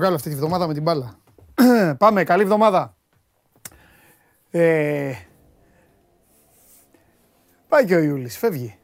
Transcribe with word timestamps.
βγάλω 0.00 0.14
αυτή 0.14 0.28
τη 0.28 0.36
βδομάδα 0.36 0.66
με 0.66 0.74
την 0.74 0.82
μπάλα. 0.82 1.14
Πάμε, 1.98 2.24
καλή 2.24 2.44
βδομάδα. 2.44 2.96
Ε, 4.50 5.12
πάει 7.68 7.84
και 7.84 7.94
ο 7.94 7.98
Ιούλης, 7.98 8.38
φεύγει. 8.38 8.78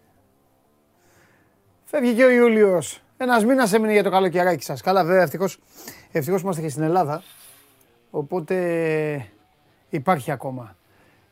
Φεύγει 1.85 2.15
και 2.15 2.25
ο 2.25 2.31
Ιούλιος. 2.31 3.03
Ένας 3.17 3.45
μήνας 3.45 3.73
έμεινε 3.73 3.93
για 3.93 4.03
το 4.03 4.11
καλοκαιράκι 4.11 4.65
σας. 4.65 4.81
Καλά 4.81 5.05
βέβαια, 5.05 5.23
ευτυχώς, 5.23 5.59
ευτυχώς 6.13 6.43
είμαστε 6.43 6.63
και 6.63 6.69
στην 6.69 6.83
Ελλάδα. 6.83 7.23
Οπότε 8.11 8.57
υπάρχει 9.89 10.31
ακόμα. 10.31 10.77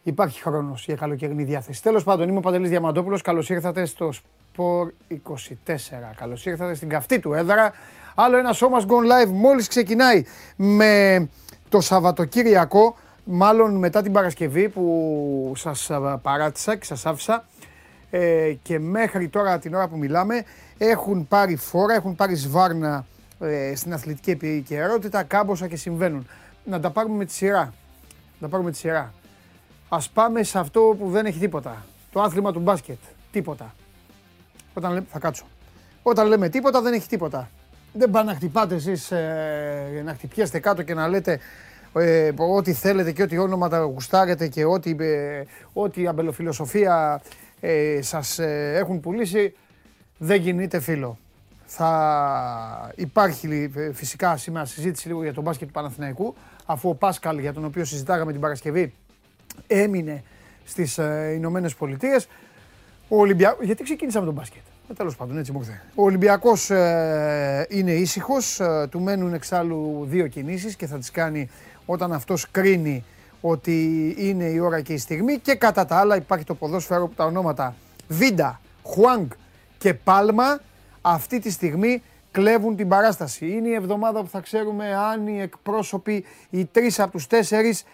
Υπάρχει 0.02 0.42
χρόνος 0.42 0.84
για 0.84 0.96
καλοκαιρινή 0.96 1.44
διάθεση. 1.44 1.82
Τέλος 1.82 2.04
πάντων, 2.04 2.28
είμαι 2.28 2.38
ο 2.38 2.40
Παντελής 2.40 2.70
Διαμαντόπουλος. 2.70 3.22
Καλώς 3.22 3.50
ήρθατε 3.50 3.84
στο 3.84 4.12
Sport 4.56 4.88
24. 5.08 6.14
Καλώς 6.16 6.46
ήρθατε 6.46 6.74
στην 6.74 6.88
καυτή 6.88 7.18
του 7.18 7.32
έδρα. 7.32 7.72
Άλλο 8.14 8.36
ένα 8.36 8.54
show 8.54 8.68
must 8.68 8.86
go 8.86 9.24
live 9.24 9.30
μόλις 9.30 9.68
ξεκινάει 9.68 10.24
με 10.56 11.28
το 11.68 11.80
Σαββατοκύριακο, 11.80 12.96
μάλλον 13.24 13.74
μετά 13.74 14.02
την 14.02 14.12
Παρασκευή 14.12 14.68
που 14.68 15.52
σας 15.56 15.90
παράτησα 16.22 16.76
και 16.76 16.84
σας 16.84 17.06
άφησα 17.06 17.44
ε, 18.10 18.52
και 18.62 18.78
μέχρι 18.78 19.28
τώρα 19.28 19.58
την 19.58 19.74
ώρα 19.74 19.88
που 19.88 19.96
μιλάμε 19.96 20.44
έχουν 20.78 21.28
πάρει 21.28 21.56
φόρα, 21.56 21.94
έχουν 21.94 22.14
πάρει 22.14 22.34
σβάρνα 22.34 23.06
ε, 23.40 23.74
στην 23.74 23.92
αθλητική 23.92 24.30
επικαιρότητα, 24.30 25.22
κάμποσα 25.22 25.68
και 25.68 25.76
συμβαίνουν. 25.76 26.26
Να 26.64 26.80
τα 26.80 26.90
πάρουμε 26.90 27.16
με 27.16 27.24
τη 27.24 27.32
σειρά. 27.32 27.60
Να 28.38 28.40
τα 28.40 28.48
πάρουμε 28.48 28.68
με 28.68 28.70
τη 28.70 28.78
σειρά. 28.78 29.12
Ας 29.88 30.10
πάμε 30.10 30.42
σε 30.42 30.58
αυτό 30.58 30.96
που 30.98 31.10
δεν 31.10 31.26
έχει 31.26 31.38
τίποτα. 31.38 31.84
Το 32.12 32.20
άθλημα 32.22 32.52
του 32.52 32.60
μπάσκετ. 32.60 32.98
Τίποτα. 33.30 33.74
Όταν 34.74 34.92
λέμε, 34.92 35.06
θα 35.10 35.18
κάτσω. 35.18 35.44
Όταν 36.02 36.26
λέμε 36.26 36.48
τίποτα 36.48 36.80
δεν 36.80 36.92
έχει 36.92 37.08
τίποτα. 37.08 37.48
Δεν 37.96 38.10
πάνε 38.10 38.30
να 38.30 38.36
χτυπάτε 38.36 38.74
εσείς, 38.74 39.10
ε, 39.10 40.02
να 40.04 40.14
χτυπιέστε 40.14 40.58
κάτω 40.58 40.82
και 40.82 40.94
να 40.94 41.08
λέτε 41.08 41.38
ε, 41.94 42.30
ό,τι 42.36 42.72
θέλετε 42.72 43.12
και 43.12 43.22
ό,τι 43.22 43.38
όνοματα 43.38 43.78
γουστάρετε 43.78 44.48
και 44.48 44.64
ό,τι, 44.64 44.96
ε, 44.98 45.44
ό,τι 45.72 46.06
αμπελοφιλοσοφία 46.06 47.22
ε, 47.60 48.02
σας 48.02 48.38
ε, 48.38 48.74
έχουν 48.76 49.00
πουλήσει. 49.00 49.54
Δεν 50.18 50.42
κινείται 50.42 50.80
φίλο. 50.80 51.18
Θα 51.66 52.92
υπάρχει 52.96 53.70
ε, 53.76 53.92
φυσικά 53.92 54.36
σήμερα 54.36 54.64
συζήτηση 54.66 55.08
λίγο 55.08 55.22
για 55.22 55.32
τον 55.32 55.42
μπάσκετ 55.42 55.66
του 55.66 55.72
Παναθηναϊκού 55.72 56.34
αφού 56.66 56.88
ο 56.88 56.94
Πάσκαλ 56.94 57.38
για 57.38 57.52
τον 57.52 57.64
οποίο 57.64 57.84
συζητάγαμε 57.84 58.32
την 58.32 58.40
Παρασκευή 58.40 58.92
έμεινε 59.66 60.22
στις 60.64 60.98
ε, 60.98 61.32
Ηνωμένες 61.36 61.74
Πολιτείες. 61.74 62.28
Ο 63.08 63.18
Ολυμπιακός, 63.18 63.66
γιατί 63.66 63.82
ξεκίνησα 63.82 64.20
με 64.20 64.24
τον 64.24 64.34
μπάσκετ; 64.34 64.62
Ε, 64.90 64.92
Τέλος 64.92 65.16
πάντων, 65.16 65.38
έτσι 65.38 65.52
μου 65.52 65.58
ήρθε. 65.58 65.82
Ο 65.94 66.02
Ολυμπιακός 66.02 66.70
ε, 66.70 67.66
είναι 67.68 67.92
ήσυχος. 67.92 68.60
Ε, 68.60 68.86
του 68.90 69.00
μένουν 69.00 69.34
εξάλλου 69.34 70.06
δύο 70.08 70.26
κινήσεις 70.26 70.76
και 70.76 70.86
θα 70.86 70.98
τις 70.98 71.10
κάνει 71.10 71.48
όταν 71.86 72.12
αυτός 72.12 72.50
κρίνει 72.50 73.04
ότι 73.40 74.14
είναι 74.18 74.44
η 74.44 74.58
ώρα 74.58 74.80
και 74.80 74.92
η 74.92 74.98
στιγμή. 74.98 75.38
Και 75.38 75.54
κατά 75.54 75.84
τα 75.84 75.96
άλλα 75.96 76.16
υπάρχει 76.16 76.44
το 76.44 76.54
ποδόσφαιρο 76.54 77.06
που 77.06 77.14
τα 77.14 77.24
ονόματα 77.24 77.74
Βίντα, 78.08 78.60
Χουάνγκ 78.82 79.30
και 79.78 79.94
Πάλμα 79.94 80.60
αυτή 81.00 81.38
τη 81.38 81.50
στιγμή 81.50 82.02
κλέβουν 82.30 82.76
την 82.76 82.88
παράσταση. 82.88 83.46
Είναι 83.46 83.68
η 83.68 83.74
εβδομάδα 83.74 84.22
που 84.22 84.28
θα 84.28 84.40
ξέρουμε 84.40 84.94
αν 84.94 85.26
οι 85.26 85.40
εκπρόσωποι, 85.40 86.24
οι 86.50 86.64
τρεις 86.64 87.00
από 87.00 87.10
τους 87.10 87.26
τέσσερις, 87.26 87.84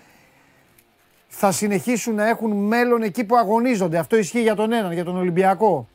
θα 1.28 1.52
συνεχίσουν 1.52 2.14
να 2.14 2.28
έχουν 2.28 2.50
μέλλον 2.50 3.02
εκεί 3.02 3.24
που 3.24 3.36
αγωνίζονται. 3.36 3.98
Αυτό 3.98 4.16
ισχύει 4.16 4.42
για 4.42 4.54
τον 4.54 4.72
έναν, 4.72 4.92
για 4.92 5.04
τον 5.04 5.16
Ολυμπιακό. 5.16 5.88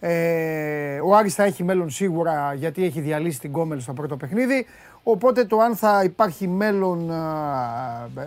Ε, 0.00 1.00
ο 1.00 1.16
Άρης 1.16 1.34
θα 1.34 1.42
έχει 1.44 1.64
μέλλον 1.64 1.90
σίγουρα 1.90 2.54
γιατί 2.54 2.84
έχει 2.84 3.00
διαλύσει 3.00 3.40
την 3.40 3.52
Κόμελ 3.52 3.80
στο 3.80 3.92
πρώτο 3.92 4.16
παιχνίδι. 4.16 4.66
Οπότε 5.02 5.44
το 5.44 5.58
αν 5.58 5.76
θα 5.76 6.02
υπάρχει 6.04 6.48
μέλλον 6.48 7.10
ε, 7.10 8.22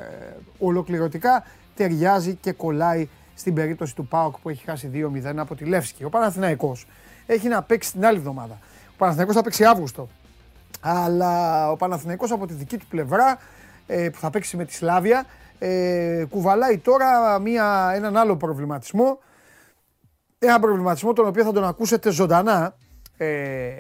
ολοκληρωτικά 0.60 1.44
ταιριάζει 1.76 2.36
και 2.36 2.52
κολλάει 2.52 3.08
στην 3.36 3.54
περίπτωση 3.54 3.96
του 3.96 4.08
ΠΑΟΚ 4.08 4.38
που 4.38 4.50
έχει 4.50 4.64
χάσει 4.66 4.92
2-0 4.94 5.34
από 5.36 5.56
τη 5.56 5.66
Λεύσκη. 5.66 6.04
Ο 6.04 6.10
Παναθηναϊκός 6.10 6.88
έχει 7.26 7.48
να 7.48 7.62
παίξει 7.62 7.92
την 7.92 8.06
άλλη 8.06 8.18
εβδομάδα. 8.18 8.58
Ο 8.88 8.96
Παναθηναϊκός 8.98 9.36
θα 9.36 9.42
παίξει 9.42 9.66
Αύγουστο. 9.66 10.08
Αλλά 10.82 11.70
ο 11.72 11.76
Παναθηναϊκός 11.76 12.32
από 12.32 12.48
τη 12.48 12.54
δική 12.54 12.78
του 12.78 12.86
πλευρά 12.90 13.40
ε, 13.88 14.10
που 14.10 14.20
θα 14.20 14.30
παίξει 14.30 14.58
με 14.58 14.66
τη 14.66 14.74
Σλάβια 14.74 15.26
ε, 15.60 16.26
κουβαλάει 16.30 16.78
τώρα 16.78 17.40
μια, 17.40 17.92
έναν 17.96 18.18
άλλο 18.18 18.36
προβληματισμό. 18.36 19.20
Ένα 20.44 20.60
προβληματισμό 20.60 21.14
τον 21.14 21.28
οποίο 21.28 21.44
θα 21.44 21.52
τον 21.52 21.64
ακούσετε 21.64 22.12
ζωντανά. 22.12 22.76
Ε, 23.18 23.72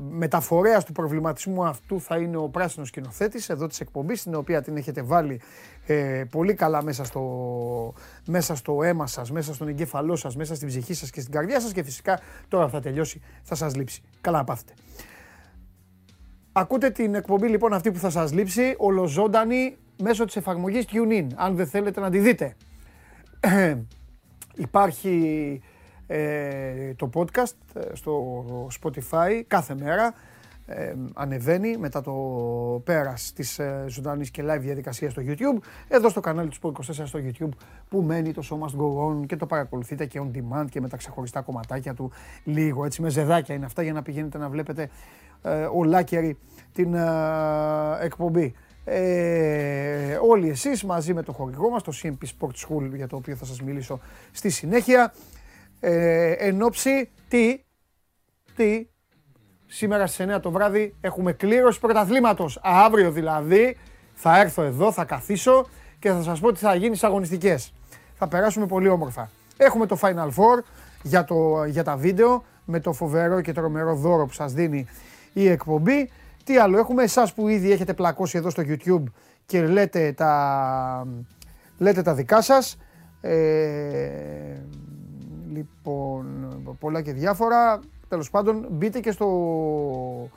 μεταφορέας 0.00 0.84
του 0.84 0.92
προβληματισμού 0.92 1.64
αυτού 1.64 2.00
θα 2.00 2.16
είναι 2.16 2.36
ο 2.36 2.48
πράσινος 2.48 2.88
σκηνοθέτης 2.88 3.48
εδώ 3.48 3.66
της 3.66 3.80
εκπομπής, 3.80 4.22
την 4.22 4.34
οποία 4.34 4.62
την 4.62 4.76
έχετε 4.76 5.02
βάλει 5.02 5.40
ε, 5.86 6.24
πολύ 6.30 6.54
καλά 6.54 6.82
μέσα 6.82 7.04
στο, 7.04 7.22
μέσα 8.26 8.54
στο 8.54 8.82
αίμα 8.82 9.06
σας, 9.06 9.30
μέσα 9.30 9.54
στον 9.54 9.68
εγκέφαλό 9.68 10.16
σας, 10.16 10.36
μέσα 10.36 10.54
στην 10.54 10.68
ψυχή 10.68 10.94
σας 10.94 11.10
και 11.10 11.20
στην 11.20 11.32
καρδιά 11.32 11.60
σας 11.60 11.72
και 11.72 11.82
φυσικά 11.82 12.20
τώρα 12.48 12.68
θα 12.68 12.80
τελειώσει, 12.80 13.20
θα 13.42 13.54
σας 13.54 13.76
λείψει. 13.76 14.02
Καλά 14.20 14.38
να 14.38 14.44
πάθετε. 14.44 14.72
Ακούτε 16.52 16.90
την 16.90 17.14
εκπομπή 17.14 17.48
λοιπόν 17.48 17.72
αυτή 17.72 17.90
που 17.92 17.98
θα 17.98 18.10
σας 18.10 18.32
λείψει, 18.32 18.74
ολοζώντανη 18.78 19.76
μέσω 20.02 20.24
της 20.24 20.36
εφαρμογής 20.36 20.86
TuneIn, 20.92 21.26
αν 21.34 21.56
δεν 21.56 21.66
θέλετε 21.66 22.00
να 22.00 22.10
τη 22.10 22.18
δείτε. 22.18 22.56
Υπάρχει 24.54 25.62
ε, 26.10 26.94
το 26.94 27.10
podcast 27.14 27.54
ε, 27.74 27.94
στο 27.94 28.44
Spotify 28.82 29.42
κάθε 29.46 29.74
μέρα. 29.74 30.14
Ε, 30.70 30.94
ανεβαίνει 31.14 31.76
μετά 31.76 32.00
το 32.00 32.12
πέρας 32.84 33.32
της 33.32 33.58
ε, 33.58 33.84
ζωντανής 33.88 34.30
και 34.30 34.42
live 34.46 34.60
διαδικασίας 34.60 35.12
στο 35.12 35.22
YouTube. 35.26 35.62
Εδώ 35.88 36.08
στο 36.08 36.20
κανάλι 36.20 36.48
του 36.48 36.56
Sport 36.62 37.02
24 37.02 37.02
στο 37.04 37.18
YouTube 37.22 37.48
που 37.88 38.02
μένει 38.02 38.32
το 38.32 38.42
Show 38.50 38.54
Must 38.54 38.80
Go 38.80 39.08
On 39.08 39.26
και 39.26 39.36
το 39.36 39.46
παρακολουθείτε 39.46 40.06
και 40.06 40.20
on 40.22 40.36
demand 40.36 40.66
και 40.70 40.80
με 40.80 40.88
τα 40.88 40.96
ξεχωριστά 40.96 41.40
κομματάκια 41.40 41.94
του 41.94 42.12
λίγο 42.44 42.84
έτσι 42.84 43.02
με 43.02 43.08
ζεδάκια 43.08 43.54
είναι 43.54 43.64
αυτά 43.64 43.82
για 43.82 43.92
να 43.92 44.02
πηγαίνετε 44.02 44.38
να 44.38 44.48
βλέπετε 44.48 44.88
ε, 45.42 45.68
ολάκερη 45.72 46.38
την 46.72 46.94
ε, 46.94 47.06
εκπομπή. 48.00 48.54
Ε, 48.84 50.18
όλοι 50.28 50.48
εσείς 50.48 50.84
μαζί 50.84 51.14
με 51.14 51.22
το 51.22 51.32
χορηγό 51.32 51.70
μας, 51.70 51.82
το 51.82 51.92
CMP 52.02 52.26
Sport 52.38 52.66
School 52.66 52.90
για 52.94 53.06
το 53.06 53.16
οποίο 53.16 53.36
θα 53.36 53.44
σας 53.44 53.62
μιλήσω 53.62 54.00
στη 54.32 54.50
συνέχεια. 54.50 55.12
Ε, 55.80 56.32
εν 56.32 56.62
ώψη, 56.62 57.10
τι, 57.28 57.60
τι, 58.56 58.86
σήμερα 59.66 60.06
στις 60.06 60.26
9 60.36 60.40
το 60.42 60.50
βράδυ 60.50 60.94
έχουμε 61.00 61.32
κλήρωση 61.32 61.80
πρωταθλήματος. 61.80 62.60
Αύριο 62.62 63.10
δηλαδή 63.10 63.76
θα 64.14 64.40
έρθω 64.40 64.62
εδώ, 64.62 64.92
θα 64.92 65.04
καθίσω 65.04 65.68
και 65.98 66.10
θα 66.10 66.22
σας 66.22 66.40
πω 66.40 66.52
τι 66.52 66.58
θα 66.58 66.74
γίνει 66.74 66.96
στις 66.96 67.08
αγωνιστικές. 67.08 67.72
Θα 68.14 68.28
περάσουμε 68.28 68.66
πολύ 68.66 68.88
όμορφα. 68.88 69.30
Έχουμε 69.56 69.86
το 69.86 69.98
Final 70.00 70.28
Four 70.28 70.62
για, 71.02 71.24
το, 71.24 71.64
για 71.64 71.84
τα 71.84 71.96
βίντεο 71.96 72.44
με 72.64 72.80
το 72.80 72.92
φοβερό 72.92 73.40
και 73.40 73.52
τρομερό 73.52 73.94
δώρο 73.94 74.26
που 74.26 74.32
σας 74.32 74.52
δίνει 74.52 74.86
η 75.32 75.48
εκπομπή. 75.48 76.10
Τι 76.44 76.56
άλλο, 76.58 76.78
έχουμε 76.78 77.02
εσάς 77.02 77.34
που 77.34 77.48
ήδη 77.48 77.72
έχετε 77.72 77.94
πλακώσει 77.94 78.38
εδώ 78.38 78.50
στο 78.50 78.62
YouTube 78.66 79.02
και 79.46 79.66
λέτε 79.66 80.12
τα, 80.12 81.06
λέτε 81.78 82.02
τα 82.02 82.14
δικά 82.14 82.42
σας. 82.42 82.78
Ε, 83.20 83.38
λοιπόν, 85.52 86.76
πολλά 86.80 87.02
και 87.02 87.12
διάφορα. 87.12 87.80
Τέλος 88.08 88.30
πάντων, 88.30 88.66
μπείτε 88.70 89.00
και 89.00 89.10
στο 89.10 90.30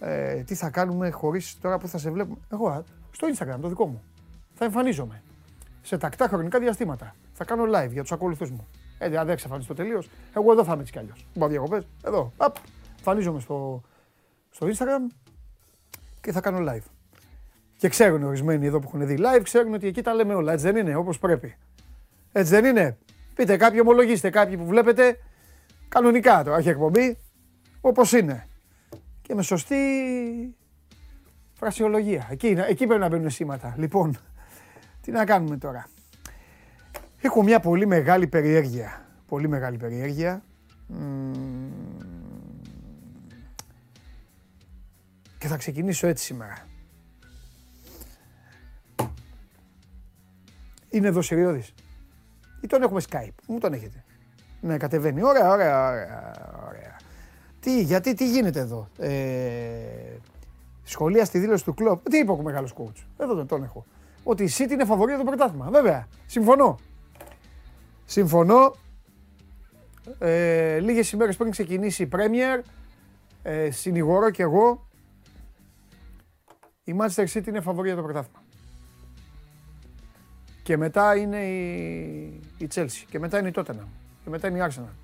ε, 0.00 0.34
τι 0.34 0.54
θα 0.54 0.70
κάνουμε 0.70 1.10
χωρίς 1.10 1.58
τώρα 1.60 1.78
που 1.78 1.88
θα 1.88 1.98
σε 1.98 2.10
βλέπουμε. 2.10 2.36
Εγώ, 2.52 2.84
στο 3.10 3.28
Instagram, 3.34 3.58
το 3.60 3.68
δικό 3.68 3.86
μου. 3.86 4.02
Θα 4.54 4.64
εμφανίζομαι. 4.64 5.22
Σε 5.82 5.98
τακτά 5.98 6.28
χρονικά 6.28 6.58
διαστήματα. 6.58 7.14
Θα 7.32 7.44
κάνω 7.44 7.64
live 7.64 7.90
για 7.90 8.02
τους 8.02 8.12
ακολουθούς 8.12 8.50
μου. 8.50 8.66
Ε, 8.98 9.04
αν 9.04 9.12
δεν 9.12 9.28
εξαφανιστώ 9.28 9.74
τελείως, 9.74 10.08
εγώ 10.34 10.52
εδώ 10.52 10.64
θα 10.64 10.72
είμαι 10.72 10.80
έτσι 10.80 10.92
κι 10.92 10.98
αλλιώς. 10.98 11.26
Μπορώ 11.34 11.50
διακοπές. 11.50 11.86
Εδώ. 12.04 12.32
Απ, 12.36 12.56
εμφανίζομαι 12.96 13.40
στο, 13.40 13.82
στο 14.50 14.66
Instagram 14.66 15.14
και 16.20 16.32
θα 16.32 16.40
κάνω 16.40 16.72
live. 16.72 16.84
Και 17.76 17.88
ξέρουν 17.88 18.22
ορισμένοι 18.22 18.66
εδώ 18.66 18.78
που 18.78 18.90
έχουν 18.94 19.06
δει 19.06 19.16
live, 19.18 19.42
ξέρουν 19.42 19.74
ότι 19.74 19.86
εκεί 19.86 20.02
τα 20.02 20.14
λέμε 20.14 20.34
όλα. 20.34 20.52
Έτσι 20.52 20.64
δεν 20.64 20.76
είναι, 20.76 20.94
όπως 20.94 21.18
πρέπει. 21.18 21.56
Έτσι 22.32 22.50
δεν 22.50 22.64
είναι. 22.64 22.96
Πείτε 23.36 23.56
κάποιοι, 23.56 23.78
ομολογήστε 23.82 24.30
κάποιοι 24.30 24.56
που 24.56 24.66
βλέπετε 24.66 25.18
κανονικά 25.88 26.44
το 26.44 26.54
έχει 26.54 26.68
εκπομπή, 26.68 27.18
όπως 27.80 28.12
είναι. 28.12 28.48
Και 29.22 29.34
με 29.34 29.42
σωστή 29.42 29.76
φρασιολογία. 31.52 32.26
Εκεί, 32.30 32.46
εκεί 32.46 32.86
πρέπει 32.86 33.00
να 33.00 33.08
μπαίνουν 33.08 33.30
σήματα. 33.30 33.74
Λοιπόν, 33.78 34.18
τι 35.00 35.10
να 35.10 35.24
κάνουμε 35.24 35.56
τώρα. 35.56 35.88
Έχω 37.20 37.42
μια 37.42 37.60
πολύ 37.60 37.86
μεγάλη 37.86 38.26
περιέργεια. 38.26 39.06
Πολύ 39.26 39.48
μεγάλη 39.48 39.76
περιέργεια. 39.76 40.42
Και 45.38 45.46
θα 45.46 45.56
ξεκινήσω 45.56 46.06
έτσι 46.06 46.24
σήμερα. 46.24 46.66
Είναι 50.90 51.06
εδώ 51.06 51.22
Συριώδης. 51.22 51.74
Ή 52.60 52.66
τον 52.66 52.82
έχουμε 52.82 53.00
Skype. 53.10 53.34
Μου 53.46 53.58
τον 53.58 53.72
έχετε. 53.72 54.04
Ναι, 54.60 54.76
κατεβαίνει. 54.76 55.22
Ωραία, 55.22 55.50
ωραία, 55.50 55.88
ωραία. 55.88 56.34
ωραία. 56.68 56.96
Τι, 57.60 57.82
γιατί, 57.82 58.14
τι 58.14 58.30
γίνεται 58.30 58.60
εδώ; 58.60 58.88
Ε, 58.98 59.10
σχολεία 60.82 61.24
στη 61.24 61.38
δήλωση 61.38 61.64
του 61.64 61.74
κλοπ. 61.74 62.08
Τι 62.08 62.18
είπε 62.18 62.30
ο 62.30 62.36
μεγάλος 62.42 62.74
coach; 62.78 63.04
Εδώ 63.18 63.34
τον, 63.34 63.46
τον 63.46 63.62
έχω. 63.62 63.84
Ότι 64.22 64.44
η 64.44 64.50
City 64.58 64.70
είναι 64.70 64.84
φαβορή 64.84 65.10
για 65.10 65.18
το 65.18 65.26
πρωτάθλημα. 65.26 65.70
Βέβαια. 65.70 66.08
Συμφωνώ. 66.26 66.78
Συμφωνώ. 68.04 68.74
Ε, 70.18 70.78
λίγες 70.78 71.12
ημέρες 71.12 71.36
πριν 71.36 71.50
ξεκινήσει 71.50 72.02
η 72.02 72.08
Premier, 72.12 72.62
ε, 73.42 73.70
συνηγορώ 73.70 74.30
και 74.30 74.42
εγώ, 74.42 74.88
η 76.84 76.94
Manchester 76.98 77.26
City 77.32 77.46
είναι 77.46 77.60
φαβορή 77.60 77.88
για 77.88 77.96
το 77.96 78.02
πρωτάθλημα. 78.02 78.42
Και 80.66 80.76
μετά 80.76 81.16
είναι 81.16 81.44
η, 81.44 82.40
η 82.58 82.68
Chelsea. 82.74 83.04
Και 83.10 83.18
μετά 83.18 83.38
είναι 83.38 83.48
η 83.48 83.52
Tottenham. 83.54 83.88
Και 84.24 84.30
μετά 84.30 84.48
είναι 84.48 84.58
η 84.58 84.68
Arsenal. 84.70 84.94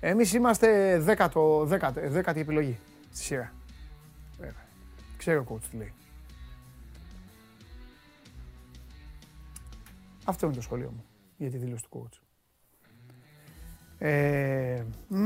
Εμείς 0.00 0.32
είμαστε 0.32 0.98
δέκατο, 0.98 1.64
δέκατο, 1.64 2.00
δέκατη 2.04 2.40
επιλογή 2.40 2.78
στη 3.12 3.24
σειρά. 3.24 3.52
Βέβαια. 4.38 4.66
Ξέρω 5.16 5.44
ο 5.48 5.54
coach 5.54 5.62
τι 5.70 5.76
λέει. 5.76 5.92
Αυτό 10.24 10.46
είναι 10.46 10.54
το 10.54 10.60
σχολείο 10.60 10.90
μου 10.90 11.04
για 11.36 11.50
τη 11.50 11.56
δήλωση 11.56 11.84
του 11.90 12.08
coach. 12.10 12.18
Ε, 13.98 14.82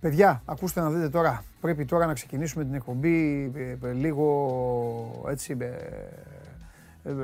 παιδιά, 0.00 0.42
ακούστε 0.44 0.80
να 0.80 0.90
δείτε 0.90 1.08
τώρα. 1.08 1.44
Πρέπει 1.60 1.84
τώρα 1.84 2.06
να 2.06 2.14
ξεκινήσουμε 2.14 2.64
την 2.64 2.74
εκπομπή 2.74 3.50
ε, 3.54 3.76
ε, 3.88 3.92
λίγο 3.92 5.24
έτσι, 5.28 5.56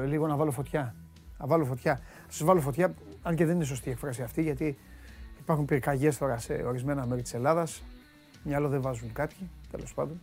λίγο 0.07 0.27
να 0.27 0.37
βάλω 0.37 0.51
φωτιά. 0.51 0.95
Να 1.39 1.47
βάλω 1.47 1.65
φωτιά. 1.65 2.01
Σας 2.29 2.47
βάλω 2.47 2.61
φωτιά, 2.61 2.95
αν 3.23 3.35
και 3.35 3.45
δεν 3.45 3.55
είναι 3.55 3.65
σωστή 3.65 3.89
η 3.89 3.93
εκφράση 3.93 4.23
αυτή, 4.23 4.43
γιατί 4.43 4.79
υπάρχουν 5.41 5.65
πυρκαγιές 5.65 6.19
τώρα 6.19 6.39
σε 6.39 6.53
ορισμένα 6.53 7.07
μέρη 7.07 7.23
της 7.23 7.35
Ελλάδας. 7.35 7.83
Μυαλό 8.45 8.69
δεν 8.69 8.81
βάζουν 8.81 9.13
κάποιοι, 9.13 9.51
τέλος 9.71 9.95
πάντων. 9.95 10.21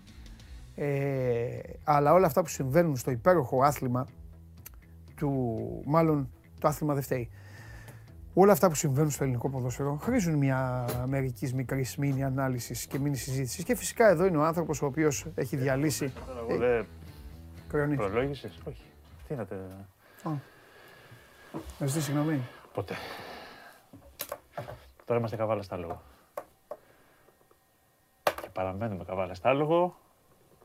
Ε, 0.76 1.60
αλλά 1.84 2.14
όλα 2.14 2.26
αυτά 2.26 2.42
που 2.42 2.48
συμβαίνουν 2.48 2.98
στο 2.98 3.12
υπέροχο 3.12 3.64
άθλημα 3.64 4.08
του, 5.16 5.82
μάλλον 5.86 6.30
το 6.60 6.68
άθλημα 6.68 6.94
δεν 6.94 7.04
φταίει. 7.04 7.30
Όλα 8.34 8.52
αυτά 8.52 8.68
που 8.68 8.76
συμβαίνουν 8.76 9.10
στο 9.12 9.24
ελληνικό 9.24 9.50
ποδόσφαιρο 9.50 9.96
χρήζουν 9.96 10.34
μια 10.38 10.86
μερική 11.06 11.56
μικρή 11.56 11.86
μήνυ 11.98 12.24
ανάλυσης 12.24 12.86
και 12.86 13.00
μήνυ 13.00 13.16
συζήτησης. 13.16 13.64
Και 13.64 13.76
φυσικά 13.76 14.08
εδώ 14.08 14.26
είναι 14.26 14.38
ο 14.38 14.44
άνθρωπος 14.44 14.82
ο 14.82 14.86
οποίος 14.86 15.26
έχει 15.36 15.56
διαλύσει. 15.56 16.14
Εγώ 16.50 16.58
δεν 16.58 16.88
προλόγησες; 17.68 18.60
Όχι. 18.68 18.84
Τι 19.28 19.36
να 19.36 19.46
τε. 19.46 19.56
Να 21.80 21.86
ζητήσεις 21.86 22.04
συγγνώμη. 22.04 22.42
Ποτέ. 22.74 22.94
Τώρα 25.06 25.20
είμαστε 25.20 25.38
καβάλα 25.38 25.62
στα 25.62 25.78
λόγο. 25.78 26.02
Και 28.24 28.50
παραμένουμε 28.54 29.04
καβάλα 29.04 29.34
στα 29.34 29.54
λόγο 29.54 29.96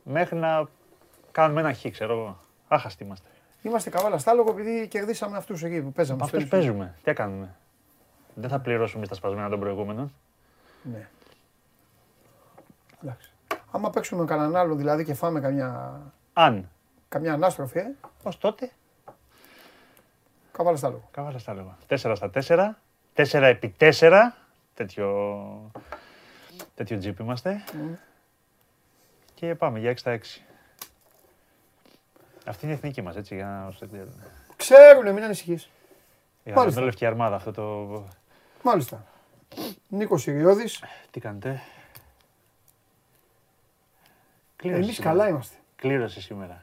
μέχρι 0.03 0.37
να 0.37 0.69
κάνουμε 1.33 1.61
ένα 1.61 1.75
χ, 1.75 1.87
ξέρω 1.91 2.13
εγώ. 2.13 2.39
Άχαστοι 2.69 3.05
είμαστε. 3.05 3.29
Είμαστε 3.67 3.91
καβάλα 3.91 4.19
στα 4.19 4.33
λόγο 4.33 4.51
επειδή 4.51 4.89
κερδίσαμε 4.89 5.37
αυτούς 5.37 5.63
εκεί 5.63 5.83
που 5.83 5.93
παίζαμε. 5.93 6.23
Αυτούς 6.23 6.49
παίζουμε. 6.49 6.95
Τι 7.03 7.13
κάνουμε; 7.13 7.55
Δεν 8.35 8.51
θα 8.51 8.61
πληρώσουμε 8.61 9.07
τα 9.07 9.15
σπασμένα 9.15 9.49
των 9.49 9.61
προηγούμενων. 9.61 10.13
Ναι. 10.83 11.09
Εντάξει. 13.03 13.33
Άμα 13.71 13.91
παίξουμε 13.91 14.25
κανέναν 14.25 14.57
άλλο 14.57 14.75
δηλαδή 14.75 15.05
και 15.05 15.15
φάμε 15.15 15.41
καμιά. 15.41 16.01
Αν. 16.33 16.71
Καμιά 17.09 17.33
ανάστροφη, 17.33 17.79
ε. 17.79 17.95
Ω 18.23 18.31
τότε. 18.39 18.71
Καβάλα 20.53 20.77
στα 20.77 20.89
λόγο. 20.89 21.09
Καβάλα 21.11 21.39
στα 21.39 21.55
λόγο. 21.55 21.77
4 21.89 21.97
στα 21.97 22.31
4. 22.35 22.75
4 23.15 23.43
επί 23.43 23.75
4. 23.79 24.13
Τέτοιο. 24.75 25.71
Τέτοιο 26.75 26.99
τζιπ 26.99 27.19
είμαστε. 27.19 27.65
Mm. 27.73 27.97
Και 29.35 29.55
πάμε 29.55 29.79
για 29.79 29.91
6 29.91 29.97
στα 29.97 30.19
6. 30.19 30.41
Αυτή 32.47 32.65
είναι 32.65 32.75
η 32.75 32.77
εθνική 32.77 33.03
μας, 33.03 33.17
έτσι, 33.17 33.35
για 33.35 33.47
να 33.47 33.67
όσο 33.67 33.87
Ξέρουνε, 34.57 35.13
μην 35.13 35.25
ανησυχείς. 35.25 35.71
Για 36.45 36.55
να 36.55 36.81
λευκή 36.81 37.07
αρμάδα 37.07 37.37
αυτό 37.37 37.53
το... 37.53 38.05
Μάλιστα. 38.63 39.05
Νίκος 39.89 40.23
Σιριώδης. 40.23 40.83
Τι 41.11 41.21
κάνετε; 41.21 41.61
Κλήρωση 44.57 44.83
Εμείς 44.83 44.99
καλά 44.99 45.29
είμαστε. 45.29 45.57
Κλήρωση 45.77 46.21
σήμερα. 46.21 46.63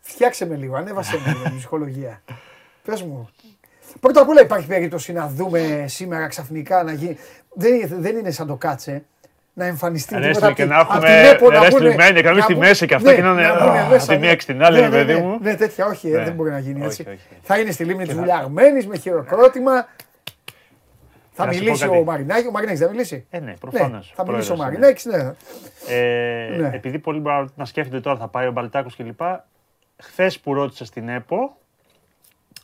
Φτιάξε 0.00 0.46
με 0.46 0.56
λίγο, 0.56 0.76
ανέβασε 0.76 1.18
με 1.18 1.32
λίγο 1.32 1.56
ψυχολογία. 1.56 2.22
Πες 2.84 3.02
μου. 3.02 3.28
Πρώτα 4.00 4.20
απ' 4.20 4.28
όλα 4.28 4.40
υπάρχει 4.40 4.66
περίπτωση 4.66 5.12
να 5.12 5.28
δούμε 5.28 5.84
σήμερα 5.88 6.26
ξαφνικά 6.26 6.82
να 6.82 6.92
γίνει. 6.92 7.16
Δεν, 7.54 7.88
δεν 7.88 8.16
είναι 8.16 8.30
σαν 8.30 8.46
το 8.46 8.56
κάτσε 8.56 9.04
να 9.58 9.64
εμφανιστεί 9.64 10.20
τίποτα 10.20 10.52
και 10.52 10.64
να 10.64 10.78
έχουμε 10.78 11.60
ρεστιλμένη, 11.60 12.22
να 12.22 12.40
στη 12.40 12.56
μέση 12.56 12.86
και 12.86 12.94
αυτά 12.94 13.14
και 13.14 13.22
να 13.22 13.30
είναι 13.30 13.98
τη 14.06 14.16
μία 14.16 14.36
την 14.36 14.62
άλλη, 14.62 14.80
ναι, 14.80 14.88
παιδί 14.88 15.12
ναι, 15.12 15.20
μου. 15.20 15.38
Ναι, 15.42 15.54
τέτοια, 15.54 15.86
όχι, 15.86 16.10
ε, 16.10 16.24
δεν 16.24 16.32
μπορεί 16.32 16.50
να 16.50 16.58
γίνει 16.58 16.84
έτσι. 16.84 17.18
Θα 17.42 17.58
είναι 17.58 17.70
στη 17.70 17.84
λίμνη 17.84 18.06
τη 18.06 18.14
βουλιαγμένη 18.14 18.86
με 18.86 18.96
χειροκρότημα. 18.96 19.88
Θα 21.30 21.46
μιλήσει 21.46 21.88
ο 21.88 22.04
Μαρινάκης, 22.04 22.46
ο 22.46 22.50
Μαρινάκης 22.50 22.80
θα 22.80 22.88
μιλήσει; 22.88 23.26
Ε, 23.30 23.38
ναι, 23.38 23.54
προφανώς. 23.60 24.12
Θα 24.16 24.26
μιλήσει 24.26 24.52
ο 24.52 24.56
Μαρινάκης, 24.56 25.04
ναι. 25.04 25.32
Ε, 25.88 26.70
επειδή 26.72 26.98
πολλοί 26.98 27.20
μπορεί 27.20 27.48
να 27.54 27.64
σκέφτονται 27.64 28.00
τώρα 28.00 28.16
θα 28.16 28.28
πάει 28.28 28.46
ο 28.46 28.52
Μπαλτάκος 28.52 28.96
κλπ. 28.96 29.20
Χθες 30.02 30.40
που 30.40 30.54
ρώτησε 30.54 30.84
στην 30.84 31.08
ΕΠΟ, 31.08 31.56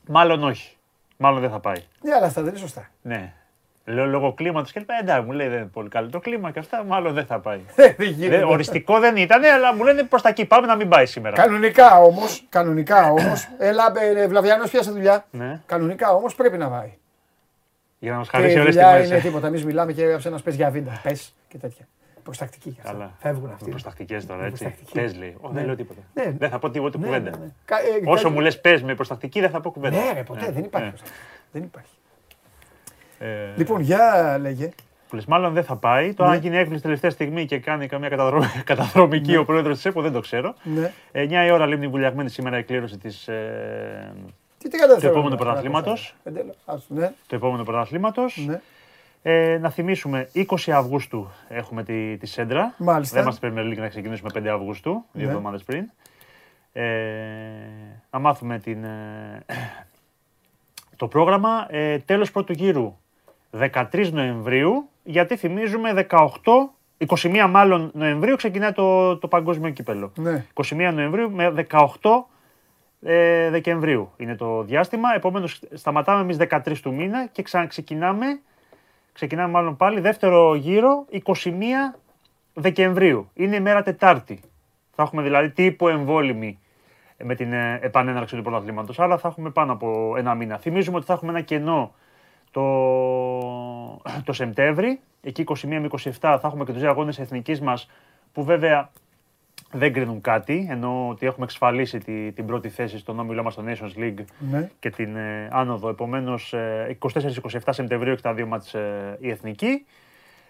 μάλλον 0.06 0.44
όχι. 0.44 0.76
Μάλλον 1.16 1.40
δεν 1.40 1.50
θα 1.50 1.60
πάει. 1.60 1.82
Ναι, 2.02 2.14
αλλά 2.14 2.26
αυτά 2.26 2.42
δεν 2.42 2.50
είναι 2.50 2.58
σωστά. 2.58 2.90
Ναι. 3.02 3.32
Λέω 3.86 4.06
λόγω 4.06 4.32
κλίματος 4.32 4.72
και 4.72 4.80
λοιπά. 4.80 4.94
Εντάξει, 5.00 5.26
μου 5.26 5.32
λέει 5.32 5.48
δεν 5.48 5.58
είναι 5.58 5.66
πολύ 5.72 5.88
καλό 5.88 6.08
το 6.10 6.20
κλίμα 6.20 6.50
και 6.50 6.58
αυτά, 6.58 6.84
μάλλον 6.84 7.14
δεν 7.14 7.26
θα 7.26 7.40
πάει. 7.40 7.60
δεν 8.28 8.44
οριστικό 8.44 9.00
δεν 9.00 9.16
ήταν, 9.16 9.44
αλλά 9.44 9.74
μου 9.74 9.84
λένε 9.84 10.02
προς 10.02 10.22
τα 10.22 10.28
εκεί 10.28 10.44
πάμε 10.44 10.66
να 10.66 10.76
μην 10.76 10.88
πάει 10.88 11.06
σήμερα. 11.06 11.36
Κανονικά 11.36 12.00
όμως, 12.00 12.44
κανονικά 12.48 13.10
όμως. 13.10 13.48
Έλα, 13.58 13.92
ε, 14.16 14.26
Βλαβιανό 14.26 14.64
πιάσε 14.64 14.90
δουλειά. 14.90 15.26
Ναι. 15.30 15.60
Κανονικά 15.66 16.14
όμως 16.14 16.34
πρέπει 16.34 16.58
να 16.58 16.68
πάει. 16.68 16.92
Για 17.98 18.12
να 18.12 18.18
μας 18.18 18.28
χαρίσει 18.28 18.58
όλες 18.58 18.74
τις 18.74 18.84
μέρες. 18.84 19.08
είναι 19.08 19.20
τίποτα. 19.20 19.46
Εμείς 19.46 19.64
μιλάμε 19.64 19.92
και 19.92 20.18
σε 20.18 20.28
ένας 20.28 20.42
πες 20.42 20.54
για 20.54 20.70
βίντα. 20.70 21.00
Πες 21.02 21.34
και 21.48 21.58
τέτοια. 21.58 21.86
Προστακτική 22.22 22.70
και 22.70 22.80
αυτά. 22.84 23.12
Φεύγουν 23.18 23.50
αυτοί. 23.50 23.70
Προστακτικές 23.70 24.26
τώρα, 24.26 24.44
έτσι. 24.44 24.74
Πες 24.92 25.16
λέει. 25.16 25.36
δεν 25.42 25.52
ναι. 25.52 25.64
λέω 25.64 25.76
τίποτα. 25.76 26.00
Ναι. 26.14 26.34
Δεν 26.38 26.50
θα 26.50 26.58
πω 26.58 26.70
τίποτα 26.70 26.98
ναι, 26.98 27.04
κουβέντα. 27.04 27.30
Ε, 27.30 28.10
Όσο 28.10 28.30
μου 28.30 28.40
λες 28.40 28.60
πες 28.60 28.82
με 28.82 28.94
προστακτική 28.94 29.40
δεν 29.40 29.50
θα 29.50 29.60
πω 29.60 29.70
κουβέντα. 29.70 29.96
Ναι, 29.96 30.22
ποτέ 30.22 30.50
δεν 30.52 30.64
υπάρχει. 30.64 30.92
Δεν 31.52 31.62
υπάρχει. 31.62 31.92
Ε... 33.24 33.56
Λοιπόν, 33.56 33.80
για 33.80 34.36
λέγε. 34.40 34.70
Μάλλον 35.26 35.52
δεν 35.52 35.64
θα 35.64 35.76
πάει. 35.76 36.14
Το 36.14 36.24
ναι. 36.24 36.30
αν 36.30 36.38
γίνει 36.38 36.56
έκπληξη 36.56 36.82
τελευταία 36.82 37.10
στιγμή 37.10 37.46
και 37.46 37.58
κάνει 37.58 37.86
καμία 37.86 38.08
καταδρομική 38.64 39.30
ναι. 39.30 39.38
ο 39.38 39.44
πρόεδρος 39.44 39.76
της 39.76 39.84
ΕΠΟ 39.84 40.00
δεν 40.02 40.12
το 40.12 40.20
ξέρω. 40.20 40.54
Ναι. 40.62 40.92
9 41.12 41.46
η 41.46 41.50
ώρα 41.50 41.66
λίμνη 41.66 41.88
βουλιαγμένη 41.88 42.28
σήμερα 42.28 42.58
η 42.58 42.62
κλήρωση 42.62 42.98
της. 42.98 43.28
Ε, 43.28 44.12
του 44.98 45.06
επόμενου 45.06 45.36
πρωταθλήματος. 45.36 46.14
Ναι. 46.88 47.12
Το 47.26 47.36
επόμενο 47.36 47.62
πρωταθλήματος. 47.62 48.44
Ναι. 48.46 48.60
Ε, 49.22 49.58
να 49.58 49.70
θυμίσουμε, 49.70 50.28
20 50.34 50.70
Αυγούστου 50.70 51.30
έχουμε 51.48 51.82
τη, 51.82 52.16
τη 52.16 52.26
Σέντρα. 52.26 52.74
Μάλιστα. 52.78 53.14
Δεν 53.14 53.22
είμαστε 53.22 53.48
Premier 53.48 53.76
να 53.76 53.88
ξεκινήσουμε 53.88 54.30
5 54.34 54.46
Αυγούστου, 54.46 55.04
δύο 55.12 55.24
ναι. 55.24 55.28
εβδομάδες 55.28 55.62
πριν. 55.62 55.90
Ε, 56.72 56.82
να 58.10 58.18
μάθουμε 58.18 58.58
την, 58.58 58.84
ε, 58.84 59.44
το 60.96 61.08
πρόγραμμα. 61.08 61.66
Ε, 61.70 61.98
τέλος 61.98 62.30
πρώτου 62.30 62.52
γύρου 62.52 62.96
13 63.60 64.10
Νοεμβρίου, 64.12 64.88
γιατί 65.02 65.36
θυμίζουμε 65.36 66.06
18, 66.10 66.18
21 67.06 67.46
μάλλον 67.50 67.90
Νοεμβρίου 67.94 68.36
ξεκινάει 68.36 68.72
το, 68.72 69.16
το 69.16 69.28
παγκόσμιο 69.28 69.70
κύπελο. 69.70 70.12
Ναι. 70.16 70.44
21 70.54 70.90
Νοεμβρίου 70.94 71.30
με 71.30 71.66
18 71.70 71.86
ε, 73.02 73.50
Δεκεμβρίου 73.50 74.12
είναι 74.16 74.34
το 74.34 74.62
διάστημα. 74.62 75.14
Επομένως 75.14 75.60
σταματάμε 75.72 76.20
εμείς 76.20 76.36
13 76.40 76.76
του 76.82 76.94
μήνα 76.94 77.26
και 77.26 77.42
ξαναξεκινάμε, 77.42 78.40
ξεκινάμε 79.12 79.50
μάλλον 79.50 79.76
πάλι 79.76 80.00
δεύτερο 80.00 80.54
γύρο 80.54 81.04
21 81.24 81.40
Δεκεμβρίου. 82.54 83.30
Είναι 83.34 83.56
η 83.56 83.60
μέρα 83.60 83.82
Τετάρτη. 83.82 84.40
Θα 84.94 85.02
έχουμε 85.02 85.22
δηλαδή 85.22 85.50
τύπο 85.50 85.88
εμβόλυμη 85.88 86.58
με 87.24 87.34
την 87.34 87.52
ε, 87.52 87.78
επανέναρξη 87.82 88.36
του 88.36 88.42
πρωταθλήματος, 88.42 89.00
αλλά 89.00 89.18
θα 89.18 89.28
έχουμε 89.28 89.50
πάνω 89.50 89.72
από 89.72 90.14
ένα 90.16 90.34
μήνα. 90.34 90.58
Θυμίζουμε 90.58 90.96
ότι 90.96 91.06
θα 91.06 91.12
έχουμε 91.12 91.30
ένα 91.30 91.40
κενό 91.40 91.94
το, 92.54 94.02
το 94.24 94.32
Σεπτέμβρη. 94.32 95.00
Εκεί 95.22 95.44
21 95.46 95.54
με 95.64 95.88
27 95.90 96.10
θα 96.20 96.40
έχουμε 96.44 96.64
και 96.64 96.72
τους 96.72 96.80
δύο 96.80 96.90
αγώνες 96.90 97.18
εθνικής 97.18 97.60
μας 97.60 97.90
που 98.32 98.44
βέβαια 98.44 98.90
δεν 99.72 99.92
κρίνουν 99.92 100.20
κάτι, 100.20 100.66
ενώ 100.70 101.08
ότι 101.08 101.26
έχουμε 101.26 101.44
εξασφαλίσει 101.44 101.98
τη, 101.98 102.32
την 102.32 102.46
πρώτη 102.46 102.68
θέση 102.68 102.98
στον 102.98 103.18
όμιλό 103.18 103.42
μας 103.42 103.52
στο 103.52 103.64
Nations 103.66 103.98
League 103.98 104.24
ναι. 104.50 104.70
και 104.78 104.90
την 104.90 105.16
ε, 105.16 105.48
άνοδο. 105.50 105.88
Επομένως, 105.88 106.54
24-27 106.54 107.60
ε, 107.64 107.72
Σεπτεμβρίου 107.72 108.12
έχει 108.12 108.22
τα 108.22 108.34
δύο 108.34 108.46
μάτς 108.46 108.74
ε, 108.74 109.16
η 109.20 109.30
εθνική. 109.30 109.86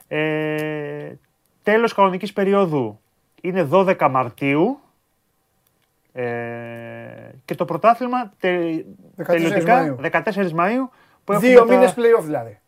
Ε, 0.08 1.12
τέλος 1.62 1.94
κανονικής 1.94 2.32
περίοδου 2.32 3.00
είναι 3.40 3.68
12 3.72 4.08
Μαρτίου 4.10 4.78
ε, 6.12 6.24
και 7.44 7.54
το 7.54 7.64
πρωτάθλημα 7.64 8.32
τε, 8.40 8.84
14 9.16 9.24
τελειωτικά 9.26 9.96
Μαΐου. 10.00 10.10
14 10.10 10.22
Μαΐου 10.34 10.88
Δύο 11.32 11.64
μήνες 11.68 11.94
playoff 11.96 12.22
δηλαδή. 12.24 12.58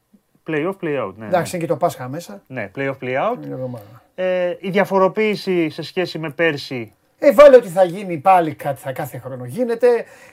Playoff, 0.48 0.76
play-out. 0.84 1.12
Ναι, 1.16 1.26
Εντάξει, 1.26 1.50
ναι. 1.56 1.58
είναι 1.58 1.58
και 1.58 1.66
το 1.66 1.76
Πάσχα 1.76 2.08
μέσα. 2.08 2.42
Ναι, 2.46 2.70
playoff, 2.76 2.96
play-out. 3.02 3.36
Ε, 4.14 4.54
η 4.60 4.70
διαφοροποίηση 4.70 5.70
σε 5.70 5.82
σχέση 5.82 6.18
με 6.18 6.30
πέρσι 6.30 6.92
Ε, 7.18 7.32
βάλε 7.32 7.56
ότι 7.56 7.68
θα 7.68 7.84
γίνει 7.84 8.16
πάλι 8.18 8.54
κάτι, 8.54 8.80
θα 8.80 8.92
κάθε 8.92 9.18
χρόνο 9.18 9.44
γίνεται. 9.44 9.86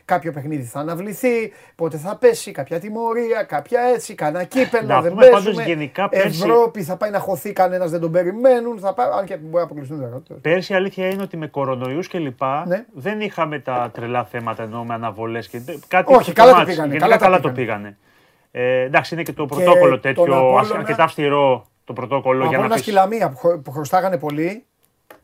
Κάποιο 0.06 0.32
παιχνίδι 0.32 0.63
θα 0.63 0.80
αναβληθεί. 0.80 1.53
Πότε 1.75 1.98
θα 1.98 2.15
πέσει, 2.15 2.51
κάποια 2.51 2.80
τιμωρία, 2.80 3.44
κάποια 3.44 3.82
έτσι, 3.82 4.15
κανένα 4.15 4.44
κύπελο. 4.44 4.88
Να 4.88 5.01
δεν 5.01 5.12
πούμε 5.12 5.25
πάντως 5.25 5.44
παίζουμε. 5.44 5.63
γενικά 5.63 6.10
πέρσι- 6.10 6.44
Ευρώπη 6.44 6.84
θα 6.84 6.96
πάει 6.98 7.10
να 7.10 7.20
χωθεί, 7.20 7.53
κανένας 7.53 7.92
δεν 7.92 8.00
τον 8.00 8.12
περιμένουν. 8.12 8.80
Θα 8.80 8.94
πάει, 8.94 9.08
αν 9.20 9.25
και 9.25 9.36
μπορεί 9.38 9.56
να 9.56 9.62
αποκλειστούν 9.62 10.00
δεν 10.00 10.42
Πέρσι 10.42 10.74
η 10.74 10.75
αλήθεια 10.75 11.08
είναι 11.08 11.22
ότι 11.22 11.38
με 11.38 11.48
κορονοϊούς 11.48 12.08
και 12.08 12.18
λοιπά 12.20 12.63
Ναι. 12.68 12.86
δεν 12.94 13.22
είχαμε 13.22 13.60
τα 13.60 13.89
τρελά 13.94 14.24
θέματα 14.24 14.63
ενώ 14.63 14.84
με 14.84 14.94
αναβολές 14.94 15.48
και 15.48 15.60
τε- 15.60 15.77
κάτι 15.88 16.13
Όχι, 16.13 16.22
είχε 16.22 16.34
καλά 16.34 16.51
το 16.51 16.58
μάτς. 16.58 16.70
πήγανε, 16.70 16.88
Γενικά 16.88 17.06
καλά 17.06 17.18
τα 17.18 17.25
καλά 17.25 17.39
το 17.39 17.50
πήγανε. 17.50 17.65
πήγανε. 17.77 17.98
Ε, 18.55 18.81
εντάξει, 18.81 19.13
είναι 19.13 19.24
και 19.24 19.33
το 19.33 19.45
πρωτόκολλο 19.45 19.89
τον 19.91 20.01
τέτοιο, 20.01 20.24
Απόλλωνα- 20.24 20.60
ασ- 20.60 20.72
αρκετά 20.74 21.03
αυστηρό 21.03 21.65
το 21.83 21.93
πρωτόκολλο 21.93 22.39
για 22.39 22.48
Από 22.48 22.57
να 22.57 22.63
ένα 22.65 22.74
πεις... 22.74 22.83
σκυλαμία 22.83 23.29
που, 23.29 23.38
χω- 23.38 23.57
που 23.57 23.72
χρωστάγανε 23.72 24.17
πολύ, 24.17 24.65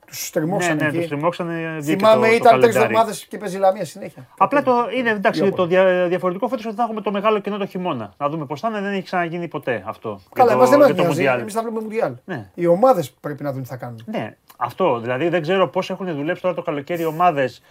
τους 0.07 0.17
Ναι, 0.19 0.25
στριμώξαν 0.25 0.77
ναι, 0.77 0.85
εκεί. 0.87 0.97
το 0.97 1.03
στριμώξανε. 1.03 1.77
βγήκε 1.79 1.97
Θυμάμαι 1.97 2.25
το- 2.27 2.29
το 2.31 2.35
ήταν 2.35 2.51
τρεις 2.51 2.61
καλεντάρι. 2.73 2.83
εβδομάδες 2.85 3.25
και 3.25 3.37
παίζει 3.37 3.57
λαμία 3.57 3.85
συνέχεια. 3.85 4.27
Απλά 4.37 4.63
το 4.63 4.73
είναι 4.95 5.09
εντάξει, 5.09 5.41
Δύο 5.41 5.51
το 5.53 5.65
δια, 5.65 6.07
διαφορετικό 6.07 6.47
φέτος 6.47 6.65
ότι 6.65 6.75
θα 6.75 6.83
έχουμε 6.83 7.01
το 7.01 7.11
μεγάλο 7.11 7.39
κοινό 7.39 7.57
το 7.57 7.65
χειμώνα. 7.65 8.13
Να 8.17 8.29
δούμε 8.29 8.45
πώς 8.45 8.59
θα 8.59 8.67
είναι, 8.67 8.81
δεν 8.81 8.91
έχει 8.93 9.03
ξαναγίνει 9.03 9.47
ποτέ 9.47 9.83
αυτό. 9.85 10.19
Καλά, 10.33 10.47
για 10.47 10.55
εμάς 10.57 10.69
το, 10.69 10.77
δεν 10.77 10.79
μας 10.79 10.87
για 10.87 10.95
το 10.95 11.01
νοιάζει. 11.01 11.15
Μουντιάλ. 11.17 11.39
Εμείς 11.39 11.53
θα 11.53 11.61
βλέπουμε 11.61 11.81
Μουντιάλ. 11.81 12.13
Ναι. 12.25 12.49
Οι 12.53 12.67
ομάδες 12.67 13.11
πρέπει 13.11 13.43
να 13.43 13.51
δουν 13.53 13.61
τι 13.61 13.67
θα 13.67 13.75
κάνουν. 13.75 14.01
Ναι, 14.05 14.35
αυτό. 14.57 14.99
Δηλαδή 14.99 15.29
δεν 15.29 15.41
ξέρω 15.41 15.67
πώς 15.67 15.89
έχουν 15.89 16.15
δουλέψει 16.15 16.41
τώρα 16.41 16.55
το 16.55 16.61
καλοκαίρι 16.61 17.01
οι 17.01 17.05
ομάδες 17.05 17.61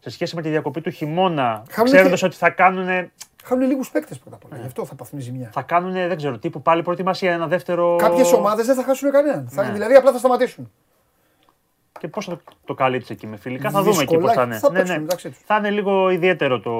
σε 0.00 0.10
σχέση 0.10 0.36
με 0.36 0.42
τη 0.42 0.48
διακοπή 0.48 0.80
του 0.80 0.90
χειμώνα, 0.90 1.62
Χάνουν 1.70 1.92
ξέροντας 1.92 2.20
και- 2.20 2.26
ότι 2.26 2.36
θα 2.36 2.50
κάνουν. 2.50 3.10
Χάνουν 3.44 3.66
λίγους 3.68 3.90
παίκτες 3.90 4.18
πρώτα 4.18 4.36
απ' 4.36 4.44
όλα. 4.44 4.54
Ναι. 4.54 4.60
Γι' 4.60 4.66
αυτό 4.66 4.84
θα 4.86 4.94
πάθουν 4.94 5.20
ζημιά. 5.20 5.50
Θα 5.52 5.62
κάνουν, 5.62 5.92
δεν 5.92 6.16
ξέρω, 6.16 6.38
τύπου 6.38 6.62
πάλι 6.62 6.82
προετοιμασία, 6.82 7.32
ένα 7.32 7.46
δεύτερο. 7.46 7.96
Κάποιες 7.96 8.32
ομάδες 8.32 8.66
δεν 8.66 8.74
θα 8.74 8.82
χάσουν 8.82 9.10
κανέναν. 9.10 9.48
Θα, 9.50 9.64
Ναι. 9.64 9.72
δηλαδή 9.72 9.94
απλά 9.94 10.12
θα 10.12 10.18
σταματήσουν. 10.18 10.72
Και 12.00 12.08
πώ 12.08 12.20
θα 12.20 12.40
το 12.64 12.74
καλύψει 12.74 13.12
εκεί 13.12 13.26
με 13.26 13.36
φιλικά, 13.36 13.70
θα 13.70 13.82
δούμε 13.82 14.02
εκεί 14.02 14.16
πώς 14.16 14.22
Δυσκολάκι. 14.24 14.38
θα 14.38 14.42
είναι. 14.44 14.58
Θα 14.58 14.70
Ναι, 14.70 14.76
παίξουν 14.78 14.94
ναι. 14.96 15.02
μεταξύ 15.02 15.28
τους. 15.28 15.38
Θα 15.46 15.56
είναι 15.56 15.70
λίγο 15.70 16.10
ιδιαίτερο 16.10 16.60
το. 16.60 16.72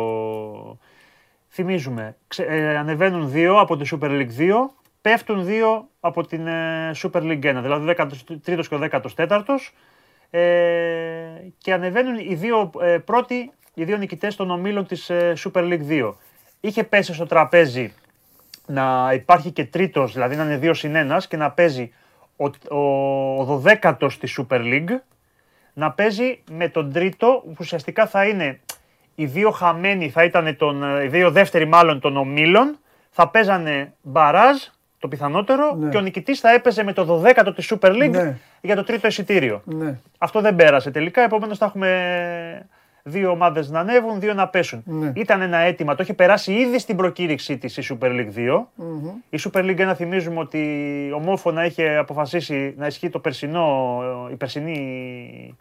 Θυμίζουμε, 1.49 2.17
ξε- 2.29 2.49
ε, 2.51 2.77
ανεβαίνουν 2.77 3.31
δύο 3.31 3.59
από 3.61 3.77
τη 3.77 3.89
Super 3.93 4.09
League 4.09 4.31
2, 4.39 4.75
πέφτουν 5.01 5.45
δύο 5.45 5.89
από 6.01 6.27
την 6.27 6.47
ε, 6.47 6.91
Super 7.03 7.21
League 7.23 7.45
1, 7.45 7.59
δηλαδή 7.63 7.89
ο 7.91 7.95
13ο 7.97 8.67
και 8.69 8.75
ο 8.75 8.79
14ο. 8.79 9.73
Ε, 10.31 10.41
και 11.59 11.73
ανεβαίνουν 11.73 12.19
οι 12.19 12.35
δύο 12.35 12.71
ε, 12.81 12.99
πρώτοι, 12.99 13.53
οι 13.75 13.85
δύο 13.85 13.97
νικητές 13.97 14.37
των 14.37 14.51
ομίλων 14.51 14.87
της 14.87 15.11
ε, 15.11 15.33
Super 15.45 15.61
League 15.63 15.89
2. 15.89 16.13
Είχε 16.65 16.85
πέσει 16.85 17.15
στο 17.15 17.27
τραπέζι 17.27 17.93
να 18.67 19.11
υπάρχει 19.15 19.51
και 19.51 19.65
τρίτος, 19.65 20.13
δηλαδή 20.13 20.37
να 20.37 20.45
είναι 20.45 20.57
δύο 20.57 20.75
συν 20.75 20.95
ένας 20.95 21.27
και 21.29 21.37
να 21.37 21.51
παίζει 21.51 21.93
ο, 22.37 22.77
ο, 22.77 23.53
ο 23.55 23.63
12ος 23.67 24.13
της 24.21 24.41
Super 24.41 24.59
League 24.59 24.99
να 25.73 25.91
παίζει 25.93 26.43
με 26.51 26.69
τον 26.69 26.93
τρίτο 26.93 27.43
που 27.45 27.57
ουσιαστικά 27.59 28.07
θα 28.07 28.25
είναι 28.27 28.61
οι 29.15 29.25
δύο 29.27 29.51
χαμένοι, 29.51 30.11
θα 30.11 30.25
ήταν 30.25 30.57
τον, 30.57 30.83
ε, 30.83 31.05
οι 31.05 31.09
δύο 31.09 31.31
δεύτεροι 31.31 31.67
μάλλον 31.67 32.01
των 32.01 32.17
ομίλων, 32.17 32.79
θα 33.11 33.29
παίζανε 33.29 33.93
μπαράζ 34.03 34.57
το 34.99 35.09
πιθανότερο 35.09 35.75
Ναι. 35.75 35.89
και 35.91 35.97
ο 35.97 36.01
νικητής 36.01 36.41
θα 36.41 36.53
έπαιζε 36.53 36.83
με 36.83 36.93
το 36.93 37.23
12ο 37.25 37.53
της 37.55 37.73
Super 37.75 37.91
League 37.91 38.11
Ναι. 38.11 38.39
για 38.61 38.77
το 38.77 38.85
τρίτο 38.85 39.07
εισιτήριο. 39.07 39.63
Ναι. 39.65 39.99
Αυτό 40.19 40.41
δεν 40.41 40.57
πέρασε 40.57 40.91
τελικά, 40.91 41.23
επομένως 41.23 41.59
θα 41.59 41.65
έχουμε 41.65 42.67
δύο 43.03 43.31
ομάδες 43.31 43.71
να 43.71 43.81
ανέβουν, 43.81 44.21
δύο 44.21 44.35
να 44.35 44.49
πέσουν. 44.49 44.83
Ναι. 44.85 45.13
Ήταν 45.15 45.41
ένα 45.41 45.59
αίτημα, 45.59 45.95
το 45.95 46.03
είχε 46.03 46.15
περάσει 46.15 46.53
ήδη 46.53 46.79
στην 46.79 46.97
προκήρυξή 46.97 47.59
της 47.59 47.77
η 47.77 47.83
Super 47.89 48.09
League 48.09 48.33
2. 48.37 48.65
Η 49.31 49.39
Super 49.41 49.61
League 49.61 49.91
1 49.91 49.93
θυμίζουμε 49.97 50.39
ότι 50.39 51.11
ομόφωνα 51.15 51.65
είχε 51.65 51.97
αποφασίσει 51.97 52.75
να 52.79 52.87
ισχύει 52.87 53.11
το 53.11 53.19
περσινό, 53.19 54.03
η 54.31 54.35
περσινή 54.35 55.57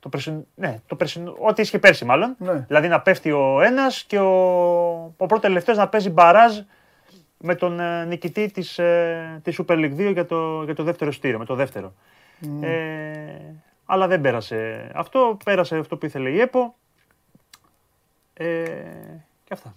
το 0.00 0.08
περσινό, 0.08 0.44
ναι, 0.54 0.80
το 0.86 0.96
περσινό, 0.96 1.36
ό,τι 1.38 1.62
ίσχυε 1.62 1.78
πέρσι 1.78 2.04
μάλλον. 2.04 2.36
Ναι. 2.38 2.64
Δηλαδή 2.66 2.88
να 2.88 3.00
πέφτει 3.00 3.30
ο 3.30 3.60
ένας 3.62 4.04
και 4.04 4.18
ο, 4.18 4.34
ο 5.16 5.26
πρώτος 5.26 5.40
τελευταίος 5.40 5.76
να 5.76 5.88
παίζει 5.88 6.10
μπαράζ 6.10 6.58
με 7.38 7.54
τον 7.54 7.80
ε, 7.80 8.04
νικητή 8.04 8.50
της, 8.50 8.78
ε, 8.78 9.40
της 9.42 9.60
Super 9.60 9.74
League 9.74 10.08
2 10.08 10.12
για 10.12 10.26
το, 10.26 10.62
για 10.64 10.74
το 10.74 10.82
δεύτερο 10.82 11.12
στήριο, 11.12 11.38
με 11.38 11.44
το 11.44 11.54
δεύτερο. 11.54 11.92
Ε, 12.60 12.68
αλλά 13.90 14.06
δεν 14.06 14.20
πέρασε 14.20 14.90
αυτό, 14.94 15.36
πέρασε 15.44 15.76
αυτό 15.76 15.96
που 15.96 16.06
ήθελε 16.06 16.30
η 16.30 16.40
ΕΠΟ. 16.40 16.74
Ε, 18.34 18.44
και 19.44 19.52
αυτά. 19.52 19.74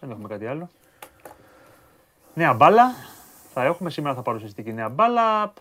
Δεν 0.00 0.10
έχουμε 0.10 0.28
κάτι 0.28 0.46
άλλο. 0.46 0.68
Νέα 2.34 2.54
μπάλα. 2.54 2.94
Θα 3.52 3.64
έχουμε 3.64 3.90
σήμερα 3.90 4.14
θα 4.14 4.22
παρουσιαστεί 4.22 4.62
και 4.62 4.70
η 4.70 4.72
νέα 4.72 4.88
μπάλα. 4.88 5.52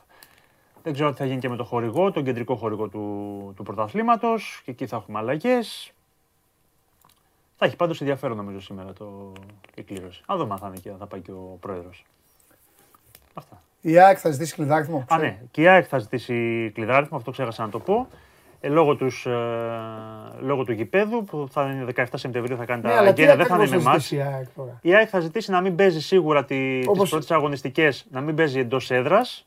Δεν 0.84 0.94
ξέρω 0.94 1.12
τι 1.12 1.18
θα 1.18 1.26
γίνει 1.26 1.40
και 1.40 1.50
με 1.50 1.56
το 1.56 1.64
χορηγό, 1.64 2.12
τον 2.12 2.24
κεντρικό 2.24 2.56
χορηγό 2.56 2.88
του, 2.88 3.54
του 3.56 3.64
πρωταθλήματος. 3.64 4.62
Και 4.66 4.72
εκεί 4.72 4.88
θα 4.88 4.96
έχουμε 4.96 5.20
αλλαγές. 5.20 5.92
Θα 7.56 7.66
έχει 7.66 7.76
πάντως 7.76 8.02
ενδιαφέρον 8.02 8.38
νομίζω 8.38 8.62
σήμερα 8.62 8.94
το, 8.94 9.34
η 9.76 9.84
κλήρωση. 9.84 10.24
Αν 10.26 10.38
δούμε 10.38 10.54
αν 10.54 10.60
θα 10.60 10.68
είναι 10.68 10.78
και 10.78 10.90
αν 10.90 10.98
θα 10.98 11.08
πάει 11.08 11.22
και 11.22 11.32
ο 11.32 11.58
πρόεδρος. 11.60 12.06
Αυτά. 13.34 13.62
Η 13.82 14.00
ΑΕΚ 14.00 14.18
θα 14.22 14.30
ζητήσει 14.30 14.56
κλειδάριθμο. 14.56 15.06
Α, 15.10 15.18
ναι. 15.18 15.38
Και 15.52 15.62
η 15.62 15.68
ΑΕΚ 15.68 15.86
θα 15.90 15.98
ζητήσει 15.98 16.72
κλειδάριθμο, 16.74 17.18
αυτό 17.18 17.32
ξέχασα 17.32 17.64
να 17.64 17.70
το 17.70 17.80
πω. 17.80 18.08
Ε, 18.62 18.70
λόγω, 18.70 18.96
τους, 18.96 19.26
ε, 19.26 19.32
λόγω 20.40 20.64
του 20.64 20.72
γηπέδου 20.72 21.24
που 21.24 21.48
θα 21.52 21.64
είναι 21.72 21.84
17 21.96 22.04
Σεπτεμβρίου 22.14 22.58
θα 22.58 22.66
κάνει 22.66 22.82
Ναι, 22.82 22.90
τα 22.90 22.94
αλλά 22.98 23.14
τι 23.14 23.22
αγγένεια, 23.22 23.36
δεν 23.36 23.46
θα 23.46 23.54
είναι 23.56 23.64
ακριβώς 23.64 23.84
με 23.86 23.90
θα 23.90 23.90
εμάς. 23.90 24.04
ζητήσει 24.08 24.16
η 24.16 24.34
ΑΕΚ 24.36 24.48
τώρα; 24.56 24.80
Η 24.82 24.94
ΑΕΚ 24.96 25.08
θα 25.12 25.20
ζητήσει 25.20 25.52
να 25.52 25.62
μην 25.62 25.76
παίζει 25.76 26.02
σίγουρα 26.02 26.46
τις 26.46 26.88
Όπως- 26.88 27.02
τις 27.02 27.10
πρώτες 27.10 27.32
αγωνιστικές, 27.32 28.06
να 28.12 28.22
μην 28.22 28.36
παίζει 28.36 28.60
εντός 28.60 28.92
έδρας. 28.92 29.47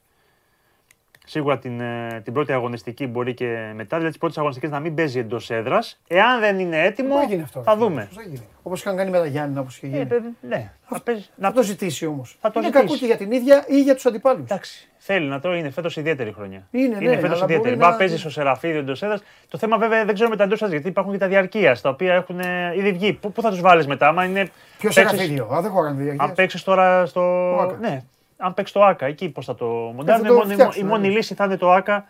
Σίγουρα 1.31 1.59
την, 1.59 1.81
ε, 1.81 2.21
την 2.25 2.33
πρώτη 2.33 2.53
αγωνιστική 2.53 3.07
μπορεί 3.07 3.35
και 3.35 3.47
μετά, 3.75 3.87
δηλαδή 3.97 4.09
τις 4.09 4.19
πρώτες 4.19 4.37
αγωνιστικές 4.39 4.71
να 4.71 4.81
μην 4.81 4.95
παίζει 4.95 5.19
εντός 5.19 5.51
έδρας. 5.51 6.01
Εάν 6.09 6.41
δεν 6.41 6.59
είναι 6.59 6.83
έτοιμο, 6.85 7.09
Πώς 7.09 7.19
θα 7.19 7.25
γίνει 7.29 7.43
αυτό. 7.43 7.63
θα 7.63 7.77
δούμε. 7.77 8.05
Πώς 8.07 8.17
θα 8.17 8.23
γίνει; 8.23 8.47
Όπως 8.63 8.81
είχαν 8.81 8.97
κάνει 8.97 9.11
με 9.11 9.19
τα 9.19 9.27
Γιάννηνα, 9.27 9.61
όπως 9.61 9.77
είχε 9.77 9.87
γίνει. 9.87 10.01
Ε, 10.01 10.05
παιδί, 10.05 10.29
ναι, 10.41 10.73
θα 10.89 11.01
παίζει, 11.01 11.27
Να 11.37 11.49
να 11.49 11.55
το 11.55 11.63
ζητήσει 11.63 12.07
όμως. 12.07 12.37
Θα 12.41 12.51
το 12.51 12.59
είναι 12.61 12.69
ζητήσει. 12.69 12.85
κακό 12.87 12.99
και 12.99 13.07
για 13.07 13.17
την 13.17 13.33
ίδια 13.33 13.65
ή 13.69 13.81
για 13.83 13.95
τους 13.95 14.07
αντιπάλους; 14.07 14.41
Εντάξει. 14.43 14.89
Θέλει 14.99 15.27
να 15.29 15.41
το 15.41 15.55
είναι 15.55 15.71
φέτος 15.71 15.97
ιδιαίτερη 15.97 16.33
χρονιά. 16.33 16.67
Είναι, 16.71 16.97
ναι, 16.99 17.05
είναι 17.05 17.15
φέτος 17.17 17.37
αλλά 17.37 17.45
ιδιαίτερη. 17.45 17.75
μπορεί 17.75 17.77
Μπα 17.77 17.91
να- 17.91 17.97
παίζεις 17.97 18.21
στο 18.21 18.31
Σεραφίδιο 18.31 18.79
εντός 18.79 19.03
έδρας. 19.03 19.23
Το 19.49 19.59
θέμα 19.59 19.79
βέβαια 19.79 20.05
δεν 20.05 20.15
ξέρω 20.15 20.29
με 20.31 20.37
τα 20.37 20.43
εντός 20.45 20.57
έδρας 20.59 20.73
γιατί 20.73 20.89
υπάρχουν 20.89 21.13
και 21.13 21.19
τα 21.19 21.29
διαρκείας 21.29 21.81
τα 21.81 21.89
οποία 21.89 22.15
έχουν 22.15 22.41
ε, 22.41 22.73
ήδη 22.77 22.93
βγει. 22.93 23.13
Πού, 23.13 23.33
πού 23.33 23.43
θα 23.43 23.51
τους 23.51 23.61
βάλεις 23.61 23.87
μετά, 23.87 24.09
άμα 24.09 24.25
είναι. 24.25 24.49
Ποιος 24.79 24.95
παίξεις- 24.95 25.19
σεραφίδιο. 25.19 25.49
Α, 25.55 25.61
δεν 25.61 25.71
χωράνε 25.71 25.97
Αν 25.99 26.03
διαρκείας. 26.05 26.33
παίξεις 26.33 26.63
τώρα 26.63 27.07
στο. 27.07 27.21
Άκα. 27.61 27.77
Ναι, 27.81 28.03
αν 28.41 28.55
παίξει 28.55 28.73
το 28.73 28.85
ΑΚΑ, 28.85 29.07
εκεί 29.07 29.29
πώς 29.29 29.45
θα 29.45 29.55
το 29.55 29.67
μοντάρουν. 29.67 30.25
Ε, 30.25 30.29
το 30.29 30.35
η, 30.35 30.37
μόνη, 30.37 30.53
φτιάξουν, 30.53 30.87
η 30.87 30.89
μόνη 30.89 31.09
ναι. 31.09 31.15
λύση 31.15 31.35
θα 31.35 31.45
είναι 31.45 31.57
το 31.57 31.73
ΑΚΑ. 31.73 32.07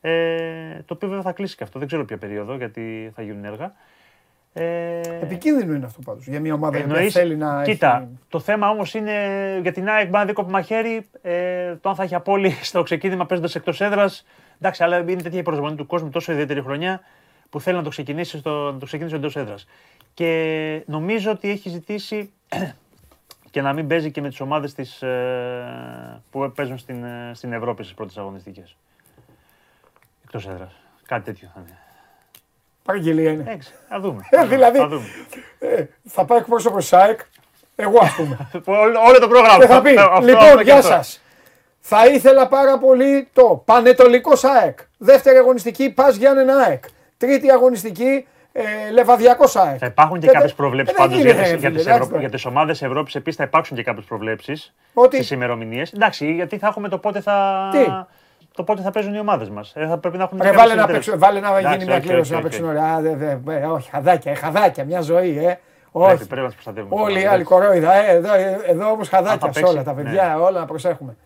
Ε, 0.00 0.82
το 0.84 0.94
οποίο 0.94 1.08
βέβαια 1.08 1.22
θα 1.22 1.32
κλείσει 1.32 1.56
και 1.56 1.64
αυτό. 1.64 1.78
Δεν 1.78 1.88
ξέρω 1.88 2.04
ποια 2.04 2.18
περίοδο 2.18 2.54
γιατί 2.54 3.12
θα 3.14 3.22
γίνουν 3.22 3.44
έργα. 3.44 3.72
Ε, 4.52 5.00
Επικίνδυνο 5.22 5.74
είναι 5.74 5.86
αυτό 5.86 6.00
πάντως. 6.04 6.26
Για 6.26 6.40
μια 6.40 6.54
ομάδα 6.54 6.76
που 6.78 6.82
Εννοείς, 6.82 7.12
θέλει 7.12 7.36
να. 7.36 7.62
κοίτα, 7.62 7.96
έχει- 7.96 8.18
το 8.28 8.40
θέμα 8.40 8.68
όμως 8.68 8.94
είναι 8.94 9.12
για 9.62 9.72
την 9.72 9.88
ΑΕΚ 9.88 10.04
μπορεί 10.04 10.18
να 10.18 10.24
δίκοπη 10.24 10.50
μαχαίρι. 10.50 11.06
Ε, 11.22 11.74
το 11.74 11.88
αν 11.88 11.94
θα 11.94 12.02
έχει 12.02 12.14
απόλυτη 12.14 12.64
στο 12.70 12.82
ξεκίνημα 12.82 13.26
παίζοντας 13.26 13.54
εκτός 13.54 13.80
έδρας. 13.80 14.26
Εντάξει, 14.60 14.82
αλλά 14.82 14.98
είναι 14.98 15.22
τέτοια 15.22 15.38
η 15.38 15.42
προσμονή 15.42 15.76
του 15.76 15.86
κόσμου, 15.86 16.10
τόσο 16.10 16.32
ιδιαίτερη 16.32 16.62
χρονιά 16.62 17.00
που 17.50 17.60
θέλει 17.60 17.76
να 17.76 17.82
το 17.82 17.88
ξεκινήσει, 17.88 18.38
στο, 18.38 18.70
να 18.72 18.78
το 18.78 18.86
ξεκινήσει 18.86 19.14
εντός 19.16 19.36
έδρας. 19.36 19.66
Και 20.14 20.82
νομίζω 20.86 21.30
ότι 21.30 21.50
έχει 21.50 21.68
ζητήσει 21.68 22.32
και 23.56 23.62
να 23.62 23.72
μην 23.72 23.86
παίζει 23.86 24.10
και 24.10 24.20
με 24.20 24.28
τις 24.28 24.40
ομάδες 24.40 25.02
ε, 25.02 26.22
που 26.30 26.52
παίζουν 26.54 26.78
στην, 26.78 27.04
ε, 27.04 27.30
στην 27.34 27.52
Ευρώπη 27.52 27.82
στις 27.82 27.94
πρώτες 27.94 28.16
αγωνιστικές. 28.16 28.76
Εκτός 30.24 30.46
έδρας. 30.46 30.72
Κάτι 31.06 31.24
τέτοιο 31.24 31.50
θα 31.54 31.60
είναι. 31.60 31.78
Παραγγελία 32.82 33.30
είναι. 33.30 33.42
Εντάξει, 33.42 33.72
θα 33.88 34.00
δούμε. 34.00 34.20
Ε, 34.30 34.36
θα 34.36 34.42
δούμε, 34.42 34.56
δηλαδή. 34.56 34.78
θα 34.78 34.88
δούμε. 34.88 35.06
Ε, 35.58 35.84
θα 36.04 36.24
πάει 36.24 36.38
εκπρόσωπος 36.38 36.88
τη 36.88 36.96
ΑΕΚ. 36.96 37.20
Εγώ 37.76 37.98
ας 38.02 38.14
πούμε. 38.14 38.50
Όλο, 38.80 39.00
όλο 39.08 39.18
το 39.18 39.28
πρόγραμμα. 39.28 39.58
και 39.58 39.66
θα 39.66 39.82
πει: 39.82 39.90
Αυτό, 39.90 40.10
αυτό, 40.12 40.26
Λοιπόν, 40.26 40.42
αυτό 40.42 40.56
και 40.56 40.62
γεια 40.62 40.76
αυτό. 40.76 40.88
σας. 40.88 41.22
Θα 41.80 42.06
ήθελα 42.06 42.48
πάρα 42.48 42.78
πολύ 42.78 43.28
το 43.32 43.62
Πανετολικό 43.64 44.32
ΑΕΚ. 44.42 44.78
Δεύτερη 44.98 45.36
αγωνιστική 45.36 45.90
Πας 45.90 46.16
Γιάννενα 46.16 46.56
ΑΕΚ. 46.56 46.84
Τρίτη 47.16 47.50
αγωνιστική 47.50 48.26
ε, 48.58 48.90
Λεβαδιακό 48.92 49.44
ΑΕΚ. 49.54 49.76
Θα 49.80 49.86
υπάρχουν 49.86 50.18
και 50.18 50.26
Τέτα- 50.26 50.32
κάποιες 50.38 50.54
προβλέψεις 50.54 50.94
Ε, 50.96 50.98
δεν 50.98 51.06
πάντως 51.06 51.22
γίνεται, 51.22 51.34
για, 51.38 51.46
ρε, 51.46 51.52
τις- 51.52 51.60
για, 51.60 51.68
φίλε, 51.68 51.78
τις 51.78 51.86
εντάξει 51.86 52.00
Ευρω... 52.02 52.06
τώρα. 52.08 52.20
για 52.20 52.30
τις 52.30 52.44
ομάδες 52.44 52.82
Ευρώπης. 52.82 53.14
Επίσης 53.14 53.38
θα 53.38 53.44
υπάρξουν 53.44 53.76
και 53.76 53.82
κάποιες 53.82 54.04
προβλέψεις 54.04 54.74
Ότι; 54.94 55.16
στις 55.16 55.30
ημερομηνίες. 55.30 55.92
Εντάξει, 55.92 56.32
γιατί 56.32 56.58
θα 56.58 56.66
έχουμε 56.66 56.88
το 56.88 56.98
πότε 56.98 57.20
θα. 57.20 57.68
Τι; 57.72 57.78
Το 58.54 58.62
πότε 58.62 58.82
θα 58.82 58.90
παίζουν 58.90 59.14
οι 59.14 59.18
ομάδες 59.18 59.48
μας. 59.50 59.72
Ε, 59.76 59.86
θα 59.86 59.98
πρέπει 59.98 60.16
να 60.16 60.22
έχουν 60.22 60.38
Ρε, 60.42 60.44
κάποιες 60.44 60.62
βάλε 60.62 60.74
να, 60.74 60.82
ιδιαίτερες- 60.82 61.06
παίξω, 61.06 61.26
βάλε 61.26 61.40
να 61.40 61.48
Εντάξει, 61.58 61.72
γίνει 61.72 61.84
μια 61.84 61.94
όχι, 61.96 62.06
κλήρωση 62.06 62.32
όχι, 62.34 62.42
να 62.42 62.48
όχι, 62.48 62.58
παίξουν 62.58 62.64
όχι. 62.68 62.78
ωραία. 62.78 62.92
Α, 62.94 63.00
δε, 63.00 63.14
δε, 63.14 63.36
δε, 63.60 63.66
όχι, 63.66 63.90
χαδάκια, 63.90 64.32
ε, 64.32 64.34
χαδάκια, 64.34 64.84
μια 64.84 65.00
ζωή, 65.00 65.38
ε. 65.38 65.58
Εντάξει, 65.98 66.14
Όχι. 66.14 66.26
Πρέπει 66.26 66.40
να 66.40 66.46
τους 66.46 66.54
προστατεύουμε. 66.54 67.02
Όλοι 67.02 67.18
οι 67.18 67.22
τώρα, 67.22 67.32
άλλοι 67.32 67.44
εντάξει. 67.48 67.64
κορόιδα. 67.64 67.94
Ε, 67.94 68.14
εδώ 68.14 68.30
εδώ 68.66 68.90
όμως 68.90 69.08
χαδάκια 69.08 69.38
θα 69.38 69.52
σε 69.52 69.60
παίξει, 69.60 69.72
όλα 69.74 69.82
τα 69.82 69.92
ναι. 69.94 70.02
παιδιά, 70.02 70.38
όλα 70.40 70.58
να 70.60 70.66
προσέχουμε. 70.66 71.16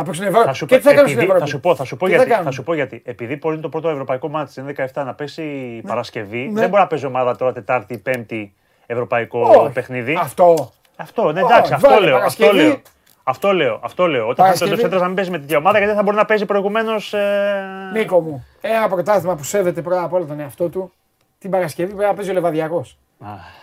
Θα 0.00 0.04
παίξουν 0.04 0.24
Ευρώπη. 0.26 0.46
Θα 0.46 0.52
σου, 0.52 0.66
Και 0.66 0.76
τι 0.76 0.82
θα 0.82 0.90
κάνουν 0.94 1.08
στην 1.08 1.18
επειδή, 1.18 1.32
Ευρώπη; 1.32 1.40
θα 1.40 1.46
σου 1.56 1.60
πω, 1.60 1.74
θα 1.74 1.84
σου 1.84 1.96
πω, 1.96 2.04
Τι 2.06 2.10
γιατί, 2.10 2.28
κάνουν; 2.30 2.44
θα 2.44 2.50
σου 2.50 2.62
πω 2.62 2.74
γιατί. 2.74 3.02
Επειδή 3.04 3.36
μπορεί 3.36 3.54
είναι 3.54 3.62
το 3.62 3.68
πρώτο 3.68 3.88
ευρωπαϊκό 3.88 4.28
μάτι 4.28 4.60
είναι 4.60 4.74
17 4.94 5.02
να 5.04 5.14
πέσει 5.14 5.42
Παρασκευή, 5.86 6.38
Ναι. 6.52 6.60
δεν 6.60 6.68
μπορεί 6.68 6.82
να 6.82 6.86
παίζει 6.88 7.06
ομάδα 7.06 7.36
τώρα 7.36 7.52
Τετάρτη, 7.52 7.98
Πέμπτη 7.98 8.54
ευρωπαϊκό 8.86 9.40
Όχι. 9.40 9.72
παιχνίδι. 9.72 10.18
Αυτό. 10.20 10.72
Αυτό, 10.96 11.32
ναι, 11.32 11.40
εντάξει, 11.40 11.62
Όχι, 11.62 11.72
αυτό 11.74 11.88
βάλε 11.88 12.06
λέω. 12.06 12.16
Αυτό 12.16 12.44
Παρασκευή. 12.44 12.68
λέω. 12.68 12.80
Αυτό 13.22 13.52
λέω. 13.52 13.80
Αυτό 13.82 14.06
λέω. 14.06 14.28
Όταν 14.28 14.52
θα 14.52 14.58
το 14.66 14.70
Ντοσέντρα 14.70 14.98
να 14.98 15.06
μην 15.06 15.14
παίζει 15.14 15.30
με 15.30 15.38
τέτοια 15.38 15.58
ομάδα, 15.58 15.70
γιατί 15.78 15.86
δεν 15.86 15.96
θα 15.96 16.02
μπορεί 16.02 16.16
να 16.16 16.24
παίζει 16.24 16.44
προηγουμένως. 16.44 17.12
Ε... 17.14 17.90
Νίκο 17.92 18.20
μου, 18.20 18.46
ένα 18.60 18.88
πρωτάθλημα 18.88 19.34
που 19.36 19.42
σέβεται 19.42 19.82
πρώτα 19.82 20.02
απ' 20.02 20.12
όλα 20.12 20.24
τον 20.24 20.40
εαυτό 20.40 20.68
του, 20.68 20.92
την 21.38 21.50
Παρασκευή 21.50 21.92
πρέπει 21.92 22.08
να 22.08 22.14
παίζει 22.14 22.30
ο 22.30 22.32
Λεβαδιακός. 22.32 22.98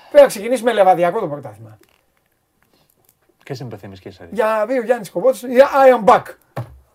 Πρέπει 0.10 0.22
να 0.24 0.25
ξεκινήσει 0.27 0.63
με 0.63 0.74
Λεβαδιακό 0.74 1.20
το 1.20 1.27
πρωτάθλημα. 1.27 1.77
Ποιες 3.45 3.59
είναι 3.59 3.75
οι 3.81 3.99
και 3.99 4.07
εσεί. 4.09 4.23
Για 4.31 4.45
να 4.45 4.65
πει 4.65 4.73
ο 4.73 4.83
Γιάννη 4.83 5.07
Κομπότη, 5.07 5.39
I 5.85 6.05
am 6.05 6.13
back. 6.13 6.23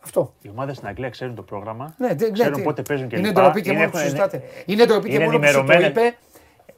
Αυτό. 0.04 0.35
Οι 0.42 0.49
ομάδες 0.49 0.76
στην 0.76 0.88
Αγγλία 0.88 1.11
ξέρουν 1.11 1.35
το 1.35 1.42
πρόγραμμα. 1.42 1.95
Ναι, 1.99 2.09
ναι, 2.09 2.30
ξέρουν 2.30 2.59
ναι, 2.59 2.64
πότε 2.64 2.83
παίζουν 2.83 3.09
και 3.09 3.19
Είναι 3.19 3.33
ντροπή 3.33 3.61
και 3.62 3.73
μόνος 3.73 3.90
που 3.90 3.97
συζητάτε. 3.97 4.42
Είναι 4.66 4.85
ντροπή 4.85 5.11
και 5.11 5.19
μόνος 5.19 5.57
που 5.57 5.64
το 5.64 5.73
είπε. 5.73 6.16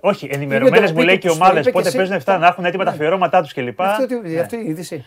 Όχι, 0.01 0.29
ενημερωμένες 0.33 0.93
μου 0.93 1.01
λέει 1.01 1.19
και 1.19 1.29
οι 1.29 1.31
ομάδες 1.31 1.71
πότε 1.71 1.91
παίζουν 1.91 2.15
αυτά, 2.17 2.39
να 2.39 2.47
έχουν 2.47 2.65
έτοιμα 2.65 2.85
τα 2.85 2.91
ναι. 2.91 2.97
αφιερώματά 2.97 3.43
τους 3.43 3.53
κλπ. 3.53 3.81
Αυτή 3.81 4.15
είναι 4.15 4.65
η 4.65 4.69
είδηση. 4.69 5.07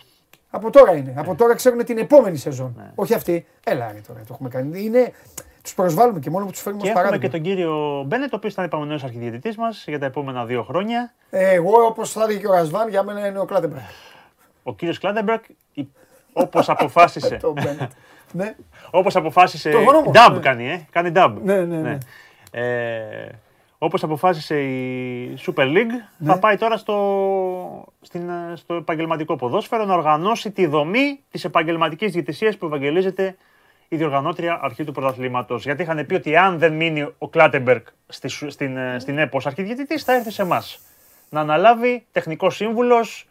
Από 0.49 0.69
τώρα 0.69 0.95
είναι. 0.95 1.13
Από 1.15 1.35
τώρα 1.35 1.55
ξέρουν 1.55 1.85
την 1.85 1.97
επόμενη 1.97 2.37
σεζόν. 2.37 2.73
Ναι. 2.77 2.91
Όχι 2.95 3.13
αυτή. 3.13 3.45
Έλα 3.63 3.93
τώρα, 4.07 4.19
το 4.19 4.29
έχουμε 4.31 4.49
κάνει. 4.49 4.83
Είναι... 4.83 5.11
Τους 5.63 5.73
προσβάλλουμε 5.73 6.19
και 6.19 6.29
μόνο 6.29 6.45
που 6.45 6.51
τους 6.51 6.61
φέρνουμε 6.61 6.87
ως 6.87 6.93
παράδειγμα. 6.93 7.19
Και 7.19 7.25
έχουμε 7.25 7.43
και 7.43 7.53
τον 7.53 7.55
κύριο 7.55 8.03
Μπένετ, 8.07 8.33
ο 8.33 8.35
οποίος 8.35 8.53
ήταν 8.53 8.65
επόμενο 8.65 8.93
αρχιδιαιτητή 8.93 9.59
μας 9.59 9.83
για 9.87 9.99
τα 9.99 10.05
επόμενα 10.05 10.45
δύο 10.45 10.63
χρόνια. 10.63 11.13
Ε, 11.29 11.53
εγώ, 11.53 11.85
όπως 11.87 12.11
θα 12.11 12.23
έλεγε 12.23 12.39
και 12.39 12.47
ο 12.47 12.51
Ρασβάν, 12.51 12.89
για 12.89 13.03
μένα 13.03 13.27
είναι 13.27 13.39
ο 13.39 13.45
Κλάτενμπεργκ. 13.45 13.81
Ο 14.67 14.73
κύριος 14.73 14.99
Κλάτενμπεργκ, 14.99 15.41
όπως 16.33 16.69
αποφάσισε. 16.69 17.39
ναι. 18.31 18.55
Όπως 18.91 19.15
αποφάσισε. 19.15 19.71
Dab 20.11 20.33
ναι. 20.33 20.39
κάνει, 20.39 20.69
ε. 20.69 20.85
Κάνει 20.91 21.09
dab. 21.09 21.37
Ναι, 21.43 21.55
ναι, 21.55 21.77
ναι. 21.77 21.81
ναι. 21.81 21.97
Ε, 22.51 23.29
όπως 23.77 24.03
αποφάσισε 24.03 24.61
η 24.61 25.37
Super 25.45 25.63
League, 25.63 25.91
ναι. 26.17 26.31
θα 26.31 26.39
πάει 26.39 26.57
τώρα 26.57 26.77
στο, 26.77 27.93
στην, 28.01 28.29
στο 28.53 28.73
επαγγελματικό 28.73 29.35
ποδόσφαιρο 29.35 29.85
να 29.85 29.93
οργανώσει 29.93 30.51
τη 30.51 30.65
δομή 30.65 31.19
της 31.31 31.43
επαγγελματικής 31.43 32.11
διαιτησίας 32.11 32.57
που 32.57 32.65
ευαγγελίζεται 32.65 33.35
η 33.87 33.95
διοργανώτρια 33.95 34.59
αρχή 34.61 34.83
του 34.83 34.91
πρωταθλήματος. 34.91 35.63
Γιατί 35.63 35.81
είχαν 35.81 36.05
πει 36.05 36.13
ότι 36.13 36.35
αν 36.35 36.59
δεν 36.59 36.73
μείνει 36.73 37.07
ο 37.17 37.29
Κλάτεμπεργκ 37.29 37.81
στη, 38.07 38.27
στην, 38.27 38.77
στην 38.97 39.17
ΕΠΟΣ 39.17 39.45
αρχιδιαιτητής 39.45 40.03
θα 40.03 40.13
έρθει 40.13 40.31
σε 40.31 40.41
εμάς. 40.41 40.79
Να 41.29 41.39
αναλάβει 41.39 42.05
τεχνικός 42.11 42.55
σύμβουλος, 42.55 43.27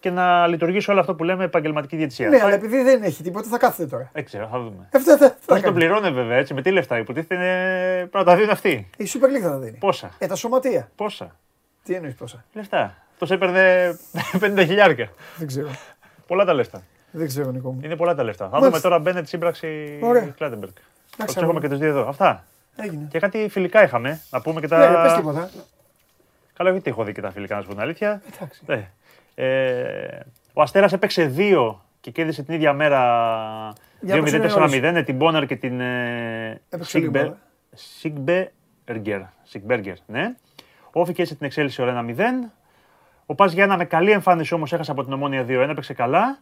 και 0.00 0.10
να 0.10 0.46
λειτουργήσει 0.46 0.90
όλο 0.90 1.00
αυτό 1.00 1.14
που 1.14 1.24
λέμε 1.24 1.44
επαγγελματική 1.44 1.96
διαιτησία. 1.96 2.28
Ναι, 2.28 2.40
αλλά 2.42 2.54
επειδή 2.54 2.82
δεν 2.82 3.02
έχει 3.02 3.22
τίποτα, 3.22 3.48
θα 3.48 3.58
κάθεται 3.58 3.88
τώρα. 3.88 4.10
Δεν 4.12 4.24
ξέρω, 4.24 4.48
θα 4.52 4.58
δούμε. 4.58 4.88
Αυτό 4.94 5.16
θα, 5.16 5.36
θα 5.40 5.60
το 5.60 5.72
πληρώνει 5.72 6.10
βέβαια 6.10 6.36
έτσι, 6.36 6.54
με 6.54 6.62
τι 6.62 6.70
λεφτά. 6.70 6.98
Υποτίθεται 6.98 7.34
είναι... 7.34 7.98
πρέπει 7.98 8.16
να 8.16 8.24
τα 8.24 8.34
δίνουν 8.34 8.50
αυτοί. 8.50 8.88
Η 8.96 9.08
Super 9.12 9.26
League 9.36 9.42
θα 9.42 9.48
τα 9.50 9.58
δίνει. 9.58 9.76
Πόσα; 9.78 10.10
Ε, 10.18 10.26
τα 10.26 10.34
σωματεία. 10.34 10.90
Πόσα; 10.96 11.36
Τι 11.84 11.94
εννοείς 11.94 12.14
πόσα; 12.14 12.44
Λεφτά. 12.52 12.94
Αυτός 13.12 13.30
έπαιρνε 13.30 13.96
50 14.40 14.64
χιλιάρια. 14.66 15.08
Δεν 15.36 15.46
ξέρω. 15.46 15.68
πολλά 16.26 16.44
τα 16.44 16.54
λεφτά. 16.54 16.82
Δεν 17.10 17.26
ξέρω, 17.26 17.50
Νικό 17.50 17.72
μου. 17.72 17.80
Είναι 17.84 17.96
πολλά 17.96 18.14
τα 18.14 18.22
λεφτά. 18.22 18.48
Θα 18.48 18.58
δούμε 18.58 18.80
τώρα 18.80 18.98
Μπένετ 18.98 19.26
σύμπραξη 19.28 19.98
Κλάτεμπεργκ. 20.36 20.72
Θα 21.16 21.40
έχουμε 21.40 21.60
και 21.60 21.68
τους 21.68 21.78
δύο 21.78 21.88
εδώ. 21.88 22.08
Αυτά. 22.08 22.44
Έγινε. 22.76 23.06
Και 23.10 23.18
κάτι 23.18 23.48
φιλικά 23.50 23.82
είχαμε. 23.82 24.20
Να 24.30 24.40
πούμε 24.40 24.60
και 24.60 24.68
τα. 24.68 24.90
Ναι, 24.90 25.02
πες 25.02 25.12
τίποτα. 25.14 25.50
Καλά, 26.52 26.70
γιατί 26.72 26.90
έχω 26.90 27.04
δει 27.04 27.12
και 27.12 27.20
τα 27.20 27.30
φιλικά, 27.30 27.54
να 27.54 27.60
σου 27.60 27.66
πω 27.66 27.72
την 27.72 27.82
αλήθεια. 27.82 28.22
Εντάξει. 28.34 28.62
Ε, 29.40 30.04
ε, 30.04 30.20
ο 30.52 30.62
Αστέρας 30.62 30.92
έπαιξε 30.92 31.24
δύο 31.24 31.84
και 32.00 32.10
κέρδισε 32.10 32.42
την 32.42 32.54
ίδια 32.54 32.72
μέρα 32.72 33.72
2-0-4-0 34.06 34.90
με 34.92 35.02
την 35.02 35.16
Μπόναρ 35.16 35.46
και 35.46 35.56
την 35.56 35.80
Σιγκμπέργκερ. 37.70 39.20
Σιγκμπέργκερ, 39.42 39.96
ναι. 40.06 40.34
Όφηκε 40.92 41.22
την 41.22 41.36
εξέλιξη 41.40 41.82
ώρα 41.82 42.04
1-0. 42.08 42.20
Ο 43.26 43.34
Πας 43.34 43.52
Γιάννα 43.52 43.76
με 43.76 43.84
καλή 43.84 44.10
εμφάνιση 44.10 44.54
όμως 44.54 44.72
έχασε 44.72 44.90
από 44.90 45.04
την 45.04 45.12
Ομόνια 45.12 45.44
2-1, 45.48 45.48
έπαιξε 45.48 45.94
καλά. 45.94 46.38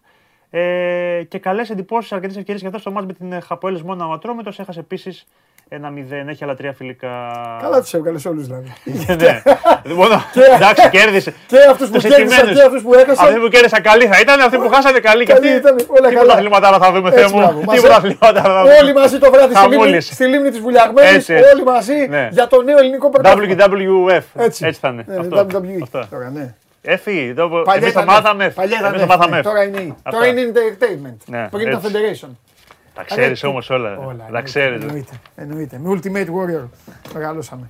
Ε, 0.51 1.23
και 1.29 1.39
καλές 1.39 1.71
εντυπώσεις, 1.71 2.13
αρκετές 2.13 2.37
ευκαιρίες 2.37 2.61
για 2.61 2.69
αυτό 2.69 2.81
στο 2.81 2.91
μάτς 2.91 3.07
με 3.07 3.13
την 3.13 3.43
Χαποέλης 3.43 3.83
μόνο 3.83 4.13
Ατρόμητος. 4.13 4.59
Έχασε 4.59 4.81
επίσης 4.81 5.27
ένα 5.69 5.91
μηδέν, 5.91 6.29
έχει 6.29 6.45
άλλα 6.45 6.55
τρία 6.55 6.73
φιλικά. 6.73 7.09
Καλά 7.63 7.81
τους 7.81 7.95
έβγαλες 7.95 8.25
όλους 8.25 8.47
δηλαδή. 8.47 8.73
ναι. 9.25 9.43
Μόνο, 10.01 10.23
εντάξει, 10.55 10.89
κέρδισε. 10.91 11.35
Και 11.47 11.57
αυτούς 11.71 11.89
που 11.89 11.99
κέρδισαν 11.99 12.55
και 12.55 12.63
αυτούς 12.63 12.83
που 12.83 12.95
έχασαν. 12.95 13.27
Αυτοί 13.27 13.41
που 13.41 13.49
κέρδισαν 13.49 13.83
καλή 13.83 14.07
θα 14.07 14.21
ήταν, 14.21 14.41
αυτοί 14.41 14.57
που 14.57 14.69
χάσανε 14.69 14.99
καλή. 14.99 15.25
Και 15.25 15.33
αυτοί 15.33 15.49
ήταν 15.49 15.77
όλα 15.87 16.13
καλά. 16.13 16.33
Τι 16.33 16.39
αθλήματα 16.39 16.79
θα 16.79 16.93
δούμε, 16.93 17.11
Θεέ 17.11 17.29
μου. 17.29 17.65
Τι 17.73 17.89
αθλήματα 17.89 18.43
θα 18.43 18.63
δούμε. 18.63 18.75
Όλοι 18.83 18.93
μαζί 18.93 19.19
το 19.19 19.31
βράδυ 19.31 19.55
στη 20.01 20.25
λίμνη 20.25 20.51
της 20.51 20.61
Βουλιαγμένης. 20.61 21.29
Όλοι 21.29 21.65
μαζί 21.65 22.07
ναι. 22.09 22.29
για 22.31 22.47
το 22.47 22.63
νέο 22.63 22.79
ελληνικό 22.79 23.11
πρωτάθλημα. 23.11 23.65
WWF. 23.67 24.23
Έτσι 24.35 24.73
θα 24.73 24.89
είναι. 24.89 25.05
WWE. 25.33 26.49
Εφή, 26.83 27.35
εμείς 27.77 27.93
το 27.93 28.05
μάθαμε. 28.05 28.51
Παλιά 28.51 28.79
ήταν. 28.79 29.43
Τώρα 30.11 30.27
είναι 30.27 30.53
entertainment. 30.53 31.17
Ναι, 31.27 31.49
Πριν 31.51 31.69
ήταν 31.69 31.81
federation. 31.81 32.29
Τα 32.99 33.05
ξέρεις 33.05 33.45
όμως 33.45 33.71
όλα. 33.71 33.99
όλα 33.99 34.29
τα 34.33 34.43
ξέρεις. 34.43 34.83
Εννοείται, 34.83 35.21
εννοείται. 35.35 35.79
Με 35.79 35.91
Ultimate 35.91 36.27
Warrior 36.27 36.69
μεγαλώσαμε. 37.15 37.67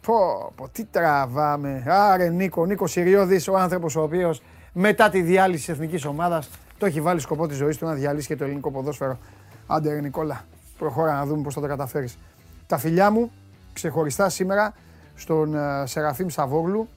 Πω, 0.00 0.14
πω, 0.54 0.68
τι 0.72 0.84
τραβάμε. 0.84 1.84
Άρε 1.86 2.28
Νίκο, 2.28 2.66
Νίκος 2.66 2.90
Συριώδης, 2.90 3.48
ο 3.48 3.56
άνθρωπος 3.56 3.96
ο 3.96 4.02
οποίος 4.02 4.42
μετά 4.72 5.08
τη 5.08 5.22
διάλυση 5.22 5.58
της 5.58 5.68
εθνικής 5.68 6.04
ομάδας 6.04 6.50
το 6.78 6.86
έχει 6.86 7.00
βάλει 7.00 7.20
σκοπό 7.20 7.46
της 7.46 7.56
ζωής 7.56 7.76
του 7.76 7.84
να 7.84 7.92
διαλύσει 7.92 8.26
και 8.26 8.36
το 8.36 8.44
ελληνικό 8.44 8.70
ποδόσφαιρο. 8.70 9.18
Άντε, 9.66 9.92
ρε 9.92 10.00
Νικόλα, 10.00 10.44
προχώρα 10.78 11.12
να 11.12 11.26
δούμε 11.26 11.42
πώς 11.42 11.54
θα 11.54 11.60
το 11.60 11.66
καταφέρεις. 11.66 12.18
Τα 12.66 12.78
φιλιά 12.78 13.10
μου 13.10 13.30
ξεχωριστά 13.72 14.28
σήμερα 14.28 14.74
στον 15.14 15.54
uh, 15.54 15.82
Σεραφείμ 15.84 16.28
Σαβόγλου 16.28 16.88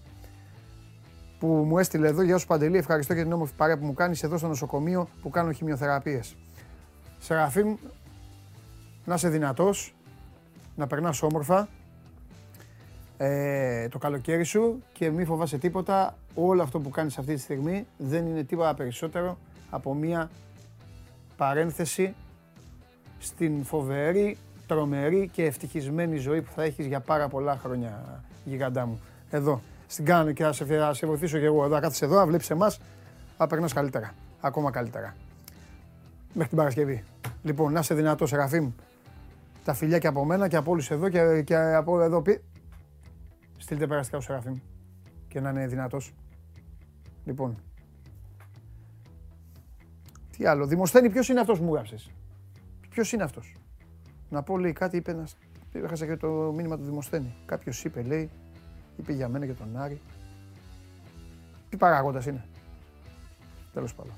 που 1.40 1.48
μου 1.48 1.78
έστειλε 1.78 2.08
εδώ. 2.08 2.22
Γεια 2.22 2.38
σου 2.38 2.48
Παντελή, 2.48 2.78
ευχαριστώ 2.78 3.14
για 3.14 3.24
την 3.24 3.32
όμορφη 3.34 3.54
παρέα 3.58 3.78
που 3.78 3.86
μου 3.86 3.94
κάνεις 3.94 4.24
εδώ 4.24 4.38
στο 4.38 4.48
νοσοκομείο 4.48 5.08
που 5.22 5.30
κάνω 5.30 5.52
χημειοθεραπείες. 5.52 6.36
Σεραφείμ, 7.26 7.76
να 9.06 9.14
είσαι 9.14 9.30
δυνατός, 9.30 9.96
να 10.76 10.88
περνάς 10.88 11.22
όμορφα 11.22 11.68
ε, 13.18 13.88
το 13.88 13.98
καλοκαίρι 13.98 14.44
σου 14.44 14.84
και 14.94 15.10
μη 15.10 15.26
φοβάσαι 15.26 15.58
τίποτα. 15.58 16.18
Όλο 16.36 16.62
αυτό 16.62 16.80
που 16.80 16.90
κάνεις 16.90 17.18
αυτή 17.18 17.34
τη 17.34 17.40
στιγμή 17.40 17.88
δεν 17.98 18.26
είναι 18.26 18.44
τίποτα 18.44 18.74
περισσότερο 18.74 19.38
από 19.70 19.94
μία 19.94 20.30
παρένθεση 21.38 22.16
στην 23.20 23.64
φοβερή, 23.64 24.38
τρομερή 24.68 25.30
και 25.34 25.46
ευτυχισμένη 25.46 26.18
ζωή 26.18 26.42
που 26.42 26.52
θα 26.56 26.64
έχεις 26.64 26.86
για 26.86 27.00
πάρα 27.00 27.28
πολλά 27.28 27.58
χρόνια, 27.58 28.24
γιγαντά 28.44 28.86
μου. 28.86 29.02
Εδώ, 29.30 29.62
στην 29.88 30.06
κάνω 30.06 30.32
και 30.32 30.44
θα 30.44 30.54
σε, 30.54 30.66
θα 30.66 30.94
σε 30.94 31.06
βοηθήσω 31.06 31.38
και 31.38 31.46
εγώ 31.46 31.66
εδώ, 31.66 31.80
κάθεσαι 31.80 32.06
εδώ, 32.06 32.16
να 32.16 32.26
βλέπεις 32.26 32.50
εμάς, 32.50 32.80
θα 33.38 33.48
περνάς 33.48 33.74
καλύτερα, 33.74 34.14
ακόμα 34.42 34.72
καλύτερα 34.72 35.16
μέχρι 36.36 36.48
την 36.50 36.58
Παρασκευή. 36.58 37.04
Λοιπόν, 37.44 37.74
να 37.74 37.80
είσαι 37.80 37.94
δυνατός, 37.94 38.30
Σεραφείμ. 38.30 38.72
Τα 39.64 39.74
φιλιά 39.74 40.00
και 40.00 40.08
από 40.08 40.26
μένα 40.26 40.48
και 40.48 40.56
από 40.56 40.72
όλους 40.72 40.92
εδώ 40.92 41.10
και, 41.10 41.42
και 41.42 41.56
από 41.56 42.02
εδώ. 42.02 42.22
Πει... 42.22 42.44
Στείλτε 43.58 43.88
περαστικά 43.88 44.18
ο 44.18 44.22
Σεραφείμ 44.22 44.58
και 45.28 45.40
να 45.40 45.50
είναι 45.50 45.68
δυνατός. 45.68 46.14
Λοιπόν. 47.24 47.58
Τι 50.38 50.46
άλλο. 50.46 50.68
Δημοσθένη, 50.68 51.10
ποιος 51.10 51.30
είναι 51.30 51.40
αυτός 51.40 51.60
που 51.60 51.64
μου 51.66 51.74
γράψες; 51.74 52.12
Ποιος 52.90 53.12
είναι 53.12 53.24
αυτός; 53.24 53.56
Να 54.30 54.44
πω, 54.44 54.58
λέει 54.58 54.74
κάτι, 54.74 54.98
είπε 54.98 55.12
ένα. 55.12 55.28
Έχασα 55.72 56.06
και 56.06 56.16
το 56.16 56.28
μήνυμα 56.56 56.78
του 56.78 56.84
Δημοσθένη. 56.84 57.36
Κάποιος 57.46 57.84
είπε, 57.84 58.02
λέει, 58.02 58.30
είπε 58.98 59.14
για 59.14 59.28
μένα 59.28 59.46
και 59.46 59.54
τον 59.54 59.78
Άρη. 59.78 60.02
Τι 61.70 61.78
παράγοντας 61.78 62.26
είναι; 62.26 62.46
Τέλος 63.74 63.96
πάντων. 63.96 64.14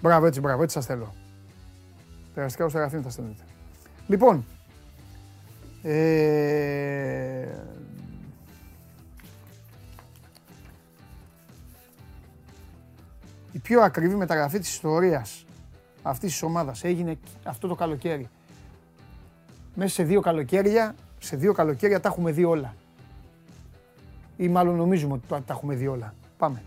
Μπράβο, 0.00 0.26
έτσι, 0.26 0.40
μπράβο, 0.40 0.62
έτσι 0.62 0.74
σας 0.74 0.86
θέλω. 0.86 1.14
Περαστικά 2.34 2.64
ως 2.64 2.72
Σεραφείμ 2.72 3.02
θα 3.02 3.10
στέλνετε. 3.10 3.42
Λοιπόν, 4.06 4.44
ε... 5.82 7.48
η 13.52 13.58
πιο 13.58 13.80
ακριβή 13.80 14.14
μεταγραφή 14.14 14.58
της 14.58 14.68
ιστορίας 14.68 15.44
αυτής 16.02 16.30
της 16.30 16.42
ομάδας 16.42 16.84
έγινε 16.84 17.18
αυτό 17.42 17.68
το 17.68 17.74
καλοκαίρι. 17.74 18.28
Μέσα 19.74 19.94
σε 19.94 20.02
δύο 20.02 20.20
καλοκαίρια, 20.20 20.94
σε 21.18 21.36
δύο 21.36 21.52
καλοκαίρια 21.52 22.00
τα 22.00 22.08
έχουμε 22.08 22.32
δει 22.32 22.44
όλα. 22.44 22.74
Ή 24.36 24.48
μάλλον 24.48 24.76
νομίζουμε 24.76 25.12
ότι 25.12 25.26
τα 25.28 25.44
έχουμε 25.48 25.74
δει 25.74 25.86
όλα. 25.86 26.14
Πάμε. 26.36 26.62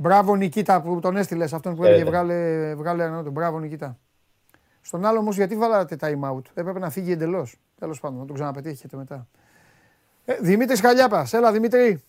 Μπράβο 0.00 0.36
Νικήτα 0.36 0.82
που 0.82 1.00
τον 1.00 1.16
έστειλες 1.16 1.52
αυτόν 1.52 1.76
που 1.76 1.84
έλεγε 1.84 2.04
βγάλε, 2.04 2.74
βγάλε 2.74 3.04
ένα 3.04 3.24
του. 3.24 3.30
Μπράβο 3.30 3.58
Νικήτα. 3.58 3.98
Στον 4.80 5.04
άλλο 5.04 5.18
όμως 5.18 5.36
γιατί 5.36 5.56
βάλατε 5.56 5.96
time 6.00 6.20
out; 6.20 6.42
Έπρεπε 6.54 6.78
να 6.78 6.90
φύγει 6.90 7.12
εντελώς. 7.12 7.56
Τέλος 7.78 8.00
πάντων, 8.00 8.18
να 8.18 8.24
τον 8.24 8.34
ξαναπετύχετε 8.34 8.96
μετά. 8.96 9.26
Ε, 10.24 10.36
Δημήτρης 10.40 10.80
Χαλιάπας, 10.80 11.32
έλα 11.32 11.52
Δημήτρη. 11.52 12.02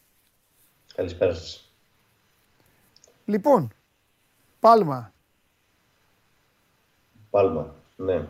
Καλησπέρα 0.96 1.34
σας. 1.34 1.74
Λοιπόν, 3.26 3.74
Πάλμα. 4.60 5.14
Πάλμα. 7.30 7.76
Ναι. 7.96 8.28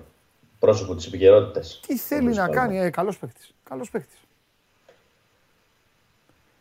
Πρόσωπο 0.59 0.95
της 0.95 1.05
επικαιρότητας. 1.05 1.79
Τι 1.87 1.97
θέλει 1.97 2.33
να 2.33 2.49
κάνει, 2.49 2.77
ε, 2.79 2.89
καλός 2.89 3.17
παίκτης. 3.17 3.53
Καλός 3.63 3.89
παίκτης. 3.89 4.19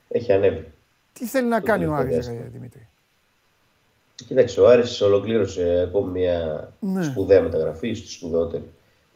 Έχει 0.09 0.33
ανέβει. 0.33 0.73
Τι 1.13 1.27
θέλει 1.27 1.49
να 1.49 1.61
κάνει 1.61 1.85
ο 1.85 1.95
Άρης, 1.95 2.29
Δημήτρη. 2.29 2.90
Κοίταξε, 4.25 4.61
ο 4.61 4.69
Άρης 4.69 5.01
ολοκλήρωσε 5.01 5.85
ακόμη 5.89 6.19
μια 6.19 6.73
ναι. 6.81 7.03
σπουδαία 7.03 7.43
μεταγραφή, 7.43 7.95
στη 7.95 8.09
σπουδαιότερη 8.09 8.65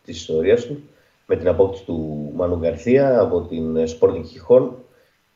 της 0.05 0.17
ιστορίας 0.17 0.65
του, 0.65 0.83
με 1.27 1.37
την 1.37 1.49
απόκτηση 1.49 1.85
του 1.85 2.31
Μανου 2.35 2.57
Γκαρθία 2.57 3.21
από 3.21 3.41
την 3.41 3.77
Sporting 3.77 4.25
Χιχών. 4.27 4.77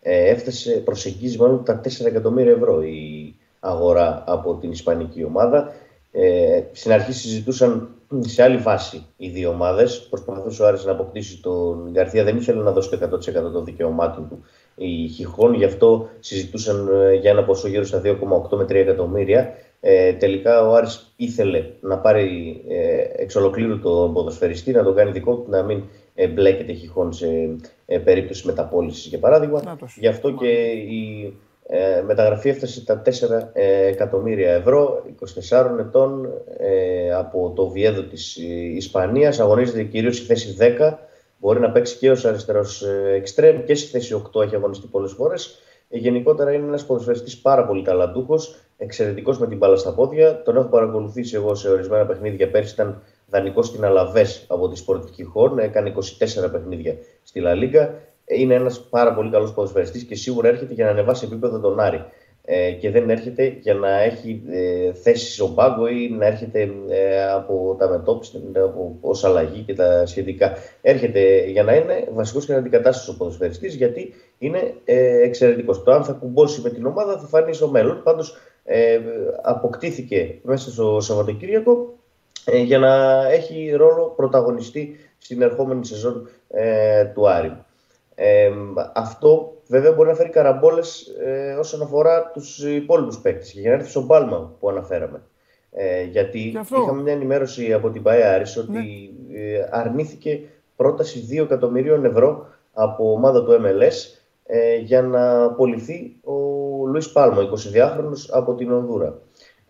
Ε, 0.01 0.29
έφτασε, 0.29 0.71
προσεγγίζει 0.71 1.39
μάλλον 1.39 1.65
τα 1.65 1.81
4 1.85 2.05
εκατομμύρια 2.07 2.53
ευρώ 2.53 2.83
η 2.83 3.35
αγορά 3.61 4.25
από 4.27 4.55
την 4.55 4.71
Ισπανική 4.71 5.25
ομάδα. 5.25 5.73
Ε, 6.13 6.63
στην 6.73 6.93
αρχή 6.93 7.13
συζητούσαν 7.13 7.89
σε 8.21 8.43
άλλη 8.43 8.57
βάση 8.57 9.07
οι 9.17 9.29
δύο 9.29 9.51
ομάδες. 9.51 10.07
Προσπαθούσε 10.11 10.63
ο 10.63 10.67
Άρης 10.67 10.85
να 10.85 10.93
αποκτήσει 10.93 11.41
τον 11.41 11.91
Γκαρθία, 11.91 12.25
δεν 12.25 12.37
ήθελε 12.37 12.63
να 12.63 12.71
δώσει 12.73 12.91
το 12.91 12.97
100% 12.97 13.53
των 13.53 13.65
δικαιωμάτων 13.65 14.29
του 14.29 14.45
η 14.79 15.09
Χιχών, 15.09 15.55
γι' 15.55 15.65
αυτό 15.65 16.09
συζητούσαν 16.21 16.89
ε, 16.89 17.15
για 17.15 17.31
ένα 17.31 17.45
ποσό 17.45 17.69
γύρω 17.69 17.85
στα 17.85 18.01
2,8 18.05 18.57
με 18.57 18.65
3 18.65 18.71
εκατομμύρια. 18.71 19.55
Ε, 19.81 20.13
τελικά 20.13 20.69
ο 20.69 20.75
Άρης 20.75 21.13
ήθελε 21.17 21.65
να 21.81 21.99
πάρει 21.99 22.61
ε, 22.69 23.23
εξ 23.23 23.37
ολοκλήρου 23.37 23.81
τον 23.81 24.13
ποδοσφαιριστή, 24.13 24.73
να 24.73 24.83
τον 24.83 24.95
κάνει 24.95 25.11
δικό 25.11 25.35
του, 25.35 25.51
να 25.51 25.63
μην 25.63 25.83
ε, 26.15 26.27
μπλέκεται 26.27 26.73
Χιχών 26.73 27.13
σε 27.13 27.27
ε, 27.87 27.99
περίπτωση 27.99 28.47
μεταπόλησης 28.47 29.07
για 29.07 29.19
παράδειγμα. 29.19 29.79
Γι' 29.97 30.09
αυτό 30.09 30.31
και 30.31 30.49
η 30.73 31.35
ε, 31.71 32.03
μεταγραφή 32.07 32.49
έφτασε 32.49 32.85
τα 32.85 33.03
4 33.05 33.11
ε, 33.53 33.87
εκατομμύρια 33.87 34.53
ευρώ, 34.53 35.05
24 35.51 35.79
ετών 35.79 36.29
ε, 36.59 37.13
από 37.13 37.53
το 37.57 37.69
Βιέδο 37.69 38.03
της 38.03 38.37
Ισπανίας, 38.77 39.41
αγωνίζεται 39.41 39.83
κυρίως 39.83 40.17
στη 40.17 40.27
θέση 40.27 40.57
10, 40.61 40.93
μπορεί 41.39 41.61
να 41.61 41.71
παίξει 41.71 41.97
και 41.97 42.11
ως 42.11 42.25
αριστερός 42.25 42.85
εξτρέμ 43.15 43.65
και 43.65 43.75
στη 43.75 43.89
θέση 43.91 44.23
8 44.33 44.43
έχει 44.43 44.55
αγωνιστεί 44.55 44.87
πολλές 44.87 45.13
φορές. 45.13 45.59
γενικότερα 45.89 46.53
είναι 46.53 46.67
ένας 46.67 46.87
ποδοσφαιριστής 46.87 47.39
πάρα 47.39 47.67
πολύ 47.67 47.83
ταλαντούχος, 47.83 48.57
εξαιρετικός 48.77 49.39
με 49.39 49.47
την 49.47 49.57
μπάλα 49.57 49.77
στα 49.77 49.95
πόδια. 49.95 50.43
Τον 50.43 50.57
έχω 50.57 50.69
παρακολουθήσει 50.69 51.35
εγώ 51.35 51.55
σε 51.55 51.69
ορισμένα 51.69 52.07
παιχνίδια. 52.07 52.51
Πέρσι 52.51 52.73
ήταν 52.75 53.03
δανεικός 53.27 53.67
στην 53.67 53.85
Αλαβές 53.85 54.45
από 54.49 54.69
τη 54.69 54.77
Σπορτική 54.77 55.23
Χόρν, 55.23 55.59
έκανε 55.59 55.93
24 56.47 56.51
παιχνίδια 56.53 56.97
στη 57.23 57.41
Λα 57.41 57.55
Λίγκα 57.55 57.95
είναι 58.29 58.55
ένας 58.55 58.81
πάρα 58.81 59.15
πολύ 59.15 59.31
καλός 59.31 59.53
ποδοσφαιριστής 59.53 60.03
και 60.03 60.15
σίγουρα 60.15 60.49
έρχεται 60.49 60.75
για 60.75 60.85
να 60.85 60.91
ανεβάσει 60.91 61.25
επίπεδο 61.25 61.61
τον 61.61 61.81
Άρη. 61.81 62.05
Ε, 62.51 62.71
και 62.71 62.91
δεν 62.91 63.11
έρχεται 63.11 63.57
για 63.61 63.75
να 63.75 64.01
έχει 64.01 64.43
ε, 64.51 64.93
θέση 64.93 65.33
στον 65.33 65.55
πάγκο 65.55 65.87
ή 65.87 66.11
να 66.19 66.27
έρχεται 66.27 66.71
ε, 66.89 67.31
από 67.33 67.77
τα 67.79 67.89
μετώπιση, 67.89 68.43
από 68.55 68.97
ως 69.01 69.25
αλλαγή 69.25 69.61
και 69.61 69.75
τα 69.75 70.07
σχετικά. 70.07 70.53
Έρχεται 70.81 71.45
για 71.51 71.63
να 71.63 71.75
είναι 71.75 72.09
βασικός 72.13 72.47
και 72.47 72.55
αντικατάσταση 72.55 73.11
ο 73.11 73.15
ποδοσφαιριστής 73.19 73.75
γιατί 73.75 74.15
είναι 74.39 74.75
ε, 74.85 75.23
εξαιρετικός. 75.23 75.83
Το 75.83 75.93
αν 75.93 76.05
θα 76.05 76.13
κουμπώσει 76.13 76.61
με 76.61 76.71
την 76.71 76.87
ομάδα 76.87 77.19
θα 77.19 77.27
φανεί 77.27 77.53
στο 77.53 77.69
μέλλον. 77.69 78.03
Πάντως 78.03 78.37
ε, 78.65 79.01
αποκτήθηκε 79.43 80.39
μέσα 80.43 80.71
στο 80.71 81.01
Σαββατοκύριακο 81.01 81.95
ε, 82.45 82.59
για 82.59 82.79
να 82.79 83.25
έχει 83.29 83.71
ρόλο 83.77 84.13
πρωταγωνιστή 84.17 84.97
στην 85.19 85.43
ερχόμενη 85.43 85.87
σεζόν 85.87 86.29
ε, 86.49 87.05
του 87.05 87.29
Άρη. 87.29 87.57
Ε, 88.21 88.51
αυτό 88.95 89.57
βέβαια 89.67 89.93
μπορεί 89.93 90.09
να 90.09 90.15
φέρει 90.15 90.29
καραμπόλες 90.29 91.07
ε, 91.25 91.53
όσον 91.53 91.83
αφορά 91.83 92.31
τους 92.31 92.65
υπόλοιπους 92.65 93.19
παίκτες. 93.19 93.53
Και 93.53 93.61
για 93.61 93.71
να 93.71 93.77
έρθει 93.77 93.91
στον 93.91 94.07
Πάλμα 94.07 94.55
που 94.61 94.69
αναφέραμε. 94.69 95.23
Ε, 95.71 96.03
γιατί 96.03 96.39
είχαμε 96.83 97.03
μια 97.03 97.13
ενημέρωση 97.13 97.73
από 97.73 97.91
την 97.91 98.03
Παέαρης 98.03 98.57
ότι 98.57 98.73
ναι. 99.29 99.39
ε, 99.39 99.69
αρνήθηκε 99.71 100.41
πρόταση 100.77 101.29
2 101.31 101.43
εκατομμυρίων 101.43 102.05
ευρώ 102.05 102.47
από 102.73 103.13
ομάδα 103.13 103.45
του 103.45 103.53
MLS 103.53 104.19
ε, 104.47 104.77
για 104.77 105.03
να 105.03 105.43
απολυθεί 105.43 106.17
ο 106.25 106.35
Λουίς 106.87 107.13
Πάλμα, 107.13 107.43
22χρονος 107.43 108.29
από 108.31 108.55
την 108.55 108.73
Ονδούρα. 108.73 109.19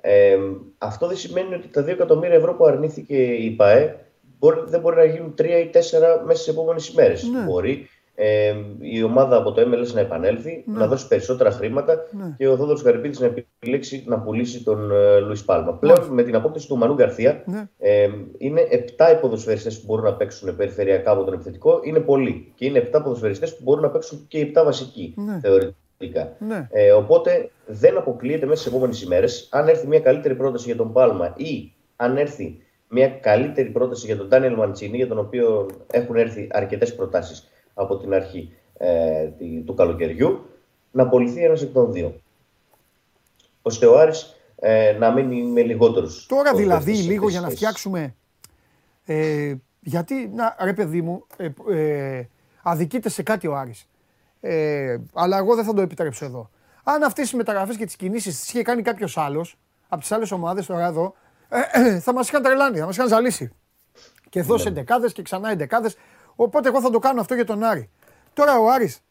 Ε, 0.00 0.36
αυτό 0.78 1.06
δεν 1.06 1.16
σημαίνει 1.16 1.54
ότι 1.54 1.68
τα 1.68 1.82
2 1.84 1.86
εκατομμύρια 1.86 2.36
ευρώ 2.36 2.54
που 2.54 2.64
αρνήθηκε 2.64 3.16
η 3.16 3.50
ΠαΕ 3.50 3.96
μπορεί, 4.38 4.60
δεν 4.66 4.80
μπορεί 4.80 4.96
να 4.96 5.04
γίνουν 5.04 5.34
3 5.38 5.44
ή 5.44 5.70
4 5.72 5.80
μέσα 6.26 6.40
στις 6.40 6.48
επόμενες 6.48 6.88
ημέρες. 6.88 7.22
Ναι. 7.22 7.44
Μπορεί 7.44 7.88
ε, 8.20 8.54
η 8.80 9.02
ομάδα 9.02 9.36
από 9.36 9.52
το 9.52 9.62
MLS 9.62 9.92
να 9.92 10.00
επανέλθει, 10.00 10.64
ναι. 10.66 10.78
να 10.78 10.86
δώσει 10.86 11.08
περισσότερα 11.08 11.50
χρήματα 11.50 11.94
ναι. 12.10 12.34
και 12.36 12.48
ο 12.48 12.56
Θόδωρος 12.56 12.82
Καρυπίδης 12.82 13.20
να 13.20 13.30
επιλέξει 13.58 14.04
να 14.06 14.18
πουλήσει 14.18 14.64
τον 14.64 14.90
ε, 14.90 15.18
Λουίς 15.18 15.44
Πάλμα. 15.44 15.72
Πλέον 15.72 16.06
με 16.10 16.22
την 16.22 16.34
απόκτηση 16.34 16.68
του 16.68 16.76
Μανού 16.76 16.94
Γκαρθία 16.94 17.42
ναι. 17.46 17.68
ε, 17.78 18.08
είναι 18.38 18.60
7 18.96 19.12
υποδοσφαιριστέ 19.16 19.70
που 19.70 19.82
μπορούν 19.84 20.04
να 20.04 20.12
παίξουν 20.12 20.56
περιφερειακά 20.56 21.10
από 21.10 21.24
τον 21.24 21.34
επιθετικό. 21.34 21.80
Είναι 21.82 22.00
πολλοί. 22.00 22.52
Και 22.54 22.66
είναι 22.66 22.90
7 22.92 23.00
ποδοσφαιριστές 23.02 23.56
που 23.56 23.62
μπορούν 23.62 23.82
να 23.82 23.90
παίξουν 23.90 24.24
και 24.28 24.38
οι 24.38 24.52
7 24.54 24.62
βασικοί 24.64 25.14
ναι. 25.16 25.40
θεωρητικά. 25.40 26.36
Ναι. 26.38 26.68
Ε, 26.70 26.92
οπότε 26.92 27.50
δεν 27.66 27.96
αποκλείεται 27.96 28.46
μέσα 28.46 28.60
στις 28.60 28.72
επόμενες 28.72 29.02
ημέρες, 29.02 29.48
αν 29.50 29.68
έρθει 29.68 29.86
μια 29.86 30.00
καλύτερη 30.00 30.34
πρόταση 30.34 30.66
για 30.66 30.76
τον 30.76 30.92
Πάλμα 30.92 31.34
ή 31.36 31.72
αν 31.96 32.16
έρθει 32.16 32.62
μια 32.88 33.08
καλύτερη 33.08 33.68
πρόταση 33.68 34.06
για 34.06 34.16
τον 34.16 34.28
Ντάνιελ 34.28 34.54
Μαντσίνη, 34.54 34.96
για 34.96 35.08
τον 35.08 35.18
οποίο 35.18 35.66
έχουν 35.90 36.16
έρθει 36.16 36.48
αρκετές 36.50 36.94
προτάσεις 36.94 37.48
από 37.78 37.96
την 37.96 38.14
αρχή 38.14 38.52
ε, 38.76 39.28
του 39.64 39.74
καλοκαιριού, 39.74 40.50
να 40.90 41.02
απολυθεί 41.02 41.44
ένας 41.44 41.62
εκ 41.62 41.72
των 41.72 41.92
δύο. 41.92 42.20
Ώστε 43.62 43.86
ο 43.86 43.98
Άρης 43.98 44.36
ε, 44.56 44.96
να 44.98 45.12
μείνει 45.12 45.42
με 45.42 45.62
λιγότερους. 45.62 46.26
Τώρα 46.26 46.54
δηλαδή 46.54 46.92
λίγο 46.92 47.28
για 47.28 47.40
να 47.40 47.48
φτιάξουμε... 47.48 48.14
Ε, 49.04 49.54
γιατί, 49.80 50.30
να, 50.34 50.56
ρε 50.60 50.72
παιδί 50.72 51.02
μου, 51.02 51.26
ε, 51.36 51.50
ε, 51.70 52.28
αδικείται 52.62 53.08
σε 53.08 53.22
κάτι 53.22 53.46
ο 53.46 53.56
Άρης. 53.56 53.88
Ε, 54.40 54.96
αλλά 55.12 55.38
εγώ 55.38 55.54
δεν 55.54 55.64
θα 55.64 55.74
το 55.74 55.80
επιτρέψω 55.80 56.24
εδώ. 56.24 56.50
Αν 56.82 57.02
αυτές 57.02 57.30
τι 57.30 57.36
μεταγραφές 57.36 57.76
και 57.76 57.84
τις 57.84 57.96
κινήσεις 57.96 58.40
τις 58.40 58.48
είχε 58.48 58.62
κάνει 58.62 58.82
κάποιος 58.82 59.16
άλλος 59.16 59.58
από 59.88 60.00
τις 60.00 60.12
άλλες 60.12 60.30
ομάδες 60.30 60.66
τώρα 60.66 60.86
εδώ, 60.86 61.14
ε, 61.48 61.60
ε, 61.72 62.00
θα 62.00 62.12
μας 62.12 62.28
είχαν 62.28 62.42
τρελάνει, 62.42 62.78
θα 62.78 62.86
μας 62.86 62.96
είχαν 62.96 63.08
ζαλίσει. 63.08 63.50
Και 64.30 64.42
δώσε 64.42 64.70
ναι. 64.70 64.70
εντεκάδες 64.70 65.12
και 65.12 65.22
ξανά 65.22 65.50
εντεκάδες. 65.50 65.96
Οπότε 66.40 66.68
εγώ 66.68 66.80
θα 66.80 66.90
το 66.90 66.98
κάνω 66.98 67.20
αυτό 67.20 67.34
για 67.34 67.44
τον 67.44 67.62
Άρη. 67.62 67.90
Τώρα 68.32 68.58
ο 68.58 68.70
Άρης, 68.70 69.02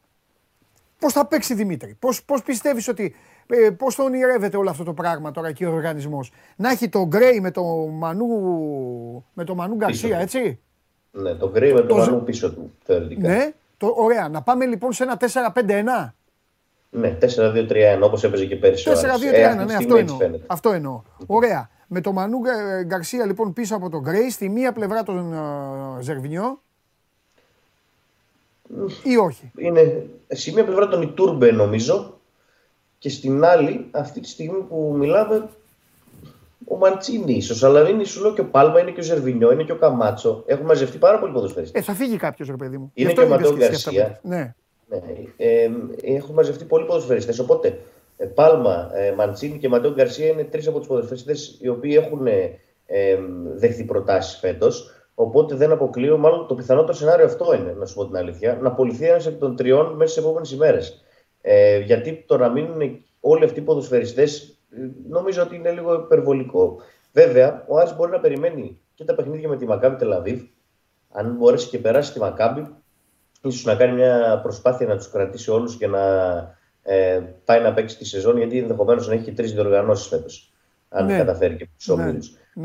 πώς 0.99 1.13
θα 1.13 1.25
παίξει 1.25 1.53
Δημήτρη, 1.53 1.95
πώς, 1.99 2.23
πώς 2.23 2.43
πιστεύεις 2.43 2.87
ότι, 2.87 3.15
ε, 3.47 3.69
πώς 3.69 3.95
το 3.95 4.03
ονειρεύεται 4.03 4.57
όλο 4.57 4.69
αυτό 4.69 4.83
το 4.83 4.93
πράγμα 4.93 5.31
τώρα 5.31 5.51
και 5.51 5.65
ο 5.65 5.73
οργανισμός; 5.73 6.31
Να 6.55 6.69
έχει 6.69 6.89
το 6.89 7.05
Γκρέι 7.07 7.39
με 7.39 7.51
το 7.51 7.63
Μανού, 7.91 8.27
με 9.33 9.43
το 9.43 9.55
Μανού 9.55 9.75
Γκαρσία, 9.75 10.19
έτσι; 10.19 10.59
Ναι, 11.11 11.33
το 11.33 11.49
Γκρέι 11.49 11.73
με 11.73 11.81
το, 11.81 11.87
το 11.87 11.95
Μανού 11.95 12.23
πίσω 12.23 12.53
του, 12.53 12.73
θεωρητικά. 12.83 13.27
Ναι, 13.27 13.53
το, 13.77 13.93
ωραία. 13.97 14.29
Να 14.29 14.41
πάμε 14.41 14.65
λοιπόν 14.65 14.93
σε 14.93 15.03
ένα 15.03 15.17
4-5-1. 15.53 16.13
Ναι, 16.89 17.17
4-2-3-1 17.21 18.01
όπως 18.01 18.23
έπαιζε 18.23 18.45
και 18.45 18.55
πέρυσι 18.55 18.91
4-2-3-1, 18.93 19.33
ε, 19.33 19.63
ναι, 19.63 19.75
αυτό 19.75 19.95
εννοώ. 19.95 20.17
αυτό 20.47 20.71
εννοώ. 20.71 21.01
Ωραία. 21.25 21.69
Με 21.87 22.01
το 22.01 22.11
Μανού 22.11 22.37
Γκαρσία 22.85 23.25
λοιπόν 23.25 23.53
πίσω 23.53 23.75
από 23.75 23.89
τον 23.89 24.01
Γκρέι, 24.01 24.29
στη 24.29 24.49
μία 24.49 24.71
πλευρά 24.71 25.03
τον 25.03 25.33
uh, 25.33 26.01
Ζερβινιό 26.01 26.61
ή 29.03 29.17
όχι. 29.17 29.51
Είναι 29.58 30.06
σε 30.27 30.53
μία 30.53 30.63
πλευρά 30.63 30.88
τον 30.88 31.01
Ιτούρμπε 31.01 31.51
νομίζω 31.51 32.19
και 32.97 33.10
στην 33.10 33.43
άλλη 33.43 33.88
αυτή 33.91 34.19
τη 34.19 34.27
στιγμή 34.27 34.62
που 34.62 34.95
μιλάμε 34.97 35.49
ο 36.67 36.77
Μαντσίνη 36.77 37.34
ίσως. 37.34 37.63
Αλλά 37.63 37.89
είναι 37.89 38.03
σου 38.03 38.21
λέω 38.21 38.34
και 38.34 38.41
ο 38.41 38.45
Πάλμα, 38.45 38.80
είναι 38.80 38.91
και 38.91 38.99
ο 38.99 39.03
Ζερβινιό, 39.03 39.51
είναι 39.51 39.63
και 39.63 39.71
ο 39.71 39.77
Καμάτσο. 39.77 40.43
Έχουν 40.45 40.65
μαζευτεί 40.65 40.97
πάρα 40.97 41.19
πολύ 41.19 41.34
ποδοσφαιριστέ. 41.34 41.80
Ε, 41.80 41.82
θα 41.82 41.93
φύγει 41.93 42.17
κάποιος, 42.17 42.47
ρε 42.47 42.56
παιδί 42.56 42.77
μου. 42.77 42.91
Είναι 42.93 43.13
και 43.13 43.21
ο 43.21 43.27
Ματέο 43.27 43.56
Γκαρσία. 43.56 44.19
Ναι. 44.23 44.53
ναι. 44.88 45.01
Ε, 45.38 45.69
έχουν 46.01 46.34
μαζευτεί 46.36 46.65
πολλοί 46.65 46.86
ποδοσφαιριστέ. 46.86 47.41
Οπότε 47.41 47.80
ε, 48.17 48.25
Πάλμα, 48.25 48.91
ε, 48.93 49.12
Μαντσίνη 49.12 49.58
και 49.58 49.69
Ματέο 49.69 49.93
Γκαρσία 49.93 50.27
είναι 50.27 50.43
τρεις 50.43 50.67
από 50.67 50.77
τους 50.77 50.88
ποδοσφαιριστέ 50.88 51.36
οι 51.60 51.67
οποίοι 51.67 52.01
έχουν 52.03 52.27
ε, 52.27 52.60
ε, 52.86 53.17
δεχθεί 53.56 53.84
προτάσεις 53.84 54.39
φέτος. 54.39 54.91
Οπότε 55.19 55.56
δεν 55.56 55.71
αποκλείω, 55.71 56.17
μάλλον 56.17 56.47
το 56.47 56.56
πιθανότερο 56.56 56.93
σενάριο 56.93 57.25
αυτό 57.25 57.53
είναι, 57.53 57.71
να 57.71 57.86
σου 57.86 57.95
πω 57.95 58.06
την 58.06 58.15
αλήθεια, 58.17 58.58
να 58.62 58.67
απολυθεί 58.67 59.06
ένας 59.06 59.25
εκ 59.25 59.38
των 59.38 59.56
τριών 59.56 59.95
μέσα 59.95 60.12
στις 60.12 60.23
επόμενες 60.23 60.51
ημέρες. 60.51 61.03
Ε, 61.41 61.80
γιατί 61.80 62.23
το 62.27 62.38
να 62.38 62.49
μείνουν 62.49 63.06
όλοι 63.19 63.43
αυτοί 63.43 63.60
οι 63.60 63.63
ποδοσφαιριστές, 63.63 64.60
ε, 64.69 64.77
νομίζω 65.10 65.41
ότι 65.41 65.56
είναι 65.56 65.71
λίγο 65.71 65.93
υπερβολικό. 65.93 66.82
Βέβαια, 67.12 67.65
ο 67.67 67.77
Άρης 67.77 67.95
μπορεί 67.95 68.12
να 68.12 68.19
περιμένει 68.19 68.80
και 68.93 69.03
τα 69.03 69.15
παιχνίδια 69.15 69.49
με 69.49 69.58
τη 69.58 69.65
Μακάμπη 69.65 69.95
Τελαβίβ. 69.95 70.41
Αν 71.12 71.36
μπορέσει 71.36 71.69
και 71.69 71.80
περάσει 71.80 72.13
τη 72.13 72.19
Μακάμπη, 72.19 72.67
ίσως 73.41 73.63
να 73.65 73.75
κάνει 73.75 73.93
μια 73.93 74.39
προσπάθεια 74.43 74.88
να 74.88 74.97
τους 74.97 75.10
κρατήσει 75.10 75.51
όλους 75.51 75.77
και 75.77 75.88
να 75.88 76.34
ε, 76.82 77.21
πάει 77.45 77.62
να 77.62 77.73
παίξει 77.73 77.97
τη 77.97 78.06
σεζόν, 78.06 78.38
γιατί 78.38 78.58
ενδεχομένως 78.58 79.08
να 79.08 79.13
έχει 79.13 79.23
και 79.23 79.32
τρεις 79.32 79.53
διοργανώσεις 79.53 80.08
φέτος. 80.08 80.53
Αν 80.89 81.06
ναι. 81.06 81.17
καταφέρει 81.17 81.56
και 81.56 81.67
τους 81.77 81.88
ναι. 81.88 82.17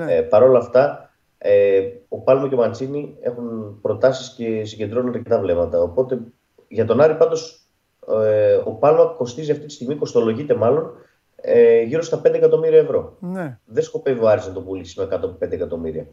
ναι. 0.05 0.15
Ε, 0.15 0.23
Παρ' 0.23 0.43
όλα 0.43 0.59
αυτά, 0.59 1.12
ε, 1.45 1.83
ο 2.09 2.19
Πάλμο 2.19 2.49
και 2.49 2.55
ο 2.55 2.59
Μαντσίνη 2.59 3.17
έχουν 3.21 3.79
προτάσεις 3.81 4.35
και 4.35 4.65
συγκεντρώνουν 4.65 5.15
αρκετά 5.15 5.41
βλέμματα. 5.41 5.83
Οπότε 5.83 6.21
για 6.69 6.85
τον 6.85 7.01
Άρη 7.01 7.15
πάντως 7.15 7.67
ε, 8.09 8.55
ο 8.65 8.71
Πάλμα 8.71 9.05
κοστίζει 9.05 9.51
αυτή 9.51 9.67
τη 9.67 9.73
στιγμή, 9.73 9.97
κοστολογείται 9.97 10.55
μάλλον, 10.55 10.93
ε, 11.37 11.83
γύρω 11.83 12.03
στα 12.03 12.21
5 12.25 12.35
εκατομμύρια 12.35 12.79
ευρώ. 12.79 13.17
Ναι. 13.21 13.59
Δεν 13.65 13.83
σκοπεύει 13.83 14.21
ο 14.25 14.29
Άρης 14.29 14.47
να 14.47 14.53
το 14.53 14.61
πουλήσει 14.61 15.01
με 15.01 15.09
105 15.41 15.53
εκατομμύρια. 15.53 16.07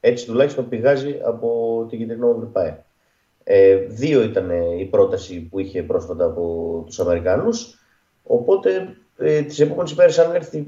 Έτσι 0.00 0.26
τουλάχιστον 0.26 0.68
πηγάζει 0.68 1.20
από 1.24 1.86
την 1.88 1.98
κεντρινό 1.98 2.50
ΠΑΕ. 2.52 2.84
Ε, 3.44 3.76
δύο 3.76 4.22
ήταν 4.22 4.50
η 4.78 4.84
πρόταση 4.84 5.40
που 5.40 5.58
είχε 5.58 5.82
πρόσφατα 5.82 6.24
από 6.24 6.82
τους 6.86 7.00
Αμερικάνους, 7.00 7.78
οπότε 8.22 8.96
ε, 9.18 9.42
τις 9.42 9.60
επόμενες 9.60 9.90
ημέρες 9.90 10.18
αν 10.18 10.34
έρθει 10.34 10.66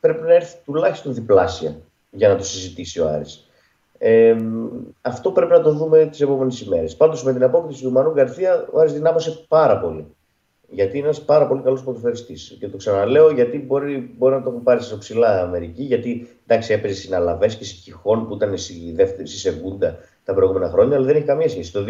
πρέπει 0.00 0.22
να 0.22 0.34
έρθει 0.34 0.56
τουλάχιστον 0.64 1.14
διπλάσια 1.14 1.80
για 2.10 2.28
να 2.28 2.36
το 2.36 2.44
συζητήσει 2.44 3.00
ο 3.00 3.08
Άρης. 3.08 3.48
Ε, 3.98 4.36
αυτό 5.00 5.30
πρέπει 5.30 5.52
να 5.52 5.60
το 5.60 5.72
δούμε 5.72 6.06
τις 6.06 6.20
επόμενες 6.20 6.60
ημέρες. 6.60 6.96
Πάντως 6.96 7.24
με 7.24 7.32
την 7.32 7.42
απόκτηση 7.42 7.82
του 7.82 7.92
Μανού 7.92 8.12
Γκαρθία, 8.12 8.68
ο 8.72 8.80
Άρης 8.80 8.92
δυνάμωσε 8.92 9.44
πάρα 9.48 9.80
πολύ. 9.80 10.06
Γιατί 10.70 10.96
είναι 10.96 11.06
ένας 11.06 11.20
πάρα 11.20 11.46
πολύ 11.46 11.62
καλός 11.62 11.82
ποδοσφαιριστής. 11.82 12.56
Και 12.60 12.68
το 12.68 12.76
ξαναλέω 12.76 13.30
γιατί 13.30 13.58
μπορεί, 13.58 14.14
μπορεί 14.18 14.34
να 14.34 14.42
το 14.42 14.50
έχουν 14.50 14.62
πάρει 14.62 14.82
σε 14.82 14.96
ψηλά 14.96 15.42
Αμερική. 15.42 15.82
Γιατί 15.82 16.28
εντάξει, 16.46 16.72
έπαιζε 16.72 16.94
συναλλαβέ 16.94 17.46
και 17.46 17.64
Κιχών 17.84 18.28
που 18.28 18.34
ήταν 18.34 18.58
στη 18.58 18.92
δεύτερη, 18.94 19.28
στη 19.28 19.38
Σεγκούντα 19.38 19.96
τα 20.24 20.34
προηγούμενα 20.34 20.68
χρόνια, 20.68 20.96
αλλά 20.96 21.06
δεν 21.06 21.16
έχει 21.16 21.24
καμία 21.24 21.48
σχέση. 21.48 21.72
Το 21.72 21.84
2019 21.84 21.88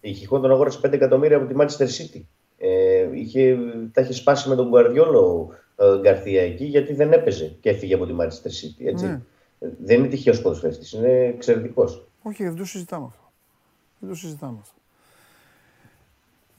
η 0.00 0.12
Κιχών 0.12 0.40
τον 0.40 0.50
αγόρασε 0.50 0.78
5 0.82 0.92
εκατομμύρια 0.92 1.36
από 1.36 1.46
τη 1.46 1.54
Manchester 1.58 1.86
City. 1.86 2.22
Ε, 2.58 3.08
είχε, 3.12 3.58
τα 3.92 4.00
είχε 4.00 4.12
σπάσει 4.12 4.48
με 4.48 4.54
τον 4.54 4.68
Γκουαρδιόλο 4.68 5.48
ε, 5.69 5.69
Γκαρθία 6.00 6.42
εκεί 6.42 6.64
γιατί 6.64 6.92
δεν 6.92 7.12
έπαιζε 7.12 7.56
και 7.60 7.70
έφυγε 7.70 7.94
από 7.94 8.06
τη 8.06 8.14
Manchester 8.18 8.46
City. 8.46 8.86
Έτσι. 8.86 9.06
Ναι. 9.06 9.20
Δεν 9.58 9.98
είναι 9.98 10.08
τυχαίος 10.08 10.42
ποδοσφαιριστής, 10.42 10.92
είναι 10.92 11.32
εξαιρετικός. 11.34 12.06
Όχι, 12.22 12.44
δεν 12.44 12.56
το 12.56 12.64
συζητάμε 12.64 13.06
αυτό. 13.06 13.32
Δεν 13.98 14.08
το 14.08 14.14
συζητάμε 14.14 14.58
αυτό. 14.60 14.74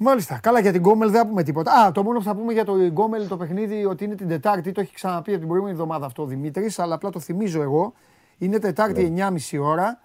Μάλιστα. 0.04 0.40
Καλά 0.42 0.60
για 0.60 0.72
την 0.72 0.82
Γκόμελ 0.82 1.12
δεν 1.12 1.22
θα 1.22 1.28
πούμε 1.28 1.44
τίποτα. 1.44 1.72
Α, 1.72 1.92
το 1.92 2.04
μόνο 2.04 2.18
που 2.18 2.24
θα 2.24 2.36
πούμε 2.36 2.54
για 2.54 2.66
το 2.66 2.74
Γκόμελ 2.74 3.28
το 3.28 3.38
παιχνίδι 3.38 3.86
ότι 3.86 4.04
είναι 4.04 4.16
την 4.16 4.28
Τετάρτη. 4.28 4.72
Το 4.72 4.82
έχει 4.82 4.94
ξαναπεί 4.94 5.30
από 5.30 5.40
την 5.40 5.48
προηγούμενη 5.48 5.78
εβδομάδα 5.78 6.06
αυτό 6.06 6.24
ο 6.24 6.26
Δημήτρης, 6.26 6.80
αλλά 6.80 6.96
απλά 6.96 7.10
το 7.10 7.20
θυμίζω 7.20 7.62
εγώ. 7.62 7.94
Είναι 8.38 8.60
Τετάρτη 8.60 9.10
ναι. 9.10 9.28
9.30 9.52 9.60
ώρα. 9.62 10.00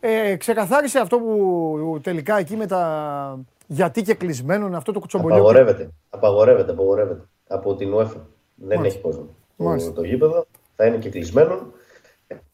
Ε, 0.00 0.36
ξεκαθάρισε 0.36 0.98
αυτό 0.98 1.18
που 1.18 2.00
τελικά 2.02 2.38
εκεί 2.38 2.56
με 2.56 2.66
τα 2.66 3.44
γιατί 3.66 4.02
και 4.02 4.14
κλεισμένο 4.14 4.76
αυτό 4.76 4.92
το 4.92 5.00
κουτσομπολιό. 5.00 5.34
Απαγορεύεται. 5.36 5.90
Απαγορεύεται, 6.10 6.72
απαγορεύεται. 6.72 7.24
Από 7.48 7.74
την 7.74 7.94
UEFA. 7.94 8.20
Δεν 8.66 8.84
έχει 8.84 8.98
κόσμο. 8.98 9.28
Το, 9.56 9.92
το 9.92 10.02
γήπεδο 10.02 10.46
θα 10.76 10.86
είναι 10.86 10.96
και 10.96 11.08
κλεισμένο 11.08 11.72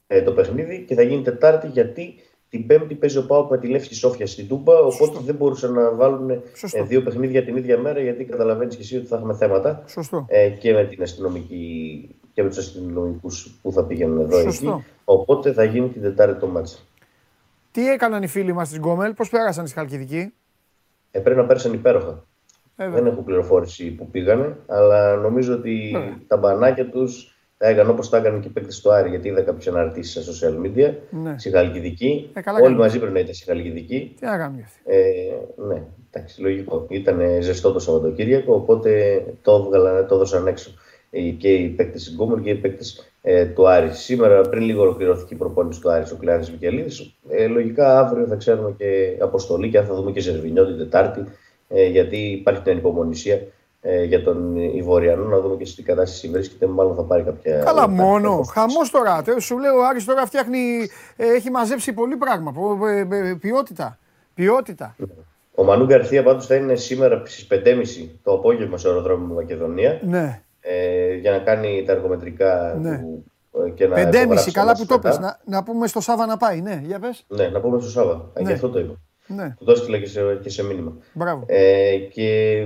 ε, 0.07 0.23
το 0.23 0.33
παιχνίδι 0.33 0.85
και 0.89 0.95
θα 0.95 1.03
γίνει 1.03 1.23
Τετάρτη 1.23 1.67
γιατί 1.67 2.15
την 2.49 2.67
Πέμπτη 2.67 2.95
παίζει 2.95 3.19
ο 3.19 3.27
Πάοκ 3.27 3.51
με 3.51 3.59
τη 3.59 3.69
Λεύσκη 3.69 3.95
Σόφιας 3.95 4.31
στην 4.31 4.49
Τούμπα. 4.49 4.79
Οπότε 4.79 5.19
δεν 5.25 5.35
μπορούσαν 5.35 5.73
να 5.73 5.95
βάλουν 5.95 6.31
ε, 6.31 6.83
δύο 6.83 7.03
παιχνίδια 7.03 7.45
την 7.45 7.57
ίδια 7.57 7.79
μέρα 7.79 8.01
γιατί 8.01 8.25
καταλαβαίνεις 8.25 8.77
και 8.77 8.83
εσύ 8.83 8.97
ότι 8.97 9.07
θα 9.07 9.17
έχουμε 9.17 9.35
θέματα. 9.35 9.85
Ε, 10.27 10.49
και 10.49 10.73
με 10.73 10.85
την 10.85 11.03
αστυνομική 11.03 12.09
και 12.33 12.43
με 12.43 12.49
τους 12.49 12.59
αστυνομικούς 12.59 13.59
που 13.63 13.73
θα 13.73 13.85
πήγαιναν 13.85 14.21
εδώ 14.21 14.39
εκεί. 14.39 14.85
Οπότε 15.05 15.53
θα 15.53 15.65
γίνει 15.65 15.89
την 15.89 16.03
Τετάρτη 16.03 16.41
το 16.41 16.47
μάτσα. 16.47 16.79
Τι 17.71 17.89
έκαναν 17.91 18.23
οι 18.23 18.27
φίλοι 18.27 18.53
μας 18.53 18.69
της 18.69 18.79
Γκόμελ, 18.79 19.15
πώς 19.15 19.29
πέρασαν 19.29 19.67
στη 19.67 19.77
Χαλκιδική. 19.77 20.33
Ε, 21.11 21.19
πρέπει 21.19 21.41
να 21.41 21.47
πέρασαν 21.47 21.73
υπέροχα. 21.73 22.25
Ε, 22.77 22.89
δεν 22.89 23.07
έχω 23.07 23.23
πληροφόρηση 23.23 23.91
που 23.91 24.11
πήγανε, 24.11 24.57
αλλά 24.67 25.17
νομίζω 25.17 25.55
ότι 25.55 25.97
τα 26.27 26.37
μπανάκια 26.37 26.91
τους 26.91 27.37
τα 27.59 27.69
έκανε 27.69 27.91
όπως 27.91 28.09
τα 28.09 28.17
έκανε 28.17 28.39
και 28.39 28.49
οι 28.49 28.51
παίκτες 28.51 28.77
στο 28.77 28.91
Άρη, 28.91 29.09
γιατί 29.09 29.29
είδα 29.29 29.43
κάποιε 29.43 29.71
αναρτήσεις 29.71 30.25
στα 30.25 30.49
social 30.49 30.67
media. 30.67 30.95
Ναι. 31.11 31.35
Στη 31.39 31.51
Χαλκιδική. 31.51 32.31
Ε, 32.33 32.63
Όλοι 32.63 32.75
μαζί 32.75 32.99
πρέπει 32.99 33.13
να 33.13 33.21
ήταν 33.21 33.35
στη 33.35 33.45
Χαλκιδική. 33.45 34.15
Τι 34.21 34.27
να 34.27 34.37
κάνουμε 34.39 34.69
ε, 34.85 35.01
Ναι, 35.57 35.83
εντάξει, 36.11 36.41
λογικό. 36.41 36.87
Ήταν 36.89 37.21
ζεστό 37.41 37.73
το 37.73 37.79
Σαββατοκύριακο, 37.79 38.55
οπότε 38.55 39.23
το, 39.43 39.55
έβγαλαν, 39.65 40.07
το 40.07 40.15
έδωσαν 40.15 40.47
έξω 40.47 40.71
και 41.39 41.53
οι 41.53 41.69
παίκτες 41.69 42.05
τη 42.05 42.15
Γκόμερ 42.15 42.41
και 42.41 42.51
οι 42.51 42.55
παίκτες 42.55 43.11
ε, 43.23 43.45
του 43.45 43.69
Άρη. 43.69 43.91
Σήμερα, 43.91 44.41
πριν 44.41 44.63
λίγο 44.63 44.83
ολοκληρώθηκε 44.83 45.35
η 45.35 45.37
προπόνηση 45.37 45.81
του 45.81 45.91
Άρη 45.91 46.05
ο 46.13 46.17
Κλειάδη 46.17 46.51
Μικελίδη. 46.51 47.15
Ε, 47.29 47.47
λογικά 47.47 47.99
αύριο 47.99 48.27
θα 48.27 48.37
ξέρουμε 48.37 48.75
και 48.79 49.17
αποστολή 49.21 49.71
και 49.71 49.79
αν 49.79 49.85
θα 49.85 49.95
δούμε 49.95 50.11
και 50.11 50.21
Ζερβινιό 50.21 50.67
την 50.67 50.79
Τετάρτη, 50.79 51.25
ε, 51.69 51.87
γιατί 51.87 52.17
υπάρχει 52.17 52.63
την 52.63 52.73
ανυπομονησία 52.73 53.41
ε, 53.89 54.05
για 54.05 54.23
τον 54.23 54.57
Ιβοριανό, 54.57 55.25
να 55.25 55.41
δούμε 55.41 55.57
και 55.57 55.65
στην 55.65 55.85
κατάσταση 55.85 56.29
βρίσκεται. 56.29 56.67
Μάλλον 56.67 56.95
θα 56.95 57.03
πάρει 57.03 57.23
κάποια. 57.23 57.59
Καλά, 57.59 57.89
μόνο. 57.89 58.43
Χαμό 58.43 58.81
τώρα. 58.91 59.23
Σου 59.39 59.59
λέω, 59.59 59.79
ο 59.79 59.87
Άρης 59.87 60.05
τώρα 60.05 60.27
φτιάχνει. 60.27 60.59
Ε, 61.17 61.27
έχει 61.27 61.51
μαζέψει 61.51 61.93
πολύ 61.93 62.17
πράγμα. 62.17 62.53
Ε, 62.89 63.35
ποιότητα. 63.35 63.99
Ποιότητα. 64.35 64.97
Ο 65.55 65.65
Μανού 65.65 65.85
Γκαρθία 65.85 66.23
πάντω 66.23 66.41
θα 66.41 66.55
είναι 66.55 66.75
σήμερα 66.75 67.23
στι 67.25 67.47
5.30 68.05 68.09
το 68.23 68.33
απόγευμα 68.33 68.79
στο 68.79 68.89
αεροδρόμιο 68.89 69.35
Μακεδονία. 69.35 70.01
Ναι. 70.03 70.43
Ε, 70.61 71.15
για 71.15 71.31
να 71.31 71.39
κάνει 71.39 71.83
τα 71.87 71.93
εργομετρικά 71.93 72.79
ναι. 72.81 72.99
του. 72.99 73.25
Και 73.75 73.87
να 73.87 74.11
5.30, 74.11 74.51
καλά 74.53 74.77
που 74.77 74.87
το 74.87 74.99
πες. 74.99 75.19
Να, 75.19 75.41
να 75.45 75.63
πούμε 75.63 75.87
στο 75.87 76.01
Σάβα 76.01 76.27
να 76.27 76.37
πάει, 76.37 76.61
ναι, 76.61 76.81
για 76.85 76.99
πες. 76.99 77.25
Ναι, 77.29 77.49
να 77.49 77.61
πούμε 77.61 77.81
στο 77.81 77.91
Σάβα. 77.91 78.31
Ναι. 78.35 78.47
Και 78.47 78.53
αυτό 78.53 78.69
το 78.69 78.79
είπα. 78.79 78.95
Ναι. 79.27 79.55
Του 79.59 79.65
το 79.65 79.73
έστειλα 79.73 79.99
και 79.99 80.07
σε, 80.07 80.21
και 80.43 80.51
σε 80.51 80.65
μήνυμα. 80.65 80.97
Μπράβο. 81.13 81.45
Ε, 81.47 81.97
και 81.97 82.63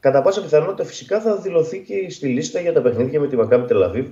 κατά 0.00 0.22
πάσα 0.22 0.42
πιθανότητα 0.42 0.84
φυσικά 0.84 1.20
θα 1.20 1.36
δηλωθεί 1.36 1.82
και 1.82 2.10
στη 2.10 2.26
λίστα 2.26 2.60
για 2.60 2.72
τα 2.72 2.82
παιχνίδια 2.82 3.20
με 3.20 3.26
τη 3.26 3.36
Μακάμπη 3.36 3.66
Τελαβίβ. 3.66 4.06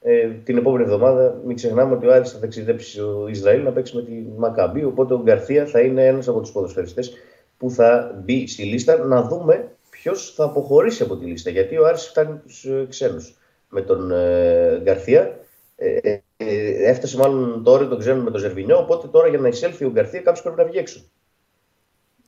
Ε, 0.00 0.28
την 0.28 0.56
επόμενη 0.56 0.84
εβδομάδα, 0.84 1.40
μην 1.44 1.56
ξεχνάμε 1.56 1.94
ότι 1.94 2.06
ο 2.06 2.12
Άρης 2.12 2.30
θα 2.30 2.38
ταξιδέψει 2.38 2.90
στο 2.90 3.26
Ισραήλ 3.30 3.62
να 3.62 3.70
παίξει 3.70 3.96
με 3.96 4.02
τη 4.02 4.12
Μακάμπη. 4.36 4.84
Οπότε 4.84 5.14
ο 5.14 5.20
Γκαρθία 5.22 5.66
θα 5.66 5.80
είναι 5.80 6.06
ένας 6.06 6.28
από 6.28 6.40
τους 6.40 6.52
ποδοσφαιριστές 6.52 7.12
που 7.58 7.70
θα 7.70 8.20
μπει 8.24 8.46
στη 8.46 8.62
λίστα. 8.62 8.96
Να 8.96 9.22
δούμε 9.22 9.68
ποιος 9.90 10.34
θα 10.34 10.44
αποχωρήσει 10.44 11.02
από 11.02 11.16
τη 11.16 11.24
λίστα. 11.24 11.50
Γιατί 11.50 11.78
ο 11.78 11.86
Άρης 11.86 12.06
φτάνει 12.06 12.40
του 12.62 12.72
ε, 12.72 12.86
ξένους 12.88 13.36
με 13.68 13.80
τον 13.80 14.10
ε, 14.10 14.80
Γκαρθία. 14.82 15.38
Ε, 15.76 16.18
ε, 16.40 16.88
έφτασε 16.90 17.16
μάλλον 17.16 17.62
τώρα 17.62 17.88
τον 17.88 17.98
ξένο 17.98 18.22
με 18.22 18.30
τον 18.30 18.40
Ζερβινιό. 18.40 18.78
Οπότε 18.78 19.08
τώρα 19.08 19.28
για 19.28 19.38
να 19.38 19.48
εισέλθει 19.48 19.84
ο 19.84 19.90
Γκαρθία 19.90 20.20
κάποιος 20.20 20.42
πρέπει 20.42 20.58
να 20.58 20.64
βγει 20.64 20.78
έξω. 20.78 21.00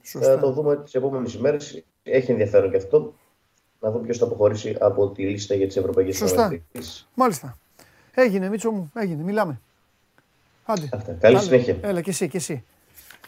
Θα 0.03 0.39
το 0.39 0.53
δούμε 0.53 0.77
τις 0.77 0.95
επόμενες 0.95 1.35
ημέρες 1.35 1.85
έχει 2.03 2.31
ενδιαφέρον 2.31 2.71
και 2.71 2.77
αυτό 2.77 3.15
να 3.81 3.91
δούμε 3.91 4.05
ποιος 4.05 4.19
θα 4.19 4.25
αποχωρήσει 4.25 4.77
από 4.81 5.11
τη 5.11 5.23
λίστα 5.23 5.55
για 5.55 5.67
τις 5.67 5.77
ευρωπαϊκές 5.77 6.17
Σωστά. 6.17 6.61
Μάλιστα. 7.15 7.59
Έγινε, 8.15 8.49
Μίτσο 8.49 8.71
μου, 8.71 8.91
έγινε. 8.95 9.23
Μιλάμε. 9.23 9.61
Άντε. 10.65 10.89
Αυτά. 10.93 11.13
Καλή 11.13 11.37
Άλλη. 11.37 11.45
συνέχεια. 11.45 11.77
Έλα 11.81 12.01
και 12.01 12.11
εσύ, 12.11 12.29
και 12.29 12.37
εσύ. 12.37 12.65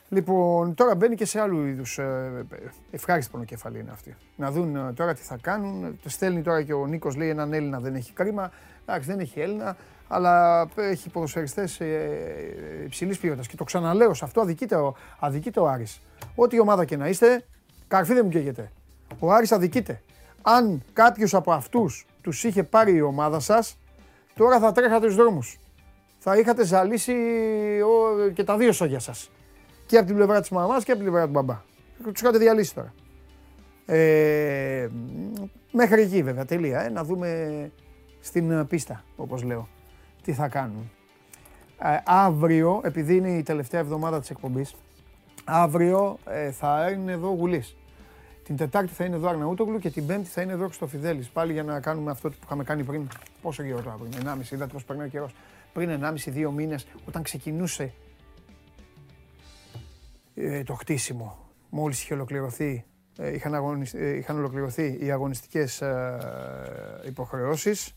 Λοιπόν, 0.09 0.75
τώρα 0.75 0.95
μπαίνει 0.95 1.15
και 1.15 1.25
σε 1.25 1.41
άλλους 1.41 1.69
είδους. 1.69 1.99
Ε, 1.99 2.47
ευχάριστη 2.91 3.31
πονοκεφαλή 3.31 3.79
είναι 3.79 3.91
αυτή. 3.91 4.17
Να 4.37 4.51
δουν 4.51 4.77
ε, 4.77 4.93
τώρα 4.93 5.15
τι 5.15 5.23
θα 5.23 5.39
κάνουν. 5.41 5.99
Το 6.03 6.09
στέλνει 6.09 6.43
τώρα 6.43 6.63
και 6.63 6.73
ο 6.73 6.87
Νίκος, 6.87 7.17
λέει 7.17 7.29
έναν 7.29 7.53
Έλληνα 7.53 7.81
δεν 7.81 7.95
έχει 7.95 8.13
κρίμα. 8.13 8.51
Εντάξει, 8.87 9.09
δεν 9.09 9.19
έχει 9.19 9.41
Έλληνα, 9.41 9.77
αλλά 10.15 10.67
έχει 10.77 11.11
ποδοσφαιριστές 11.11 11.81
ε, 11.81 12.83
υψηλής 12.85 13.19
ποιότητας. 13.19 13.47
Και 13.47 13.57
το 13.57 13.65
ξαναλέω, 13.65 14.15
σε 14.15 14.25
αυτό 14.25 14.41
αδικείται 14.41 14.75
ο, 14.75 14.97
αδικείται 15.19 15.61
ο 15.61 15.69
Άρης. 15.69 16.03
Ό,τι 16.35 16.61
ομάδα 16.61 16.85
και 16.85 16.97
να 16.97 17.09
είστε, 17.09 17.45
Καρφί 17.89 18.15
δεν 18.15 18.25
μου 18.25 18.31
καίγεται. 18.31 18.73
Ο 19.19 19.33
Άρης 19.33 19.53
αδικείται. 19.53 20.03
Αν 20.43 20.83
κάποιος 20.93 21.35
από 21.35 21.53
αυτούς 21.53 22.07
τους 22.21 22.45
είχε 22.45 22.63
πάρει 22.63 22.95
η 22.95 23.01
ομάδα 23.01 23.41
σας, 23.41 23.79
τώρα 24.35 24.59
θα 24.59 24.73
τρέχατε 24.73 25.05
στους 25.05 25.17
δρόμους. 25.17 25.59
Θα 26.19 26.37
είχατε 26.37 26.65
ζαλίσει 26.65 27.15
και 28.33 28.45
τα 28.45 28.57
δύο 28.57 28.73
σόγια 28.73 28.99
σας. 28.99 29.31
Και 29.87 29.97
από 29.97 30.07
την 30.07 30.17
πλευρά 30.17 30.41
της 30.41 30.51
μαμάς 30.51 30.85
και 30.85 30.93
από 30.93 31.01
την 31.01 31.11
πλευρά 31.11 31.27
του 31.27 31.33
μπαμπά. 31.33 31.63
Τους 32.13 32.21
είχατε 32.21 32.39
διαλύσει 32.39 32.75
τώρα. 32.75 32.95
Ε, 33.87 34.89
μέχρι 35.73 36.03
εκεί 36.03 36.23
βέβαια, 36.23 36.45
τελεία. 36.45 36.81
Ε, 36.81 36.89
να 36.89 37.05
δούμε 37.05 37.71
στην 38.21 38.67
πίστα, 38.67 39.05
όπως 39.17 39.43
λέω, 39.43 39.69
τι 40.23 40.33
θα 40.33 40.49
κάνουν. 40.49 40.91
Ε, 41.79 41.99
αύριο, 42.05 42.81
επειδή 42.85 43.17
είναι 43.17 43.31
η 43.31 43.43
τελευταία 43.43 43.81
εβδομάδα 43.81 44.21
της 44.21 44.31
εκπομπής, 44.31 44.75
αύριο 45.45 46.19
ε, 46.27 46.51
θα 46.51 46.91
είναι 46.91 47.13
εδώ 47.13 47.29
Γουλής. 47.29 47.77
Την 48.45 48.57
Τετάρτη 48.57 48.93
θα 48.93 49.05
είναι 49.05 49.17
εδώ 49.17 49.29
Αρναούτογλου 49.29 49.79
και 49.79 49.91
την 49.91 50.07
Πέμπτη 50.07 50.29
θα 50.29 50.43
είναι 50.43 50.53
εδώ 50.53 50.65
Χρυστοφιδέλης. 50.65 51.29
Πάλι 51.29 51.53
για 51.53 51.63
να 51.63 51.81
κάνουμε 51.81 52.11
αυτό 52.11 52.29
που 52.31 52.37
είχαμε 52.45 52.65
κάνει 52.65 52.85
πριν. 52.85 53.09
Πόσο 53.43 53.63
καιρό 53.63 53.83
τώρα 53.83 53.97
πριν, 53.97 54.29
1,5, 54.29 54.53
είδατε 54.53 54.73
πώς 54.73 54.85
περνάει 54.85 55.07
ο 55.07 55.11
καιρός. 55.11 55.35
Πριν 55.73 55.91
1,5-2 55.91 56.51
μήνες, 56.55 56.87
όταν 57.09 57.23
ξεκινούσε 57.23 57.93
ε, 60.35 60.63
το 60.63 60.75
χτίσιμο, 60.75 61.39
μόλις 61.71 62.03
είχε 62.03 62.15
ολοκληρωθεί, 62.15 62.85
ε, 63.19 63.35
είχαν, 63.35 63.55
αγωνισ... 63.55 63.95
ε, 63.95 64.17
είχαν 64.17 64.39
ολοκληρωθεί 64.39 64.99
οι 65.01 65.11
αγωνιστικές 65.11 65.81
ε, 65.81 66.19
υποχρεώσεις 67.07 67.97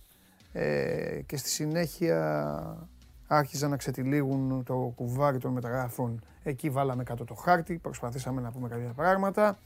ε, 0.57 1.21
και 1.25 1.37
στη 1.37 1.49
συνέχεια 1.49 2.87
άρχιζαν 3.27 3.69
να 3.69 3.77
ξετυλίγουν 3.77 4.63
το 4.63 4.93
κουβάρι 4.95 5.37
των 5.37 5.51
μεταγράφων. 5.51 6.23
Εκεί 6.43 6.69
βάλαμε 6.69 7.03
κάτω 7.03 7.25
το 7.25 7.33
χάρτη, 7.33 7.77
προσπαθήσαμε 7.77 8.41
να 8.41 8.51
πούμε 8.51 8.67
κάποια 8.67 8.91
πράγματα. 8.95 9.57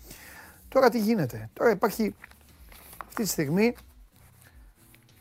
Τώρα 0.70 0.90
τι 0.90 1.00
γίνεται; 1.00 1.50
Τώρα 1.54 1.70
υπάρχει 1.70 2.16
αυτή 3.08 3.24
τη 3.24 3.28
στιγμή 3.28 3.76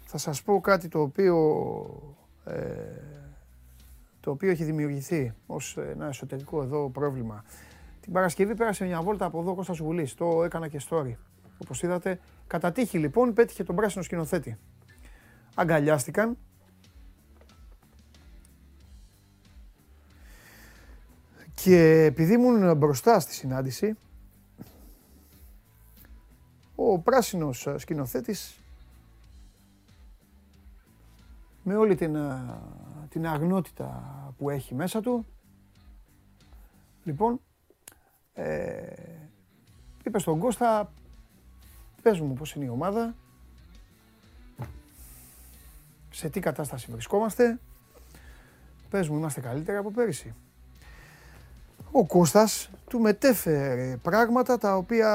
θα 0.04 0.18
σας 0.18 0.42
πω 0.42 0.60
κάτι 0.60 0.88
το 0.88 1.00
οποίο, 1.00 1.36
ε, 2.44 2.54
το 4.20 4.30
οποίο 4.30 4.50
έχει 4.50 4.64
δημιουργηθεί 4.64 5.34
ως 5.46 5.76
ένα 5.76 6.06
εσωτερικό 6.06 6.62
εδώ 6.62 6.90
πρόβλημα. 6.90 7.44
Την 8.00 8.12
Παρασκευή 8.12 8.54
πέρασε 8.54 8.84
μια 8.84 9.02
βόλτα 9.02 9.24
από 9.24 9.40
εδώ 9.40 9.54
Κώστας 9.54 9.78
Γουλής, 9.78 10.14
το 10.14 10.42
έκανα 10.44 10.68
και 10.68 10.80
story. 10.90 11.12
Όπως 11.58 11.82
είδατε, 11.82 12.20
κατά 12.46 12.72
τύχη 12.72 12.98
λοιπόν 12.98 13.32
πέτυχε 13.32 13.64
τον 13.64 13.76
πράσινο 13.76 14.02
σκηνοθέτη. 14.02 14.58
Αγκαλιάστηκαν. 15.58 16.38
Και 21.54 22.04
επειδή 22.04 22.32
ήμουν 22.32 22.76
μπροστά 22.76 23.20
στη 23.20 23.32
συνάντηση, 23.32 23.96
ο 26.74 26.98
πράσινος 26.98 27.68
σκηνοθέτης 27.76 28.60
με 31.62 31.76
όλη 31.76 31.94
την, 31.94 32.16
την 33.08 33.26
αγνότητα 33.26 34.34
που 34.38 34.50
έχει 34.50 34.74
μέσα 34.74 35.00
του, 35.00 35.26
λοιπόν, 37.04 37.40
ε, 38.34 38.92
είπε 40.04 40.18
στον 40.18 40.38
Κώστα, 40.38 40.92
πες 42.02 42.20
μου 42.20 42.34
πώς 42.34 42.54
είναι 42.54 42.64
η 42.64 42.68
ομάδα, 42.68 43.14
σε 46.18 46.28
τι 46.28 46.40
κατάσταση 46.40 46.86
βρισκόμαστε, 46.90 47.58
πες 48.90 49.08
μου 49.08 49.16
είμαστε 49.16 49.40
καλύτεροι 49.40 49.78
από 49.78 49.90
πέρυσι. 49.90 50.34
Ο 51.90 52.06
Κώστας 52.06 52.70
του 52.88 53.00
μετέφερε 53.00 53.96
πράγματα 54.02 54.58
τα 54.58 54.76
οποία, 54.76 55.10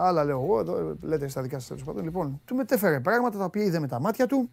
άλλα 0.00 0.24
λέω 0.24 0.42
εγώ, 0.42 0.58
εδώ 0.60 0.96
λέτε 1.00 1.28
στα 1.28 1.42
δικά 1.42 1.58
σας 1.58 1.68
τέλος 1.68 1.84
πάντων, 1.84 2.04
λοιπόν, 2.04 2.40
του 2.44 2.54
μετέφερε 2.54 3.00
πράγματα 3.00 3.38
τα 3.38 3.44
οποία 3.44 3.62
είδε 3.62 3.78
με 3.78 3.88
τα 3.88 4.00
μάτια 4.00 4.26
του, 4.26 4.50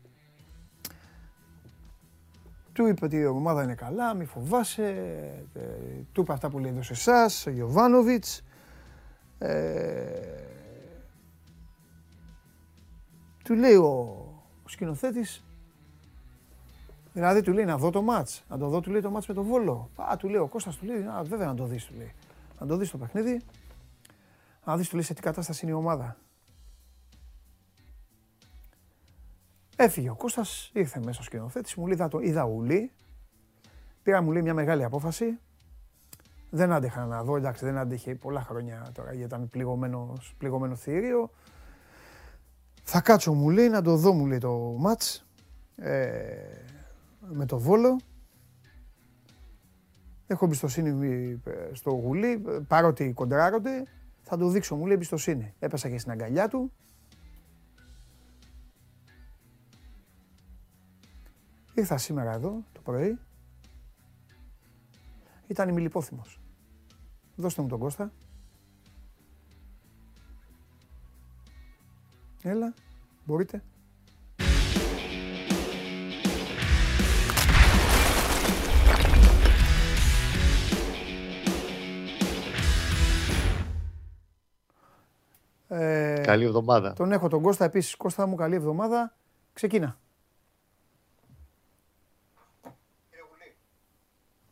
του 2.74 2.88
είπε 2.88 3.06
ότι 3.06 3.16
η 3.16 3.26
ομάδα 3.26 3.64
είναι 3.64 3.76
καλά, 3.76 4.14
μη 4.14 4.26
φοβάσαι, 4.26 4.88
ε, 5.54 5.60
του 6.12 6.22
είπε 6.22 6.34
αυτά 6.34 6.50
που 6.50 6.60
λέει 6.60 6.72
εδώ 6.72 6.82
σε 6.84 6.94
εσάς, 6.94 7.46
ο 7.46 7.50
Γιωβάνοβιτς, 7.50 8.44
ε, 9.38 9.54
του 13.44 13.54
λέει 13.54 13.76
ο, 13.76 13.88
ο 14.64 14.70
σκηνοθέτης, 14.70 15.44
Δηλαδή 17.14 17.42
του 17.42 17.52
λέει 17.52 17.66
να 17.66 17.78
δω 17.78 17.90
το 17.90 18.02
μάτς. 18.02 18.44
Να 18.50 18.58
το 18.58 18.68
δω, 18.68 18.80
του 18.80 18.92
λέει 18.92 19.02
το 19.02 19.10
μάτς 19.10 19.28
με 19.28 19.34
τον 19.34 19.44
Βόλο. 19.44 19.90
Α, 19.96 20.18
του 20.18 20.30
λέει 20.30 20.40
ο 20.40 20.48
Κώστας, 20.48 20.76
του 20.76 20.86
λέει, 20.86 21.02
α, 21.02 21.24
βέβαια 21.24 21.48
να 21.48 21.56
το 21.56 21.66
δεις, 21.66 21.86
του 21.86 21.94
λέει. 21.98 22.14
Να 22.60 22.68
το 22.68 22.78
δεις 22.78 22.90
το 22.92 22.98
παιχνίδι. 22.98 23.42
Να 24.66 24.78
δεις, 24.78 24.90
του 24.90 24.96
λέει, 24.96 25.06
σε 25.06 25.14
τι 25.14 25.22
κατάσταση 25.22 25.66
είναι 25.66 25.76
η 25.76 25.78
ομάδα. 25.78 26.18
Έφυγε 29.76 30.10
ο 30.10 30.16
Κώστας, 30.16 30.72
ήρθε 30.74 31.00
μέσα 31.00 31.14
στο 31.14 31.24
σκηνοθέτης, 31.24 31.76
μου 31.76 31.86
λέει, 31.86 31.96
είδα, 31.96 32.08
το, 32.08 32.20
είδα 32.20 32.44
ουλί. 32.44 32.92
Πήρα, 34.04 34.22
μου 34.22 34.32
λέει, 34.32 34.42
μια 34.42 34.54
μεγάλη 34.54 34.84
απόφαση. 34.84 35.40
Δεν 36.50 36.72
άντεχα 36.72 37.06
να 37.06 37.24
δω, 37.24 37.36
εντάξει, 37.36 37.66
δεν 37.66 37.78
άντεχε 37.78 38.16
πολλά 38.16 38.42
χρόνια 38.42 38.90
τώρα, 38.94 39.14
γιατί 39.14 39.26
ήταν 39.26 39.50
πληγωμένο 40.38 40.76
θηρίο. 40.76 41.32
Θα 42.84 43.02
κάτσω, 43.02 43.34
μου 43.34 43.50
λέει, 43.50 43.70
να 43.70 43.82
το 43.82 43.96
δω, 43.96 44.14
μου 44.14 44.26
λέει, 44.26 44.38
το 44.38 44.76
μάτς. 44.78 45.26
Ε, 45.76 46.64
με 47.32 47.46
το 47.46 47.60
Βόλο. 47.60 48.00
Έχω 50.28 50.46
εμπιστοσύνη 50.46 51.42
ε, 51.46 51.74
στο 51.74 51.92
γουλί, 51.92 52.44
παρότι 52.68 53.14
κοντράρονται, 53.14 53.84
θα 54.22 54.38
του 54.38 54.50
δείξω, 54.50 54.76
μου 54.76 54.86
λέει 54.86 54.96
εμπιστοσύνη. 54.96 55.54
Έπεσα 55.60 55.90
και 55.90 55.98
στην 55.98 56.12
αγκαλιά 56.12 56.48
του. 56.48 56.72
Ήρθα 61.74 61.98
σήμερα 61.98 62.32
εδώ 62.34 62.64
το 62.72 62.82
πρωί. 62.82 63.20
Ήταν 65.48 65.70
ημιλιπόθυμος. 65.70 66.40
Δώστε 67.36 67.62
μου 67.62 67.68
τον 67.68 67.80
Κώστα. 67.80 68.12
Έλα, 72.44 72.74
μπορείτε. 73.26 73.64
Ε, 85.76 86.22
καλή 86.24 86.46
εβδομάδα. 86.46 86.94
Τον 86.94 87.12
έχω 87.12 87.28
τον 87.28 87.42
Κώστα 87.42 87.66
επίσης. 87.66 87.96
Κώστα 87.96 88.26
μου, 88.28 88.36
καλή 88.36 88.56
εβδομάδα. 88.56 89.16
Ξεκίνα. 89.54 89.98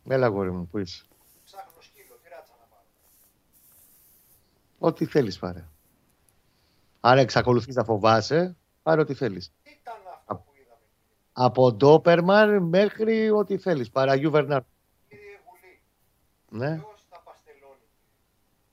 Έλα 0.08 0.26
γόρι 0.26 0.50
μου, 0.50 0.66
πού 0.66 0.78
είσαι. 0.78 1.04
Ψάχνω 1.44 1.80
σκύλο, 1.80 2.18
τι 2.22 2.28
ράτσα 2.28 2.52
να 2.60 2.66
πάρω. 2.66 2.82
Ό,τι 4.78 5.04
θέλεις 5.06 5.38
πάρε. 5.38 5.64
Αν 7.00 7.18
εξακολουθείς 7.18 7.74
να 7.74 7.84
φοβάσαι, 7.84 8.56
πάρε 8.82 9.00
ό,τι 9.00 9.14
θέλεις. 9.14 9.52
Τι 9.62 9.70
ήταν 9.80 9.94
αυτό 10.18 10.34
που 10.34 10.52
είδαμε. 10.54 10.80
Από 11.32 11.72
Ντόπερμαν 11.72 12.62
μέχρι 12.62 13.30
ό,τι 13.30 13.58
θέλεις. 13.58 13.90
Παραγιού 13.90 14.30
Βερνάρ. 14.30 14.62
Κύριε 15.08 15.38
Γουλή, 15.44 15.80
Ναι. 16.64 16.76
ποιος 16.76 17.06
τα 17.10 17.22
παστελώνει. 17.24 17.86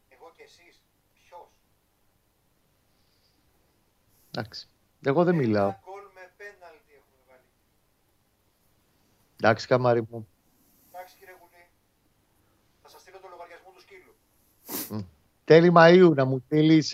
Εγώ 0.09 0.31
και 0.35 0.43
εσείς, 0.43 0.81
ποιος. 1.13 1.47
Εντάξει. 4.39 4.67
Εγώ 5.06 5.23
δεν 5.23 5.36
μιλάω. 5.36 5.67
Ένα 5.67 5.80
γκολ 5.86 6.02
με 6.15 6.32
πέναλτι 6.38 6.91
έχουμε 6.99 7.21
βάλει. 7.30 7.41
Εντάξει, 9.38 9.67
καμάρι 9.67 10.02
μου. 10.10 10.28
Εντάξει 10.91 11.15
κύριε 11.19 11.34
Γουλή, 11.39 11.67
θα 12.82 12.89
σας 12.89 13.02
στείλω 13.02 13.19
το 13.19 13.28
λογαριασμό 13.32 13.69
του 13.73 13.82
σκύλου. 13.82 14.13
Τέλη 15.43 15.71
Μαΐου 15.75 16.15
να 16.15 16.25
μου 16.25 16.43
στείλεις 16.45 16.93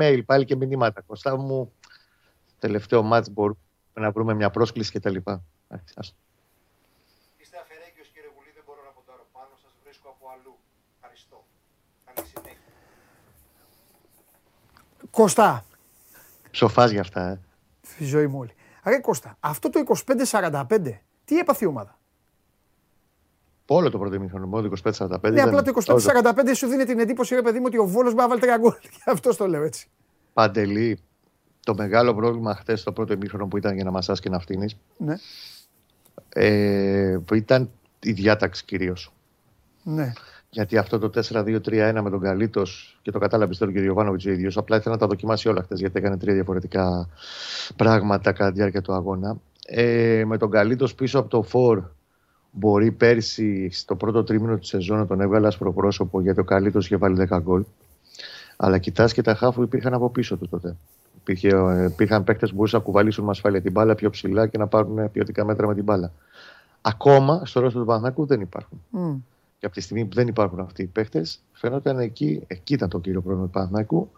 mail 0.00 0.20
πάλι 0.26 0.44
και 0.44 0.56
μηνύματα. 0.56 1.00
Κωστά 1.00 1.36
μου, 1.36 1.72
τελευταίο 2.58 3.02
μάτς 3.02 3.30
μπορούμε 3.30 3.58
να 3.94 4.10
βρούμε 4.10 4.34
μια 4.34 4.50
πρόσκληση 4.50 4.92
κτλ. 4.92 5.16
Εντάξει, 5.16 5.94
άστο. 5.96 6.16
Είστε 7.36 7.58
αφαιρέγγιος 7.58 8.08
κύριε 8.08 8.30
Γουλή, 8.36 8.50
δεν 8.54 8.62
μπορώ 8.66 8.82
να 8.84 8.90
ποντάρω 8.90 9.26
πάνω, 9.32 9.50
σας 9.62 9.72
βρίσκω 9.84 10.08
από 10.08 10.28
αλλού. 10.28 10.58
Ευχαριστώ. 10.94 11.44
Καλή 12.04 12.28
συνέχεια. 12.28 12.58
Κώστα, 15.10 15.64
Ψοφάς 16.50 16.90
για 16.90 17.00
αυτά, 17.00 17.28
ε. 17.28 17.40
στη 17.80 18.04
ζωή 18.04 18.26
μου 18.26 18.38
όλη. 18.38 18.50
Ρε 18.84 18.98
Κώστα, 19.00 19.36
αυτό 19.40 19.70
το 19.70 19.82
25-45, 20.30 20.62
τι 21.24 21.38
έπαθε 21.38 21.64
η 21.64 21.68
ομάδα; 21.68 21.98
Όλο 23.70 23.90
το 23.90 23.98
πρώτο 23.98 24.14
ημίχρονο, 24.14 24.46
μόνο 24.46 24.68
το 24.68 24.80
25-45. 24.98 25.20
Ναι, 25.20 25.28
ήταν 25.28 25.48
απλά 25.48 25.62
το 25.62 25.72
τόσο 25.72 26.10
25-45 26.22 26.50
σου 26.54 26.66
δίνει 26.66 26.84
την 26.84 26.98
εντύπωση, 26.98 27.34
ρε 27.34 27.42
παιδί 27.42 27.58
μου, 27.58 27.64
ότι 27.66 27.78
ο 27.78 27.86
Βόλος 27.86 28.12
μπορεί 28.12 28.22
να 28.22 28.28
βάλει 28.28 28.40
τρία 28.40 28.56
γκολ. 28.56 28.72
Γι' 28.82 29.10
αυτό 29.10 29.36
το 29.36 29.46
λέω 29.48 29.62
έτσι. 29.62 29.88
Παντελή, 30.32 30.98
το 31.64 31.74
μεγάλο 31.74 32.14
πρόβλημα 32.14 32.54
χθες 32.54 32.82
το 32.82 32.92
πρώτο 32.92 33.12
ημίχρονο 33.12 33.46
που 33.46 33.56
ήταν 33.56 33.74
για 33.74 33.84
να 33.84 33.90
μασάς 33.90 34.20
και 34.20 34.28
να 34.28 34.38
φτύνεις, 34.38 34.76
Ναι, 34.96 35.14
ε, 36.28 37.18
ήταν 37.32 37.70
η 38.00 38.12
διάταξη 38.12 38.64
κυρίως. 38.64 39.12
ναι. 39.82 40.12
Γιατί 40.50 40.76
αυτό 40.76 40.98
το 40.98 41.10
4-2-3-1 41.14 42.00
με 42.02 42.10
τον 42.10 42.20
Καλίτο 42.20 42.62
και 43.02 43.10
το 43.10 43.18
κατάλαβες 43.18 43.58
τώρα 43.58 43.72
και 43.72 43.78
ο 43.78 43.82
Γιωβάνοβιτ 43.82 44.26
ο 44.26 44.30
ίδιος. 44.30 44.56
Απλά 44.56 44.76
ήθελα 44.76 44.94
να 44.94 45.00
τα 45.00 45.06
δοκιμάσει 45.06 45.48
όλα 45.48 45.62
χθες 45.62 45.80
γιατί 45.80 45.98
έκανε 45.98 46.16
τρία 46.16 46.34
διαφορετικά 46.34 47.08
πράγματα 47.76 48.32
κατά 48.32 48.50
τη 48.50 48.56
διάρκεια 48.56 48.82
του 48.82 48.92
αγώνα. 48.92 49.36
Ε, 49.66 50.22
με 50.26 50.38
τον 50.38 50.50
Καλίτο 50.50 50.86
πίσω 50.96 51.18
από 51.18 51.28
το 51.28 51.42
Φορ 51.42 51.82
μπορεί 52.50 52.92
πέρσι 52.92 53.70
στο 53.70 53.96
πρώτο 53.96 54.24
τρίμηνο 54.24 54.58
της 54.58 54.68
σεζόν 54.68 54.98
να 54.98 55.06
τον 55.06 55.20
έβγαλε 55.20 55.46
άσπρο 55.46 55.72
πρόσωπο 55.72 56.20
γιατί 56.20 56.40
ο 56.40 56.44
Καλίτο 56.44 56.78
είχε 56.78 56.96
βάλει 56.96 57.28
10 57.30 57.38
γκολ. 57.42 57.64
Αλλά 58.56 58.78
κοιτάς 58.78 59.12
και 59.12 59.22
τα 59.22 59.34
χάφου 59.34 59.62
υπήρχαν 59.62 59.94
από 59.94 60.10
πίσω 60.10 60.36
του 60.36 60.48
τότε. 60.48 60.76
Υπήρχε, 61.20 61.48
ε, 61.48 61.84
υπήρχαν 61.84 62.24
παίκτες 62.24 62.50
που 62.50 62.56
μπορούσαν 62.56 62.78
να 62.78 62.84
κουβαλήσουν 62.84 63.24
με 63.24 63.30
ασφάλεια 63.30 63.60
την 63.60 63.72
μπάλα 63.72 63.94
πιο 63.94 64.10
ψηλά 64.10 64.46
και 64.46 64.58
να 64.58 64.66
πάρουν 64.66 65.10
ποιοτικά 65.10 65.44
μέτρα 65.44 65.66
με 65.66 65.74
την 65.74 65.84
μπάλα. 65.84 66.12
Ακόμα 66.80 67.42
στο 67.44 67.60
ρόλο 67.60 67.72
του 67.72 67.84
Παναθηναϊκού 67.84 68.26
δεν 68.26 68.40
υπάρχουν. 68.40 68.80
Μμ. 68.90 69.16
Και 69.58 69.66
από 69.66 69.74
τη 69.74 69.80
στιγμή 69.80 70.04
που 70.04 70.14
δεν 70.14 70.28
υπάρχουν 70.28 70.60
αυτοί 70.60 70.82
οι 70.82 70.86
παίχτες, 70.86 71.40
φαίνονταν 71.52 71.98
εκεί, 71.98 72.42
εκεί 72.46 72.74
ήταν 72.74 72.88
το 72.88 73.00
κύριο 73.00 73.20
πρόβλημα 73.22 73.44
του 73.46 73.52
Παναθηναϊκού. 73.52 74.10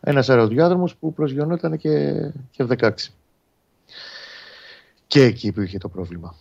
Ένας 0.00 0.28
αεροδιάδρομος 0.28 0.96
που 0.96 1.12
προσγειωνόταν 1.12 1.76
και, 1.76 2.12
και 2.50 2.66
F16. 2.68 2.90
Και 5.06 5.22
εκεί 5.22 5.52
που 5.52 5.60
είχε 5.60 5.78
το 5.78 5.88
πρόβλημα. 5.88 6.34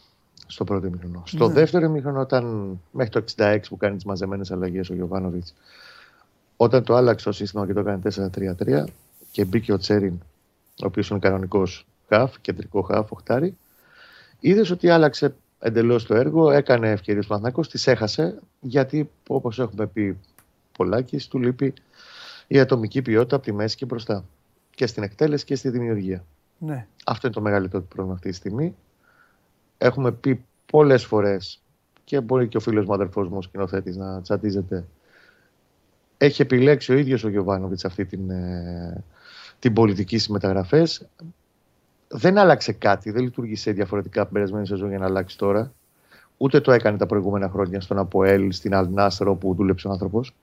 Στο 0.47 0.63
πρώτο 0.63 0.87
ημίχρονο. 0.87 1.23
Στο 1.25 1.47
Ναι. 1.47 1.53
δεύτερο 1.53 1.85
ημίχρονο, 1.85 2.19
όταν 2.19 2.43
μέχρι 2.91 3.11
το 3.11 3.23
66 3.37 3.59
που 3.69 3.77
κάνεις 3.77 4.01
τι 4.01 4.07
μαζεμένες 4.07 4.51
αλλαγές 4.51 4.89
ο 4.89 4.93
Γιωβάνοβιτς, 4.93 5.53
όταν 6.57 6.83
το 6.83 6.95
άλλαξε 6.95 7.25
το 7.25 7.31
σύστημα 7.31 7.65
και 7.65 7.73
το 7.73 7.79
έκανε 7.79 7.99
4-3-3 7.99 8.83
και 9.31 9.45
μπήκε 9.45 9.73
ο 9.73 9.77
Τσέριν, 9.77 10.13
ο 10.83 10.85
οποίος 10.85 11.09
είναι 11.09 11.19
κανονικός 11.19 11.85
χαφ, 12.07 12.39
κεντρικό 12.41 12.81
χαφ, 12.81 13.11
οχτάρι, 13.11 13.57
είδες 14.39 14.69
ότι 14.69 14.89
άλλαξε 14.89 15.35
εντελώς 15.65 16.05
το 16.05 16.15
έργο, 16.15 16.51
έκανε 16.51 16.91
ευκαιρίες 16.91 17.25
ο 17.25 17.27
Παναθηναϊκός, 17.27 17.69
τις 17.69 17.87
έχασε, 17.87 18.39
γιατί 18.59 19.09
όπως 19.27 19.59
έχουμε 19.59 19.87
πει 19.87 20.17
πολλάκις, 20.77 21.27
του 21.27 21.39
λείπει 21.39 21.73
η 22.47 22.59
ατομική 22.59 23.01
ποιότητα 23.01 23.35
από 23.35 23.45
τη 23.45 23.51
μέση 23.51 23.75
και 23.75 23.85
μπροστά. 23.85 24.25
Και 24.75 24.87
στην 24.87 25.03
εκτέλεση 25.03 25.45
και 25.45 25.55
στη 25.55 25.69
δημιουργία. 25.69 26.25
ναι. 26.57 26.87
Αυτό 27.05 27.27
είναι 27.27 27.35
το 27.35 27.41
μεγαλύτερο 27.41 27.81
του 27.81 27.87
πρόβλημα 27.87 28.13
αυτή 28.15 28.29
τη 28.29 28.35
στιγμή. 28.35 28.75
Έχουμε 29.77 30.11
πει 30.11 30.45
πολλές 30.65 31.05
φορές 31.05 31.61
και 32.03 32.21
μπορεί 32.21 32.47
και 32.47 32.57
ο 32.57 32.59
φίλος 32.59 32.85
μου, 32.85 32.93
αδερφός 32.93 33.27
μου, 33.27 33.37
ο 33.37 33.41
σκηνοθέτης, 33.41 33.95
να 33.95 34.21
τσατίζεται. 34.21 34.85
Έχει 36.17 36.41
επιλέξει 36.41 36.91
ο 36.91 36.97
ίδιος 36.97 37.23
ο 37.23 37.29
Γιοβάνοβιτς 37.29 37.85
αυτή 37.85 38.05
την, 38.05 38.29
ε, 38.29 39.03
την 39.59 39.73
πολιτική 39.73 40.17
στις 40.17 40.29
μεταγραφές. 40.29 41.07
Δεν 42.15 42.37
άλλαξε 42.37 42.71
κάτι, 42.71 43.11
δεν 43.11 43.23
λειτούργησε 43.23 43.71
διαφορετικά 43.71 44.21
από 44.21 44.29
την 44.29 44.39
περασμένη 44.39 44.67
σεζόν 44.67 44.89
για 44.89 44.99
να 44.99 45.05
αλλάξει 45.05 45.37
τώρα. 45.37 45.73
Ούτε 46.37 46.61
το 46.61 46.71
έκανε 46.71 46.97
τα 46.97 47.05
προηγούμενα 47.05 47.49
χρόνια 47.49 47.81
στον 47.81 47.97
Αποέλ, 47.97 48.51
στην 48.51 48.75
Αλ 48.75 48.94
Νασρ 48.94 49.31
όπου 49.31 49.55
δούλεψε 49.55 49.87
ο 49.87 49.91
άνθρωπος. 49.91 50.35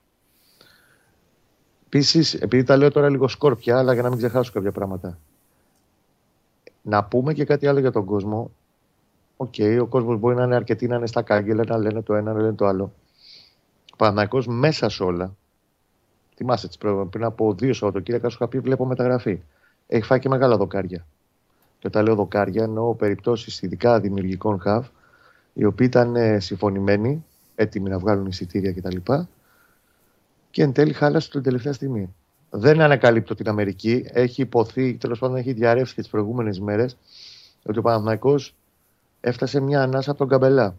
Επίσης, 1.85 2.33
επειδή 2.33 2.63
τα 2.63 2.77
λέω 2.77 2.91
τώρα 2.91 3.09
λίγο 3.09 3.27
σκόρπια, 3.27 3.77
αλλά 3.77 3.93
για 3.93 4.01
να 4.01 4.09
μην 4.09 4.17
ξεχάσω 4.17 4.51
κάποια 4.51 4.71
πράγματα. 4.71 5.17
Να 6.81 7.03
πούμε 7.03 7.33
και 7.33 7.45
κάτι 7.45 7.67
άλλο 7.67 7.79
για 7.79 7.91
τον 7.91 8.05
κόσμο. 8.05 8.51
OK, 9.37 9.53
okay, 9.57 9.77
ο 9.81 9.85
κόσμος 9.85 10.19
μπορεί 10.19 10.35
να 10.35 10.43
είναι 10.43 10.55
αρκετοί 10.55 10.87
να 10.87 10.95
είναι 10.95 11.07
στα 11.07 11.21
κάγκελα, 11.21 11.63
να 11.67 11.77
λένε 11.77 12.01
το 12.01 12.13
ένα, 12.13 12.33
να 12.33 12.39
λένε 12.39 12.53
το 12.53 12.65
άλλο. 12.65 12.93
Ο 13.93 13.95
Παναγικό 13.95 14.43
μέσα 14.47 14.89
σε 14.89 15.03
όλα. 15.03 15.35
Θυμάστε, 16.35 16.67
πριν 17.09 17.23
από 17.23 17.53
δύο 17.53 17.73
Σαββατοκύριακα 17.73 18.29
σου 18.29 18.37
είχα 18.39 18.47
πει: 18.47 18.59
Βλέπω 18.59 18.85
μεταγραφή. 18.85 19.41
Έχει 19.87 20.05
φάει 20.05 20.19
και 20.19 20.29
μεγάλα 20.29 20.57
δοκάρια. 20.57 21.05
Και 21.81 21.87
όταν 21.87 22.05
λέω 22.05 22.15
δοκάρια, 22.15 22.63
εννοώ 22.63 22.93
περιπτώσεις 22.93 23.61
ειδικά 23.61 23.99
δημιουργικών 23.99 24.59
χαβ, 24.59 24.85
οι 25.53 25.65
οποίοι 25.65 25.87
ήταν 25.89 26.15
ε, 26.15 26.39
συμφωνημένοι, 26.39 27.25
έτοιμοι 27.55 27.89
να 27.89 27.99
βγάλουν 27.99 28.25
εισιτήρια 28.25 28.73
κτλ. 28.73 28.95
Και, 28.95 29.25
και 30.51 30.63
εν 30.63 30.73
τέλει 30.73 30.93
χάλασε 30.93 31.29
την 31.29 31.41
τελευταία 31.41 31.73
στιγμή. 31.73 32.15
Δεν 32.49 32.81
ανακαλύπτω 32.81 33.35
την 33.35 33.47
Αμερική. 33.47 34.05
Έχει 34.07 34.41
υποθεί, 34.41 34.93
τέλος 34.93 35.19
πάντων 35.19 35.35
έχει 35.35 35.53
διαρρεύσει 35.53 35.95
και 35.95 36.01
τις 36.01 36.09
προηγούμενες 36.09 36.59
μέρες, 36.59 36.97
ότι 37.63 37.79
ο 37.79 37.81
Παναθηναϊκός 37.81 38.55
έφτασε 39.21 39.59
μια 39.59 39.81
ανάσα 39.81 40.09
από 40.11 40.19
τον 40.19 40.27
Καμπελά. 40.27 40.75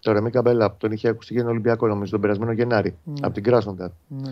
Το 0.00 0.12
Ρεμί 0.12 0.30
Καμπελά, 0.30 0.70
που 0.70 0.76
τον 0.78 0.92
είχε 0.92 1.08
ακουστεί 1.08 1.32
για 1.32 1.42
τον 1.42 1.50
Ολυμπιακό, 1.50 1.86
νομίζω, 1.86 2.10
τον 2.10 2.20
περασμένο 2.20 2.52
Γενάρη, 2.52 2.96
mm. 3.06 3.12
από 3.20 3.34
την 3.34 3.42
Κράσνονταρ. 3.42 3.88
Mm. 3.88 4.28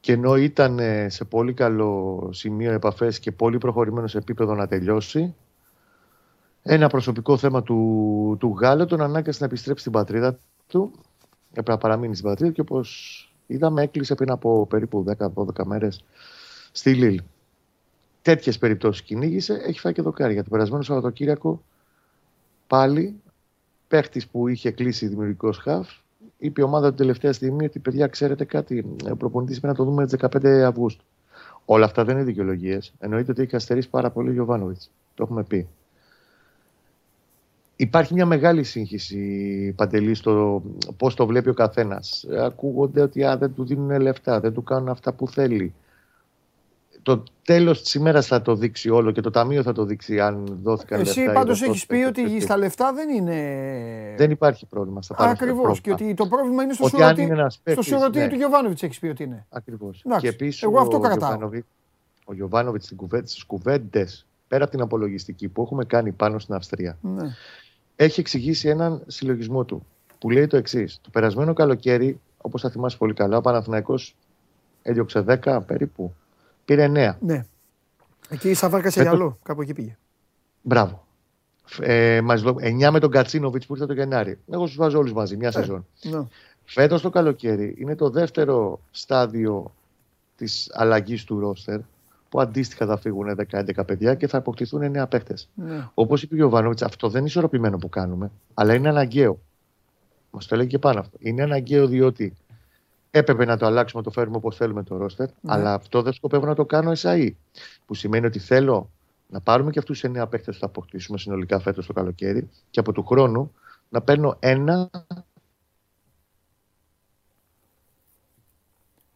Και 0.00 0.12
ενώ 0.12 0.36
ήταν 0.36 0.78
ε, 0.78 1.08
σε 1.08 1.24
πολύ 1.24 1.52
καλό 1.52 2.28
σημείο 2.32 2.72
επαφές 2.72 3.18
και 3.18 3.32
πολύ 3.32 3.58
προχωρημένος 3.58 4.10
σε 4.10 4.18
επίπεδο 4.18 4.54
να 4.54 4.66
τελειώσει, 4.66 5.34
ένα 6.62 6.88
προσωπικό 6.88 7.36
θέμα 7.36 7.62
του, 7.62 8.36
του 8.38 8.56
Γάλλου 8.60 8.86
τον 8.86 9.00
ανάγκασε 9.00 9.38
να 9.40 9.46
επιστρέψει 9.46 9.80
στην 9.80 9.92
πατρίδα 9.92 10.38
του. 10.66 10.92
Έπρεπε 11.50 11.70
να 11.70 11.78
παραμείνει 11.78 12.14
στην 12.14 12.26
πατρίδα 12.26 12.52
και 12.52 12.60
όπως 12.60 13.20
είδαμε, 13.46 13.82
έκλεισε 13.82 14.14
πριν 14.14 14.30
από 14.30 14.66
περίπου 14.66 15.04
10-12 15.18 15.64
μέρες 15.64 16.04
στη 16.72 16.94
Λίλ. 16.94 17.22
Τέτοιες 18.22 18.58
περιπτώσεις 18.58 19.02
κυνήγησε, 19.02 19.54
έχει 19.66 19.80
φάει 19.80 19.92
και 19.92 20.02
δοκάρια. 20.02 20.42
Το 20.44 20.50
περασμένο 20.50 20.82
Σαββατοκύριακο 20.82 21.62
πάλι 22.66 23.20
παίχτης 23.88 24.26
που 24.26 24.48
είχε 24.48 24.70
κλείσει 24.70 25.06
δημιουργικός 25.06 25.58
χαφ, 25.58 25.88
είπε 26.38 26.60
η 26.60 26.64
ομάδα 26.64 26.88
την 26.88 26.96
τελευταία 26.96 27.32
στιγμή 27.32 27.64
ότι 27.64 27.78
παιδιά, 27.78 28.06
ξέρετε 28.06 28.44
κάτι, 28.44 28.96
ο 29.10 29.16
προπονητής 29.16 29.60
πρέπει 29.60 29.78
να 29.78 29.84
το 29.84 29.90
δούμε 29.90 30.04
τις 30.04 30.16
15 30.20 30.46
Αυγούστου. 30.46 31.04
Όλα 31.64 31.84
αυτά 31.84 32.04
δεν 32.04 32.16
είναι 32.16 32.24
δικαιολογίες. 32.24 32.92
Εννοείται 32.98 33.30
ότι 33.30 33.42
έχει 33.42 33.56
αστερίσει 33.56 33.90
πάρα 33.90 34.10
πολύ 34.10 34.28
ο 34.28 34.32
Γιωβάνοβιτς. 34.32 34.90
Το 35.14 35.22
έχουμε 35.22 35.42
πει. 35.42 35.68
Υπάρχει 37.76 38.14
μια 38.14 38.26
μεγάλη 38.26 38.62
σύγχυση 38.62 39.72
παντελή 39.76 40.14
στο 40.14 40.62
πώς 40.96 41.14
το 41.14 41.26
βλέπει 41.26 41.48
ο 41.48 41.54
καθένας. 41.54 42.26
Ακούγονται 42.38 43.00
ότι 43.00 43.24
α, 43.24 43.36
δεν 43.36 43.54
του 43.54 43.64
δίνουν 43.64 44.00
λεφτά, 44.00 44.40
δεν 44.40 44.52
του 44.52 44.62
κάνουν 44.62 44.88
αυτά 44.88 45.12
που 45.12 45.28
θέλει 45.28 45.74
το 47.06 47.22
τέλος 47.44 47.82
της 47.82 47.94
ημέρας 47.94 48.26
θα 48.26 48.42
το 48.42 48.54
δείξει 48.54 48.90
όλο 48.90 49.10
και 49.10 49.20
το 49.20 49.30
ταμείο 49.30 49.62
θα 49.62 49.72
το 49.72 49.84
δείξει 49.84 50.20
αν 50.20 50.58
δόθηκαν 50.62 51.00
Εσύ 51.00 51.08
λεφτά. 51.08 51.22
Εσύ 51.22 51.32
πάντως 51.32 51.62
έχεις 51.62 51.86
πει 51.86 51.96
ότι 51.96 52.40
στα 52.40 52.56
λεφτά 52.56 52.92
δεν 52.92 53.08
είναι. 53.08 53.34
Δεν 54.16 54.30
υπάρχει 54.30 54.66
πρόβλημα 54.66 55.02
στα 55.02 55.16
λεφτά. 55.18 55.32
Ακριβώς. 55.32 55.80
Και 55.80 55.92
ότι 55.92 56.14
το 56.14 56.26
πρόβλημα 56.26 56.62
είναι 56.62 56.72
στο 56.72 56.88
σωματείο 57.82 58.22
ναι. 58.22 58.28
του 58.28 58.34
Γιωβάνοβιτς, 58.34 58.82
έχεις 58.82 58.98
πει 58.98 59.06
ότι 59.06 59.22
είναι. 59.22 59.46
Ακριβώς. 59.48 60.04
Και 60.20 60.28
επίσης. 60.28 60.62
Εγώ 60.62 60.80
αυτό 60.80 60.98
κρατάω. 60.98 61.50
Ο 62.24 62.34
Γιωβάνοβιτς 62.34 62.92
στις 63.24 63.44
κουβέντες 63.44 64.26
πέρα 64.48 64.62
από 64.62 64.72
την 64.72 64.82
απολογιστική 64.82 65.48
που 65.48 65.62
έχουμε 65.62 65.84
κάνει 65.84 66.12
πάνω 66.12 66.38
στην 66.38 66.54
Αυστρία 66.54 66.98
ναι. 67.00 67.28
έχει 67.96 68.20
εξηγήσει 68.20 68.68
έναν 68.68 69.02
συλλογισμό 69.06 69.64
του 69.64 69.86
που 70.18 70.30
λέει 70.30 70.46
το 70.46 70.56
εξής. 70.56 70.98
Το 71.02 71.10
περασμένο 71.10 71.52
καλοκαίρι, 71.52 72.20
όπως 72.40 72.60
θα 72.60 72.70
θυμάσαι 72.70 72.96
πολύ 72.96 73.14
καλά, 73.14 73.36
ο 73.36 73.40
Παναθηναϊκός 73.40 74.16
έδιωξε 74.82 75.24
10 75.44 75.60
περίπου 75.66 76.14
Πήρε 76.66 76.86
9. 76.88 77.16
Ναι. 77.20 77.46
Εκεί 78.28 78.50
η 78.50 78.54
Σαβάρκα 78.54 78.90
σε 78.90 79.02
γυαλό, 79.02 79.38
κάπου 79.42 79.62
εκεί 79.62 79.72
πήγε. 79.72 79.96
Μπράβο. 80.62 81.06
Ε, 81.80 82.20
9 82.20 82.90
με 82.90 82.98
τον 83.00 83.10
Κατσίνοβιτς 83.10 83.66
που 83.66 83.74
ήρθε 83.74 83.86
το 83.86 83.92
Γενάρη. 83.92 84.38
Εγώ 84.50 84.64
τους 84.64 84.76
βάζω 84.76 84.98
όλους 84.98 85.12
μαζί, 85.12 85.36
μια 85.36 85.48
ε, 85.48 85.50
σεζόν. 85.50 85.86
Ναι. 86.02 86.26
Φέτος 86.64 87.02
το 87.02 87.10
καλοκαίρι 87.10 87.74
είναι 87.78 87.94
το 87.94 88.10
δεύτερο 88.10 88.80
στάδιο 88.90 89.74
της 90.36 90.70
αλλαγής 90.74 91.24
του 91.24 91.38
ρόστερ 91.38 91.80
που 92.28 92.40
αντίστοιχα 92.40 92.86
θα 92.86 92.96
φύγουν 92.96 93.38
10-11 93.50 93.86
παιδιά 93.86 94.14
και 94.14 94.26
θα 94.26 94.38
αποκτηθούν 94.38 94.92
9 94.96 95.04
παίχτε. 95.08 95.34
Ναι. 95.54 95.88
Όπως 95.94 96.22
είπε 96.22 96.34
ο 96.34 96.36
Γιωβάνοβιτ, 96.36 96.82
αυτό 96.82 97.08
δεν 97.08 97.18
είναι 97.18 97.28
ισορροπημένο 97.28 97.76
που 97.78 97.88
κάνουμε, 97.88 98.30
αλλά 98.54 98.74
είναι 98.74 98.88
αναγκαίο. 98.88 99.40
Μας 100.30 100.46
το 100.46 100.56
λέει 100.56 100.66
και 100.66 100.78
πάνω 100.78 101.00
αυτό. 101.00 101.16
Είναι 101.20 101.42
αναγκαίο 101.42 101.86
διότι 101.86 102.34
Έπρεπε 103.16 103.44
να 103.44 103.56
το 103.56 103.66
αλλάξουμε, 103.66 104.02
να 104.02 104.08
το 104.08 104.14
φέρουμε 104.20 104.36
όπως 104.36 104.56
θέλουμε 104.56 104.82
το 104.82 104.96
ρόστερ. 104.96 105.28
Ναι. 105.28 105.52
Αλλά 105.52 105.74
αυτό 105.74 106.02
δεν 106.02 106.12
σκοπεύω 106.12 106.46
να 106.46 106.54
το 106.54 106.64
κάνω 106.64 106.92
SAE. 106.96 107.30
Που 107.86 107.94
σημαίνει 107.94 108.26
ότι 108.26 108.38
θέλω 108.38 108.90
να 109.28 109.40
πάρουμε 109.40 109.70
και 109.70 109.78
αυτούς 109.78 110.00
του 110.00 110.06
εννέα 110.06 110.26
παίχτε 110.26 110.52
που 110.52 110.58
θα 110.58 110.66
αποκτήσουμε 110.66 111.18
συνολικά 111.18 111.58
φέτος 111.58 111.86
το 111.86 111.92
καλοκαίρι 111.92 112.50
και 112.70 112.80
από 112.80 112.92
του 112.92 113.04
χρόνου 113.04 113.54
να 113.88 114.02
παίρνω 114.02 114.36
ένα. 114.38 114.90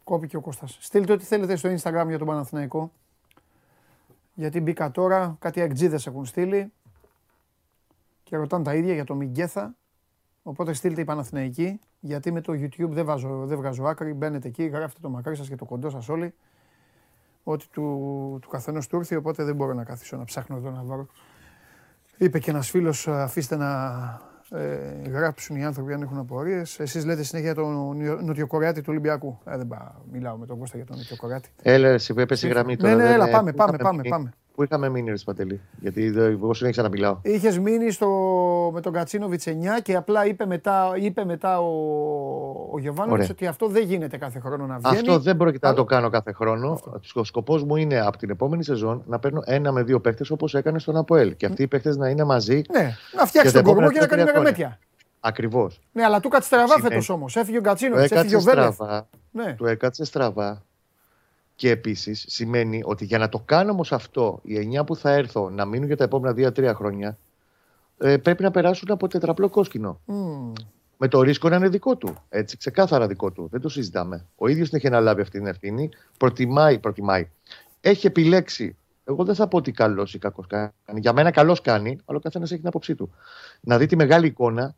Κόπηκε 0.04 0.36
ο 0.36 0.40
Κώστας. 0.40 0.78
Στείλτε 0.80 1.12
ό,τι 1.12 1.24
θέλετε 1.24 1.56
στο 1.56 1.68
Instagram 1.68 2.04
για 2.08 2.18
τον 2.18 2.26
Παναθηναϊκό. 2.26 2.92
Γιατί 4.34 4.60
μπήκα 4.60 4.90
τώρα, 4.90 5.36
κάτι 5.38 5.60
εκτζίδες 5.60 6.06
έχουν 6.06 6.24
στείλει 6.24 6.72
και 8.22 8.36
ρωτάνε 8.36 8.64
τα 8.64 8.74
ίδια 8.74 8.94
για 8.94 9.04
το 9.04 9.14
Μιγκέθα. 9.14 9.74
Οπότε 10.42 10.72
στείλτε 10.72 11.00
η 11.00 11.04
Παναθηναϊκή, 11.04 11.80
γιατί 12.00 12.32
με 12.32 12.40
το 12.40 12.52
YouTube 12.52 12.88
δεν, 12.88 13.04
βάζω, 13.04 13.46
δεν 13.46 13.56
βγάζω 13.56 13.84
άκρη. 13.84 14.12
Μπαίνετε 14.12 14.48
εκεί, 14.48 14.64
γράφετε 14.64 15.00
το 15.00 15.08
μακρύ 15.08 15.36
σας 15.36 15.48
και 15.48 15.56
το 15.56 15.64
κοντό 15.64 15.90
σας 15.90 16.08
όλοι. 16.08 16.34
Ό,τι 17.42 17.68
του, 17.68 18.38
του 18.42 18.48
καθενός 18.48 18.86
του 18.86 18.96
ήρθε, 18.96 19.16
οπότε 19.16 19.44
δεν 19.44 19.54
μπορώ 19.54 19.74
να 19.74 19.84
καθίσω 19.84 20.16
να 20.16 20.24
ψάχνω 20.24 20.56
εδώ 20.56 20.70
να 20.70 20.82
βρω. 20.82 21.06
Είπε 22.16 22.38
και 22.38 22.50
ένας 22.50 22.70
φίλος, 22.70 23.08
αφήστε 23.08 23.56
να 23.56 23.68
ε, 24.50 25.08
γράψουν 25.08 25.56
οι 25.56 25.64
άνθρωποι 25.64 25.92
αν 25.92 26.02
έχουν 26.02 26.18
απορίες. 26.18 26.80
Εσείς 26.80 27.04
λέτε 27.04 27.22
συνέχεια 27.22 27.52
για 27.52 27.62
τον 27.62 27.96
Νοτιοκορεάτη 28.24 28.80
του 28.80 28.86
Ολυμπιακού. 28.90 29.38
Ε, 29.44 29.56
δεν 29.56 29.66
πά, 29.68 30.00
μιλάω 30.12 30.36
με 30.36 30.46
τον 30.46 30.58
Κώστα 30.58 30.76
για 30.76 30.86
τον 30.86 30.96
Νοτιοκορεάτη. 30.96 31.48
Έλα, 31.62 31.88
εσύ 31.88 32.14
που 32.14 32.20
έπεσε 32.20 32.46
η 32.46 32.50
γραμμή 32.50 32.76
τώρα. 32.76 32.94
Ναι, 32.94 33.02
ναι, 33.02 33.12
έλα, 33.12 33.28
πάμε, 33.30 33.52
πάμε, 33.52 33.76
πάμε, 33.76 34.02
πάμε. 34.02 34.32
Πού 34.54 34.62
είχαμε 34.62 34.88
μείνει, 34.88 35.10
Ρε 35.10 35.16
Παντελή, 35.24 35.60
γιατί 35.80 36.12
εγώ 36.16 36.54
συνέχισα 36.54 36.82
να 36.82 36.88
μιλάω. 36.88 37.18
Είχες 37.22 37.58
μείνει 37.58 37.90
στο, 37.90 38.08
με 38.74 38.80
τον 38.80 38.92
Κατσίνοβιτ 38.92 39.40
9 39.44 39.50
και 39.82 39.94
απλά 39.96 40.26
είπε 40.26 40.46
μετά, 40.46 40.92
είπε 40.96 41.24
μετά 41.24 41.60
ο, 41.60 41.70
ο 42.72 42.78
Γιωβάνοβιτς 42.78 43.30
ότι 43.30 43.46
αυτό 43.46 43.66
δεν 43.66 43.84
γίνεται 43.84 44.16
κάθε 44.16 44.40
χρόνο 44.40 44.66
να 44.66 44.78
βγαίνει. 44.78 44.96
Αυτό 44.96 45.18
δεν 45.18 45.36
πρόκειται 45.36 45.68
να 45.68 45.74
το 45.74 45.84
κάνω 45.84 46.08
κάθε 46.08 46.32
χρόνο. 46.32 46.80
Ο 47.14 47.24
σκοπός 47.24 47.64
μου 47.64 47.76
είναι 47.76 48.00
από 48.00 48.18
την 48.18 48.30
επόμενη 48.30 48.64
σεζόν 48.64 49.02
να 49.06 49.18
παίρνω 49.18 49.42
ένα 49.44 49.72
με 49.72 49.82
δύο 49.82 50.00
παίχτε 50.00 50.24
όπως 50.30 50.54
έκανε 50.54 50.78
στον 50.78 50.96
Αποέλ. 50.96 51.36
Και 51.36 51.46
αυτοί 51.46 51.62
οι 51.62 51.66
παίχτε 51.66 51.96
να 51.96 52.08
είναι 52.08 52.24
μαζί. 52.24 52.62
Ναι, 52.70 52.90
να 53.16 53.26
φτιάξει 53.26 53.52
τον 53.52 53.62
κορμό 53.62 53.90
και 53.90 54.00
να 54.00 54.06
κάνει 54.06 54.24
μεγαμέτια. 54.24 54.78
Ακριβώς. 55.20 55.80
Ναι, 55.92 56.04
αλλά 56.04 56.20
του 56.20 56.28
κάτσε 56.28 56.46
στραβά 56.46 56.80
φέτος 56.80 57.08
όμως. 57.08 57.36
Έφυγε 57.36 57.58
ο 57.58 57.60
Κατσίνοβιτ, 57.60 58.12
έφυγε 58.12 58.36
ο 58.36 58.40
Βέλεφ. 58.40 58.76
Ναι. 59.30 59.54
Του 59.56 59.66
έκατσε 59.66 60.04
στραβά 60.04 60.62
και 61.60 61.70
επίσης 61.70 62.24
σημαίνει 62.28 62.82
ότι 62.84 63.04
για 63.04 63.18
να 63.18 63.28
το 63.28 63.38
κάνω 63.38 63.70
όμως 63.70 63.92
αυτό, 63.92 64.40
οι 64.42 64.78
9 64.78 64.86
που 64.86 64.96
θα 64.96 65.10
έρθω 65.10 65.50
να 65.50 65.64
μείνουν 65.64 65.86
για 65.86 65.96
τα 65.96 66.04
επόμενα 66.04 66.34
2-3 66.36 66.72
χρόνια, 66.74 67.18
ε, 67.98 68.16
πρέπει 68.16 68.42
να 68.42 68.50
περάσουν 68.50 68.90
από 68.90 69.08
τετραπλό 69.08 69.48
κόσκινο. 69.48 70.00
Mm. 70.06 70.52
Με 70.96 71.08
το 71.08 71.22
ρίσκο 71.22 71.48
να 71.48 71.56
είναι 71.56 71.68
δικό 71.68 71.96
του. 71.96 72.16
Έτσι, 72.28 72.56
ξεκάθαρα 72.56 73.06
δικό 73.06 73.30
του. 73.30 73.48
Δεν 73.50 73.60
το 73.60 73.68
συζητάμε. 73.68 74.26
Ο 74.36 74.48
ίδιος 74.48 74.68
την 74.68 74.78
έχει 74.78 74.86
αναλάβει 74.86 75.20
αυτή 75.20 75.38
την 75.38 75.46
ευθύνη. 75.46 75.88
Προτιμάει, 76.18 76.78
προτιμάει. 76.78 77.30
Έχει 77.80 78.06
επιλέξει. 78.06 78.76
Εγώ 79.04 79.24
δεν 79.24 79.34
θα 79.34 79.48
πω 79.48 79.56
ότι 79.56 79.72
καλός 79.72 80.14
ή 80.14 80.18
κακός 80.18 80.46
κάνει. 80.46 80.70
Για 80.94 81.12
μένα 81.12 81.30
καλός 81.30 81.60
κάνει, 81.60 81.98
αλλά 82.04 82.18
ο 82.18 82.20
καθένας 82.20 82.50
έχει 82.50 82.60
την 82.60 82.68
άποψή 82.68 82.94
του. 82.94 83.14
Να 83.60 83.78
δει 83.78 83.86
τη 83.86 83.96
μεγάλη 83.96 84.26
εικόνα 84.26 84.74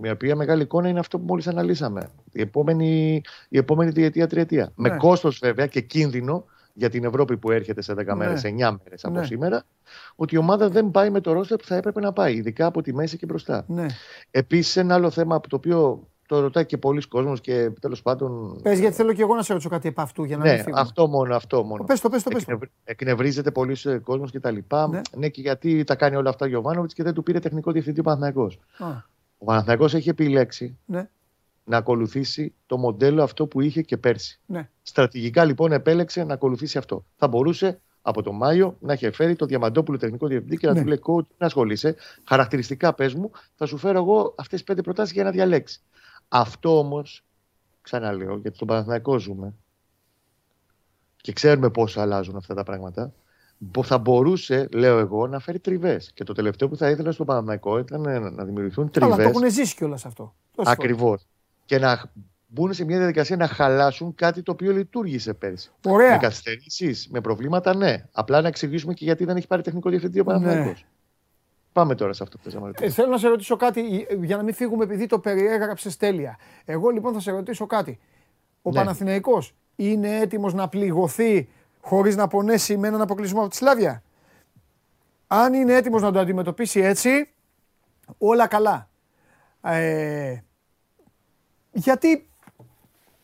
μια 0.00 0.12
οποία 0.12 0.36
μεγάλη 0.36 0.62
εικόνα 0.62 0.88
είναι 0.88 0.98
αυτό 0.98 1.18
που 1.18 1.24
μόλις 1.26 1.46
αναλύσαμε. 1.46 2.10
Η 2.32 2.40
επόμενη, 2.40 3.22
η 3.48 3.58
επόμενη 3.58 3.90
διετία, 3.90 4.26
τριετία. 4.26 4.72
Ναι. 4.76 4.88
Με 4.88 4.96
κόστος 4.96 5.38
βέβαια 5.38 5.66
και 5.66 5.80
κίνδυνο 5.80 6.44
για 6.72 6.90
την 6.90 7.04
Ευρώπη 7.04 7.36
που 7.36 7.50
έρχεται 7.50 7.82
σε 7.82 7.92
10 7.92 8.04
ναι. 8.04 8.14
μέρες, 8.14 8.42
9 8.44 8.48
μέρες 8.84 9.04
από 9.04 9.18
ναι. 9.18 9.24
σήμερα, 9.24 9.64
ότι 10.16 10.34
η 10.34 10.38
ομάδα 10.38 10.68
δεν 10.68 10.90
πάει 10.90 11.10
με 11.10 11.20
το 11.20 11.32
ρόστερ 11.32 11.56
που 11.56 11.64
θα 11.64 11.76
έπρεπε 11.76 12.00
να 12.00 12.12
πάει, 12.12 12.34
ειδικά 12.34 12.66
από 12.66 12.82
τη 12.82 12.94
μέση 12.94 13.16
και 13.16 13.26
μπροστά. 13.26 13.64
Ναι. 13.68 13.86
Επίσης, 14.30 14.76
ένα 14.76 14.94
άλλο 14.94 15.10
θέμα 15.10 15.34
από 15.34 15.48
το 15.48 15.56
οποίο 15.56 16.08
το 16.30 16.40
ρωτάει 16.40 16.66
και 16.66 16.78
πολλοί 16.78 17.08
κόσμος 17.08 17.40
και 17.40 17.70
τέλος 17.80 18.02
πάντων. 18.02 18.60
Πες, 18.62 18.78
γιατί 18.78 18.94
θέλω 18.94 19.12
και 19.12 19.22
εγώ 19.22 19.34
να 19.34 19.42
σε 19.42 19.52
ρωτήσω 19.52 19.70
κάτι 19.70 19.88
από 19.88 20.00
αυτού 20.00 20.24
για 20.24 20.36
να 20.36 20.44
ναι, 20.44 20.50
μην 20.50 20.58
φύγουμε. 20.58 20.80
Αυτό 20.80 21.06
μόνο, 21.06 21.34
αυτό 21.34 21.62
μόνο. 21.62 21.84
Πες 21.84 22.00
το, 22.00 22.08
πες 22.08 22.22
το, 22.22 22.30
πες 22.30 22.44
το. 22.44 22.58
Εκνευρίζεται 22.84 23.50
πολλοί 23.50 23.76
κόσμος 24.02 24.32
κτλ. 24.32 24.56
Ναι. 24.90 25.00
ναι, 25.16 25.28
και 25.28 25.40
γιατί 25.40 25.84
τα 25.84 25.94
κάνει 25.94 26.16
όλα 26.16 26.30
αυτά 26.30 26.44
ο 26.44 26.48
Γιωβάνοβιτς 26.48 26.94
και 26.94 27.02
δεν 27.02 27.14
του 27.14 27.22
πήρε 27.22 27.38
τεχνικό 27.38 27.72
διευθυντή 27.72 28.00
ο 28.00 28.02
Παναθηναϊκός. 28.02 28.58
Ο 29.42 29.44
Παναθηναϊκός 29.44 29.94
έχει 29.94 30.08
επιλέξει 30.08 30.78
ναι. 30.84 31.08
να 31.64 31.76
ακολουθήσει 31.76 32.54
το 32.66 32.76
μοντέλο 32.76 33.22
αυτό 33.22 33.46
που 33.46 33.60
είχε 33.60 33.82
και 33.82 33.96
πέρσι. 33.96 34.40
Ναι. 34.46 34.68
Στρατηγικά 34.82 35.44
λοιπόν 35.44 35.72
επέλεξε 35.72 36.24
να 36.24 36.34
ακολουθήσει 36.34 36.78
αυτό. 36.78 37.04
Θα 37.16 37.28
μπορούσε 37.28 37.80
από 38.02 38.22
τον 38.22 38.36
Μάιο 38.36 38.76
να 38.80 38.92
έχει 38.92 39.10
φέρει 39.10 39.36
το 39.36 39.46
Διαμαντόπουλο 39.46 39.98
τεχνικό 39.98 40.26
διευθυντή 40.26 40.56
και 40.56 40.66
να 40.66 40.72
Ναι. 40.72 40.80
του 40.80 40.86
λέει: 40.86 41.00
Coach, 41.06 41.26
να 41.38 41.46
ασχολείσαι. 41.46 41.94
Χαρακτηριστικά 42.24 42.94
πες 42.94 43.14
μου, 43.14 43.30
θα 43.54 43.66
σου 43.66 43.76
φέρω 43.76 43.98
εγώ 43.98 44.34
αυτές 44.38 44.58
τις 44.58 44.64
πέντε 44.64 44.82
προτάσεις 44.82 45.14
για 45.14 45.24
να 45.24 45.30
διαλέξεις. 45.30 45.84
Αυτό 46.28 46.78
όμως, 46.78 47.24
ξαναλέω, 47.82 48.36
γιατί 48.36 48.56
στον 48.56 48.68
Παναθηναϊκό 48.68 49.18
ζούμε 49.18 49.54
και 51.16 51.32
ξέρουμε 51.32 51.70
πώς 51.70 51.96
αλλάζουν 51.96 52.36
αυτά 52.36 52.54
τα 52.54 52.62
πράγματα. 52.62 53.12
Μπο- 53.62 53.82
Θα 53.82 53.98
μπορούσε, 53.98 54.68
λέω 54.72 54.98
εγώ, 54.98 55.26
να 55.26 55.38
φέρει 55.38 55.58
τριβές. 55.58 56.10
Και 56.14 56.24
το 56.24 56.32
τελευταίο 56.32 56.68
που 56.68 56.76
θα 56.76 56.90
ήθελα 56.90 57.12
στον 57.12 57.26
Παναθηναϊκό 57.26 57.78
ήταν 57.78 58.04
ε, 58.04 58.18
να 58.18 58.44
δημιουργηθούν 58.44 58.90
Αλλά 58.94 59.08
το 59.08 59.14
τριβές. 59.16 59.34
έχουν 59.36 59.50
ζήσει 59.50 59.74
κιόλας 59.74 60.04
αυτό. 60.06 60.34
Τόσες 60.54 60.74
φορές. 60.74 60.90
Ακριβώς. 60.92 61.26
Και 61.64 61.78
να 61.78 62.12
μπουν 62.46 62.72
σε 62.72 62.84
μια 62.84 62.96
διαδικασία 62.98 63.36
να 63.36 63.46
χαλάσουν 63.46 64.14
κάτι 64.14 64.42
το 64.42 64.52
οποίο 64.52 64.72
λειτουργήσε 64.72 65.34
πέρσι. 65.34 65.70
Με 65.84 65.92
Ωραία. 65.92 66.16
καθυστερήσεις, 66.16 67.08
με 67.10 67.20
προβλήματα, 67.20 67.76
ναι. 67.76 68.04
Απλά 68.12 68.40
να 68.40 68.48
εξηγήσουμε 68.48 68.94
και 68.94 69.04
γιατί 69.04 69.24
δεν 69.24 69.36
έχει 69.36 69.46
πάρει 69.46 69.62
τεχνικό 69.62 69.90
διευθυντή 69.90 70.20
ο 70.20 70.22
Ναι. 70.26 70.32
Παναθηναϊκός. 70.32 70.84
Πάμε 71.72 71.94
τώρα 71.94 72.12
σε 72.12 72.22
αυτό 72.22 72.36
που 72.36 72.42
θες 72.44 72.54
να 72.54 72.60
Ε, 72.60 72.64
ρωτήσεις. 72.66 72.94
θέλω 72.94 73.08
να 73.10 73.18
σε 73.18 73.28
ρωτήσω 73.28 73.56
κάτι 73.56 74.06
ε, 74.08 74.14
για 74.24 74.36
να 74.36 74.42
μην 74.42 74.54
φύγουμε 74.54 74.84
επειδή 74.84 75.06
το 75.06 75.18
περιέγραψες 75.18 75.96
τέλεια. 75.96 76.38
Εγώ 76.64 76.88
λοιπόν 76.88 77.12
θα 77.12 77.20
σε 77.20 77.30
ρωτήσω 77.30 77.66
κάτι. 77.66 77.98
Ο 78.62 78.70
Ναι. 78.70 78.76
Παναθηναϊκός 78.76 79.54
είναι 79.76 80.16
έτοιμος 80.20 80.54
να 80.54 80.68
πληγωθεί 80.68 81.48
χωρίς 81.80 82.16
να 82.16 82.26
πονέσει 82.26 82.76
με 82.76 82.88
έναν 82.88 83.00
αποκλεισμό 83.00 83.40
από 83.40 83.48
τη 83.48 83.56
Σλάβια. 83.56 84.02
Αν 85.26 85.54
είναι 85.54 85.74
έτοιμος 85.74 86.02
να 86.02 86.12
το 86.12 86.18
αντιμετωπίσει 86.18 86.80
έτσι, 86.80 87.28
όλα 88.18 88.46
καλά. 88.46 88.88
Ε, 89.62 90.38
γιατί 91.72 92.28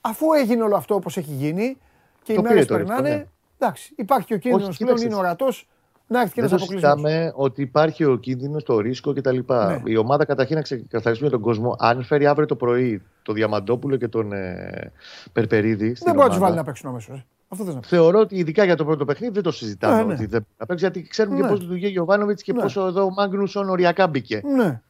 αφού 0.01 0.33
έγινε 0.33 0.63
όλο 0.63 0.77
αυτό 0.77 0.95
όπως 0.95 1.17
έχει 1.17 1.33
γίνει 1.33 1.79
και 2.23 2.33
οι 2.33 2.37
Το 2.37 2.43
μέρες 2.43 2.67
πήρε 2.67 2.67
το 2.67 2.77
ρίσκο, 2.77 2.95
περνάνε, 2.95 3.17
ναι. 3.17 3.27
εντάξει, 3.59 3.93
υπάρχει 3.97 4.27
και 4.27 4.35
ο 4.35 4.39
κίνδυνος 4.39 4.69
Όχι, 4.69 4.77
πλέον, 4.79 4.97
κοίταξε. 4.97 5.19
είναι 5.19 5.27
ορατός, 5.27 5.69
να 6.07 6.21
έρθει 6.21 6.35
και 6.35 6.41
Δεν 6.41 6.51
ένας 6.51 6.61
το 6.61 6.65
αποκλεισμός. 6.65 7.01
συζητάμε 7.01 7.33
ότι 7.37 7.63
υπάρχει 7.63 8.05
ο 8.05 8.17
κίνδυνος, 8.17 8.63
το 8.63 8.79
ρίσκο 8.81 9.13
κτλ. 9.13 9.39
Ναι. 9.47 9.83
Η 9.85 9.97
ομάδα 9.97 10.25
καταρχήν 10.25 10.57
να 10.57 10.63
ξεκαθαρίσουμε 10.63 11.31
τον 11.31 11.41
κόσμο. 11.41 11.77
Αν 11.79 12.05
φέρει 12.05 12.27
αύριο 12.27 12.47
το 12.47 12.57
πρωί 12.57 13.03
τον 13.23 13.35
Διαμαντόπουλο 13.35 13.97
και 13.97 14.09
τον 14.09 14.33
ε, 14.33 14.93
Περπερίδη. 15.33 15.95
στην 15.95 16.05
Δεν 16.07 16.15
μπορεί 16.15 16.19
να 16.19 16.27
τους 16.27 16.37
ομάδα, 16.37 16.45
βάλει 16.45 16.57
να 16.57 16.65
παίξουν 16.65 16.89
αμέσως. 16.89 17.27
Αυτό 17.49 17.65
δεν 17.65 17.75
να 17.75 17.81
πει. 17.81 17.87
Θεωρώ 17.87 18.19
ότι 18.21 18.37
ειδικά 18.37 18.65
για 18.65 18.77
το 18.77 18.85
πρώτο 18.85 19.05
παιχνίδι 19.05 19.33
δεν 19.33 19.43
το 19.43 19.51
συζητάμε. 19.51 19.97
Ναι, 19.97 20.05
ναι. 20.05 20.13
Ότι 20.13 20.23
δεν 20.27 20.29
πρέπει 20.31 20.55
να 20.59 20.67
παίξει 20.67 20.85
γιατί 20.85 21.09
ξέρουμε 21.09 21.37
Ναι. 21.37 21.43
και 21.43 21.49
πώς 21.49 21.61
λειτουργεί 21.61 21.87
ο 21.87 21.89
Γιωβάνοβιτς 21.89 22.43
και 22.43 22.53
Ναι. 22.53 22.61
πόσο 22.63 22.87
εδώ 22.87 23.05
ο 23.05 23.11
Μάγνουσον 23.11 23.69
οριακά 23.69 24.07
μπήκε. 24.07 24.41
Ναι, 24.57 24.81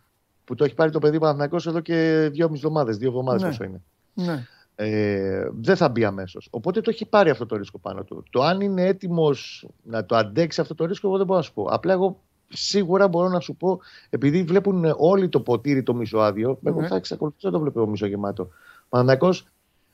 Που 0.44 0.54
το 0.54 0.64
έχει 0.64 0.74
πάρει 0.74 0.90
το 0.90 0.98
παιδί 0.98 1.18
Παναθηναϊκός 1.18 1.66
εδώ 1.66 1.80
και 1.80 2.28
δύο 2.32 2.48
εβδομάδες, 2.52 2.96
δύο 2.96 3.08
εβδομάδες 3.08 3.42
Ναι. 3.42 3.48
πόσο 3.48 3.64
είναι. 3.64 3.80
ναι. 4.14 4.46
Ε, 4.78 5.48
δεν 5.60 5.76
θα 5.76 5.88
μπει 5.88 6.04
αμέσως. 6.04 6.48
Οπότε 6.50 6.80
το 6.80 6.90
έχει 6.90 7.06
πάρει 7.06 7.30
αυτό 7.30 7.46
το 7.46 7.56
ρίσκο 7.56 7.78
πάνω 7.78 8.02
του. 8.02 8.22
Το 8.30 8.42
αν 8.42 8.60
είναι 8.60 8.82
έτοιμος 8.86 9.66
να 9.82 10.04
το 10.04 10.16
αντέξει 10.16 10.60
αυτό 10.60 10.74
το 10.74 10.84
ρίσκο, 10.84 11.06
εγώ 11.08 11.16
δεν 11.16 11.26
μπορώ 11.26 11.38
να 11.38 11.44
σου 11.44 11.52
πω. 11.52 11.62
Απλά 11.62 11.92
εγώ 11.92 12.20
σίγουρα 12.48 13.08
μπορώ 13.08 13.28
να 13.28 13.40
σου 13.40 13.54
πω, 13.56 13.80
επειδή 14.10 14.42
βλέπουν 14.42 14.94
όλοι 14.96 15.28
το 15.28 15.40
ποτήρι 15.40 15.82
το 15.82 15.94
μισοάδιο, 15.94 16.58
εγώ 16.64 16.80
Ναι. 16.80 16.86
θα 16.86 16.96
εξακολουθήσω 16.96 17.46
να 17.48 17.52
το 17.54 17.60
βλέπω 17.60 17.86
μισογεμάτο. 17.86 18.48
Παναθυνακό 18.88 19.34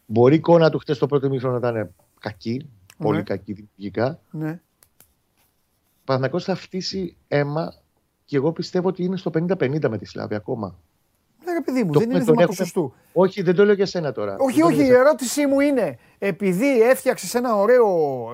μπορεί 0.06 0.34
η 0.34 0.36
εικόνα 0.36 0.70
του 0.70 0.78
χτες 0.78 0.98
το 0.98 1.06
πρώτο 1.06 1.28
μήχρονο 1.28 1.58
να 1.58 1.68
ήταν 1.68 1.90
κακή, 2.22 2.70
πολύ 2.98 3.16
Ναι. 3.16 3.22
κακή 3.22 3.52
δημιουργικά. 3.52 4.20
ναι. 4.30 4.60
Ο 5.94 6.04
Παναθηναϊκός 6.04 6.44
θα 6.44 6.54
φτύσει 6.54 7.16
αίμα 7.28 7.74
και 8.24 8.36
εγώ 8.36 8.52
πιστεύω 8.52 8.88
ότι 8.88 9.04
είναι 9.04 9.16
στο 9.16 9.30
50-50 9.30 9.88
με 9.88 9.98
τη 9.98 10.04
Σλάβη 10.04 10.34
ακόμα. 10.34 10.78
Ναι, 11.44 11.52
ρε 11.52 11.60
παιδί 11.60 11.84
μου, 11.84 11.92
Το 11.92 11.98
δεν 11.98 12.08
είναι 12.08 12.18
τον 12.18 12.26
θέμα 12.26 12.42
έχουμε- 12.42 12.56
ποσοστού. 12.58 12.94
Όχι, 13.12 13.42
δεν 13.42 13.54
το 13.54 13.64
λέω 13.64 13.74
για 13.74 13.86
σένα 13.86 14.12
τώρα. 14.12 14.36
Όχι, 14.38 14.52
Δεν 14.60 14.62
το 14.62 14.66
λέω 14.66 14.66
όχι, 14.66 14.76
η 14.76 14.84
για 14.84 14.94
σένα. 14.94 15.06
ερώτησή 15.08 15.46
μου 15.46 15.60
είναι, 15.60 15.98
επειδή 16.18 16.82
έφτιαξες 16.82 17.34
ένα 17.34 17.54
ωραίο, 17.56 17.86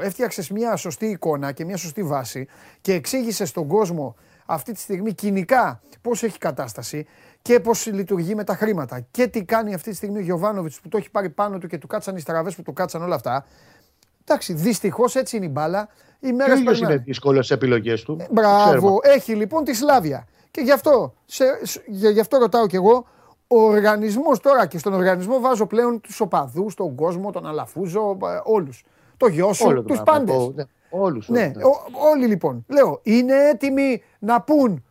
έφτιαξες 0.02 0.50
μια 0.50 0.76
σωστή 0.76 1.06
εικόνα 1.06 1.52
και 1.52 1.64
μια 1.64 1.76
σωστή 1.76 2.02
βάση 2.02 2.46
και 2.80 2.92
εξήγησες 2.92 3.48
στον 3.48 3.66
κόσμο 3.66 4.16
αυτή 4.46 4.72
τη 4.72 4.80
στιγμή 4.80 5.14
κοινικά 5.14 5.82
πώς 6.02 6.22
έχει 6.22 6.38
κατάσταση 6.38 7.06
και 7.42 7.60
πώς 7.60 7.86
λειτουργεί 7.86 8.34
με 8.34 8.44
τα 8.44 8.54
χρήματα 8.54 9.00
και 9.10 9.26
τι 9.26 9.44
κάνει 9.44 9.74
αυτή 9.74 9.90
τη 9.90 9.96
στιγμή 9.96 10.18
ο 10.18 10.22
Γιωβάνοβιτς 10.22 10.80
που 10.80 10.88
το 10.88 10.96
έχει 10.96 11.10
πάρει 11.10 11.30
πάνω 11.30 11.58
του 11.58 11.66
και 11.66 11.78
του 11.78 11.86
κάτσαν 11.86 12.16
οι 12.16 12.20
στραβές 12.20 12.54
που 12.54 12.62
του 12.62 12.72
κάτσαν 12.72 13.02
όλα 13.02 13.14
αυτά. 13.14 13.46
Εντάξει, 14.28 14.52
δυστυχώς 14.52 15.14
έτσι 15.14 15.36
είναι 15.36 15.46
η 15.46 15.50
μπάλα. 15.52 15.88
Οι 16.20 16.26
Και 16.26 16.32
μέρε 16.32 16.52
ο 16.52 16.54
ίδιος 16.56 16.72
περνάνε. 16.72 16.94
είναι 16.94 17.02
δύσκολο 17.02 17.36
στις 17.42 17.56
επιλογές 17.56 18.02
του; 18.02 18.16
το 18.16 18.24
ξέρουμε. 18.24 18.40
Μπράβο, 18.40 18.98
έχει 19.02 19.34
λοιπόν 19.34 19.64
τη 19.64 19.74
Σλάβια. 19.74 20.26
Και 20.50 20.60
γι' 20.60 20.72
αυτό, 20.72 21.14
σε, 21.24 21.44
σ- 21.62 21.82
για- 21.86 22.10
γι' 22.10 22.20
αυτό 22.20 22.38
ρωτάω 22.38 22.66
κι 22.66 22.76
εγώ, 22.76 23.06
ο 23.46 23.62
οργανισμός 23.62 24.40
τώρα 24.40 24.66
και 24.66 24.78
στον 24.78 24.92
οργανισμό 24.94 25.40
βάζω 25.40 25.66
πλέον 25.66 26.00
τους 26.00 26.20
οπαδούς, 26.20 26.74
τον 26.74 26.94
κόσμο, 26.94 27.30
τον 27.30 27.46
Αλαφούζο, 27.46 28.16
όλους. 28.44 28.84
Το 29.16 29.26
γιο 29.26 29.52
σου, 29.52 29.64
Όλο 29.66 29.82
το 29.82 29.88
τους 29.88 30.00
πράγμα. 30.02 30.24
πάντες. 30.24 30.36
Ο- 30.36 30.52
Ναι, 30.54 30.64
όλους, 30.90 31.28
Ναι, 31.28 31.40
όλους, 31.42 31.56
ναι. 31.56 31.64
ο- 31.64 32.08
όλοι 32.12 32.26
λοιπόν. 32.26 32.64
Λέω, 32.68 33.00
είναι 33.02 33.34
έτοιμοι 33.48 34.02
να 34.18 34.40
πούν 34.40 34.84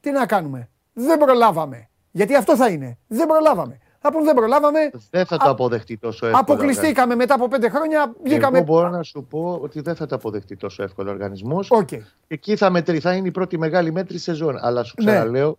τι 0.00 0.10
να 0.10 0.26
κάνουμε; 0.26 0.68
Δεν 0.92 1.18
προλάβαμε. 1.18 1.88
Γιατί 2.10 2.34
αυτό 2.34 2.56
θα 2.56 2.68
είναι. 2.68 2.98
Δεν 3.06 3.26
προλάβαμε. 3.26 3.78
Θα 4.02 4.12
πούν 4.12 4.24
δεν 4.24 4.34
προλάβαμε. 4.34 4.90
Δεν 5.10 5.26
θα 5.26 5.36
το 5.36 5.48
Α- 5.48 5.50
αποδεχτεί 5.50 5.96
τόσο 5.96 6.26
εύκολα. 6.26 6.42
Αποκλειστήκαμε 6.42 7.14
μετά 7.14 7.34
από 7.34 7.48
πέντε 7.48 7.68
χρόνια. 7.68 8.14
Βγήκαμε. 8.24 8.56
Εγώ 8.56 8.66
μπορώ 8.66 8.88
να 8.88 9.02
σου 9.02 9.26
πω 9.30 9.58
ότι 9.62 9.80
δεν 9.80 9.94
θα 9.94 10.06
το 10.06 10.14
αποδεχτεί 10.14 10.56
τόσο 10.56 10.82
εύκολα 10.82 11.10
ο 11.10 11.12
οργανισμός. 11.12 11.70
Οκ. 11.70 11.88
Εκεί 12.28 12.56
θα, 12.56 12.70
μετρη, 12.70 12.98
θα 13.00 13.14
είναι 13.14 13.28
η 13.28 13.30
πρώτη 13.30 13.58
μεγάλη 13.58 13.92
μέτρηση 13.92 14.22
σεζόν. 14.22 14.56
Αλλά 14.60 14.82
σου 14.84 14.94
Ναι. 14.98 15.04
ξαναλέω, 15.10 15.58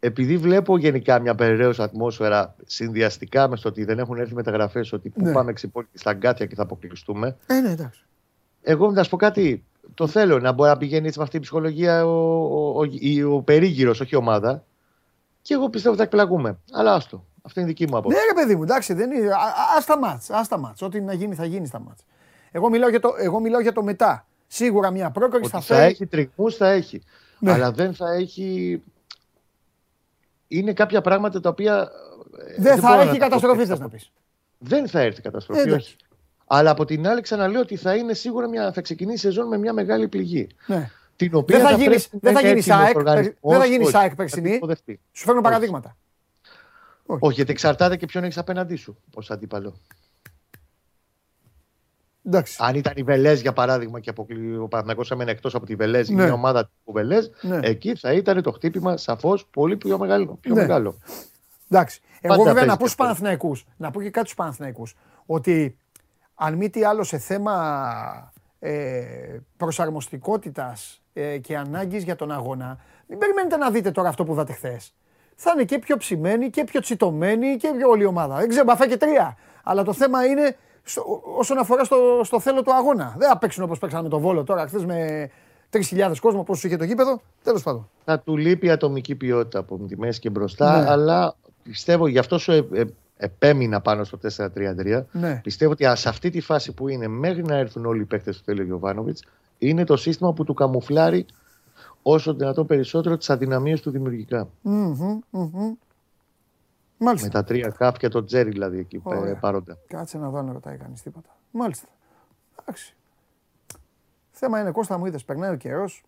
επειδή 0.00 0.36
βλέπω 0.36 0.78
γενικά 0.78 1.18
μια 1.18 1.34
περιρρέουσα 1.34 1.82
ατμόσφαιρα 1.82 2.54
συνδυαστικά 2.66 3.48
μες 3.48 3.58
στο 3.58 3.68
ότι 3.68 3.84
δεν 3.84 3.98
έχουν 3.98 4.18
έρθει 4.18 4.34
μεταγραφές, 4.34 4.92
ότι 4.92 5.08
πού 5.08 5.24
Ναι. 5.24 5.32
πάμε 5.32 5.52
ξυπόλητοι 5.52 5.98
στα 5.98 6.12
αγκάθια 6.12 6.46
και 6.46 6.54
θα 6.54 6.62
αποκλειστούμε. 6.62 7.36
Ε, 7.46 7.54
ναι, 7.60 7.70
εντάξει. 7.70 8.04
Εγώ 8.62 8.90
να 8.90 9.02
σου 9.02 9.10
πω 9.10 9.16
κάτι. 9.16 9.64
Το 9.94 10.06
θέλω 10.06 10.38
να 10.38 10.52
μπορεί 10.52 10.70
να 10.70 10.76
πηγαίνει 10.76 11.06
έτσι 11.06 11.18
με 11.18 11.24
αυτή 11.24 11.36
η 11.36 11.40
ψυχολογία 11.40 12.06
ο, 12.06 12.10
ο, 12.44 12.78
ο, 12.80 12.84
η- 12.90 13.22
ο 13.22 13.40
περίγυρος, 13.42 14.00
όχι 14.00 14.14
η 14.14 14.18
ομάδα. 14.18 14.64
Και 15.42 15.54
εγώ 15.54 15.68
πιστεύω 15.68 15.94
ότι 15.94 15.98
θα 15.98 16.04
εκπλαγούμε. 16.04 16.58
Αλλά 16.72 16.94
άστο. 16.94 17.24
Αυτή 17.42 17.60
είναι 17.60 17.68
η 17.68 17.72
δική 17.72 17.90
μου 17.90 17.96
άποψη. 17.96 18.16
Ναι, 18.18 18.24
ρε 18.24 18.32
παιδί 18.40 18.56
μου, 18.56 18.62
εντάξει, 18.62 18.92
δεν 18.92 19.10
είναι. 19.10 19.26
Α, 19.32 19.36
α, 19.36 19.76
ας 19.78 19.84
τα 19.84 19.98
μάτς, 19.98 20.30
ας 20.30 20.48
τα 20.48 20.58
μάτς. 20.58 20.82
Ό,τι 20.82 21.00
να 21.00 21.12
γίνει 21.12 21.34
θα 21.34 21.44
γίνει 21.44 21.66
στα 21.66 21.80
μάτς. 21.80 22.02
Εγώ 22.50 22.70
μιλάω 22.70 22.88
για 22.88 23.00
το, 23.00 23.14
εγώ 23.18 23.40
μιλάω 23.40 23.60
για 23.60 23.72
το 23.72 23.82
μετά. 23.82 24.26
Σίγουρα 24.46 24.90
μια 24.90 25.10
πρόκριση 25.10 25.42
Ότι 25.44 25.50
θα 25.50 25.60
θα 25.60 25.74
φέρει. 25.74 25.90
έχει 25.90 26.06
τριγμούς 26.06 26.56
θα 26.56 26.68
έχει. 26.68 27.02
Ναι. 27.38 27.52
Αλλά 27.52 27.70
δεν 27.72 27.94
θα 27.94 28.12
έχει. 28.12 28.82
Είναι 30.48 30.72
κάποια 30.72 31.00
πράγματα 31.00 31.40
τα 31.40 31.48
οποία. 31.48 31.90
ε, 32.56 32.62
δεν 32.62 32.78
θα 32.80 32.88
μπορώ 32.88 33.00
έχει 33.00 33.08
τα 33.08 33.12
πω 33.14 33.18
καταστροφή, 33.18 33.58
έτσι 33.60 33.66
θες 33.70 33.76
από- 33.80 33.82
να 33.82 33.88
πεις. 33.88 34.10
Δεν 34.58 34.88
θα 34.88 35.00
έρθει 35.00 35.20
καταστροφή, 35.20 35.60
Ε, 35.60 35.62
εντάξει. 35.62 35.86
όχι. 35.86 35.96
Αλλά 36.46 36.70
από 36.70 36.84
την 36.84 37.06
άλλη, 37.08 37.20
ξαναλέω 37.20 37.60
ότι 37.60 37.76
θα 37.76 37.94
είναι 37.94 38.14
σίγουρα 38.14 38.48
μια, 38.48 38.72
θα 38.72 38.80
ξεκινήσει 38.80 39.16
η 39.26 39.30
σεζόν 39.30 39.48
με 39.48 39.58
μια 39.58 39.72
μεγάλη 39.72 40.08
πληγή. 40.08 40.46
Ναι. 40.66 40.90
Την 41.16 41.34
οποία 41.34 41.56
Δεν 41.58 41.66
θα 41.66 41.72
πρέπει 41.74 41.88
γίνεις- 41.90 42.12
να 42.12 42.18
δεν 42.22 42.32
θα 42.34 42.40
είναι 42.40 42.48
γίνεις 42.48 42.66
έτοιμος 42.68 42.84
ΑΕΚ, 42.86 42.96
ο 42.96 42.98
οργανισμός, 42.98 43.36
δεν 43.42 43.58
θα 43.60 43.66
γίνεις 43.66 43.86
όχι, 43.86 43.96
ΑΕΚ 43.96 44.08
θα 44.10 44.14
περσινή. 44.16 44.46
την 44.46 44.54
υποδεχτεί. 44.56 45.00
Σου 45.12 45.24
φέρνω 45.24 45.40
Όχι. 45.40 45.48
παραδείγματα. 45.48 45.96
Όχι, 47.06 47.34
γιατί 47.34 47.50
εξαρτάται 47.50 47.96
και 47.96 48.06
ποιον 48.06 48.24
έχεις 48.24 48.38
απέναντί 48.38 48.76
σου 48.76 48.96
ως 49.14 49.30
αντίπαλο. 49.30 49.74
Εντάξει. 52.24 52.56
Αν 52.60 52.74
ήταν 52.74 52.92
η 52.96 53.02
Βελές, 53.02 53.40
για 53.40 53.52
παράδειγμα, 53.52 54.00
και 54.00 54.10
αποκλει... 54.10 54.56
ο 54.56 54.68
Παναγιώ 54.68 55.04
έμενε 55.10 55.30
εκτός 55.30 55.54
από 55.54 55.66
τη 55.66 55.74
Βελές, 55.74 56.08
Ναι. 56.08 56.22
μια 56.24 56.32
ομάδα 56.32 56.64
του 56.64 56.92
Βελές, 56.92 57.30
Ναι. 57.40 57.58
εκεί 57.62 57.96
θα 57.96 58.12
ήταν 58.12 58.42
το 58.42 58.52
χτύπημα 58.52 58.96
σαφώς 58.96 59.46
πολύ 59.46 59.76
πιο 59.76 59.98
μεγάλο. 59.98 60.38
Πιο 60.40 60.54
Ναι. 60.54 60.60
μεγάλο. 60.60 60.96
Εντάξει. 61.68 62.00
Εγώ 62.20 62.34
Πάντα 62.36 62.52
βέβαια 62.52 62.64
να 62.64 62.76
παίζει 62.76 62.78
πω 62.78 62.84
και 62.84 62.88
στους 62.88 62.90
αυτό. 62.90 63.02
Παναθηναϊκούς, 63.02 63.64
να 63.76 63.90
πω 63.90 64.02
και 64.02 64.10
κάτι 64.10 64.24
στους 64.26 64.38
Παναθηναϊκούς, 64.38 64.94
ότι 65.26 65.76
αν 66.34 66.54
μη 66.54 66.70
τι 66.70 66.84
άλλο 66.84 67.02
σε 67.04 67.18
θέμα 67.18 68.32
ε, 68.58 69.38
προσαρμοστικότητας 69.56 71.02
ε, 71.12 71.38
και 71.38 71.56
ανάγκης 71.56 72.02
για 72.02 72.16
τον 72.16 72.30
αγώνα, 72.32 72.78
μην 73.06 73.18
περιμένετε 73.18 73.56
να 73.56 73.70
δείτε 73.70 73.90
τώρα 73.90 74.08
αυτό 74.08 74.24
που 74.24 74.32
είδατε 74.32 74.52
χθες. 74.52 74.94
Θα 75.44 75.52
είναι 75.54 75.64
και 75.64 75.78
πιο 75.78 75.96
ψημένοι 75.96 76.50
και 76.50 76.64
πιο 76.64 76.80
τσιτωμένοι 76.80 77.56
και 77.56 77.72
πιο 77.76 77.88
όλη 77.88 78.02
η 78.02 78.06
ομάδα. 78.06 78.36
Δεν 78.36 78.48
ξέρω, 78.48 78.64
μπαφά 78.64 78.88
και 78.88 78.96
τρία. 78.96 79.36
Αλλά 79.62 79.82
το 79.82 79.92
θέμα 79.92 80.24
είναι 80.24 80.56
στο, 80.82 81.22
όσον 81.38 81.58
αφορά 81.58 81.84
στο, 81.84 82.20
στο 82.24 82.40
θέλω 82.40 82.62
του 82.62 82.74
αγώνα. 82.74 83.14
Δεν 83.18 83.28
θα 83.28 83.38
παίξουν 83.38 83.64
όπως 83.64 83.78
παίξανε 83.78 84.02
με 84.02 84.08
το 84.08 84.18
Βόλο 84.18 84.44
τώρα 84.44 84.66
χθες 84.66 84.84
με 84.84 85.30
3.000 85.70 86.12
κόσμο, 86.20 86.42
πόσο 86.42 86.66
είχε 86.66 86.76
το 86.76 86.84
γήπεδο. 86.84 87.20
Τέλος 87.42 87.62
πάντων. 87.62 87.88
Θα 88.04 88.20
του 88.20 88.36
λείπει 88.36 88.66
η 88.66 88.70
ατομική 88.70 89.14
ποιότητα 89.14 89.58
από 89.58 89.78
τη 89.88 89.98
μέση 89.98 90.20
και 90.20 90.30
μπροστά, 90.30 90.80
Ναι. 90.80 90.90
αλλά 90.90 91.34
πιστεύω 91.62 92.06
γι' 92.06 92.18
αυτό 92.18 92.38
σου 92.38 92.52
ε, 92.52 92.66
ε, 92.72 92.84
επέμεινα 93.16 93.80
πάνω 93.80 94.04
στο 94.04 94.18
4-3-3. 94.36 95.02
Ναι. 95.12 95.40
Πιστεύω 95.42 95.72
ότι 95.72 95.86
α, 95.86 95.94
σε 95.94 96.08
αυτή 96.08 96.30
τη 96.30 96.40
φάση 96.40 96.72
που 96.72 96.88
είναι, 96.88 97.08
μέχρι 97.08 97.42
να 97.42 97.56
έρθουν 97.56 97.86
όλοι 97.86 98.00
οι 98.00 98.04
παίκτες 98.04 98.36
του 98.36 98.42
θέλει 98.44 98.60
ο 98.60 98.64
Γιωβάνοβιτς, 98.64 99.24
είναι 99.58 99.84
το 99.84 99.96
σύστημα 99.96 100.32
που 100.32 100.44
του 100.44 100.54
καμουφλάρει 100.54 101.26
όσο 102.02 102.34
δυνατόν 102.34 102.66
περισσότερο 102.66 103.16
τις 103.16 103.30
αδυναμίες 103.30 103.80
του 103.80 103.90
δημιουργικά. 103.90 104.48
Μμμ, 104.62 105.18
μμμ. 105.30 105.74
Μάλιστα. 106.98 107.26
Με 107.26 107.32
τα 107.32 107.44
τρία 107.44 107.74
χαφ 107.76 107.96
και 107.96 108.08
το 108.08 108.24
τζέρι 108.24 108.50
δηλαδή 108.50 108.78
εκεί 108.78 109.00
Ωραία. 109.02 109.30
ε, 109.30 109.34
παρόντα. 109.40 109.78
Κάτσε 109.86 110.18
να 110.18 110.30
δω 110.30 110.38
αν 110.38 110.52
ρωτάει 110.52 110.76
κανείς 110.76 111.02
τίποτα. 111.02 111.28
Μάλιστα. 111.50 111.88
Εντάξει. 112.60 112.94
Θέμα 114.30 114.60
είναι 114.60 114.70
Κώστα 114.70 114.98
μου 114.98 115.06
είδες, 115.06 115.24
περνάει 115.24 115.52
ο 115.52 115.56
καιρός. 115.56 116.02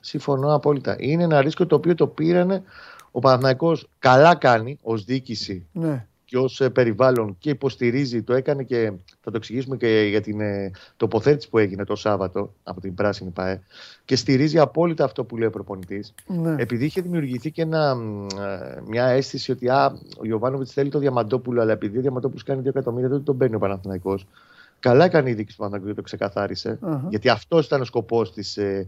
Συμφωνώ 0.00 0.54
απόλυτα. 0.54 0.96
Είναι 0.98 1.22
ένα 1.22 1.40
ρίσκο 1.40 1.66
το 1.66 1.74
οποίο 1.74 1.94
το 1.94 2.06
πήρανε 2.06 2.62
ο 3.10 3.18
Παναθηναϊκός 3.18 3.88
καλά 3.98 4.34
κάνει 4.34 4.78
ως 4.82 5.04
διοίκηση 5.04 5.66
Ναι. 5.72 6.06
Και 6.34 6.48
και 6.56 6.64
ω 6.64 6.70
περιβάλλον 6.70 7.36
και 7.38 7.50
υποστηρίζει, 7.50 8.22
το 8.22 8.34
έκανε 8.34 8.62
και 8.62 8.92
θα 9.20 9.30
το 9.30 9.36
εξηγήσουμε 9.36 9.76
και 9.76 10.06
για 10.08 10.20
την 10.20 10.40
ε, 10.40 10.70
τοποθέτηση 10.96 11.48
που 11.48 11.58
έγινε 11.58 11.84
το 11.84 11.96
Σάββατο 11.96 12.52
από 12.62 12.80
την 12.80 12.94
Πράσινη 12.94 13.30
ΠαΕ 13.30 13.60
και 14.04 14.16
στηρίζει 14.16 14.58
απόλυτα 14.58 15.04
αυτό 15.04 15.24
που 15.24 15.36
λέει 15.36 15.48
ο 15.48 15.50
προπονητής. 15.50 16.14
Ναι. 16.26 16.54
Επειδή 16.58 16.84
είχε 16.84 17.00
δημιουργηθεί 17.00 17.50
και 17.50 17.62
ένα, 17.62 17.94
μ, 17.94 18.26
ε, 18.26 18.82
μια 18.86 19.04
αίσθηση 19.04 19.50
ότι 19.50 19.68
α, 19.68 19.98
ο 20.18 20.24
Ιωβάνοβιτς 20.24 20.72
θέλει 20.72 20.90
το 20.90 20.98
Διαμαντόπουλο, 20.98 21.60
αλλά 21.60 21.72
επειδή 21.72 21.98
ο 21.98 22.00
Διαμαντόπουλος 22.00 22.42
κάνει 22.42 22.62
2 22.64 22.66
εκατομμύρια, 22.66 23.08
δεν 23.08 23.22
τον 23.22 23.36
παίρνει 23.36 23.54
ο 23.54 23.58
Παναθηναϊκός. 23.58 24.26
Καλά 24.80 25.04
έκανε 25.04 25.30
η 25.30 25.34
δίκη 25.34 25.50
του 25.50 25.56
Παναθηναϊκού 25.56 25.88
και 25.88 25.94
το 25.94 26.02
ξεκαθάρισε. 26.02 26.68
Αχα. 26.68 26.90
Γιατί 26.90 27.06
Γιατί 27.08 27.28
αυτός 27.28 27.66
ήταν 27.66 27.80
ο 27.80 27.84
σκοπός 27.84 28.32
της 28.32 28.56
ε, 28.56 28.86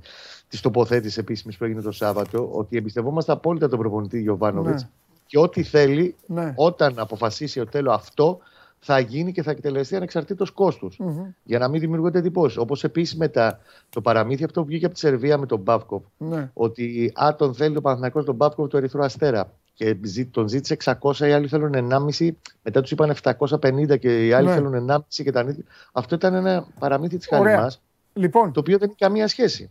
της 0.48 0.60
τοποθέτησης 0.60 1.18
επίσημης 1.18 1.56
που 1.56 1.64
έγινε 1.64 1.80
το 1.80 1.92
Σάββατο. 1.92 2.48
Ότι 2.52 2.76
εμπιστευόμαστε 2.76 3.32
απόλυτα 3.32 3.68
τον 3.68 3.78
προπονητή 3.78 4.22
Ιωβάνοβιτς 4.22 4.82
Ναι. 4.82 4.88
Και 5.26 5.38
ό,τι 5.38 5.62
θέλει, 5.62 6.14
Ναι. 6.26 6.52
όταν 6.56 6.98
αποφασίσει 6.98 7.60
ο 7.60 7.66
τέλο 7.66 7.90
αυτό, 7.92 8.38
θα 8.78 8.98
γίνει 8.98 9.32
και 9.32 9.42
θα 9.42 9.50
εκτελεστεί 9.50 9.96
ανεξαρτήτως 9.96 10.50
κόστους. 10.50 10.96
Μμμ. 10.98 11.26
Για 11.42 11.58
να 11.58 11.68
μην 11.68 11.80
δημιουργούνται 11.80 12.18
εντυπώσεις. 12.18 12.56
Όπως 12.58 12.84
επίσης 12.84 13.16
μετά 13.16 13.60
το 13.88 14.00
παραμύθι 14.00 14.44
αυτό 14.44 14.60
που 14.60 14.66
βγήκε 14.66 14.84
από 14.84 14.94
τη 14.94 15.00
Σερβία 15.00 15.38
με 15.38 15.46
τον 15.46 15.58
Μπάβκοβ. 15.60 16.02
Ναι. 16.16 16.50
Ότι 16.54 17.12
α, 17.24 17.34
τον 17.38 17.54
θέλει 17.54 17.74
το 17.74 17.80
Παναθηναϊκός 17.80 18.24
τον 18.24 18.34
Μπάβκοβ 18.34 18.66
του 18.68 18.76
Ερυθρού 18.76 19.04
Αστέρα. 19.04 19.52
Και 19.74 19.96
ζη- 20.02 20.30
τον 20.32 20.48
ζήτησε 20.48 20.72
600, 21.00 21.26
οι 21.28 21.32
άλλοι 21.32 21.48
θέλουν 21.48 21.74
1,5. 21.74 22.36
Μετά 22.62 22.80
τους 22.80 22.90
είπαν 22.90 23.10
750 23.10 23.96
και 23.96 24.26
οι 24.26 24.32
άλλοι 24.32 24.46
Ναι. 24.46 24.54
θέλουν 24.54 24.74
1,5 24.74 25.22
και 25.22 25.32
τα 25.32 25.42
νύχια. 25.42 25.64
Αυτό 25.92 26.14
ήταν 26.14 26.34
ένα 26.34 26.66
παραμύθι 26.78 27.16
της 27.16 27.28
Ωραία. 27.30 27.42
Χαλιμά, 27.54 27.72
Λοιπόν, 28.12 28.52
το 28.52 28.60
οποίο 28.60 28.78
δεν 28.78 28.88
έχει 28.88 28.98
καμία 28.98 29.28
σχέση. 29.28 29.70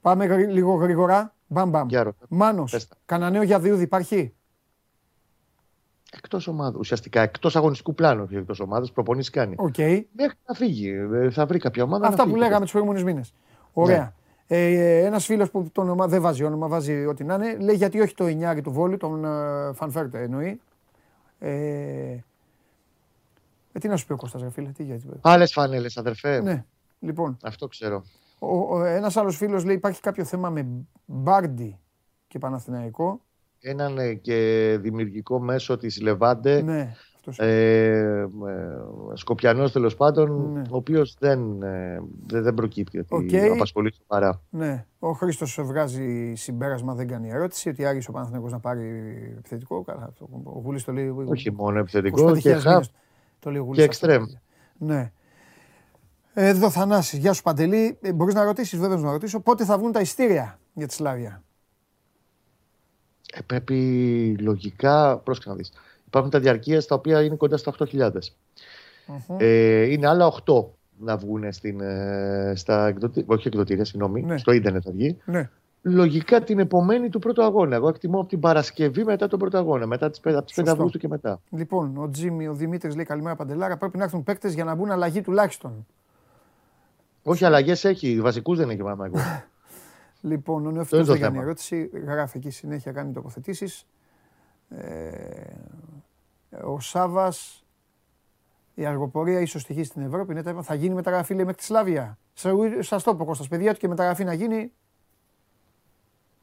πάμε 0.00 0.24
γρη- 0.26 0.50
λίγο 0.50 0.74
γρήγορα. 0.74 1.34
Μπαμ, 1.46 1.70
μπαμ. 1.70 1.88
Για 1.88 2.02
ρώτα. 2.02 2.26
Μάνος, 2.28 2.70
Πες 2.70 2.88
τα. 2.88 2.96
κανένα 3.06 3.30
νέο 3.30 3.42
για 3.42 3.58
Διούδη 3.60 3.82
υπάρχει; 3.82 4.34
Εκτός 6.16 6.46
ομάδας. 6.48 6.80
Ουσιαστικά 6.80 7.20
εκτός 7.20 7.56
αγωνιστικού 7.56 7.94
πλάνου, 7.94 8.22
όχι 8.22 8.36
εκτός 8.36 8.60
ομάδας, 8.60 8.92
προπονήσεις 8.92 9.30
κάνει. 9.30 9.54
Οκ. 9.58 9.78
Μέχρι 10.12 10.36
να 10.46 10.54
φύγει. 10.54 10.90
Ε, 11.12 11.30
Θα 11.30 11.46
βρει 11.46 11.58
κάποια 11.58 11.82
ομάδα. 11.82 12.06
Αυτά 12.06 12.16
να 12.16 12.22
που 12.24 12.28
φύγει. 12.34 12.42
λέγαμε 12.44 12.62
τους 12.62 12.70
προηγούμενους 12.70 13.04
μήνες. 13.04 13.34
Ωραία. 13.72 14.14
Ε, 14.46 15.04
Ένας 15.04 15.24
φίλος 15.24 15.50
που 15.50 15.68
το 15.72 15.80
όνομα, 15.80 16.06
δεν 16.06 16.20
βάζει 16.22 16.44
όνομα, 16.44 16.68
βάζει 16.68 17.04
ό,τι 17.06 17.24
να 17.24 17.34
είναι, 17.34 17.56
λέει 17.58 17.76
γιατί 17.76 18.00
όχι 18.00 18.14
το 18.14 18.26
Νινιάρι 18.26 18.60
του 18.60 18.72
Βόλου, 18.72 18.96
τον 18.96 19.24
ε, 19.24 19.72
Φαν 19.74 19.95
Βέερτ 19.95 20.22
εννοεί. 20.22 20.60
Ε, 21.38 21.50
ε, 23.72 23.78
τι 23.80 23.88
να 23.88 23.96
σου 23.96 24.06
πει 24.06 24.12
ο 24.12 24.16
Κώστας, 24.16 24.42
ρε 24.42 24.50
φίλε, 24.50 24.68
τι 24.68 24.82
γιατί. 24.82 25.06
Άλλες 25.20 25.52
φανέλες, 25.52 25.96
αδερφέ. 25.96 26.40
Ναι, 26.40 26.64
λοιπόν, 26.98 27.36
Αυτό 27.42 27.68
ξέρω. 27.68 28.04
ο, 28.38 28.56
ο, 28.76 28.84
ένας 28.84 29.16
άλλος 29.16 29.36
φίλος 29.36 29.64
λέει 29.64 29.74
υπάρχει 29.74 30.00
κάποιο 30.00 30.24
θέμα 30.24 30.50
με 30.50 30.66
Μπάρντι 31.04 31.78
και 32.28 32.38
Παναθηναϊκό. 32.38 33.20
Έναν 33.64 33.98
ε, 33.98 34.14
και 34.14 34.78
δημιουργικό 34.80 35.40
μέσο 35.40 35.76
της 35.76 36.00
Λεβάντε. 36.00 36.62
Ναι, 36.62 36.94
αυτός. 37.16 37.38
Ε, 37.38 38.28
ε, 38.48 38.76
Σκοπιανός 39.14 39.72
τέλος 39.72 39.96
πάντων, 39.96 40.52
Ναι. 40.52 40.60
ο 40.70 40.76
οποίος 40.76 41.16
δεν, 41.18 41.62
ε, 41.62 42.02
δεν, 42.26 42.42
δεν 42.42 42.54
προκύπτει 42.54 42.98
ότι 42.98 43.14
Οκ. 43.14 43.50
απασχολεί 43.52 43.92
σοβαρά. 43.94 44.40
Ναι, 44.50 44.86
ο 44.98 45.12
Χρήστος 45.12 45.58
βγάζει 45.62 46.32
συμπέρασμα, 46.36 46.94
δεν 46.94 47.06
κάνει 47.08 47.28
ερώτηση, 47.30 47.68
ότι 47.68 47.84
άργησε 47.86 48.10
ο 48.10 48.12
Παναθηναϊκός 48.12 48.52
να 48.52 48.58
πάρει 48.58 48.84
επιθετικό. 49.38 49.82
Καλά, 49.82 50.04
αυτό, 50.08 50.28
ο 50.44 50.60
Γουλής 50.64 50.84
το 50.84 50.92
λέει. 50.92 51.08
Όχι 51.26 51.52
μόνο 51.52 51.78
επιθετικό 51.78 52.28
25.000 52.30 52.38
και 52.38 52.52
χαφ. 52.54 52.64
μήνες 52.72 52.92
Το 53.38 53.50
λέει 53.50 53.60
ο 53.60 53.64
Γουλής 53.64 53.84
και 53.84 53.88
αυτό. 53.90 54.06
εξτρέμ. 54.10 54.38
Ναι. 54.78 55.12
Εδώ 56.34 56.70
Θανάση, 56.70 57.18
γεια 57.18 57.32
σου 57.32 57.42
Παντελή. 57.42 57.98
Ε, 58.00 58.12
μπορείς 58.12 58.34
να 58.34 58.44
ρωτήσεις, 58.44 58.78
βέβαια 58.78 58.96
να 58.96 59.10
ρωτήσω, 59.10 59.40
πότε 59.40 59.64
θα 59.64 59.78
βγουν 59.78 59.92
τα 59.92 60.00
εισιτήρια 60.00 60.58
για 60.72 60.86
τη 60.86 60.92
Σλάβια; 60.94 61.42
Ε, 63.34 63.40
πρέπει 63.46 63.76
λογικά, 64.40 65.16
πρόσεχε 65.16 65.48
να 65.48 65.54
δεις. 65.54 65.72
Υπάρχουν 66.06 66.30
τα 66.30 66.38
διαρκείας 66.40 66.86
τα 66.86 66.94
οποία 66.94 67.22
είναι 67.22 67.36
κοντά 67.36 67.56
στα 67.56 67.72
8.000. 67.78 68.10
Ε, 69.36 69.82
είναι 69.82 70.06
άλλα 70.08 70.32
8 70.46 70.64
να 70.98 71.16
βγουν 71.16 71.52
στην, 71.52 71.80
ε, 71.80 72.52
στα 72.56 72.86
εκδοτη... 72.86 73.24
όχι 73.26 73.48
εκδοτήρια, 73.48 73.84
συγγνώμη, 73.84 74.22
Ναι. 74.22 74.38
στο 74.38 74.52
ίντερνετ 74.52 74.82
θα 74.84 74.90
βγει. 74.90 75.18
Ναι. 75.24 75.50
Λογικά 75.82 76.40
την 76.42 76.58
επομένη 76.58 77.08
του 77.08 77.18
πρώτου 77.18 77.42
αγώνα. 77.42 77.76
Εγώ 77.76 77.88
εκτιμώ 77.88 78.18
από 78.20 78.28
την 78.28 78.40
Παρασκευή 78.40 79.04
μετά 79.04 79.28
τον 79.28 79.38
πρώτο 79.38 79.58
αγώνα, 79.58 79.86
μετά 79.86 80.10
τις, 80.10 80.20
πέ- 80.20 80.36
από 80.36 80.44
τις 80.46 80.54
5 80.54 80.58
Σωστό. 80.58 80.72
Αυγούστου 80.72 80.98
και 80.98 81.08
μετά. 81.08 81.40
Λοιπόν, 81.50 81.96
ο 81.96 82.08
Τζίμι, 82.10 82.46
ο 82.48 82.54
Δημήτρης 82.54 82.94
λέει 82.94 83.04
καλημέρα 83.04 83.36
Παντελάρα. 83.36 83.76
Πρέπει 83.76 83.96
να 83.98 84.04
έρθουν 84.04 84.22
παίκτες 84.22 84.54
για 84.54 84.64
να 84.64 84.74
μπουν 84.74 84.90
αλλαγή 84.90 85.20
τουλάχιστον. 85.20 85.86
Όχι, 87.22 87.44
αλλαγές 87.44 87.84
έχει, 87.84 88.20
βασικούς 88.20 88.58
δεν 88.58 88.70
έχει 88.70 88.82
μάμα 88.82 89.06
εγώ. 89.06 89.16
Λοιπόν, 90.24 90.60
ο 90.60 90.68
είναι 90.68 90.72
Νεοφυτός 90.72 91.06
το 91.06 91.12
δεν 91.12 91.20
κάνει 91.20 91.32
θέμα. 91.32 91.44
ερώτηση. 91.44 91.90
Γράφει 92.06 92.36
εκεί 92.38 92.50
συνέχεια, 92.50 92.92
κάνει 92.92 93.12
τοποθετήσεις. 93.12 93.86
Ε, 94.68 94.80
ο 96.64 96.80
Σάβας, 96.80 97.64
η 98.74 98.84
αργοπορία 98.86 99.40
ίσως 99.40 99.62
στοιχεί 99.62 99.84
στην 99.84 100.02
Ευρώπη. 100.02 100.34
Ναι, 100.34 100.42
τα 100.42 100.50
είπα, 100.50 100.62
θα 100.62 100.74
γίνει 100.74 100.94
μεταγραφή 100.94 101.34
λέει 101.34 101.44
μέχρι 101.44 101.58
τη 101.60 101.64
Σλάβια. 101.64 102.18
Σα 102.80 103.02
το 103.02 103.14
πω 103.14 103.24
Κώστας, 103.24 103.48
παιδιά 103.48 103.72
του 103.72 103.78
και 103.78 103.88
μεταγραφή 103.88 104.24
να 104.24 104.32
γίνει. 104.32 104.72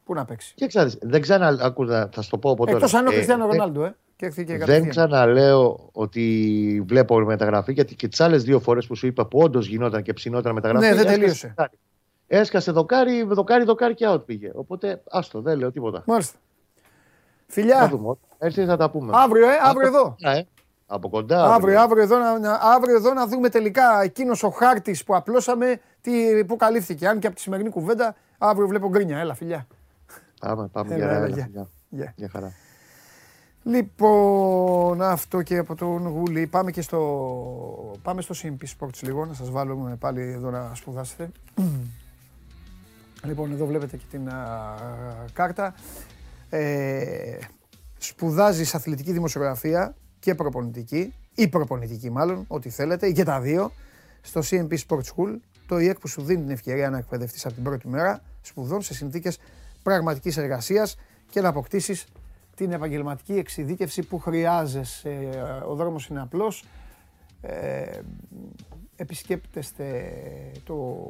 Πού 0.04 0.14
να 0.14 0.26
παίξει. 0.26 0.54
Και 0.56 0.68
ξέρεις, 0.68 0.98
δεν 1.02 1.22
ξανα... 1.22 1.48
Άκουσα, 1.62 2.10
θα 2.14 2.22
σου 2.22 2.30
το 2.30 2.38
πω 2.38 2.52
από 2.52 2.66
τώρα. 2.66 2.78
Εκτός 2.78 2.94
αν 2.94 3.08
ο 3.08 3.10
Ε, 3.10 3.14
Κριστιανό 3.14 3.44
δεν- 3.48 3.52
Ρονάλντο, 3.58 3.84
ε. 3.84 3.96
Και 4.16 4.26
έρθει 4.26 4.44
και 4.44 4.52
Δεν 4.52 4.60
κατευθείαν. 4.60 4.90
ξαναλέω 4.90 5.90
ότι 5.92 6.84
βλέπω 6.88 7.20
μεταγραφή 7.20 7.74
γιατί 7.74 7.96
και 7.96 8.08
τις 8.08 8.20
άλλες 8.22 8.44
δύο 8.44 8.60
φορές 8.60 8.88
που 8.88 8.96
σου 8.96 9.08
είπα 9.08 9.26
που 9.26 9.40
όντως 9.40 9.68
γινόταν 9.68 10.02
και 10.02 10.14
ψινόταν 10.14 10.54
μεταγραφή. 10.54 10.86
Ναι, 10.86 10.94
δεν 10.94 10.98
έσκασε 11.06 11.20
τελείωσε. 11.20 11.54
Δοκάρι. 12.30 12.42
Έσκασε 12.42 12.72
δοκάρι, 12.72 13.24
δοκάρι, 13.24 13.64
δοκάρι 13.64 13.94
και 13.94 14.06
out 14.10 14.26
πήγε. 14.26 14.52
Οπότε 14.56 15.02
άστο, 15.12 15.42
δεν 15.42 15.58
λέω 15.58 15.72
τίποτα. 15.72 16.04
Μάλιστα. 16.06 16.38
Θα 17.48 17.54
Φιλιά, 17.54 17.88
δούμε. 17.88 18.16
Έρθει 18.38 18.66
θα 18.66 18.78
τα 18.78 18.90
πούμε. 18.90 19.12
αύριο, 19.16 19.46
ε, 19.50 19.58
αύριο 19.64 19.88
Από 19.88 19.98
εδώ. 19.98 20.04
κοντά, 20.10 20.32
ε. 20.32 20.48
Από 20.88 21.10
κοντά. 21.10 21.54
Αύριο, 21.54 21.80
αύριο, 21.82 22.04
εδώ, 22.04 22.18
να, 22.18 22.40
να- 22.40 22.60
αύριο 22.62 22.96
εδώ 22.96 23.14
να 23.14 23.28
δούμε 23.28 23.50
τελικά 23.50 24.02
εκείνος 24.02 24.44
ο 24.44 24.50
χάρτης 24.50 25.04
που 25.04 25.16
απλώσαμε 25.16 25.80
τι, 26.02 26.46
που 26.46 26.56
καλύφθηκε. 26.56 27.08
Αν 27.08 27.20
και 27.20 27.28
από 27.28 27.36
τη 27.36 27.42
σημερινή 27.42 27.70
κουβέντα, 27.70 28.16
αύριο 28.38 28.68
βλέπω 28.68 28.90
γκρίνια. 28.90 29.18
Έλα, 29.18 29.34
φιλιά. 29.34 29.68
Πάμε, 30.40 30.68
πάμε. 30.72 30.96
Έλα, 30.96 31.06
για, 31.06 31.16
έλα, 31.16 31.26
έλα, 31.26 31.36
γεια. 31.36 31.48
γεια. 31.52 31.68
Γεια. 31.90 32.14
Γεια 32.16 32.30
χαρά. 32.32 32.54
Λοιπόν, 33.64 35.02
αυτό 35.02 35.42
και 35.42 35.58
από 35.58 35.76
τον 35.76 36.08
Γούλη. 36.08 36.48
Πάμε 36.48 36.72
και 36.72 36.82
στο, 36.82 37.00
πάμε 38.02 38.22
στο 38.22 38.36
Simpy 38.44 38.66
Sports 38.80 39.00
λίγο, 39.02 39.26
να 39.26 39.34
σας 39.34 39.50
βάλουμε 39.52 39.96
πάλι 40.00 40.22
εδώ 40.22 40.50
να 40.50 40.72
σπουδάσετε. 40.76 41.32
Λοιπόν, 43.24 43.52
εδώ 43.52 43.66
βλέπετε 43.66 43.98
και 43.98 44.06
την 44.10 44.30
α, 44.30 44.76
κάρτα. 45.34 45.76
Ε, 46.50 47.38
σπουδάζεις 47.98 48.76
αθλητική 48.76 49.12
δημοσιογραφία 49.12 49.96
και 50.20 50.36
προπονητική, 50.36 51.14
ή 51.36 51.48
προπονητική 51.48 52.10
μάλλον, 52.10 52.46
ό,τι 52.48 52.70
θέλετε, 52.70 53.12
και 53.12 53.24
τα 53.24 53.40
δύο, 53.40 53.72
στο 54.22 54.42
CMP 54.50 54.78
Sports 54.88 55.14
School, 55.16 55.38
το 55.68 55.80
ΙΕΚ 55.80 56.00
που 56.00 56.08
σου 56.08 56.22
δίνει 56.22 56.42
την 56.42 56.50
ευκαιρία 56.50 56.90
να 56.90 56.98
εκπαιδευτείς 56.98 57.46
από 57.46 57.54
την 57.54 57.64
πρώτη 57.64 57.88
μέρα 57.88 58.22
σπουδών 58.42 58.82
σε 58.82 58.94
συνθήκες 58.94 59.40
πραγματικής 59.84 60.38
εργασίας 60.38 60.98
και 61.30 61.42
να 61.42 61.48
αποκτήσεις 61.48 62.06
την 62.56 62.72
επαγγελματική 62.72 63.34
εξειδίκευση 63.34 64.04
που 64.04 64.20
χρειάζεσαι. 64.20 65.30
Ο 65.68 65.76
δρόμος 65.76 66.08
είναι 66.08 66.22
απλός. 66.22 66.64
Ε, 67.42 68.00
επισκέπτεστε 69.00 70.12
το 70.64 71.08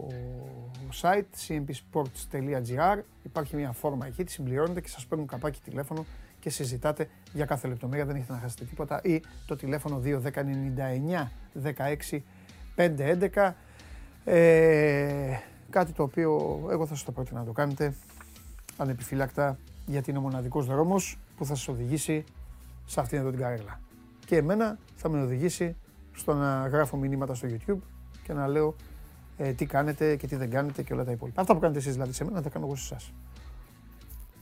site 1.02 1.24
cmpsports.gr 1.48 3.00
Υπάρχει 3.24 3.56
μια 3.56 3.72
φόρμα 3.72 4.06
εκεί, 4.06 4.24
τη 4.24 4.32
συμπληρώνετε 4.32 4.82
και 4.82 4.88
σας 4.88 5.06
παίρνουν 5.06 5.28
καπάκι 5.28 5.60
τηλέφωνο 5.64 6.06
και 6.40 6.50
συζητάτε 6.50 7.10
για 7.34 7.46
κάθε 7.46 7.68
λεπτομέρεια, 7.68 8.06
δεν 8.06 8.16
έχετε 8.16 8.34
να 8.34 8.40
χάσετε 8.40 8.66
τίποτα. 8.66 9.02
Ή 9.04 9.22
το 9.46 9.56
τηλέφωνο 9.56 10.02
21099 10.06 11.28
16 12.10 12.20
511 12.76 13.54
ε, 14.26 15.38
κάτι 15.70 15.92
το 15.92 16.04
οποίο 16.04 16.60
εγώ 16.72 16.86
θα 16.86 16.96
σας 16.96 17.04
το 17.04 17.12
πρότεινα 17.12 17.40
να 17.40 17.46
το 17.46 17.52
κάνετε 17.52 17.94
ανεπιφύλακτα 18.78 19.58
γιατί 19.86 20.10
είναι 20.10 20.20
ο 20.20 20.22
μοναδικός 20.22 20.66
δρόμος 20.66 21.20
που 21.38 21.46
θα 21.46 21.56
σας 21.56 21.68
οδηγήσει 21.68 22.24
σε 22.86 23.00
αυτήν 23.00 23.20
εδώ 23.20 23.30
την 23.30 23.40
καρέλα. 23.40 23.80
Και 24.26 24.38
εμένα 24.38 24.78
θα 24.96 25.10
με 25.10 25.22
οδηγήσει 25.22 25.76
στο 26.20 26.34
να 26.34 26.68
γράφω 26.68 26.98
μηνύματα 26.98 27.34
στο 27.34 27.48
YouTube 27.52 27.80
και 28.24 28.34
να 28.34 28.48
λέω 28.48 28.76
ε, 29.38 29.54
τι 29.54 29.66
κάνετε 29.66 30.16
και 30.16 30.28
τι 30.28 30.36
δεν 30.36 30.50
κάνετε 30.50 30.84
και 30.84 30.94
όλα 30.94 31.04
τα 31.04 31.12
υπόλοιπα. 31.12 31.42
Αυτά 31.42 31.54
που 31.54 31.60
κάνετε 31.60 31.80
εσείς 31.80 31.94
δηλαδή 31.94 32.14
σε 32.14 32.24
μένα, 32.24 32.42
τα 32.42 32.50
κάνω 32.50 32.66
εγώ 32.66 32.76
σε 32.76 32.94
εσάς. 32.94 33.14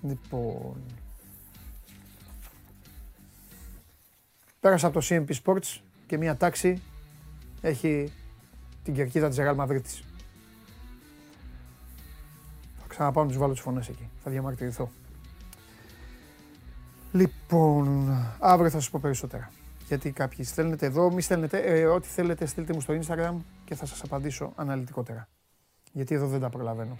Λοιπόν... 0.02 0.76
Πέρασα 4.60 4.88
από 4.88 5.00
το 5.00 5.06
CMP 5.10 5.30
Sports 5.44 5.80
και 6.08 6.18
μια 6.18 6.36
τάξη 6.36 6.82
έχει 7.62 8.12
την 8.84 8.94
κερκίδα 8.94 9.30
της 9.30 9.38
Real 9.40 9.56
Μαδρίτης. 9.56 10.04
Θα 12.78 12.88
ξαναπάω 12.88 13.24
να 13.24 13.30
τους 13.30 13.38
βάλω 13.38 13.54
τις 13.54 13.62
φωνές 13.62 13.90
εκεί. 13.90 14.10
Θα 14.24 14.32
διαμαρτυρηθώ. 14.32 14.92
Λοιπόν, 17.12 18.10
αύριο 18.40 18.70
θα 18.70 18.80
σας 18.80 18.90
πω 18.90 19.00
περισσότερα. 19.02 19.52
Γιατί 19.88 20.12
κάποιοι 20.12 20.46
στέλνετε 20.46 20.86
εδώ, 20.86 21.12
μη 21.12 21.22
στέλνετε, 21.22 21.58
ε, 21.58 21.86
ό,τι 21.86 22.08
θέλετε 22.08 22.46
στείλτε 22.46 22.74
μου 22.74 22.82
στο 22.82 23.00
Instagram 23.02 23.36
και 23.66 23.76
θα 23.76 23.86
σας 23.86 24.04
απαντήσω 24.04 24.54
αναλυτικότερα. 24.56 25.28
Γιατί 25.92 26.16
εδώ 26.16 26.28
δεν 26.28 26.40
τα 26.40 26.50
προλαβαίνω. 26.50 26.98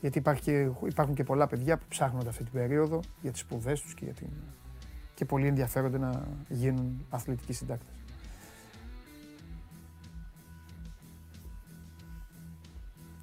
Γιατί 0.00 0.18
υπάρχει 0.18 0.42
και, 0.42 0.70
υπάρχουν 0.86 1.14
και 1.14 1.24
πολλά 1.24 1.46
παιδιά 1.46 1.76
που 1.76 1.84
ψάχνονται 1.88 2.28
αυτή 2.28 2.42
την 2.42 2.52
περίοδο 2.52 3.00
για 3.22 3.30
τις 3.30 3.40
σπουδές 3.40 3.80
τους 3.80 3.94
και 3.94 4.04
για 4.04 4.14
την, 4.14 4.28
και 5.14 5.24
πολλοί 5.24 5.46
ενδιαφέρονται 5.46 5.98
να 5.98 6.28
γίνουν 6.48 7.06
αθλητικοί 7.08 7.52
συντάκτες. 7.52 7.94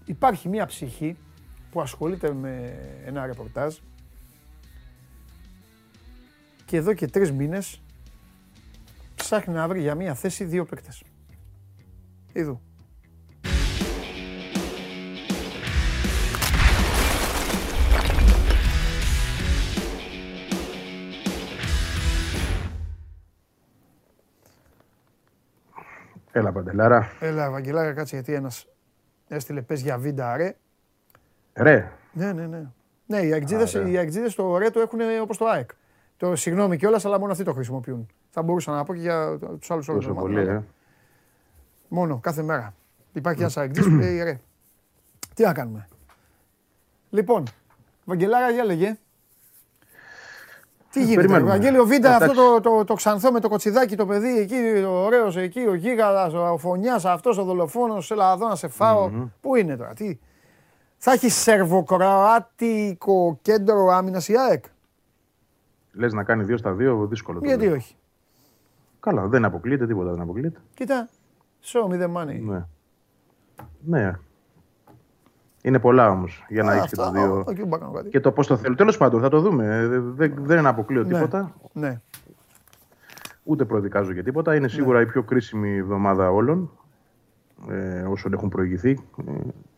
Υπάρχει 0.05 0.49
μία 0.49 0.65
ψυχή 0.65 1.17
που 1.71 1.81
ασχολείται 1.81 2.33
με 2.33 2.77
ένα 3.05 3.25
ρεπορτάζ 3.25 3.77
και 6.65 6.77
εδώ 6.77 6.93
και 6.93 7.07
τρεις 7.07 7.31
μήνες 7.31 7.81
ψάχνει 9.21 9.53
να 9.53 9.67
βρει 9.67 9.81
για 9.81 9.95
μία 9.95 10.13
θέση 10.13 10.43
δύο 10.43 10.65
παίκτες. 10.65 11.03
Είδου. 12.33 12.61
Έλα, 26.31 26.51
Παντελάρα. 26.51 27.11
Έλα, 27.19 27.51
Βαγγελάρα, 27.51 27.93
κάτσε 27.93 28.15
γιατί 28.15 28.33
ένας 28.33 28.67
έστειλε 29.27 29.61
πες 29.61 29.81
για 29.81 29.97
βίντα 29.97 30.37
ρε. 30.37 30.55
Ρε. 31.53 31.91
Ναι, 32.13 32.33
ναι, 32.33 32.47
ναι. 32.47 32.65
Ναι, 33.05 33.19
οι 33.19 33.33
αεκτζίδες, 33.33 33.73
οι 33.73 33.97
αεκτζίδες 33.97 34.35
το 34.35 34.57
ρε 34.57 34.69
το 34.69 34.79
έχουν 34.79 34.99
όπως 35.21 35.37
το 35.37 35.45
ΑΕΚ. 35.45 35.69
Το 36.17 36.35
συγγνώμη 36.35 36.77
κιόλας, 36.77 37.05
αλλά 37.05 37.19
μόνο 37.19 37.31
αυτοί 37.31 37.43
το 37.43 37.53
χρησιμοποιούν. 37.53 38.07
Θα 38.33 38.41
μπορούσα 38.41 38.71
να 38.71 38.83
πω 38.83 38.93
και 38.93 38.99
για 38.99 39.37
τους 39.59 39.71
άλλους 39.71 39.87
όλους. 39.87 40.05
Τόσο 40.05 40.19
πολύ, 40.19 40.39
ε. 40.39 40.63
Μόνο, 41.87 42.17
κάθε 42.17 42.41
μέρα. 42.41 42.73
Υπάρχει 43.13 43.41
ένας 43.41 43.57
αεκτζής 43.57 43.85
που 43.85 43.91
λέει 43.95 44.23
ρε. 44.23 44.39
Τι 45.35 45.43
να 45.43 45.53
κάνουμε. 45.53 45.87
Λοιπόν, 47.09 47.43
Βαγγελάρα, 48.05 48.49
για 48.49 48.63
λέγε. 48.63 48.97
Τι 50.91 50.99
γίνεται, 51.03 51.15
περιμένουμε. 51.15 51.49
Βαγγέλιο 51.49 51.85
Βίντα, 51.85 52.09
αυτό 52.15 52.23
Εντάξει. 52.23 52.41
το, 52.61 52.75
το, 52.77 52.83
το 52.83 52.93
ξανθό 52.93 53.31
με 53.31 53.39
το 53.39 53.49
κοτσιδάκι 53.49 53.95
το 53.95 54.05
παιδί 54.05 54.39
εκεί, 54.39 54.55
ο 54.87 55.03
ωραίος 55.05 55.37
εκεί, 55.37 55.59
ο 55.59 55.73
γίγαντας, 55.73 56.33
ο 56.33 56.57
φωνιάς 56.57 57.05
αυτός, 57.05 57.37
ο 57.37 57.43
δολοφόνος, 57.43 58.11
έλα 58.11 58.33
εδώ 58.33 58.47
να 58.47 58.55
σε 58.55 58.67
φάω. 58.67 59.11
Πού 59.41 59.55
είναι 59.55 59.75
τώρα, 59.77 59.93
τι; 59.93 60.19
Θα 60.97 61.11
έχει 61.11 61.29
σερβοκροάτικο 61.29 63.39
κέντρο 63.41 63.87
άμυνας 63.87 64.27
η 64.27 64.37
ΑΕΚ. 64.37 64.63
Λες 65.91 66.13
να 66.13 66.23
κάνει 66.23 66.43
δύο 66.43 66.57
στα 66.57 66.73
δύο, 66.73 67.05
δύσκολο. 67.07 67.39
το 67.39 67.45
Γιατί 67.45 67.65
λέω. 67.65 67.75
όχι. 67.75 67.95
Καλά, 69.01 69.27
δεν 69.27 69.45
αποκλείεται, 69.45 69.87
τίποτα 69.87 70.11
δεν 70.11 70.21
αποκλείεται. 70.21 70.59
Κοίτα, 70.73 71.09
show 71.63 71.91
me 71.91 72.01
the 72.01 72.13
money. 72.15 72.39
Ναι. 72.41 72.65
Ναι. 73.85 74.11
Είναι 75.61 75.79
πολλά 75.79 76.09
όμως 76.09 76.45
για 76.49 76.63
να 76.63 76.71
Α, 76.71 76.75
έχεις 76.75 76.89
και 76.89 76.95
τα 76.95 77.05
αυτά, 77.05 77.19
δύο. 77.19 77.43
ο- 77.47 77.51
εκεί 77.51 77.63
μπορώ 77.65 77.69
να 77.69 77.77
κάνω 77.77 77.91
κάτι. 77.91 78.09
Και 78.09 78.19
το 78.19 78.31
πώς 78.31 78.47
το 78.47 78.57
θέλω. 78.57 78.75
Τέλος 78.75 78.97
πάντων, 78.97 79.21
θα 79.21 79.29
το 79.29 79.39
δούμε. 79.39 79.65
Ε, 79.65 79.87
Δεν, 79.99 80.33
δεν 80.37 80.65
αποκλείω 80.65 81.03
Ναι. 81.03 81.13
τίποτα. 81.13 81.55
Ναι. 81.73 82.01
Ούτε 83.43 83.65
προδικάζω 83.65 84.11
για 84.11 84.23
τίποτα. 84.23 84.55
Είναι 84.55 84.67
σίγουρα 84.67 85.01
η 85.01 85.05
πιο 85.05 85.23
κρίσιμη 85.23 85.75
εβδομάδα 85.77 86.31
όλων 86.31 86.71
ε, 87.69 88.01
όσων 88.01 88.33
έχουν 88.33 88.49
προηγηθεί. 88.49 88.89
Ε, 89.27 89.31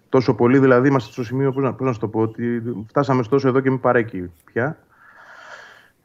τόσο 0.09 0.35
πολύ 0.35 0.59
δηλαδή 0.59 0.87
είμαστε 0.87 1.11
στο 1.11 1.23
σημείο, 1.23 1.51
πώς 1.51 1.63
να, 1.63 1.73
πώς 1.73 1.87
να 1.87 1.93
σου 1.93 1.99
το 1.99 2.07
πω, 2.07 2.19
ότι 2.21 2.63
φτάσαμε 2.87 3.23
στο 3.23 3.35
όσο 3.35 3.47
εδώ 3.47 3.59
και 3.59 3.69
μην 3.69 3.79
παρέκει 3.79 4.31
πια. 4.45 4.77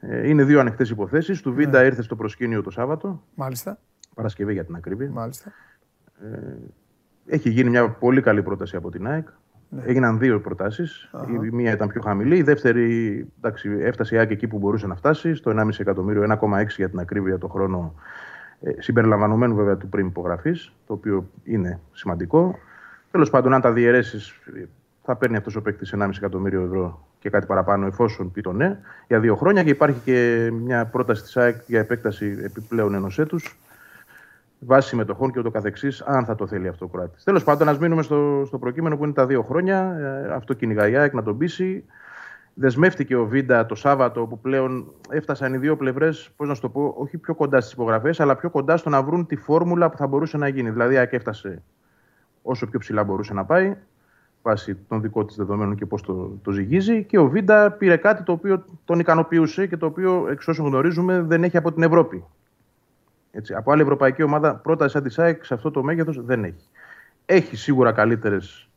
Ε, 0.01 0.29
είναι 0.29 0.45
δύο 0.45 0.61
ανοιχτές 0.61 0.91
υποθέσεις. 0.91 1.41
Του 1.41 1.53
Βίντα 1.53 1.85
ήρθε 1.85 2.03
στο 2.03 2.17
προσκήνιο 2.17 2.63
το 2.63 2.71
Σάββατο, 2.71 3.23
Μάλιστα, 3.35 3.79
Παρασκευή 4.15 4.53
για 4.53 4.65
την 4.65 4.75
ακρίβεια. 4.75 5.11
μάλιστα. 5.11 5.53
Έχει 7.27 7.51
γίνει 7.51 7.71
μια 7.71 7.91
πολύ 7.91 8.21
καλή 8.21 8.43
πρόταση 8.43 8.77
από 8.77 8.91
την 8.91 9.07
ΑΕΚ. 9.07 9.29
Έγιναν 9.85 10.19
δύο 10.19 10.41
προτάσεις. 10.41 11.11
Η 11.45 11.51
μία 11.55 11.73
ήταν 11.73 11.89
πιο 11.89 12.01
χαμηλή. 12.01 12.37
Η 12.37 12.43
δεύτερη 12.43 13.27
εντάξει, 13.39 13.71
έφτασε 13.81 14.15
η 14.15 14.19
ΑΕΚ 14.19 14.31
εκεί 14.31 14.47
που 14.47 14.59
μπορούσε 14.59 14.87
να 14.87 14.95
φτάσει, 14.95 15.35
στο 15.35 15.51
1,5 15.51 15.69
εκατομμύριο, 15.79 16.23
1,6 16.23 16.77
για 16.77 16.89
την 16.89 16.99
ακρίβεια 16.99 17.39
το 17.39 17.49
χρόνο, 17.49 17.95
ε, 18.61 18.71
συμπεριλαμβανομένου 18.79 19.55
βέβαια 19.55 19.77
του 19.77 19.89
πριν 19.89 20.07
υπογραφής, 20.07 20.73
το 20.87 20.93
οποίο 20.93 21.31
είναι 21.45 21.81
σημαντικό. 21.93 22.59
Τέλος 23.11 23.31
πάντων, 23.31 23.53
αν 23.53 23.61
τα 23.61 23.73
διαιρέσεις, 23.73 24.33
θα 25.03 25.17
παίρνει 25.17 25.37
αυτός 25.37 25.57
ο 25.57 25.63
παίκτης 25.63 25.93
1,5 25.93 26.17
εκατομμύριο 26.17 26.63
ευρώ 26.63 27.08
και 27.19 27.31
κάτι 27.31 27.47
παραπάνω, 27.47 27.87
εφόσον 27.87 28.31
πει 28.33 28.41
το 28.41 28.53
ναι, 28.53 28.79
για 29.09 29.21
δύο 29.21 29.37
χρόνια. 29.37 29.63
Και 29.63 29.71
υπάρχει 29.71 30.01
και 30.05 30.51
μια 30.53 30.87
πρόταση 30.87 31.23
της 31.23 31.37
ΑΕΚ 31.37 31.57
για 31.67 31.81
επέκταση 31.81 32.39
επιπλέον 32.43 32.95
ενός 32.95 33.19
έτους 33.19 33.59
βάση 34.59 34.89
συμμετοχών 34.89 35.33
και 35.33 35.39
ούτω 35.39 35.51
καθεξής, 35.51 36.03
αν 36.03 36.25
θα 36.25 36.35
το 36.35 36.47
θέλει 36.47 36.69
αυτό 36.69 36.85
ο 36.85 36.89
Κροάτης. 36.89 37.25
Τέλος 37.25 37.45
πάντων, 37.45 37.69
ας 37.69 37.79
μείνουμε 37.79 38.03
στο, 38.03 38.43
στο 38.47 38.59
προκείμενο 38.59 38.97
που 38.97 39.05
είναι 39.05 39.13
τα 39.13 39.27
δύο 39.27 39.43
χρόνια. 39.43 39.97
Ε, 39.99 40.33
αυτό 40.33 40.55
κυνηγάει 40.55 40.93
η 40.93 40.97
ΑΕΚ 40.97 41.13
να 41.13 41.23
τον 41.23 41.39
πείσει. 41.39 41.85
Δεσμεύτηκε 42.55 43.17
ο 43.17 43.27
Βίντα 43.27 43.67
το 43.67 43.75
Σάββατο, 43.75 44.27
που 44.27 44.39
πλέον 44.39 44.93
έφτασαν 45.11 45.55
οι 45.55 45.59
δύο 45.59 45.77
πλευρές, 45.77 46.31
πώς 46.37 46.49
να 46.49 46.55
σου 46.55 46.61
το 46.61 46.69
πω, 46.69 46.95
όχι 46.99 47.19
πιο 47.19 47.35
κοντά 47.35 47.61
στις 47.61 47.73
υπογραφές, 47.73 48.21
αλλά 48.21 48.37
πιο 48.37 48.51
κοντά 48.51 48.77
στο 48.77 48.91
να 48.91 49.03
βρουν 49.03 49.27
τη 49.27 49.37
φόρμουλα 49.37 49.91
που 49.91 49.97
θα 49.97 50.07
μπορούσε 50.07 50.37
να 50.37 50.49
γίνει. 50.49 50.71
Δηλαδή, 50.71 50.95
η 50.95 50.97
ΑΕΚ 50.97 51.13
έφτασε 51.13 51.63
όσο 52.43 52.67
πιο 52.67 52.79
ψηλά 52.79 53.05
μπορούσε 53.05 53.35
να 53.35 53.45
πάει, 53.45 53.77
βάσει 54.43 54.75
των 54.89 55.01
δικών 55.01 55.27
της 55.27 55.37
δεδομένων 55.37 55.77
και 55.77 55.87
πώς 55.87 56.03
το, 56.03 56.39
το 56.43 56.51
ζυγίζει. 56.51 57.05
Και 57.05 57.19
ο 57.19 57.29
Βίντα 57.29 57.71
πήρε 57.71 57.97
κάτι 57.97 58.23
το 58.23 58.33
οποίο 58.33 58.65
τον 58.85 58.99
ικανοποιούσε 58.99 59.67
και 59.67 59.77
το 59.77 59.87
οποίο, 59.87 60.27
εξ 60.31 60.49
όσων 60.49 60.67
γνωρίζουμε, 60.67 61.21
δεν 61.21 61.45
έχει 61.45 61.57
από 61.57 61.73
την 61.73 61.83
Ευρώπη. 61.83 62.25
Έτσι, 63.31 63.55
από 63.55 63.73
άλλη 63.73 63.83
ευρωπαϊκή 63.83 64.23
ομάδα 64.23 64.55
πρόταση 64.55 64.93
σαν 64.93 65.03
της 65.03 65.15
ΣΑΕΚ 65.15 65.45
σε 65.45 65.55
αυτό 65.55 65.71
το 65.71 65.83
μέγεθος 65.83 66.25
δεν 66.25 66.45
έχει. 66.45 66.69
Έχει 67.25 67.57
σίγουρα 67.57 67.93
καλύτερες 67.93 68.69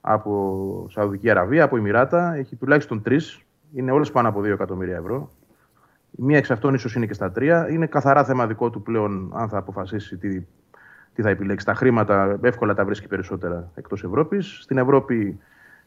από 0.00 0.86
Σαουδική 0.90 1.30
Αραβία, 1.30 1.64
από 1.64 1.76
Εμμυράτα. 1.76 2.34
Έχει 2.34 2.56
τουλάχιστον 2.56 3.02
τρεις. 3.02 3.40
Είναι 3.74 3.90
όλες 3.90 4.10
πάνω 4.10 4.28
από 4.28 4.40
2 4.40 4.44
εκατομμύρια 4.44 4.96
ευρώ. 4.96 5.30
Η 6.10 6.22
μία 6.22 6.36
εξ 6.38 6.50
αυτών 6.50 6.74
ίσως 6.74 6.94
είναι 6.94 7.06
και 7.06 7.14
στα 7.14 7.30
τρία. 7.30 7.68
Είναι 7.70 7.86
καθαρά 7.86 8.24
θέμα 8.24 8.46
δικό 8.46 8.70
του 8.70 8.82
πλέον 8.82 9.30
αν 9.34 9.48
θα 9.48 9.58
αποφασίσει 9.58 10.16
τι, 10.16 10.40
τι 11.16 11.22
θα 11.22 11.28
επιλέξει. 11.28 11.66
Τα 11.66 11.74
χρήματα 11.74 12.38
εύκολα 12.42 12.74
τα 12.74 12.84
βρίσκει 12.84 13.08
περισσότερα 13.08 13.70
εκτός 13.74 14.04
Ευρώπης. 14.04 14.58
Στην 14.62 14.78
Ευρώπη 14.78 15.38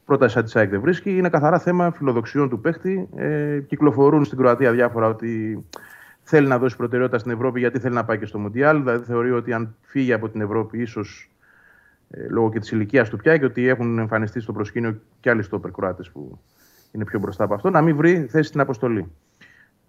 πρόταση 0.05 0.34
σαν 0.34 0.43
της 0.43 0.51
ΣΑΕΚ 0.51 0.69
δεν 0.69 0.82
βρίσκει. 0.82 1.17
Είναι 1.17 1.30
καθαρά 1.30 1.59
θέμα 1.59 1.91
φιλοδοξιών 1.91 2.49
του 2.49 2.59
παίχτη. 2.59 3.09
Ε, 3.15 3.59
κυκλοφορούν 3.67 4.25
στην 4.25 4.38
Κροατία 4.38 4.71
διάφορα 4.71 5.07
ότι 5.07 5.63
θέλει 6.21 6.47
να 6.47 6.57
δώσει 6.57 6.75
προτεραιότητα 6.75 7.17
στην 7.17 7.32
Ευρώπη 7.32 7.59
γιατί 7.59 7.80
θέλει 7.80 7.93
να 7.93 8.05
πάει 8.05 8.17
και 8.17 8.25
στο 8.25 8.39
Μουντιάλ. 8.39 8.77
Δηλαδή 8.77 9.05
θεωρεί 9.05 9.32
ότι 9.32 9.53
αν 9.53 9.75
φύγει 9.82 10.13
από 10.13 10.30
την 10.30 10.41
Ευρώπη, 10.41 10.82
ίσως 10.82 11.32
ε, 12.09 12.27
λόγω 12.30 12.51
και 12.51 12.59
της 12.59 12.71
ηλικίας 12.71 13.09
του 13.09 13.17
πια 13.17 13.38
και 13.38 13.45
ότι 13.45 13.67
έχουν 13.67 13.99
εμφανιστεί 13.99 14.39
στο 14.39 14.53
προσκήνιο 14.53 15.01
και 15.19 15.30
άλλοι 15.30 15.43
στόπερ 15.43 15.71
Κροάτες 15.71 16.09
που 16.09 16.39
είναι 16.91 17.03
πιο 17.03 17.19
μπροστά 17.19 17.43
από 17.43 17.53
αυτό, 17.53 17.69
να 17.69 17.82
μην 17.82 17.95
βρει 17.95 18.25
θέση 18.30 18.47
στην 18.47 18.59
αποστολή. 18.59 19.11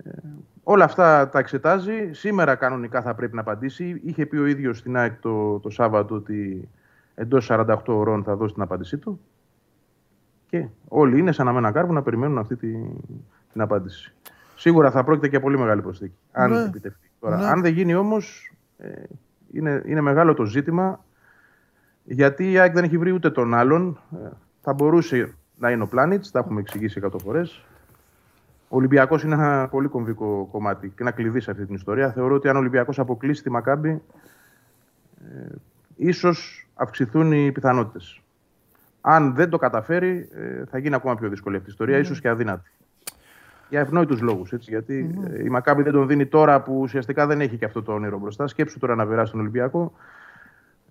Ε, 0.05 0.11
όλα 0.63 0.85
αυτά 0.85 1.29
τα 1.29 1.39
εξετάζει. 1.39 2.13
Σήμερα 2.13 2.55
κανονικά 2.55 3.03
θα 3.03 3.15
πρέπει 3.15 3.35
να 3.35 3.41
απαντήσει. 3.41 4.01
Είχε 4.05 4.27
πει 4.27 4.37
ο 4.37 4.47
ίδιος 4.47 4.79
στην 4.79 4.97
ΑΕΚ 4.97 5.21
το, 5.21 5.59
το 5.59 5.71
Σάββατο 5.71 6.15
ότι 6.15 6.69
εντός 7.15 7.49
48 7.51 7.77
ώρων 7.87 8.25
θα 8.25 8.37
δώσει 8.37 8.55
την 8.55 8.63
απάντησή 8.63 8.99
του. 8.99 9.21
Και 10.47 10.67
όλοι 10.89 11.19
είναι 11.19 11.33
σαν 11.33 11.47
να 11.47 11.53
μένα 11.53 11.73
κάρβουν 11.73 11.95
να 11.95 12.03
περιμένουν 12.03 12.39
αυτή 12.39 12.57
τη, 12.57 12.73
την 13.53 13.61
απάντηση. 13.61 14.15
Σίγουρα 14.57 14.91
θα 14.91 15.05
πρόκειται 15.05 15.27
για 15.27 15.41
πολύ 15.41 15.59
μεγάλη 15.59 15.83
προσθήκη. 15.83 16.15
Αν 16.33 16.51
Ναι. 16.51 16.63
επιτευχθεί. 16.63 17.11
Τώρα, 17.21 17.37
Ναι. 17.37 17.45
Αν 17.47 17.61
δεν 17.63 17.73
γίνει 17.73 17.95
όμως, 17.95 18.53
ε, 18.79 19.03
είναι, 19.53 19.83
είναι 19.87 20.01
μεγάλο 20.01 20.35
το 20.35 20.45
ζήτημα 20.45 21.05
γιατί 22.05 22.51
η 22.51 22.59
ΑΕΚ 22.59 22.73
δεν 22.73 22.85
έχει 22.85 22.99
βρει 22.99 23.13
ούτε 23.13 23.31
τον 23.31 23.55
άλλον. 23.55 24.01
Ε, 24.25 24.29
θα 24.61 24.73
μπορούσε 24.73 25.35
να 25.59 25.71
είναι 25.71 25.83
ο 25.83 25.87
Πλάνιτς, 25.87 26.31
τα 26.31 26.39
έχουμε 26.39 26.61
εξηγήσει 26.61 26.99
εκατό 26.99 27.19
φορές. 27.19 27.65
Ο 28.73 28.77
Ολυμπιακός 28.77 29.23
είναι 29.23 29.35
ένα 29.35 29.69
πολύ 29.69 29.89
κομβικό 29.89 30.49
κομμάτι 30.51 30.89
και 30.89 31.03
ένα 31.03 31.11
κλειδί 31.11 31.41
σε 31.41 31.51
αυτή 31.51 31.67
την 31.67 31.75
ιστορία. 31.75 32.13
Θεωρώ 32.13 32.35
ότι 32.35 32.49
αν 32.49 32.57
ο 32.57 32.59
Ολυμπιακός 32.59 32.99
αποκλείσει 32.99 33.43
τη 33.43 33.51
Μακάμπη, 33.51 33.89
ε, 33.89 35.55
ίσως 35.97 36.69
αυξηθούν 36.75 37.33
οι 37.33 37.53
πιθανότητες. 37.53 38.21
Αν 39.01 39.35
δεν 39.35 39.49
το 39.51 39.59
καταφέρει, 39.59 40.29
ε, 40.35 40.65
θα 40.65 40.79
γίνει 40.79 40.95
ακόμα 40.95 41.15
πιο 41.15 41.29
δύσκολη 41.29 41.57
αυτή 41.57 41.69
η 41.69 41.73
ιστορία, 41.73 41.99
ίσως 41.99 42.21
και 42.21 42.29
αδύνατη. 42.29 42.71
Για 43.69 43.81
ευνόητους 43.81 44.21
λόγους. 44.21 44.53
Γιατί 44.53 45.17
ε, 45.31 45.45
η 45.45 45.49
Μακάμπη 45.49 45.83
δεν 45.83 45.93
τον 45.93 46.07
δίνει 46.07 46.27
τώρα 46.27 46.63
που 46.63 46.79
ουσιαστικά 46.81 47.27
δεν 47.27 47.41
έχει 47.41 47.57
και 47.57 47.65
αυτό 47.65 47.83
το 47.83 47.93
όνειρο 47.93 48.19
μπροστά. 48.19 48.47
Σκέψου 48.47 48.79
τώρα 48.79 48.95
να 48.95 49.07
περάσει 49.07 49.33
τον 49.33 49.41
Ολυμπιακό. 49.41 49.93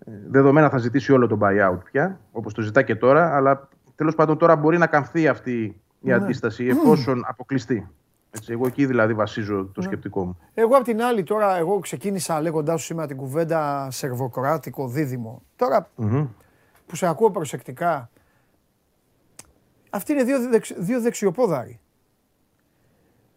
Ε, 0.06 0.12
Δεδομένα 0.30 0.70
θα 0.70 0.78
ζητήσει 0.78 1.12
όλο 1.12 1.28
τον 1.28 1.40
buyout 1.42 1.80
πια, 1.92 2.20
όπως 2.32 2.54
το 2.54 2.62
ζητά 2.62 2.82
και 2.82 2.96
τώρα, 2.96 3.36
αλλά 3.36 3.68
τέλος 3.96 4.16
πάντων 4.16 4.38
τώρα 4.38 4.56
μπορεί 4.56 4.78
να 4.78 4.88
καμφθεί 4.88 5.28
αυτή 5.28 5.82
η 6.00 6.12
αντίσταση 6.12 6.66
εφόσον 6.66 7.24
αποκλειστεί. 7.28 7.88
Έτσι, 8.32 8.52
εγώ 8.52 8.68
εκεί 8.68 8.86
δηλαδή 8.86 9.14
βασίζω 9.14 9.66
το 9.74 9.82
σκεπτικό 9.82 10.26
μου. 10.26 10.38
Εγώ 10.54 10.76
απ' 10.78 10.84
την 10.84 11.02
άλλη 11.02 11.24
τώρα, 11.24 11.58
εγώ 11.58 11.80
ξεκίνησα 11.80 12.42
λέγοντάς 12.42 12.80
σου 12.80 12.86
σήμερα 12.86 13.08
την 13.08 13.18
κουβέντα 13.18 13.88
σερβοκράτικο 13.92 14.88
δίδυμο. 14.88 15.42
Τώρα 15.56 15.90
Μμμ. 15.96 16.28
που 16.88 16.96
σε 16.96 17.08
ακούω 17.08 17.32
προσεκτικά, 17.32 18.10
αυτοί 19.90 20.12
είναι 20.12 20.24
δύο, 20.24 20.50
δεξ, 20.50 20.74
δύο 20.78 21.02
δεξιοπόδαροι. 21.02 21.80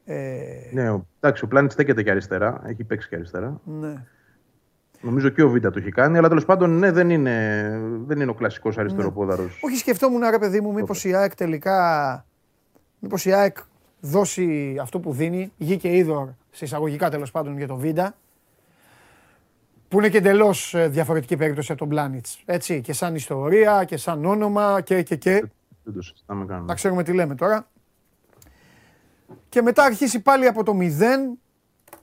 Ε, 0.05 0.45
Ναι, 0.73 0.91
ο, 0.91 1.07
εντάξει, 1.21 1.45
ο 1.45 1.49
Πλάνη 1.49 1.71
στέκεται 1.71 2.03
και 2.03 2.11
αριστερά. 2.11 2.61
Έχει 2.65 2.85
παίξει 2.85 3.09
και 3.09 3.15
αριστερά. 3.15 3.61
ναι. 3.65 4.05
Νομίζω 5.05 5.29
και 5.29 5.43
ο 5.43 5.49
Βίντα 5.49 5.71
το 5.71 5.79
έχει 5.79 5.91
κάνει, 5.91 6.19
αλλά 6.19 6.29
τέλος 6.29 6.45
πάντων 6.45 6.79
ναι, 6.79 6.91
δεν 6.93 7.11
είναι, 7.11 7.69
δεν 8.07 8.21
είναι 8.21 8.31
ο 8.31 8.35
κλασικός 8.35 8.79
αριστεροπόδαρος. 8.79 9.61
Όχι, 9.63 9.77
σκεφτόμουν 9.77 10.21
ρε 10.31 10.39
παιδί 10.39 10.61
μου, 10.61 10.73
μήπως 10.73 11.05
η 11.05 11.15
ΑΕΚ 11.15 11.35
τελικά, 11.35 12.27
μήπως 13.03 13.25
η 13.25 13.33
ΑΕΚ 13.33 13.57
δώσει 14.01 14.77
αυτό 14.81 15.01
που 15.01 15.13
δίνει, 15.13 15.53
γη 15.57 15.77
και 15.77 15.97
είδωρ 15.97 16.29
σε 16.51 16.65
εισαγωγικά 16.65 17.11
τέλος 17.11 17.31
πάντων 17.31 17.57
για 17.57 17.67
το 17.67 17.77
Βίντα, 17.77 18.15
που 19.89 19.99
είναι 19.99 20.09
και 20.09 20.19
εντελώς 20.19 20.75
διαφορετική 20.89 21.37
περίπτωση 21.37 21.71
από 21.73 21.81
τον 21.81 21.89
Πλάνιτς. 21.89 22.43
Έτσι, 22.45 22.81
και 22.81 22.93
σαν 22.93 23.15
ιστορία 23.15 23.85
και 23.85 23.97
σαν 23.97 24.25
όνομα 24.25 24.81
και. 24.81 25.03
και, 25.03 25.17
και. 25.17 25.45
Δεν 25.85 25.95
το 25.95 26.03
συζητάμε 26.03 26.47
καν. 26.47 26.65
Να 26.65 26.75
ξέρουμε 26.75 27.03
τι 27.03 27.13
λέμε 27.13 27.35
τώρα. 27.35 27.67
Και 29.49 29.63
μετά 29.63 29.85
αρχίσει 29.85 30.21
πάλι 30.21 30.47
από 30.47 30.63
το 30.63 30.75
μηδέν 30.75 31.39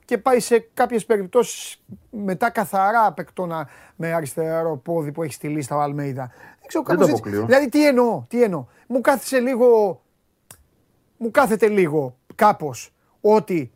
και 0.04 0.18
πάει 0.18 0.40
σε 0.40 0.68
κάποιες 0.74 1.06
περιπτώσεις 1.06 1.82
μετά 2.10 2.50
καθαρά 2.50 3.12
παικτόνα 3.12 3.68
με 3.96 4.12
αριστερό 4.12 4.76
πόδι 4.76 5.12
που 5.12 5.22
έχει 5.22 5.32
στη 5.32 5.48
λίστα 5.48 5.76
ο 5.76 5.80
Αλμέιδα. 5.80 6.30
Δεν 6.58 6.66
ξέρω 6.66 6.84
Δεν 6.84 6.96
κάπως 6.96 7.06
το 7.06 7.10
έτσι. 7.10 7.22
αποκλείω. 7.22 7.46
Δηλαδή 7.46 7.68
τι 7.68 7.86
εννοώ, 7.86 8.24
τι 8.28 8.42
εννοώ. 8.42 8.66
Μου 8.86 9.00
κάθισε 9.00 9.38
λίγο, 9.38 10.00
μου 11.22 11.30
κάθεται 11.30 11.68
λίγο 11.68 12.16
κάπως 12.34 12.92
ότι 13.20 13.70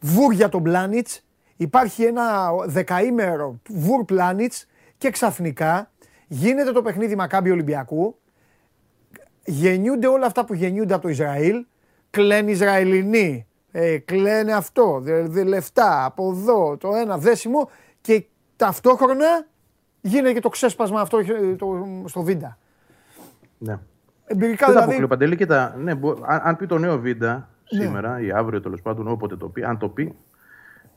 βουρ 0.00 0.32
για 0.32 0.48
τον 0.48 0.62
Πλάνιτς, 0.62 1.24
υπάρχει 1.56 2.04
ένα 2.04 2.50
δεκαήμερο 2.66 3.60
βουρ 3.68 4.04
Πλάνιτς 4.04 4.66
και 4.98 5.10
ξαφνικά 5.10 5.90
γίνεται 6.28 6.72
το 6.72 6.82
παιχνίδι 6.82 7.16
Μακάμπι 7.16 7.50
Ολυμπιακού, 7.50 8.18
γεννιούνται 9.44 10.06
όλα 10.06 10.26
αυτά 10.26 10.44
που 10.44 10.54
γεννιούνται 10.54 10.94
από 10.94 11.02
το 11.02 11.08
Ισραήλ, 11.08 11.64
κλαίνουν 12.10 12.48
Ισραηλινοί, 12.48 13.46
ε, 13.70 13.98
κλαίνε 13.98 14.52
αυτό, 14.52 15.00
δε, 15.00 15.22
δε, 15.22 15.44
λεφτά, 15.44 16.04
από 16.04 16.30
εδώ, 16.30 16.76
το 16.76 16.94
ένα 16.94 17.18
δέσιμο 17.18 17.70
και 18.00 18.24
ταυτόχρονα 18.56 19.46
γίνεται 20.00 20.32
και 20.32 20.40
το 20.40 20.48
ξέσπασμα 20.48 21.00
αυτό 21.00 21.18
ε, 21.18 21.54
το, 21.56 21.86
στο 22.06 22.22
Βίντα. 22.22 22.58
Ναι. 23.58 23.78
Εμπειρικά 24.26 24.66
Δεν 24.66 24.74
τα 24.74 24.80
δηλαδή, 24.80 24.82
αποκλείω 24.84 25.08
παντελή. 25.08 25.36
Κοίτα, 25.36 25.74
ναι, 25.82 25.94
μπο- 25.94 26.16
αν, 26.26 26.40
αν 26.44 26.56
πει 26.56 26.66
το 26.66 26.78
νέο 26.78 26.98
Βίντα 26.98 27.48
Ναι. 27.70 27.80
σήμερα 27.80 28.20
ή 28.20 28.30
αύριο 28.30 28.60
τέλος 28.60 28.82
πάντων, 28.82 29.08
όποτε 29.08 29.36
το 29.36 29.48
πει, 29.48 29.62
αν 29.64 29.78
το 29.78 29.88
πει, 29.88 30.14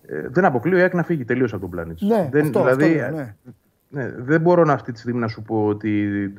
ε, 0.06 0.28
δεν 0.30 0.46
αποκλείω 0.46 0.78
η 0.78 0.82
ΑΕΚ 0.82 0.94
να 0.94 1.04
φύγει 1.04 1.26
τελείως 1.26 1.52
από 1.52 1.62
τον 1.62 1.70
πλανήτη. 1.70 2.06
ναι, 2.06 2.30
δεν, 2.32 2.46
αυτό, 2.46 2.60
δηλαδή, 2.60 3.00
αυτό, 3.00 3.16
λέω, 3.16 3.26
ναι. 3.26 3.34
ναι, 3.90 4.12
δεν 4.18 4.42
μπορώ 4.42 4.64
να 4.64 4.74
αυτή 4.74 4.92
τη 4.92 5.00
στιγμή 5.00 5.20
να 5.20 5.28
σου 5.28 5.42
πω 5.42 5.66
ότι. 5.66 6.34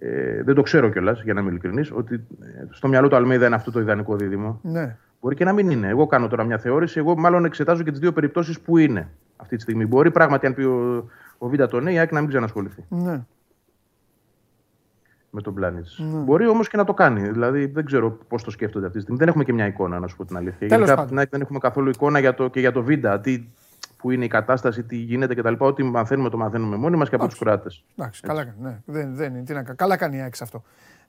Ε, 0.00 0.42
δεν 0.42 0.54
το 0.54 0.62
ξέρω 0.62 0.88
κιόλας, 0.88 1.22
για 1.22 1.34
να 1.34 1.40
είμαι 1.40 1.50
ειλικρινής, 1.50 1.90
ότι 1.92 2.14
ε, 2.14 2.64
στο 2.70 2.88
μυαλό 2.88 3.08
του 3.08 3.16
Αλμέιδα 3.16 3.46
είναι 3.46 3.54
αυτό 3.54 3.70
το 3.70 3.80
ιδανικό 3.80 4.16
δίδυμο. 4.16 4.60
ναι. 4.62 4.96
Μπορεί 5.20 5.34
και 5.34 5.44
να 5.44 5.52
μην 5.52 5.70
είναι. 5.70 5.88
Εγώ 5.88 6.06
κάνω 6.06 6.28
τώρα 6.28 6.44
μια 6.44 6.58
θεώρηση. 6.58 6.98
Εγώ 6.98 7.16
μάλλον 7.18 7.44
εξετάζω 7.44 7.82
και 7.82 7.90
τις 7.90 8.00
δύο 8.00 8.12
περιπτώσεις 8.12 8.60
που 8.60 8.76
είναι 8.78 9.08
αυτή 9.36 9.56
τη 9.56 9.62
στιγμή. 9.62 9.86
Μπορεί 9.86 10.10
πράγματι, 10.10 10.46
αν 10.46 10.54
πει 10.54 10.62
ο, 10.62 11.08
ο 11.38 11.48
Βίντα 11.48 11.68
το 11.68 11.80
ναι, 11.80 11.92
η 11.92 11.98
ΑΕΚ 11.98 12.12
να 12.12 12.20
μην 12.20 12.28
ξανασχοληθεί 12.28 12.84
ναι. 12.88 13.20
Με 15.30 15.40
τον 15.42 15.54
Πλάνιτ. 15.54 15.86
Μπορεί 15.98 16.46
όμως 16.48 16.68
και 16.68 16.76
να 16.76 16.84
το 16.84 16.94
κάνει. 16.94 17.28
Δηλαδή 17.28 17.66
δεν 17.66 17.84
ξέρω 17.84 18.10
πώς 18.10 18.42
το 18.42 18.50
σκέφτονται 18.50 18.84
αυτή 18.84 18.96
τη 18.96 19.02
στιγμή. 19.02 19.18
Δεν 19.20 19.28
έχουμε 19.28 19.44
και 19.44 19.52
μια 19.52 19.66
εικόνα, 19.66 19.98
να 19.98 20.06
σου 20.06 20.16
πω 20.16 20.24
την 20.24 20.36
αλήθεια. 20.36 20.58
Τέλος 20.68 20.72
Γενικά, 20.72 20.86
πάντων. 20.88 21.00
από 21.00 21.08
την 21.08 21.18
ΑΕΚ 21.18 21.28
δεν 21.30 21.40
έχουμε 21.40 21.58
καθόλου 21.58 21.88
εικόνα 21.88 22.18
για 22.18 22.34
το, 22.34 22.48
και 22.48 22.60
για 22.60 22.72
το 22.72 22.82
Βίντα. 22.82 23.20
Τι, 23.20 23.44
που 23.96 24.10
είναι 24.10 24.24
η 24.24 24.28
κατάσταση, 24.28 24.82
τι 24.82 24.96
γίνεται 24.96 25.34
κτλ. 25.34 25.54
Ό,τι 25.58 25.82
μαθαίνουμε, 25.82 26.28
το 26.28 26.36
μαθαίνουμε 26.36 26.76
μόνοι 26.76 26.96
μας 26.96 27.08
και 27.08 27.14
από 27.14 27.26
τους 27.28 27.38
Κροάτες. 27.38 27.84
Εντάξει, 27.96 28.22
καλά 28.22 28.44
κάνει. 28.44 28.56
Ναι. 28.60 28.78
Δεν, 28.84 29.14
δεν, 29.14 29.34
είναι, 29.34 29.42
τι 29.44 29.52
να, 29.52 29.62
κα- 29.62 29.74
καλά 29.74 29.96
κάνει 29.96 30.16
η 30.16 30.20
ΑΕΚ 30.20 30.34
σε 30.34 30.42
αυτό. 30.44 30.62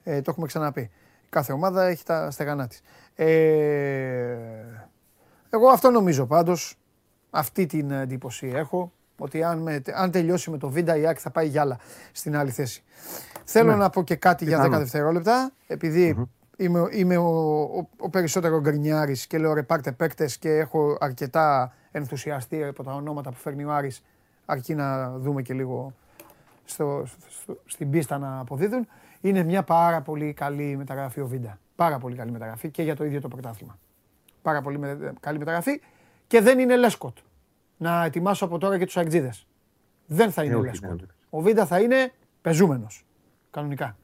Ε, 0.04 0.22
το 0.22 0.32
έχουμε 0.32 0.48
ξαναπεί. 0.48 0.90
Κάθε 1.30 1.54
ομάδα 1.54 1.84
έχει 1.86 2.04
τα 2.06 2.32
στεγανά 2.32 2.68
της. 2.68 2.82
Ε, 3.16 4.36
εγώ 5.50 5.68
αυτό 5.70 5.90
νομίζω 5.90 6.26
πάντως. 6.26 6.76
Αυτή 7.30 7.66
την 7.66 7.92
εντύπωση 7.92 8.52
έχω. 8.56 8.92
Ότι 9.20 9.44
αν, 9.44 9.58
με, 9.60 9.82
αν 9.94 10.12
τελειώσει 10.12 10.50
με 10.52 10.58
το 10.58 10.70
Βίντα 10.70 10.96
η 10.98 11.06
ΑΕΚ 11.08 11.18
θα 11.22 11.30
πάει 11.30 11.48
για 11.48 11.62
άλλα 11.62 11.78
στην 12.12 12.36
άλλη 12.38 12.52
θέση. 12.52 12.84
Θέλω 13.44 13.76
να 13.76 13.90
πω 13.90 14.04
και 14.04 14.16
κάτι 14.16 14.46
για 14.46 14.58
10 14.58 14.62
Πιθανό. 14.62 14.78
δευτερόλεπτα. 14.80 15.52
Επειδή 15.68 16.28
είμαι, 16.58 16.88
είμαι 16.92 17.18
ο, 17.18 17.28
ο, 17.62 17.88
ο 17.98 18.10
περισσότερο 18.10 18.60
γκρινιάρης 18.62 19.28
και 19.28 19.38
λέω 19.38 19.54
ρε 19.54 19.64
πάρτε 19.64 19.92
παίκτες 19.92 20.38
και 20.38 20.50
έχω 20.50 20.98
αρκετά 21.00 21.74
ενθουσιαστεί 21.92 22.64
από 22.64 22.84
τα 22.84 22.94
ονόματα 22.94 23.30
που 23.30 23.36
φέρνει 23.36 23.64
ο 23.64 23.72
Άρης 23.74 24.04
αρκεί 24.46 24.76
να 24.76 25.10
δούμε 25.18 25.42
και 25.42 25.54
λίγο 25.54 25.94
στο, 26.66 27.06
στο- 27.30 27.58
στην 27.66 27.90
πίστα 27.90 28.18
να 28.18 28.40
αποδίδουν. 28.40 28.88
Είναι 29.22 29.44
μια 29.44 29.64
πάρα 29.64 30.02
πολύ 30.02 30.34
καλή 30.34 30.76
μεταγραφή 30.78 31.20
ο 31.22 31.28
Βίντα. 31.28 31.60
Πάρα 31.76 31.98
πολύ 31.98 32.16
καλή 32.16 32.32
μεταγραφή 32.32 32.70
και 32.70 32.84
για 32.84 32.96
το 32.96 33.06
ίδιο 33.06 33.22
το 33.22 33.28
πρωτάθλημα. 33.28 33.78
Πάρα 34.42 34.62
πολύ 34.62 34.78
με- 34.80 35.14
καλή 35.20 35.38
μεταγραφή 35.38 35.82
και 36.28 36.42
δεν 36.42 36.60
είναι 36.60 36.76
Λέσκοτ. 36.78 37.18
Να 37.82 38.04
ετοιμάσω 38.06 38.46
από 38.46 38.58
τώρα 38.58 38.78
και 38.78 38.86
τους 38.86 38.98
ΑΕΚτζήδες. 38.98 39.48
Δεν 40.06 40.32
θα 40.32 40.44
είναι 40.44 40.54
Ε, 40.54 40.58
όχι, 40.58 40.66
Λέσκοτ. 40.66 40.90
ναι. 41.02 41.08
Ο 41.30 41.42
Βίντα 41.42 41.66
θα 41.66 41.80
είναι 41.80 42.12
πεζούμενος. 42.42 43.06
Κανονικά. 43.52 43.98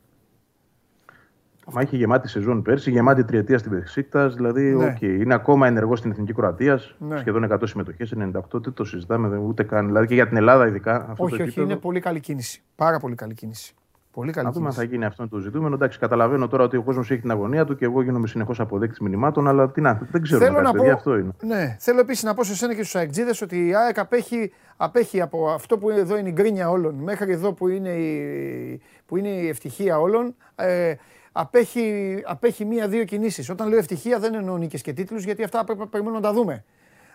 Μα 1.74 1.82
είχε 1.82 1.98
γεμάτη 1.98 2.28
σεζόν 2.28 2.62
πέρσι, 2.62 2.92
γεμάτη 2.92 3.24
τριετία 3.24 3.58
στην 3.58 3.72
Μπεσίκτας. 3.72 4.36
Δηλαδή, 4.36 4.62
Ναι. 4.76 4.86
οκ, 4.86 5.02
είναι 5.02 5.34
ακόμα 5.34 5.68
ενεργός 5.68 6.00
στην 6.00 6.12
εθνική 6.12 6.34
Κροατίας. 6.34 6.96
Ναι. 7.00 7.18
Σχεδόν 7.18 7.44
100 7.44 7.68
συμμετοχές, 7.68 8.12
98. 8.12 8.60
Δεν 8.60 8.74
το 8.74 8.84
συζητάμε 8.84 9.28
δεν- 9.28 9.40
ούτε 9.40 9.64
καν. 9.64 9.86
Δηλαδή 9.86 10.08
και 10.08 10.14
για 10.14 10.28
την 10.28 10.38
Ελλάδα, 10.38 10.68
ειδικά. 10.68 10.96
Αυτό 11.10 11.24
όχι, 11.24 11.30
το 11.36 11.42
όχι, 11.42 11.42
επίπεδο. 11.42 11.68
είναι 11.72 11.80
πολύ 11.80 12.00
καλή 12.00 12.20
κίνηση. 12.20 12.62
Πάρα 12.76 13.00
πολύ 13.00 13.16
καλή 13.16 13.34
κίνηση. 13.34 13.74
Πολύ 14.16 14.32
καλή 14.32 14.46
Να 14.46 14.52
δούμε 14.52 14.66
αν 14.66 14.72
κίνηση. 14.72 14.88
θα 14.88 14.94
γίνει 14.96 15.06
αυτό 15.06 15.28
το 15.28 15.38
ζητούμενο. 15.38 15.76
Εντάξει, 15.76 16.00
καταλαβαίνω 16.00 16.48
τώρα 16.48 16.64
ότι 16.64 16.78
ο 16.78 16.84
κόσμος 16.84 17.12
έχει 17.12 17.22
την 17.22 17.32
αγωνία 17.32 17.66
του 17.66 17.76
και 17.76 17.86
εγώ 17.86 18.02
γίνομαι 18.02 18.28
συνεχώς 18.28 18.60
αποδέκτης 18.60 19.00
μηνυμάτων, 19.00 19.48
αλλά 19.48 19.72
τι 19.72 19.82
να, 19.82 20.08
δεν 20.12 20.22
ξέρω. 20.22 20.44
Θέλω 20.44 20.62
να 20.62 20.72
πω, 20.72 20.78
παιδιά, 20.78 20.94
αυτό 20.94 21.18
είναι. 21.18 21.32
ναι, 21.42 21.76
θέλω 21.80 22.00
επίσης 22.00 22.24
να 22.24 22.34
πω 22.34 22.44
σε 22.44 22.56
σένα 22.56 22.74
και 22.74 22.82
στους 22.82 22.96
αεκτζίδε 22.96 23.32
ότι 23.44 23.68
η 23.68 23.76
ΑΕΚ 23.76 24.00
απέχει, 24.00 24.52
απέχει 24.78 25.22
από 25.22 25.50
αυτό 25.50 25.78
που 25.78 25.90
εδώ 25.90 26.18
είναι 26.18 26.30
η 26.30 26.32
γκρίνια 26.32 26.70
όλων 26.70 26.96
μέχρι 26.96 27.32
εδώ 27.32 27.54
που 27.54 27.68
είναι 27.68 27.90
η, 27.90 28.82
που 29.06 29.18
είναι 29.18 29.28
η 29.30 29.48
ευτυχία 29.48 30.00
όλων. 30.00 30.36
Ε, 30.56 30.94
απέχει, 31.32 32.18
απέχει 32.26 32.66
μία-δύο 32.66 33.04
κινήσεις. 33.04 33.50
Όταν 33.50 33.70
λέω 33.70 33.78
ευτυχία 33.78 34.20
δεν 34.20 34.34
εννοώ 34.34 34.58
νίκες 34.58 34.82
και 34.82 34.94
τίτλους 34.94 35.24
γιατί 35.24 35.44
αυτά 35.44 35.64
πρέπει 35.64 35.80
να 35.80 35.88
περιμένουμε 35.88 36.22
να 36.22 36.28
τα 36.28 36.34
δούμε. 36.34 36.64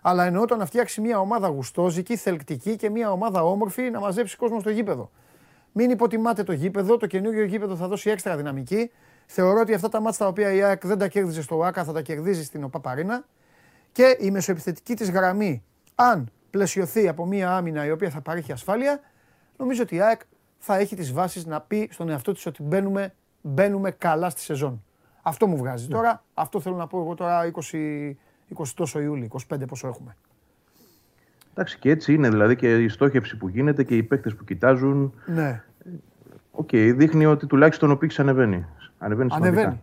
Αλλά 0.03 0.25
εννοώ 0.25 0.45
το 0.45 0.57
να 0.57 0.67
φτιάξει 0.67 1.01
μια 1.01 1.19
ομάδα 1.19 1.49
γουστόζικη, 1.49 2.17
θελκτική 2.17 2.77
και 2.77 2.91
μια 2.91 3.13
ομάδα 3.13 3.45
όμορφη 3.45 3.91
να 3.91 4.01
μαζέψει 4.01 4.37
κόσμο 4.37 4.61
στο 4.61 4.71
γήπεδο. 4.71 5.11
Μην 5.73 5.91
υποτιμάτε 5.91 6.43
το 6.43 6.53
γήπεδο. 6.53 6.97
Το 6.97 7.07
καινούργιο 7.07 7.45
γήπεδο 7.45 7.77
θα 7.77 7.89
δώσει 7.89 8.11
έξτρα 8.11 8.37
δυναμική. 8.37 8.91
Θεωρώ 9.27 9.61
ότι 9.61 9.75
αυτά 9.75 9.89
τα 9.89 10.01
μάτια 10.01 10.19
τα 10.19 10.27
οποία 10.27 10.53
η 10.53 10.63
ΑΕΚ 10.63 10.87
δεν 10.87 10.99
τα 10.99 11.09
κέρδιζε 11.09 11.43
στο 11.43 11.57
ΟΑΚΑ 11.57 11.85
θα 11.85 11.93
τα 11.93 12.03
κερδίζει 12.03 12.45
στην 12.45 12.65
ΟΠΑΠΑΡΗΝΑ. 12.65 13.25
Και 13.93 14.17
η 14.21 14.31
μεσοεπιθετική 14.31 14.95
της 14.95 15.11
γραμμή, 15.11 15.63
αν 15.95 16.31
πλαισιωθεί 16.51 17.09
από 17.09 17.27
μια 17.27 17.57
άμυνα 17.57 17.87
η 17.87 17.91
οποία 17.91 18.11
θα 18.11 18.21
παρέχει 18.21 18.53
ασφάλεια, 18.53 19.01
νομίζω 19.57 19.83
ότι 19.83 19.95
η 19.95 20.01
ΑΕΚ 20.01 20.21
θα 20.59 20.77
έχει 20.77 20.97
τις 20.97 21.13
βάσεις 21.13 21.47
να 21.47 21.61
πει 21.61 21.89
στον 21.93 22.09
εαυτό 22.09 22.33
της 22.33 22.47
ότι 22.47 22.63
μπαίνουμε, 22.63 23.15
μπαίνουμε 23.41 23.91
καλά 23.91 24.31
στη 24.31 24.41
σεζόν. 24.41 24.85
Αυτό 25.23 25.47
μου 25.47 25.57
βγάζει 25.57 25.89
τώρα. 25.89 26.25
Αυτό 26.35 26.61
θέλω 26.61 26.77
να 26.77 26.87
πω 26.87 27.01
εγώ 27.01 27.15
τώρα 27.15 27.51
20, 27.71 28.15
20 28.59 28.67
τόσο 28.75 29.01
Ιούλη, 29.01 29.31
25 29.49 29.67
πόσο 29.67 29.89
έχουμε. 29.89 30.17
Εντάξει, 31.61 31.79
και 31.79 31.91
έτσι 31.91 32.15
είναι 32.15 32.29
δηλαδή 32.29 32.57
και 32.57 32.83
η 32.83 32.89
στόχευση 32.89 33.37
που 33.37 33.49
γίνεται 33.49 33.85
και 33.85 33.97
οι 33.97 34.03
παίκτες 34.03 34.35
που 34.35 34.45
κοιτάζουν. 34.45 35.15
Ναι, 35.27 35.63
Οκ, 36.51 36.69
δείχνει 36.73 37.27
ότι 37.27 37.47
τουλάχιστον 37.47 37.91
ο 37.91 37.97
πήχης 37.97 38.21
ανεβαίνει. 38.21 38.67
Ανεβαίνει 38.99 39.31
σημαντικά. 39.31 39.61
ανεβαίνει. 39.61 39.83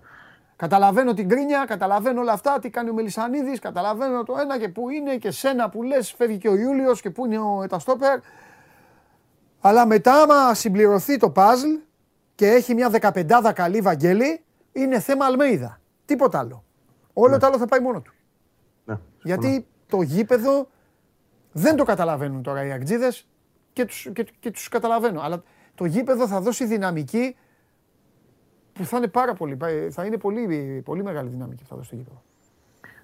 Καταλαβαίνω 0.56 1.14
την 1.14 1.30
γκρίνια, 1.30 1.66
καταλαβαίνω 1.68 2.22
όλα 2.22 2.32
αυτά, 2.32 2.60
τι 2.60 2.70
κάνει 2.70 2.90
ο 2.90 2.94
Μελισανίδης, 2.94 3.60
καταλαβαίνω 3.60 4.24
το 4.24 4.36
ένα 4.42 4.60
και 4.60 4.70
πού 4.70 4.90
είναι 4.90 5.16
και 5.18 5.32
σένα 5.32 5.70
που 5.70 5.84
λες 5.84 6.12
φεύγει 6.12 6.38
και 6.38 6.50
ο 6.50 6.56
Ιούλιος 6.56 7.02
και 7.02 7.10
πού 7.10 7.26
είναι 7.26 7.38
ο 7.38 7.64
ένας 7.64 7.84
στόπερ. 7.84 8.20
Αλλά 9.62 9.86
μετά 9.86 10.22
άμα 10.22 10.54
συμπληρωθεί 10.54 11.18
το 11.18 11.30
παζλ 11.30 11.70
και 12.36 12.48
έχει 12.48 12.74
μια 12.74 12.90
δεκαπεντάδα 12.90 13.52
καλή 13.54 13.82
Βαγγέλη, 13.82 14.44
είναι 14.72 15.00
θέμα 15.00 15.26
Αλμέιδα. 15.26 15.80
Τίποτα 16.06 16.40
άλλο. 16.40 16.64
Όλο 17.14 17.38
το 17.38 17.46
άλλο 17.46 17.58
θα 17.58 17.66
πάει 17.66 17.80
μόνο 17.80 18.02
του. 18.02 18.14
Ναι, 18.86 18.96
Γιατί 19.24 19.68
το 19.88 20.02
γήπεδο 20.02 20.68
δεν 21.58 21.76
το 21.76 21.84
καταλαβαίνουν 21.84 22.44
τώρα 22.44 22.66
οι 22.66 22.72
αγτζίδες 22.72 23.28
και 23.74 23.86
τους, 23.86 24.10
και, 24.14 24.26
και 24.40 24.52
τους 24.52 24.68
καταλαβαίνω. 24.68 25.22
Αλλά 25.22 25.44
το 25.76 25.86
γήπεδο 25.86 26.28
θα 26.28 26.42
δώσει 26.42 26.66
δυναμική 26.66 27.36
που 28.74 28.86
θα 28.86 28.98
είναι 28.98 29.08
πάρα 29.08 29.34
πολύ, 29.34 29.58
θα 29.90 30.06
είναι 30.06 30.18
πολύ, 30.18 30.82
πολύ 30.86 31.04
μεγάλη 31.04 31.30
δυναμική 31.30 31.64
που 31.64 31.70
θα 31.70 31.76
δώσει 31.76 31.90
το 31.90 31.96
γήπεδο. 31.96 32.22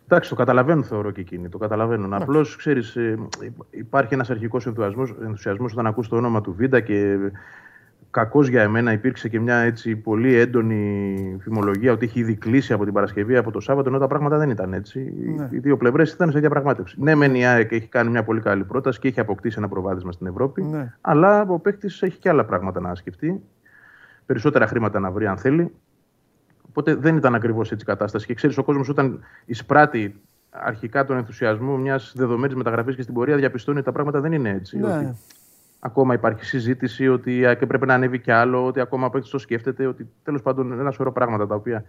Εντάξει, 0.04 0.30
το 0.30 0.36
καταλαβαίνουν 0.36 0.84
θεωρώ 0.84 1.12
και 1.12 1.22
εκείνοι. 1.22 1.50
Το 1.50 1.58
καταλαβαίνουν. 1.58 2.14
Απλώς 2.14 2.56
ξέρεις, 2.56 2.98
υπάρχει 3.70 4.14
ένας 4.14 4.30
αρχικός 4.30 4.66
ενθουσιασμός 5.22 5.72
όταν 5.72 5.88
ακούς 5.88 6.08
το 6.08 6.16
όνομα 6.16 6.42
του 6.42 6.54
Βίντα 6.54 6.80
και 6.80 7.18
κακώς 8.14 8.48
για 8.48 8.62
εμένα 8.62 8.92
υπήρξε 8.92 9.30
και 9.30 9.40
μια 9.40 9.56
έτσι 9.56 9.96
πολύ 9.96 10.36
έντονη 10.36 11.38
φημολογία 11.42 11.92
ότι 11.92 12.06
έχει 12.06 12.20
ήδη 12.20 12.36
κλείσει 12.36 12.74
από 12.74 12.84
την 12.84 12.94
Παρασκευή 12.94 13.38
από 13.38 13.52
το 13.52 13.60
Σάββατο, 13.60 13.90
ενώ 13.90 13.98
τα 14.00 14.08
πράγματα 14.08 14.38
δεν 14.38 14.50
ήταν 14.50 14.74
έτσι. 14.74 15.14
Ναι. 15.38 15.48
Οι 15.52 15.60
δύο 15.60 15.78
πλευρές 15.78 16.12
ήταν 16.12 16.32
σε 16.32 16.40
διαπραγμάτευση. 16.40 16.96
Ναι, 17.00 17.16
μεν 17.16 17.36
η 17.36 17.46
ΑΕΚ 17.46 17.72
έχει 17.72 17.88
κάνει 17.88 18.10
μια 18.10 18.24
πολύ 18.24 18.42
καλή 18.42 18.64
πρόταση 18.64 19.00
και 19.00 19.08
έχει 19.08 19.20
αποκτήσει 19.20 19.56
ένα 19.58 19.68
προβάδισμα 19.68 20.12
στην 20.12 20.28
Ευρώπη, 20.28 20.64
Ναι. 20.64 20.94
αλλά 21.02 21.42
ο 21.42 21.60
παίκτης 21.60 22.02
έχει 22.02 22.20
και 22.20 22.30
άλλα 22.30 22.46
πράγματα 22.46 22.80
να 22.80 22.96
σκεφτεί. 22.96 23.42
Περισσότερα 24.26 24.68
χρήματα 24.68 25.00
να 25.00 25.12
βρει 25.12 25.28
αν 25.28 25.38
θέλει. 25.38 25.72
Οπότε 26.70 26.96
δεν 26.96 27.16
ήταν 27.18 27.36
ακριβώς 27.36 27.72
έτσι 27.72 27.84
η 27.84 27.88
κατάσταση. 27.88 28.26
Και 28.26 28.34
ξέρεις, 28.34 28.58
ο 28.58 28.64
κόσμος 28.64 28.90
όταν 28.90 29.20
εισπράττει 29.46 30.22
αρχικά 30.50 31.06
τον 31.06 31.18
ενθουσιασμό 31.18 31.78
μιας 31.78 32.14
δεδομένης 32.16 32.56
μεταγραφής 32.56 32.96
και 32.96 33.02
στην 33.02 33.14
πορεία 33.14 33.36
διαπιστώνει 33.36 33.78
ότι 33.78 33.86
τα 33.86 33.92
πράγματα 33.92 34.20
δεν 34.20 34.32
είναι 34.32 34.50
έτσι. 34.50 34.78
Ναι. 34.78 34.88
Ότι 34.88 35.16
ακόμα 35.86 36.14
υπάρχει 36.14 36.46
συζήτηση 36.46 37.08
ότι 37.08 37.38
η 37.38 37.46
ΑΕΚ 37.46 37.66
πρέπει 37.66 37.86
να 37.86 37.94
ανέβει 37.94 38.20
κι 38.20 38.32
άλλο, 38.32 38.66
ότι 38.66 38.80
ακόμα 38.80 39.10
παίκτη 39.10 39.30
το 39.30 39.38
σκέφτεται, 39.38 39.86
ότι 39.86 40.10
τέλος 40.24 40.42
πάντων 40.42 40.80
ένα 40.80 40.92
σωρό 40.92 41.12
πράγματα 41.12 41.48
τα 41.48 41.56
οποία 41.56 41.84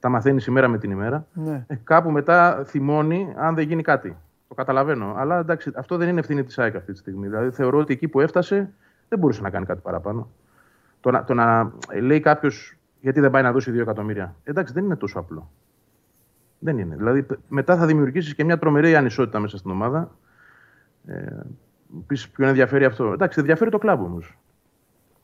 τα 0.00 0.08
μαθαίνεις 0.08 0.46
ημέρα 0.46 0.68
με 0.68 0.78
την 0.78 0.90
ημέρα. 0.90 1.26
Ναι. 1.32 1.64
Ε, 1.66 1.74
κάπου 1.84 2.10
μετά 2.10 2.62
θυμώνει 2.66 3.34
αν 3.36 3.54
δεν 3.54 3.66
γίνει 3.66 3.82
κάτι. 3.82 4.16
Το 4.48 4.54
καταλαβαίνω. 4.54 5.14
Αλλά 5.16 5.38
εντάξει, 5.38 5.72
αυτό 5.76 5.96
δεν 5.96 6.08
είναι 6.08 6.20
ευθύνη 6.20 6.44
της 6.44 6.58
ΑΕΚ 6.58 6.76
αυτή 6.76 6.92
τη 6.92 6.98
στιγμή. 6.98 7.26
Δηλαδή 7.26 7.50
θεωρώ 7.50 7.78
ότι 7.78 7.92
εκεί 7.92 8.08
που 8.08 8.20
έφτασε 8.20 8.70
δεν 9.08 9.18
μπορούσε 9.18 9.42
να 9.42 9.50
κάνει 9.50 9.66
κάτι 9.66 9.80
παραπάνω. 9.80 10.28
Το 11.00 11.10
να, 11.10 11.24
το 11.24 11.34
να 11.34 11.72
λέει 12.00 12.20
κάποιος 12.20 12.76
γιατί 13.00 13.20
δεν 13.20 13.30
πάει 13.30 13.42
να 13.42 13.52
δώσει 13.52 13.72
2 13.74 13.78
εκατομμύρια. 13.78 14.34
Εντάξει, 14.44 14.72
δεν 14.72 14.84
είναι 14.84 14.96
τόσο 14.96 15.18
απλό. 15.18 15.50
Δεν 16.58 16.78
είναι. 16.78 16.96
Δηλαδή 16.96 17.26
μετά 17.48 17.76
θα 17.76 17.86
δημιουργήσεις 17.86 18.34
και 18.34 18.44
μια 18.44 18.58
τρομερή 18.58 18.96
ανισότητα 18.96 19.38
μέσα 19.38 19.56
στην 19.56 19.70
ομάδα. 19.70 20.10
Ε, 21.06 21.26
Πεις 22.06 22.28
ποιον 22.28 22.48
ενδιαφέρει 22.48 22.84
αυτό. 22.84 23.12
Εντάξει, 23.12 23.38
ενδιαφέρει 23.40 23.70
το 23.70 23.78
κλαμπ 23.78 24.00
όμως. 24.00 24.38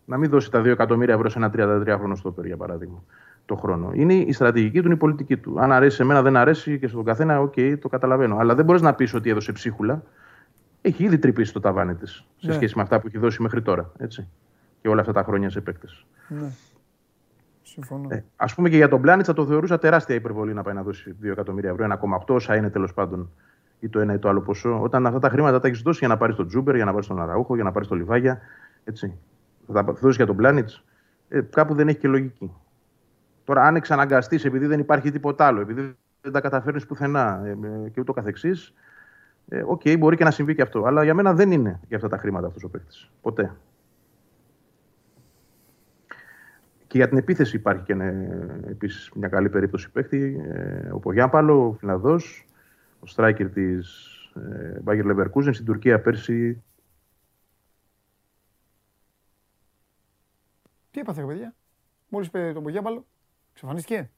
Να 0.04 0.16
μην 0.16 0.30
δώσει 0.30 0.50
τα 0.50 0.60
2 0.60 0.64
εκατομμύρια 0.66 1.14
ευρώ 1.14 1.28
σε 1.28 1.38
ένα 1.38 1.50
33χρονο 1.56 2.14
στόπερ, 2.14 2.44
για 2.44 2.56
παράδειγμα, 2.56 3.02
το 3.44 3.54
χρόνο. 3.54 3.90
Είναι 3.94 4.14
η 4.14 4.32
στρατηγική 4.32 4.78
του, 4.78 4.84
είναι 4.84 4.94
η 4.94 4.98
πολιτική 4.98 5.36
του. 5.36 5.60
Αν 5.60 5.72
αρέσει 5.72 5.96
σε 5.96 6.04
μένα, 6.04 6.22
δεν 6.22 6.36
αρέσει 6.36 6.78
και 6.78 6.86
στον 6.86 7.04
καθένα, 7.04 7.40
OK, 7.40 7.52
okay, 7.56 7.76
το 7.80 7.88
καταλαβαίνω. 7.88 8.36
Αλλά 8.36 8.54
δεν 8.54 8.64
μπορείς 8.64 8.82
να 8.82 8.94
πεις 8.94 9.14
ότι 9.14 9.30
έδωσε 9.30 9.52
ψίχουλα. 9.52 10.02
Έχει 10.80 11.04
ήδη 11.04 11.18
τρυπήσει 11.18 11.52
το 11.52 11.60
ταβάνι 11.60 11.94
της 11.94 12.24
σε 12.36 12.46
ναι. 12.46 12.52
σχέση 12.52 12.72
με 12.76 12.82
αυτά 12.82 13.00
που 13.00 13.06
έχει 13.06 13.18
δώσει 13.18 13.42
μέχρι 13.42 13.62
τώρα. 13.62 13.92
Έτσι. 13.98 14.28
Και 14.80 14.88
όλα 14.88 15.00
αυτά 15.00 15.12
τα 15.12 15.22
χρόνια 15.22 15.50
σε 15.50 15.60
παίκτες. 15.60 16.06
Ναι. 16.28 16.50
Συμφωνώ. 17.62 18.08
Ε, 18.10 18.24
Α 18.36 18.46
πούμε 18.54 18.68
και 18.68 18.76
για 18.76 18.88
τον 18.88 19.00
Πλάνιτ 19.00 19.24
θα 19.26 19.32
το 19.32 19.46
θεωρούσα 19.46 19.78
τεράστια 19.78 20.14
υπερβολή 20.14 20.54
να 20.54 20.62
πάει 20.62 20.74
να 20.74 20.82
δώσει 20.82 21.16
2 21.22 21.26
εκατομμύρια 21.30 21.70
ευρώ, 21.70 21.86
1,8 22.26 22.34
όσα 22.34 22.56
είναι 22.56 22.70
τέλος 22.70 22.94
πάντων 22.94 23.30
ή 23.84 23.88
το 23.88 24.00
ένα 24.00 24.12
ή 24.12 24.18
το 24.18 24.28
άλλο 24.28 24.40
ποσό. 24.40 24.80
Όταν 24.82 25.06
αυτά 25.06 25.18
τα 25.18 25.28
χρήματα 25.28 25.60
τα 25.60 25.68
έχεις 25.68 25.80
δώσει 25.82 25.98
για 25.98 26.08
να 26.08 26.16
πάρεις 26.16 26.36
τον 26.36 26.46
Τζούμπερ, 26.46 26.74
για 26.74 26.84
να 26.84 26.90
πάρεις 26.90 27.06
τον 27.06 27.20
Αραούχο, 27.20 27.54
για 27.54 27.64
να 27.64 27.72
πάρεις 27.72 27.88
τον 27.88 27.98
Λιβάγια. 27.98 28.40
Έτσι. 28.84 29.18
Θα 29.66 29.72
τα 29.72 29.92
δώσεις 29.92 30.16
για 30.16 30.26
τον 30.26 30.36
Πλάνιτ. 30.36 30.70
Ε, 31.28 31.40
κάπου 31.40 31.74
δεν 31.74 31.88
έχει 31.88 31.98
και 31.98 32.08
λογική. 32.08 32.52
Τώρα, 33.44 33.62
αν 33.62 33.76
εξαναγκαστείς 33.76 34.44
επειδή 34.44 34.66
δεν 34.66 34.80
υπάρχει 34.80 35.10
τίποτα 35.10 35.46
άλλο, 35.46 35.60
επειδή 35.60 35.96
δεν 36.20 36.32
τα 36.32 36.40
καταφέρνεις 36.40 36.86
πουθενά 36.86 37.42
ε, 37.44 37.50
ε, 37.50 37.88
και 37.88 38.00
ούτω 38.00 38.12
καθεξής, 38.12 38.74
ε, 39.48 39.62
OK, 39.66 39.80
okay, 39.84 39.98
μπορεί 39.98 40.16
και 40.16 40.24
να 40.24 40.30
συμβεί 40.30 40.54
και 40.54 40.62
αυτό. 40.62 40.84
Αλλά 40.84 41.04
για 41.04 41.14
μένα 41.14 41.34
δεν 41.34 41.50
είναι 41.50 41.80
για 41.88 41.96
αυτά 41.96 42.08
τα 42.08 42.18
χρήματα 42.18 42.46
αυτός 42.46 42.64
ο 42.64 42.68
παίκτης. 42.68 43.10
Ποτέ. 43.22 43.52
Και 46.86 46.98
για 47.00 47.08
την 47.08 47.18
επίθεση 47.18 47.56
υπάρχει 47.56 47.82
και 47.82 47.96
επίσης 48.70 49.10
μια 49.14 49.28
καλή 49.28 49.48
περίπτωση 49.48 49.90
παίκτη. 49.90 50.40
ο 50.92 50.98
Πογιάμπαλο, 50.98 51.66
ο 51.66 51.72
Φιλανδός, 51.72 52.46
ο 53.04 53.12
striker 53.16 53.50
της 53.52 54.08
ε, 54.34 54.82
Bayer 54.84 55.04
Leverkusen 55.04 55.54
στην 55.54 55.64
Τουρκία 55.64 56.00
πέρσι. 56.00 56.62
Τι 60.90 61.00
έπαθε, 61.00 61.20
ρε 61.20 61.26
παιδιά; 61.26 61.54
Μόλις 62.08 62.30
πήρε 62.30 62.52
τον 62.52 62.62
Πογιάμπαλο, 62.62 63.06
εξαφανίστηκε. 63.52 64.10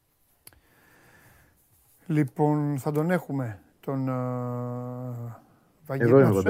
Λοιπόν, 2.07 2.79
θα 2.79 2.93
τον 2.93 3.11
έχουμε. 3.11 3.59
Τον. 3.81 4.07
Uh, 4.09 5.95
Εδώ 5.99 6.19
είμαι 6.19 6.29
εγώ, 6.29 6.43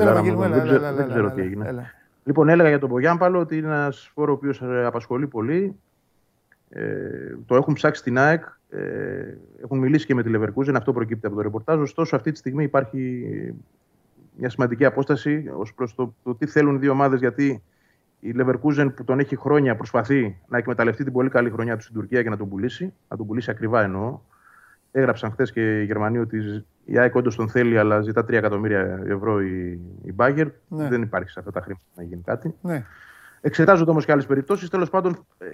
δεν 0.92 1.08
ξέρω 1.08 1.30
τι 1.30 1.40
έγινε. 1.40 1.92
Λοιπόν, 2.24 2.48
έλεγα 2.48 2.68
για 2.68 2.78
τον 2.78 2.88
Πογιάμπαλο 2.88 3.38
ότι 3.38 3.56
είναι 3.56 3.66
ένας 3.66 4.10
φόρος 4.14 4.34
ο 4.34 4.36
οποίος 4.36 4.62
ε, 4.62 4.84
απασχολεί 4.84 5.28
πολύ. 5.28 5.80
Ε, 6.78 7.36
το 7.46 7.56
έχουν 7.56 7.74
ψάξει 7.74 8.00
στην 8.00 8.18
ΑΕΚ, 8.18 8.42
ε, 8.68 8.80
έχουν 9.62 9.78
μιλήσει 9.78 10.06
και 10.06 10.14
με 10.14 10.22
τη 10.22 10.30
Leverkusen, 10.34 10.74
αυτό 10.74 10.92
προκύπτει 10.92 11.26
από 11.26 11.36
το 11.36 11.42
ρεπορτάζ. 11.42 11.80
Ωστόσο, 11.80 12.16
αυτή 12.16 12.32
τη 12.32 12.38
στιγμή 12.38 12.64
υπάρχει 12.64 13.54
μια 14.36 14.50
σημαντική 14.50 14.84
απόσταση 14.84 15.50
ως 15.56 15.74
προς 15.74 15.94
το, 15.94 16.14
το, 16.22 16.34
τι 16.34 16.46
θέλουν 16.46 16.74
οι 16.74 16.78
δύο 16.78 16.90
ομάδες, 16.90 17.20
γιατί 17.20 17.62
η 18.20 18.34
Leverkusen 18.38 18.88
που 18.96 19.04
τον 19.04 19.18
έχει 19.18 19.36
χρόνια 19.36 19.76
προσπαθεί 19.76 20.38
να 20.48 20.58
εκμεταλλευτεί 20.58 21.04
την 21.04 21.12
πολύ 21.12 21.28
καλή 21.28 21.50
χρονιά 21.50 21.76
του 21.76 21.82
στην 21.82 21.94
Τουρκία 21.94 22.22
και 22.22 22.28
να 22.30 22.36
τον 22.36 22.48
πουλήσει. 22.48 22.92
Να 23.08 23.16
τον 23.16 23.26
πουλήσει 23.26 23.50
ακριβά 23.50 23.82
εννοώ. 23.82 24.20
Έγραψαν 24.90 25.30
χθες 25.30 25.52
και 25.52 25.80
οι 25.80 25.84
Γερμανοί 25.84 26.18
ότι 26.18 26.64
η 26.84 26.98
ΑΕΚ 26.98 27.14
όντως 27.14 27.36
τον 27.36 27.48
θέλει, 27.48 27.78
αλλά 27.78 28.00
ζητά 28.00 28.22
3 28.22 28.32
εκατομμύρια 28.32 29.02
ευρώ 29.06 29.42
η, 29.42 29.80
η 30.02 30.14
Bagger. 30.16 30.46
Ναι. 30.68 30.88
Δεν 30.88 31.02
υπάρχει 31.02 31.30
σε 31.30 31.38
αυτά 31.38 31.52
τα 31.52 31.60
χρήματα 31.60 31.84
να 31.96 32.02
γίνει 32.02 32.22
κάτι. 32.24 32.54
Ναι. 32.62 32.84
Εξετάζονται 33.40 33.90
όμως 33.90 34.04
και 34.04 34.12
άλλες 34.12 34.26
περιπτώσεις. 34.26 34.68
Τέλος 34.68 34.90
πάντων, 34.90 35.26
ε, 35.38 35.46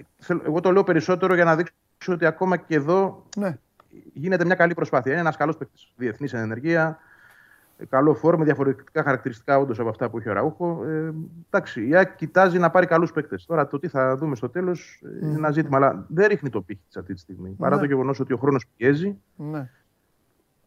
εγώ 0.45 0.59
το 0.59 0.71
λέω 0.71 0.83
περισσότερο 0.83 1.33
για 1.33 1.43
να 1.43 1.55
δείξω 1.55 2.13
ότι 2.13 2.25
ακόμα 2.25 2.57
και 2.57 2.75
εδώ 2.75 3.25
ναι. 3.37 3.57
γίνεται 4.13 4.45
μια 4.45 4.55
καλή 4.55 4.73
προσπάθεια. 4.73 5.11
Είναι 5.11 5.21
ένας 5.21 5.37
καλός 5.37 5.57
παίκτης. 5.57 5.93
Διεθνής 5.95 6.33
ενεργεία, 6.33 6.99
καλό 7.89 8.13
φόρμα, 8.13 8.37
με 8.39 8.45
διαφορετικά 8.45 9.03
χαρακτηριστικά 9.03 9.57
όντως 9.57 9.79
από 9.79 9.89
αυτά 9.89 10.09
που 10.09 10.17
έχει 10.17 10.29
ο 10.29 10.33
Ραούχο. 10.33 10.83
Ε, 10.85 11.13
εντάξει, 11.49 11.87
η 11.87 11.95
ΑΕΚ 11.95 12.15
κοιτάζει 12.15 12.59
να 12.59 12.69
πάρει 12.69 12.85
καλούς 12.85 13.11
παίκτες. 13.11 13.45
Τώρα 13.45 13.67
το 13.67 13.79
τι 13.79 13.87
θα 13.87 14.15
δούμε 14.15 14.35
στο 14.35 14.49
τέλος 14.49 15.03
mm. 15.05 15.23
είναι 15.23 15.35
ένα 15.35 15.51
ζήτημα, 15.51 15.77
αλλά 15.77 16.05
δεν 16.07 16.27
ρίχνει 16.27 16.49
το 16.49 16.61
πύχη 16.61 16.81
της 16.87 16.97
αυτή 16.97 17.13
τη 17.13 17.19
στιγμή. 17.19 17.49
Ναι. 17.49 17.55
Παρά 17.55 17.79
το 17.79 17.85
γεγονός 17.85 18.19
ότι 18.19 18.33
ο 18.33 18.37
χρόνος 18.37 18.65
πιέζει. 18.77 19.17
Ναι. 19.35 19.69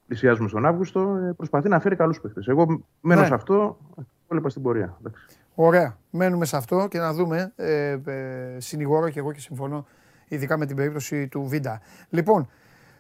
Πλησιάζουμε 0.07 0.49
στον 0.49 0.67
Αύγουστο, 0.67 1.17
ε, 1.17 1.33
προσπαθεί 1.37 1.69
να 1.69 1.81
φέρει 1.81 1.97
καλούς 1.97 2.21
παίκτες. 2.21 2.47
Εγώ 2.47 2.85
μένω 3.01 3.21
ναι. 3.21 3.27
σε 3.27 3.35
αυτό, 3.35 3.79
υπόλοιπα 4.25 4.49
στην 4.49 4.63
πορεία. 4.63 4.97
Εντάξει. 5.01 5.27
Ωραία. 5.59 5.97
Μένουμε 6.11 6.45
σε 6.45 6.57
αυτό 6.57 6.87
και 6.91 6.99
να 6.99 7.13
δούμε. 7.13 7.53
Ε, 7.57 7.91
ε, 7.91 8.57
συνηγόρω 8.59 9.11
και 9.11 9.19
εγώ 9.19 9.33
και 9.33 9.41
συμφωνώ, 9.41 9.87
ειδικά 10.29 10.57
με 10.57 10.67
την 10.67 10.77
περίπτωση 10.77 11.29
του 11.29 11.43
Βίντα. 11.47 11.81
Λοιπόν, 12.09 12.51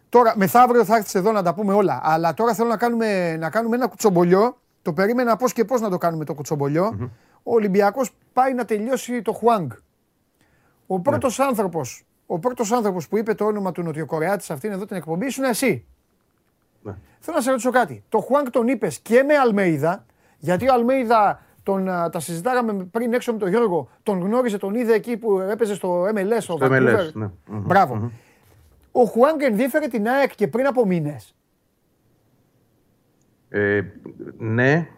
τώρα 0.08 0.34
μεθαύριο 0.36 0.84
θα 0.84 0.96
έρθεις 0.96 1.14
εδώ 1.14 1.32
να 1.32 1.42
τα 1.42 1.54
πούμε 1.54 1.72
όλα. 1.72 2.00
Αλλά 2.02 2.34
τώρα 2.34 2.54
θέλω 2.54 2.68
να 2.68 2.76
κάνουμε, 2.76 3.36
να 3.36 3.50
κάνουμε 3.50 3.76
ένα 3.76 3.86
κουτσομπολιό. 3.86 4.58
Το 4.82 4.92
περίμενα 4.92 5.36
πώς 5.36 5.52
και 5.52 5.64
πώς 5.64 5.80
να 5.80 5.90
το 5.90 5.98
κάνουμε 5.98 6.24
το 6.24 6.34
κουτσομπολιό. 6.34 6.96
Mm-hmm. 7.00 7.10
Ο 7.42 7.54
Ολυμπιακός 7.54 8.10
πάει 8.32 8.54
να 8.54 8.64
τελειώσει 8.64 9.22
το 9.22 9.32
Χουάνγκ. 9.32 9.70
Ο 10.86 11.00
πρώτος 11.00 11.38
ναι. 11.38 11.44
άνθρωπος 11.44 12.06
ο 12.26 12.38
πρώτος 12.38 12.72
άνθρωπος 12.72 13.08
που 13.08 13.16
είπε 13.16 13.34
το 13.34 13.44
όνομα 13.44 13.72
του 13.72 13.82
Νοτιοκορεάτης 13.82 14.46
σε 14.46 14.52
αυτήν 14.52 14.72
εδώ 14.72 14.86
την 14.86 14.96
εκπομπή 14.96 15.26
ήσουν 15.26 15.44
εσύ. 15.44 15.86
Ναι. 16.82 16.94
Θέλω 17.18 17.36
να 17.36 17.42
σε 17.42 17.50
ρωτήσω 17.50 17.70
κάτι. 17.70 18.04
Το 18.08 18.18
Χουάνγκ 18.18 18.46
τον 18.48 18.68
είπες 18.68 18.98
και 18.98 19.22
με 19.22 19.34
Αλμέιδα, 19.34 20.06
γιατί 20.38 20.68
ο 20.68 20.72
Αλμέιδα 20.72 21.40
τον, 21.66 21.84
τα 21.84 22.20
συζητάγαμε 22.20 22.84
πριν 22.90 23.12
έξω 23.12 23.32
με 23.32 23.38
τον 23.38 23.48
Γιώργο. 23.48 23.88
Τον 24.02 24.20
γνώριζε, 24.20 24.58
τον 24.58 24.74
είδε 24.74 24.94
εκεί 24.94 25.16
που 25.16 25.40
έπαιζε 25.40 25.74
στο 25.74 26.04
MLS. 26.04 26.38
Στο 26.38 26.58
MLS, 26.60 27.12
ναι. 27.12 27.30
Μπράβο. 27.46 28.12
Ο 28.92 29.04
Χουάνγκ 29.04 29.40
ενδιέφερε 29.40 29.86
την 29.86 30.08
ΑΕΚ 30.08 30.34
και 30.34 30.48
πριν 30.48 30.66
από 30.66 30.86
μήνες. 30.86 31.34
Ε, 33.48 33.80
ναι, 34.38 34.88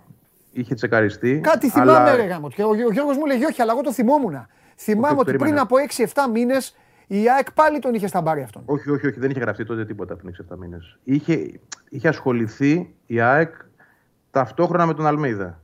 είχε 0.52 0.74
τσεκαριστεί. 0.74 1.40
Κάτι 1.42 1.70
θυμάμαι, 1.70 1.92
αλλά... 1.92 2.16
ρε 2.16 2.24
γάμο. 2.24 2.48
Και 2.50 2.62
ο, 2.62 2.68
ο 2.68 2.92
Γιώργος 2.92 3.16
μου 3.16 3.26
λέγει 3.26 3.44
όχι, 3.44 3.62
αλλά 3.62 3.72
εγώ 3.72 3.80
το 3.80 3.92
θυμόμουν. 3.92 4.46
Θυμάμαι 4.76 5.18
ότι 5.18 5.36
πριν 5.36 5.58
από 5.58 5.76
6-7 5.96 6.06
μήνες 6.32 6.76
η 7.06 7.30
ΑΕΚ 7.30 7.52
πάλι 7.52 7.78
τον 7.78 7.94
είχε 7.94 8.06
στα 8.06 8.20
μπάρια 8.20 8.44
αυτόν. 8.44 8.62
Όχι, 8.64 8.90
όχι, 8.90 9.06
όχι, 9.06 9.18
δεν 9.18 9.30
είχε 9.30 9.40
γραφτεί 9.40 9.64
τότε 9.64 9.84
τίποτα 9.84 10.16
πριν 10.16 10.34
6-7 10.52 10.56
μήνες. 10.58 10.98
Είχε, 11.04 11.60
είχε 11.88 12.08
ασχοληθεί 12.08 12.94
η 13.06 13.20
ΑΕΚ 13.20 13.54
ταυτόχρονα 14.30 14.86
με 14.86 14.94
τον 14.94 15.06
Αλμέιδα. 15.06 15.62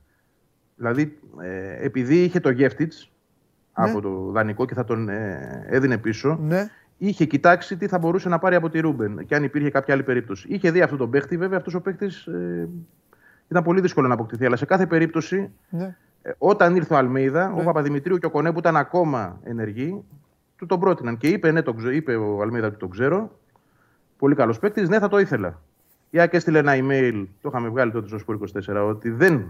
Δηλαδή, 0.75 1.19
ε, 1.41 1.85
επειδή 1.85 2.23
είχε 2.23 2.39
το 2.39 2.49
Γεύτιτ 2.49 2.93
ναι. 2.93 3.89
από 3.89 4.01
το 4.01 4.31
δανεικό 4.31 4.65
και 4.65 4.73
θα 4.73 4.83
τον 4.83 5.09
ε, 5.09 5.65
έδινε 5.69 5.97
πίσω, 5.97 6.39
ναι. 6.41 6.69
είχε 6.97 7.25
κοιτάξει 7.25 7.77
τι 7.77 7.87
θα 7.87 7.97
μπορούσε 7.97 8.29
να 8.29 8.39
πάρει 8.39 8.55
από 8.55 8.69
τη 8.69 8.79
Ρούμπεν 8.79 9.25
και 9.25 9.35
αν 9.35 9.43
υπήρχε 9.43 9.69
κάποια 9.69 9.93
άλλη 9.93 10.03
περίπτωση. 10.03 10.47
Είχε 10.49 10.71
δει 10.71 10.81
αυτό 10.81 10.97
τον 10.97 11.09
παίχτη, 11.09 11.37
βέβαια 11.37 11.57
αυτός 11.57 11.73
ο 11.73 11.81
παίχτης 11.81 12.25
ε, 12.25 12.69
ήταν 13.47 13.63
πολύ 13.63 13.81
δύσκολο 13.81 14.07
να 14.07 14.13
αποκτηθεί. 14.13 14.45
Αλλά 14.45 14.55
σε 14.55 14.65
κάθε 14.65 14.85
περίπτωση, 14.85 15.51
ναι. 15.69 15.95
ε, 16.21 16.31
όταν 16.37 16.75
ήρθε 16.75 16.93
ο 16.93 16.97
Αλμέιδα, 16.97 17.53
ο 17.57 17.63
Παπαδημητρίου 17.63 18.17
και 18.17 18.25
ο 18.25 18.29
Κονέ 18.29 18.51
που 18.51 18.59
ήταν 18.59 18.77
ακόμα 18.77 19.39
ενεργοί, 19.43 20.03
του 20.57 20.65
τον 20.65 20.79
πρότειναν. 20.79 21.17
Και 21.17 21.27
είπε, 21.27 21.51
ναι, 21.51 21.61
το, 21.61 21.75
είπε 21.91 22.15
ο 22.15 22.41
Αλμέιδα 22.41 22.67
ότι 22.67 22.77
τον 22.77 22.89
ξέρω. 22.89 23.39
Πολύ 24.17 24.35
καλός 24.35 24.59
παίκτης, 24.59 24.89
ναι, 24.89 24.99
θα 24.99 25.07
το 25.07 25.19
ήθελα. 25.19 25.61
Η 26.09 26.19
Άκη 26.19 26.35
έστειλε 26.35 26.59
ένα 26.59 26.73
email, 26.75 27.25
το 27.41 27.49
είχαμε 27.49 27.69
βγάλει 27.69 27.91
τότε 27.91 28.07
στο 28.07 28.17
Σπορ 28.17 28.39
24, 28.75 28.87
ότι 28.87 29.09
δεν 29.09 29.33
ε, 29.33 29.43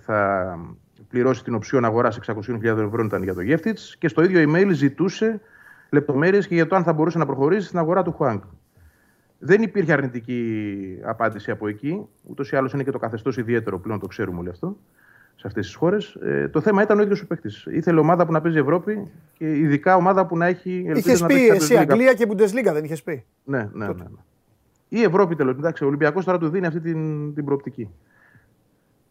θα 0.00 0.58
πληρώσει 1.08 1.44
την 1.44 1.54
οψιόν 1.54 1.84
αγορά 1.84 2.12
600.000 2.26 2.64
ευρώ 2.64 3.04
ήταν 3.04 3.22
για 3.22 3.34
το 3.34 3.40
Γεύτιτς 3.40 3.96
και 3.96 4.08
στο 4.08 4.22
ίδιο 4.22 4.50
email 4.50 4.68
ζητούσε 4.72 5.40
λεπτομέρειες 5.90 6.46
και 6.46 6.54
για 6.54 6.66
το 6.66 6.76
αν 6.76 6.82
θα 6.82 6.92
μπορούσε 6.92 7.18
να 7.18 7.26
προχωρήσει 7.26 7.66
στην 7.66 7.78
αγορά 7.78 8.02
του 8.02 8.12
Χουάνκ. 8.12 8.42
Δεν 9.38 9.62
υπήρχε 9.62 9.92
αρνητική 9.92 10.98
απάντηση 11.02 11.50
από 11.50 11.68
εκεί. 11.68 12.06
Ούτως 12.22 12.50
ή 12.50 12.56
άλλως 12.56 12.72
είναι 12.72 12.82
και 12.82 12.90
το 12.90 12.98
καθεστώς 12.98 13.36
ιδιαίτερο 13.36 13.78
πλέον, 13.78 14.00
το 14.00 14.06
ξέρουμε 14.06 14.38
όλοι 14.38 14.48
αυτό 14.48 14.76
σε 15.40 15.46
αυτές 15.46 15.66
τις 15.66 15.74
χώρες. 15.74 16.14
Ε, 16.14 16.48
το 16.48 16.60
θέμα 16.60 16.82
ήταν 16.82 16.98
ο 16.98 17.02
ίδιος 17.02 17.20
ο 17.20 17.26
παίκτης. 17.26 17.66
Ήθελε 17.70 18.00
ομάδα 18.00 18.26
που 18.26 18.32
να 18.32 18.40
παίζει 18.40 18.58
Ευρώπη 18.58 19.10
και 19.38 19.56
ειδικά 19.56 19.96
ομάδα 19.96 20.26
που 20.26 20.36
να 20.36 20.46
έχει. 20.46 20.84
Είχες 20.94 21.24
πει 21.26 21.48
εσύ 21.48 21.76
Αγγλία 21.76 22.14
και 22.14 22.26
Bundesliga, 22.30 22.70
δεν 22.72 22.84
είχες 22.84 23.02
πει; 23.02 23.24
Ναι, 23.44 23.68
ναι, 23.72 23.86
ναι, 23.86 23.92
ναι. 23.92 24.04
Η 24.88 25.02
Ευρώπη 25.02 25.34
τέλος. 25.36 25.56
Εντάξει, 25.56 25.84
ο 25.84 25.86
Ολυμπιακός 25.86 26.24
τώρα 26.24 26.38
του 26.38 26.48
δίνει 26.48 26.66
αυτή 26.66 26.80
την, 26.80 27.34
την 27.34 27.44
προοπτική. 27.44 27.90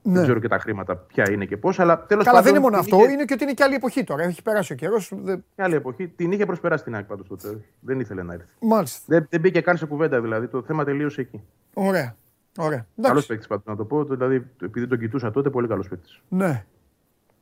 Ναι. 0.09 0.15
Δεν 0.15 0.23
ξέρω 0.23 0.39
και 0.39 0.47
τα 0.47 0.59
χρήματα 0.59 0.95
ποια 0.95 1.31
είναι 1.31 1.45
και 1.45 1.57
πώς. 1.57 1.79
Αλλά 1.79 2.05
τέλος 2.05 2.25
πάντων. 2.25 2.41
δεν 2.41 2.51
είναι 2.51 2.61
μόνο 2.61 2.77
αυτό, 2.77 3.09
είναι 3.09 3.25
και 3.25 3.33
ότι 3.33 3.43
είναι 3.43 3.53
και 3.53 3.63
άλλη 3.63 3.75
εποχή 3.75 4.03
τώρα. 4.03 4.23
Έχει 4.23 4.41
περάσει 4.41 4.73
ο 4.73 4.75
καιρός. 4.75 5.11
Δεν... 5.15 5.43
Και 5.55 5.63
άλλη 5.63 5.75
εποχή. 5.75 6.07
Την 6.07 6.31
είχε 6.31 6.45
προσπεράσει 6.45 6.83
την 6.83 6.95
ΑΕΚ 6.95 7.05
πάντως 7.05 7.27
τότε. 7.27 7.59
Δεν 7.79 7.99
ήθελε 7.99 8.23
να 8.23 8.33
έρθει. 8.33 8.47
Μάλιστα. 8.59 8.99
Δεν, 9.05 9.27
δεν 9.29 9.39
μπήκε 9.39 9.61
καν 9.61 9.77
σε 9.77 9.85
κουβέντα 9.85 10.21
δηλαδή. 10.21 10.47
Το 10.47 10.63
θέμα 10.63 10.83
τελείωσε 10.83 11.21
εκεί. 11.21 11.43
Ωραία. 11.73 12.15
Ωραία. 12.57 12.85
Καλός 13.01 13.25
παίκτης 13.25 13.47
πάντως 13.47 13.65
να 13.65 13.75
το 13.75 13.85
πω. 13.85 14.03
Δηλαδή, 14.03 14.47
επειδή 14.61 14.87
τον 14.87 14.99
κοιτούσα 14.99 15.31
τότε, 15.31 15.49
πολύ 15.49 15.67
καλός 15.67 15.87
παίκτης. 15.87 16.21
Ναι. 16.29 16.65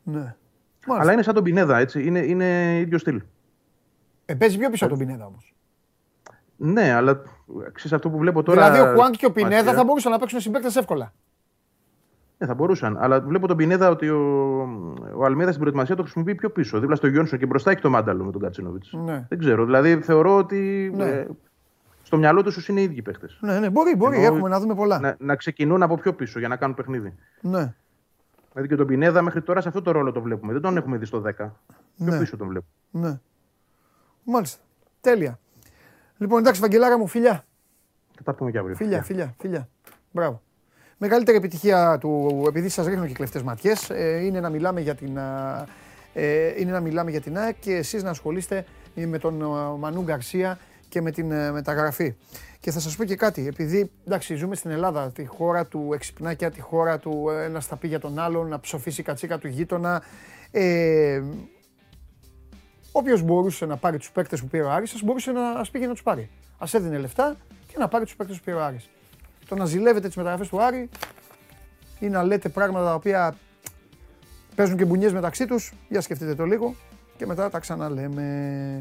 ναι. 0.03 0.35
Αλλά 0.87 1.13
είναι 1.13 1.21
σαν 1.21 1.33
τον 1.33 1.43
Πινέδα, 1.43 1.77
έτσι. 1.77 2.03
Είναι, 2.05 2.19
είναι 2.19 2.79
ίδιο 2.79 2.97
στυλ. 2.97 3.21
Ε, 4.25 4.33
παίζει 4.33 4.57
πιο 4.57 4.69
πίσω 4.69 4.85
από 4.85 4.97
τον 4.97 5.05
Πινέδα 5.05 5.25
όμως. 5.25 5.55
Ναι, 6.57 6.93
αλλά 6.93 7.21
ξέρεις 7.71 7.93
αυτό 7.93 8.09
που 8.09 8.17
βλέπω 8.17 8.43
τώρα. 8.43 8.71
Δηλαδή 8.71 8.89
ο 8.89 8.93
Χουάνκ 8.93 9.15
και 9.15 9.25
ο 9.25 9.31
Πινέδα 9.31 9.73
θα 9.73 9.83
μπορούσαν 9.83 10.11
να 10.11 10.19
παίξουν 10.19 10.39
συμπαίκτες 10.39 10.75
εύκολα. 10.75 11.13
Ναι, 12.37 12.47
θα 12.47 12.53
μπορούσαν. 12.53 12.97
Αλλά 12.97 13.21
βλέπω 13.21 13.47
τον 13.47 13.57
Πινέδα 13.57 13.89
ότι 13.89 14.09
ο, 14.09 14.19
ο 15.15 15.23
Αλμίδας 15.25 15.49
στην 15.49 15.59
προετοιμασία 15.59 15.95
το 15.95 16.01
χρησιμοποιεί 16.01 16.35
πιο 16.35 16.49
πίσω. 16.49 16.79
Δίπλα 16.79 16.95
στο 16.95 17.07
Γιόνσον 17.07 17.39
και 17.39 17.45
μπροστά 17.45 17.71
έχει 17.71 17.81
το 17.81 17.89
μάνταλο 17.89 18.23
με 18.23 18.31
τον 18.31 18.41
Κατσίνοβιτ. 18.41 18.83
Ναι. 18.91 19.25
Δεν 19.29 19.39
ξέρω. 19.39 19.65
Δηλαδή 19.65 20.01
θεωρώ 20.01 20.37
ότι 20.37 20.91
Ναι. 20.95 21.05
ε, 21.05 21.27
στο 22.03 22.17
μυαλό 22.17 22.43
τους 22.43 22.67
είναι 22.67 22.79
οι 22.79 22.83
ίδιοι 22.83 23.01
παίχτες. 23.01 23.37
Ναι, 23.41 23.59
ναι, 23.59 23.69
μπορεί, 23.69 23.95
μπορεί. 23.95 24.15
Εννοώ- 24.15 24.33
Έχουμε 24.33 24.49
να 24.49 24.59
δούμε 24.59 24.75
πολλά. 24.75 24.99
Να, 24.99 25.15
να 25.19 25.35
ξεκινούν 25.35 25.83
από 25.83 25.95
πιο 25.97 26.13
πίσω 26.13 26.39
για 26.39 26.47
να 26.47 26.55
κάνουν 26.55 26.75
παιχνίδι. 26.75 27.13
Ναι. 27.41 27.73
Δηλαδή 28.51 28.67
και 28.69 28.75
τον 28.75 28.87
Πινέδα 28.87 29.21
μέχρι 29.21 29.41
τώρα 29.41 29.61
σε 29.61 29.67
αυτό 29.67 29.81
το 29.81 29.91
ρόλο 29.91 30.11
το 30.11 30.21
βλέπουμε. 30.21 30.53
Δεν 30.53 30.61
τον 30.61 30.77
έχουμε 30.77 30.97
δει 30.97 31.05
στο 31.05 31.21
10. 31.21 31.31
Πιο 31.35 31.51
Ναι. 31.95 32.19
πίσω 32.19 32.37
τον 32.37 32.47
βλέπουμε. 32.47 32.71
ναι. 33.09 33.19
Μάλιστα. 34.23 34.61
Τέλεια. 35.01 35.39
Λοιπόν, 36.17 36.39
εντάξει, 36.39 36.61
Βαγγελάρα 36.61 36.97
μου, 36.97 37.07
φιλιά. 37.07 37.45
Θα 38.15 38.23
τα 38.23 38.33
πούμε 38.33 38.51
και 38.51 38.57
αύριο. 38.57 38.75
Φιλιά, 38.75 39.03
φιλιά, 39.03 39.33
φιλιά. 39.39 39.69
Μπράβο. 40.11 40.41
Μεγαλύτερη 40.97 41.37
επιτυχία 41.37 41.97
του, 41.99 42.43
επειδή 42.47 42.69
σας 42.69 42.85
ρίχνω 42.85 43.05
και 43.05 43.13
κλεφτές 43.13 43.41
ματιές, 43.41 43.89
ε, 43.89 44.25
είναι 44.25 44.39
να 44.39 44.49
μιλάμε 44.49 44.81
για 44.81 44.95
την, 44.95 45.19
α, 45.19 45.65
ε, 46.13 46.53
είναι 46.61 46.71
να 46.71 46.79
μιλάμε 46.79 47.11
για 47.11 47.21
την 47.21 47.37
ΑΕΚ 47.37 47.55
και 47.59 47.73
εσείς 47.75 48.03
να 48.03 48.09
ασχολείστε 48.09 48.65
με 48.93 49.17
τον 49.17 49.57
α, 49.57 49.77
Μανού 49.77 50.01
Γκαρσία 50.01 50.59
και 50.89 51.01
με 51.01 51.11
την 51.11 51.31
ε, 51.31 51.51
μεταγραφή. 51.51 52.15
Και 52.59 52.71
θα 52.71 52.79
σας 52.79 52.95
πω 52.95 53.03
και 53.03 53.15
κάτι, 53.15 53.47
επειδή 53.47 53.91
εντάξει, 54.05 54.35
ζούμε 54.35 54.55
στην 54.55 54.71
Ελλάδα, 54.71 55.11
τη 55.11 55.25
χώρα 55.25 55.65
του 55.65 55.89
εξυπνάκια, 55.93 56.51
τη 56.51 56.61
χώρα 56.61 56.99
του 56.99 57.29
ε, 57.29 57.43
ένας 57.43 57.65
θα 57.65 57.75
πει 57.75 57.87
για 57.87 57.99
τον 57.99 58.19
άλλον, 58.19 58.47
να 58.47 58.59
ψοφήσει 58.59 59.01
η 59.01 59.03
κατσίκα 59.03 59.37
του 59.37 59.47
γείτονα. 59.47 60.03
Ε, 60.51 61.21
Όποιος 62.91 63.21
μπορούσε 63.21 63.65
να 63.65 63.77
πάρει 63.77 63.97
τους 63.97 64.11
παίκτες 64.11 64.41
που 64.41 64.47
πήρε 64.47 64.63
ο 64.63 64.71
Άρης, 64.71 64.93
ας 64.93 65.01
μπορούσε 65.01 65.31
να 65.31 65.49
ας 65.49 65.69
πήγε 65.69 65.85
να 65.85 65.91
τους 65.91 66.03
πάρει. 66.03 66.29
Α 66.57 66.65
έδινε 66.71 66.97
λεφτά 66.97 67.35
και 67.67 67.75
να 67.77 67.87
πάρει 67.87 68.03
τους 68.03 68.15
παίκτες 68.15 68.37
που 68.37 68.43
πήρε 68.43 68.57
ο 68.57 68.63
Άρης. 68.63 68.89
Το 69.47 69.55
να 69.55 69.65
ζηλεύετε 69.65 70.07
τις 70.07 70.15
μεταγραφές 70.15 70.47
του 70.47 70.61
Άρη 70.61 70.89
ή 71.99 72.07
να 72.07 72.23
λέτε 72.23 72.49
πράγματα 72.49 72.85
τα 72.85 72.93
οποία 72.93 73.37
παίζουν 74.55 74.77
και 74.77 74.85
μπουνιές 74.85 75.13
μεταξύ 75.13 75.45
τους, 75.45 75.73
για 75.89 76.01
σκεφτείτε 76.01 76.35
το 76.35 76.45
λίγο 76.45 76.75
και 77.17 77.25
μετά 77.25 77.49
τα 77.49 77.59
ξαναλέμε. 77.59 78.77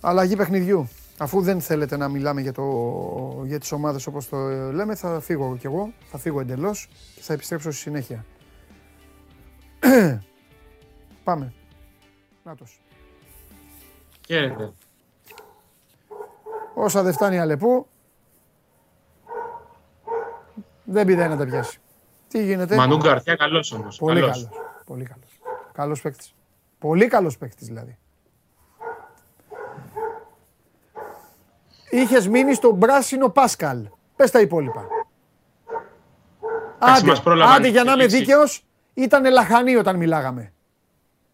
Αλλαγή 0.00 0.36
παιχνιδιού. 0.36 0.88
Αφού 1.18 1.40
δεν 1.40 1.60
θέλετε 1.60 1.96
να 1.96 2.08
μιλάμε 2.08 2.40
για, 2.40 2.52
το, 2.52 2.62
για 3.44 3.60
τις 3.60 3.72
ομάδες 3.72 4.06
όπως 4.06 4.28
το 4.28 4.48
λέμε, 4.72 4.94
θα 4.94 5.20
φύγω 5.20 5.56
κι 5.56 5.66
εγώ, 5.66 5.92
θα 6.10 6.18
φύγω 6.18 6.40
εντελώς 6.40 6.88
και 7.14 7.20
θα 7.22 7.32
επιστρέψω 7.32 7.70
στη 7.70 7.80
συνέχεια. 7.80 8.24
Πάμε. 11.24 11.52
Νάτος. 12.44 12.80
Χαίρετε. 14.26 14.72
Όσα 16.74 17.02
δεν 17.02 17.12
φτάνει 17.12 17.38
Αλεπού, 17.38 17.86
δεν 20.86 21.06
πηδάει 21.06 21.28
να 21.28 21.36
τα 21.36 21.44
πιάσει. 21.44 21.78
Τι 22.28 22.44
γίνεται; 22.44 22.76
Μανού 22.76 22.96
Γκαρθιά 22.96 23.36
καλός 23.36 23.72
όμως. 23.72 23.98
Πολύ 23.98 24.20
καλός. 24.20 24.48
Πολύ 24.84 25.04
καλός. 25.04 25.38
Καλός 25.72 26.00
παίκτης. 26.00 26.34
Πολύ 26.78 27.06
καλός 27.06 27.38
παίκτης 27.38 27.66
δηλαδή. 27.66 27.98
Είχες 31.90 32.28
μείνει 32.28 32.54
στον 32.54 32.78
πράσινο 32.78 33.28
Πάσκαλ. 33.28 33.88
Πες 34.16 34.30
τα 34.30 34.40
υπόλοιπα. 34.40 34.86
Εντάξει, 36.78 37.00
Άντε, 37.00 37.06
μας 37.06 37.22
πρόλαβαν 37.22 37.54
άντε 37.54 37.68
για 37.68 37.84
να 37.84 37.92
είμαι 37.92 38.04
εξελίξει. 38.04 38.32
δίκαιος, 38.32 38.66
ήταν 38.94 39.24
λαχανή 39.30 39.76
όταν 39.76 39.96
μιλάγαμε. 39.96 40.52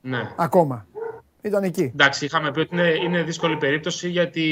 Ναι. 0.01 0.31
Ακόμα. 0.37 0.87
Ήταν 1.43 1.63
εκεί. 1.63 1.83
Εντάξει, 1.95 2.25
είχαμε 2.25 2.51
πει 2.51 2.61
ότι 2.61 2.75
είναι, 2.77 2.89
είναι 3.05 3.23
δύσκολη 3.23 3.57
περίπτωση 3.57 4.09
γιατί 4.09 4.43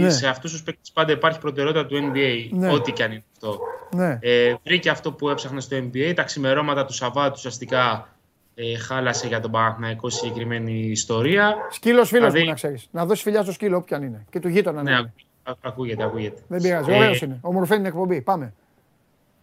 Ναι. 0.00 0.10
σε 0.10 0.28
αυτούς 0.28 0.50
τους 0.52 0.62
παίκτες 0.62 0.90
πάντα 0.92 1.12
υπάρχει 1.12 1.38
προτεραιότητα 1.38 1.86
του 1.86 1.96
NBA. 2.12 2.48
Ναι. 2.50 2.72
Ό,τι 2.72 2.92
και 2.92 3.02
αν 3.02 3.10
είναι 3.12 3.24
αυτό. 3.32 3.58
Ναι. 3.94 4.18
Ε, 4.22 4.54
βρήκε 4.64 4.90
αυτό 4.90 5.12
που 5.12 5.28
έψαχνε 5.28 5.60
στο 5.60 5.76
NBA. 5.76 6.12
Τα 6.16 6.22
ξημερώματα 6.22 6.84
του 6.84 6.92
Σαββάτου 6.92 7.32
ουσιαστικά 7.36 8.08
ε, 8.54 8.78
χάλασε 8.78 9.26
για 9.26 9.40
τον 9.40 9.50
Παναθηναϊκό 9.50 10.10
συγκεκριμένη 10.10 10.72
ιστορία. 10.72 11.54
Σκύλος 11.70 12.08
φίλος 12.08 12.22
Δηλαδή- 12.24 12.40
μου 12.42 12.48
να 12.48 12.54
ξέρεις. 12.54 12.88
Να 12.90 13.06
δώσεις 13.06 13.22
φιλιά 13.22 13.42
στο 13.42 13.52
σκύλο 13.52 13.76
όποιον 13.76 14.02
είναι. 14.02 14.24
Και 14.30 14.40
του 14.40 14.48
γείτονα 14.48 14.82
να 14.82 14.90
Ναι, 14.90 14.90
είναι. 14.98 15.12
ακού- 15.42 15.58
ακούγεται, 15.66 16.04
ακούγεται. 16.04 16.42
Δεν 16.48 16.60
πειράζει. 16.62 16.92
Ε, 16.92 16.96
Ωραίος 16.96 17.20
είναι. 17.20 17.38
Ομορφαίνει 17.40 17.78
την 17.82 17.88
εκπομπή. 17.88 18.20
Πάμε. 18.20 18.52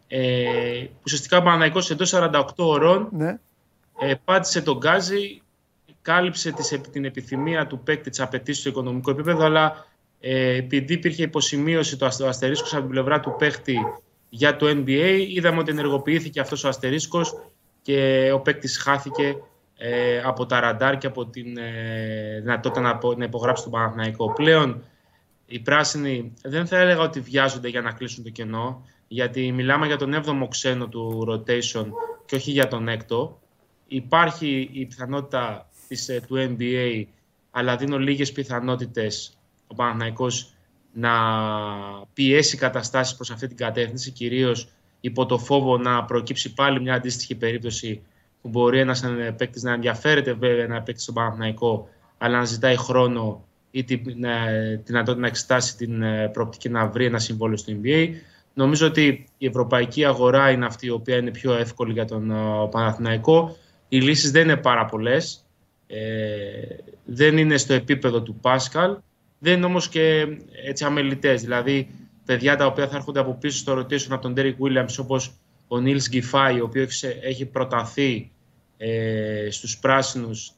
Ε, 0.07 0.85
ουσιαστικά 1.05 1.37
ο 1.37 1.41
Παναθηναϊκός 1.41 1.89
εντός 1.91 2.09
48 2.09 2.43
ωρών 2.55 3.07
Ναι. 3.11 3.37
ε, 3.99 4.13
πάτησε 4.25 4.61
τον 4.61 4.77
Γκάζι, 4.77 5.41
κάλυψε 6.03 6.51
τις, 6.51 6.79
την 6.91 7.05
επιθυμία 7.05 7.67
του 7.67 7.79
παίκτη, 7.79 8.09
τι 8.09 8.23
απαιτήσει 8.23 8.59
στο 8.59 8.69
οικονομικό 8.69 9.11
επίπεδο, 9.11 9.45
αλλά 9.45 9.85
ε, 10.19 10.55
επειδή 10.55 10.93
υπήρχε 10.93 11.23
υποσημείωση 11.23 11.97
το 11.97 12.05
αστε- 12.05 12.25
ο 12.25 12.29
αστερίσκος 12.29 12.71
από 12.73 12.81
την 12.81 12.91
πλευρά 12.91 13.19
του 13.19 13.35
παίκτη 13.37 13.77
για 14.29 14.55
το 14.55 14.65
NBA, 14.69 15.25
είδαμε 15.29 15.59
ότι 15.59 15.71
ενεργοποιήθηκε 15.71 16.39
αυτός 16.39 16.63
ο 16.63 16.67
αστερίσκος 16.67 17.35
και 17.81 18.29
ο 18.33 18.39
παίκτης 18.39 18.77
χάθηκε 18.77 19.35
ε, 19.77 20.21
από 20.25 20.45
τα 20.45 20.59
ραντάρ 20.59 20.97
και 20.97 21.07
από 21.07 21.25
την 21.25 21.57
ε, 21.57 22.39
δυνατότητα 22.41 22.81
να, 22.81 22.89
απο- 22.89 23.15
να 23.15 23.23
υπογράψει 23.25 23.63
τον 23.63 23.71
Παναθηναϊκό. 23.71 24.33
Πλέον 24.33 24.83
οι 25.45 25.59
πράσινοι 25.59 26.33
δεν 26.43 26.67
θα 26.67 26.77
έλεγα 26.77 27.01
ότι 27.01 27.19
βιάζονται 27.19 27.67
για 27.67 27.81
να 27.81 27.91
κλείσουν 27.91 28.23
το 28.23 28.29
κενό, 28.29 28.85
γιατί 29.07 29.51
μιλάμε 29.51 29.85
για 29.87 29.97
τον 29.97 30.13
7ο 30.15 30.47
ξένο 30.49 30.87
του 30.87 31.25
rotation 31.29 31.85
και 32.25 32.35
όχι 32.35 32.51
για 32.51 32.67
τον 32.67 32.87
έκτο. 32.87 33.39
Υπάρχει 33.87 34.69
η 34.71 34.85
πιθανότητα 34.85 35.67
της, 35.87 36.09
ε, 36.09 36.21
του 36.27 36.55
NBA, 36.57 37.05
αλλά 37.51 37.75
δίνω 37.75 37.97
λίγες 37.97 38.31
πιθανότητες 38.31 39.37
ο 39.67 39.75
Παναθηναϊκός 39.75 40.53
να 40.93 41.11
πιέσει 42.13 42.57
καταστάσεις 42.57 43.15
προς 43.15 43.31
αυτή 43.31 43.47
την 43.47 43.57
κατεύθυνση, 43.57 44.11
κυρίως 44.11 44.67
υπό 45.01 45.25
το 45.25 45.37
φόβο 45.37 45.77
να 45.77 46.03
προκύψει 46.03 46.53
πάλι 46.53 46.81
μια 46.81 46.93
αντίστοιχη 46.93 47.35
περίπτωση 47.35 48.01
που 48.41 48.49
μπορεί 48.49 48.79
ένας 48.79 49.03
παίκτης 49.37 49.63
να 49.63 49.73
ενδιαφέρεται 49.73 50.33
βέβαια 50.33 50.67
να 50.67 50.81
παίξει 50.81 51.03
στον 51.03 51.15
Παναθηναϊκό, 51.15 51.89
αλλά 52.17 52.37
να 52.37 52.45
ζητάει 52.45 52.75
χρόνο 52.75 53.43
ή 53.71 53.83
την 53.83 54.23
ε, 54.23 54.81
δυνατότητα 54.85 55.21
να 55.21 55.27
εξετάσει 55.27 55.75
την 55.77 56.01
ε, 56.01 56.27
προοπτική 56.27 56.69
να 56.69 56.87
βρει 56.87 57.05
ένα 57.05 57.19
συμβόλαιο 57.19 57.57
στο 57.57 57.73
NBA. 57.83 58.09
Νομίζω 58.53 58.87
ότι 58.87 59.25
η 59.37 59.45
ευρωπαϊκή 59.45 60.05
αγορά 60.05 60.51
είναι 60.51 60.65
αυτή 60.65 60.85
η 60.85 60.89
οποία 60.89 61.15
είναι 61.17 61.31
πιο 61.31 61.53
εύκολη 61.53 61.93
για 61.93 62.05
τον 62.05 62.31
ε, 62.31 62.67
Παναθηναϊκό. 62.71 63.57
Οι 63.89 63.99
λύσεις 63.99 64.31
δεν 64.31 64.43
είναι 64.43 64.57
πάρα 64.57 64.85
πολλές. 64.85 65.42
Ε, 65.93 66.75
δεν 67.05 67.37
είναι 67.37 67.57
στο 67.57 67.73
επίπεδο 67.73 68.21
του 68.21 68.35
Πάσκαλ. 68.35 68.97
Δεν 69.39 69.53
είναι 69.57 69.65
όμως 69.65 69.89
και 69.89 70.27
έτσι 70.65 70.85
αμελητές. 70.85 71.41
Δηλαδή, 71.41 71.89
παιδιά 72.25 72.55
τα 72.55 72.65
οποία 72.65 72.87
θα 72.87 72.95
έρχονται 72.95 73.19
από 73.19 73.33
πίσω 73.33 73.57
στο 73.57 73.79
rotation 73.79 74.09
από 74.09 74.21
τον 74.21 74.33
Derek 74.37 74.55
Williams 74.59 74.95
όπως 74.99 75.33
ο 75.67 75.79
Νίλς 75.79 76.09
Γκιφάη, 76.09 76.59
ο 76.59 76.63
οποίος 76.63 77.03
έχεις, 77.03 77.03
έχει 77.21 77.45
προταθεί 77.45 78.31
ε, 78.77 79.47
στους 79.51 79.77
πράσινους. 79.77 80.51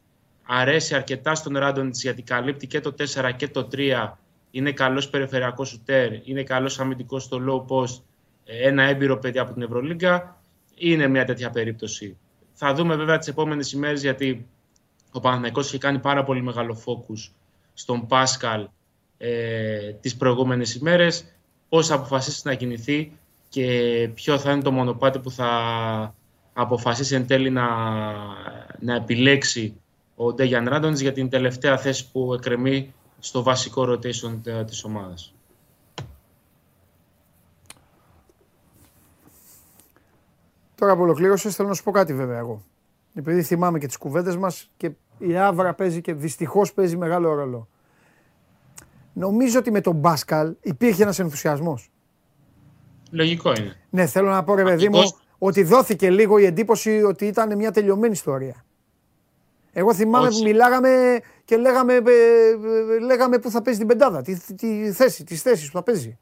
Αρέσει 0.43 0.95
αρκετά 0.95 1.35
στον 1.35 1.57
Ράντονιτς 1.57 2.01
γιατί 2.01 2.21
καλύπτει 2.21 2.67
και 2.67 2.79
το 2.79 2.95
4 2.97 3.31
και 3.35 3.47
το 3.47 3.67
3 3.71 4.11
είναι 4.51 4.71
καλός 4.71 5.09
περιφερειακός 5.09 5.69
σουτέρ, 5.69 6.11
είναι 6.23 6.43
καλός 6.43 6.79
αμυντικός 6.79 7.23
στο 7.23 7.41
low 7.47 7.75
post. 7.75 8.01
Ε, 8.45 8.67
ένα 8.67 8.83
έμπειρο 8.83 9.17
παιδί 9.17 9.39
από 9.39 9.53
την 9.53 9.61
Ευρωλίγκα. 9.61 10.41
Είναι 10.75 11.07
μια 11.07 11.25
τέτοια 11.25 11.49
περίπτωση. 11.49 12.17
Θα 12.53 12.73
δούμε 12.73 12.95
βέβαια 12.95 13.17
τις 13.17 13.27
επόμενες 13.27 13.71
ημέρες 13.71 14.01
γιατί 14.01 14.47
ο 15.17 15.19
Παναθηναϊκός 15.19 15.67
έχει 15.67 15.77
κάνει 15.77 15.99
πάρα 15.99 16.23
πολύ 16.23 16.41
μεγάλο 16.41 16.77
focus 16.85 17.31
στον 17.73 18.07
Πάσκαλ 18.07 18.67
ε, 19.17 19.91
τις 19.91 20.15
προηγούμενες 20.15 20.75
ημέρες 20.75 21.25
πώς 21.69 21.87
θα 21.87 21.95
αποφασίσει 21.95 22.41
να 22.43 22.53
κινηθεί 22.53 23.11
και 23.49 24.09
ποιο 24.13 24.37
θα 24.37 24.51
είναι 24.51 24.61
το 24.61 24.71
μονοπάτι 24.71 25.19
που 25.19 25.31
θα 25.31 25.49
αποφασίσει 26.53 27.15
εν 27.15 27.27
τέλει 27.27 27.49
να, 27.49 27.67
να 28.79 28.95
επιλέξει 28.95 29.81
ο 30.15 30.33
Ντέγιαν 30.33 30.67
Ράντονης 30.69 31.01
για 31.01 31.11
την 31.11 31.29
τελευταία 31.29 31.77
θέση 31.77 32.11
που 32.11 32.33
εκκρεμεί 32.33 32.93
στο 33.19 33.43
βασικό 33.43 33.83
rotation 33.91 34.39
ε, 34.43 34.63
της 34.63 34.83
ομάδας. 34.83 35.33
Τώρα 40.75 40.95
που 40.95 41.01
ολοκλήρωσες, 41.01 41.55
θέλω 41.55 41.67
να 41.67 41.73
σου 41.73 41.83
πω 41.83 41.91
κάτι 41.91 42.13
βέβαια 42.13 42.37
εγώ. 42.37 42.63
Επειδή 43.17 43.41
θυμάμαι 43.41 43.79
και 43.79 43.87
τις 43.87 43.97
κουβέντες 43.97 44.37
μας 44.37 44.71
και 44.77 44.91
η 45.17 45.37
Άβρα 45.37 45.73
παίζει 45.73 46.01
και 46.01 46.13
δυστυχώς 46.13 46.73
παίζει 46.73 46.97
μεγάλο 46.97 47.33
ρόλο. 47.33 47.67
Νομίζω 49.13 49.59
ότι 49.59 49.71
με 49.71 49.81
τον 49.81 49.95
Μπάσκαλ 49.95 50.55
υπήρχε 50.61 51.03
ένας 51.03 51.19
ενθουσιασμός. 51.19 51.89
Λογικό 53.11 53.49
είναι. 53.53 53.75
Ναι, 53.89 54.05
θέλω 54.05 54.29
να 54.29 54.43
πω 54.43 54.55
ρε 54.55 54.63
παιδί 54.63 54.89
μου 54.89 54.97
Αυτός- 54.97 55.19
ότι 55.37 55.63
δόθηκε 55.63 56.09
λίγο 56.09 56.37
η 56.37 56.45
εντύπωση 56.45 57.03
ότι 57.03 57.25
ήταν 57.25 57.55
μια 57.57 57.71
τελειωμένη 57.71 58.13
ιστορία. 58.13 58.65
Εγώ 59.71 59.93
θυμάμαι 59.93 60.27
Όχι. 60.27 60.37
που 60.37 60.43
μιλάγαμε 60.43 61.19
και 61.45 61.57
λέγαμε, 61.57 61.93
ε, 61.93 61.99
ε, 62.95 62.99
λέγαμε 62.99 63.37
που 63.39 63.49
θα 63.49 63.61
παίζει 63.61 63.79
την 63.79 63.87
πεντάδα, 63.87 64.21
τη, 64.21 64.53
τη 64.55 64.91
θέση, 64.91 65.23
τις 65.23 65.41
θέσεις 65.41 65.71
που 65.71 65.77
θα 65.77 65.83
παίζει. 65.83 66.17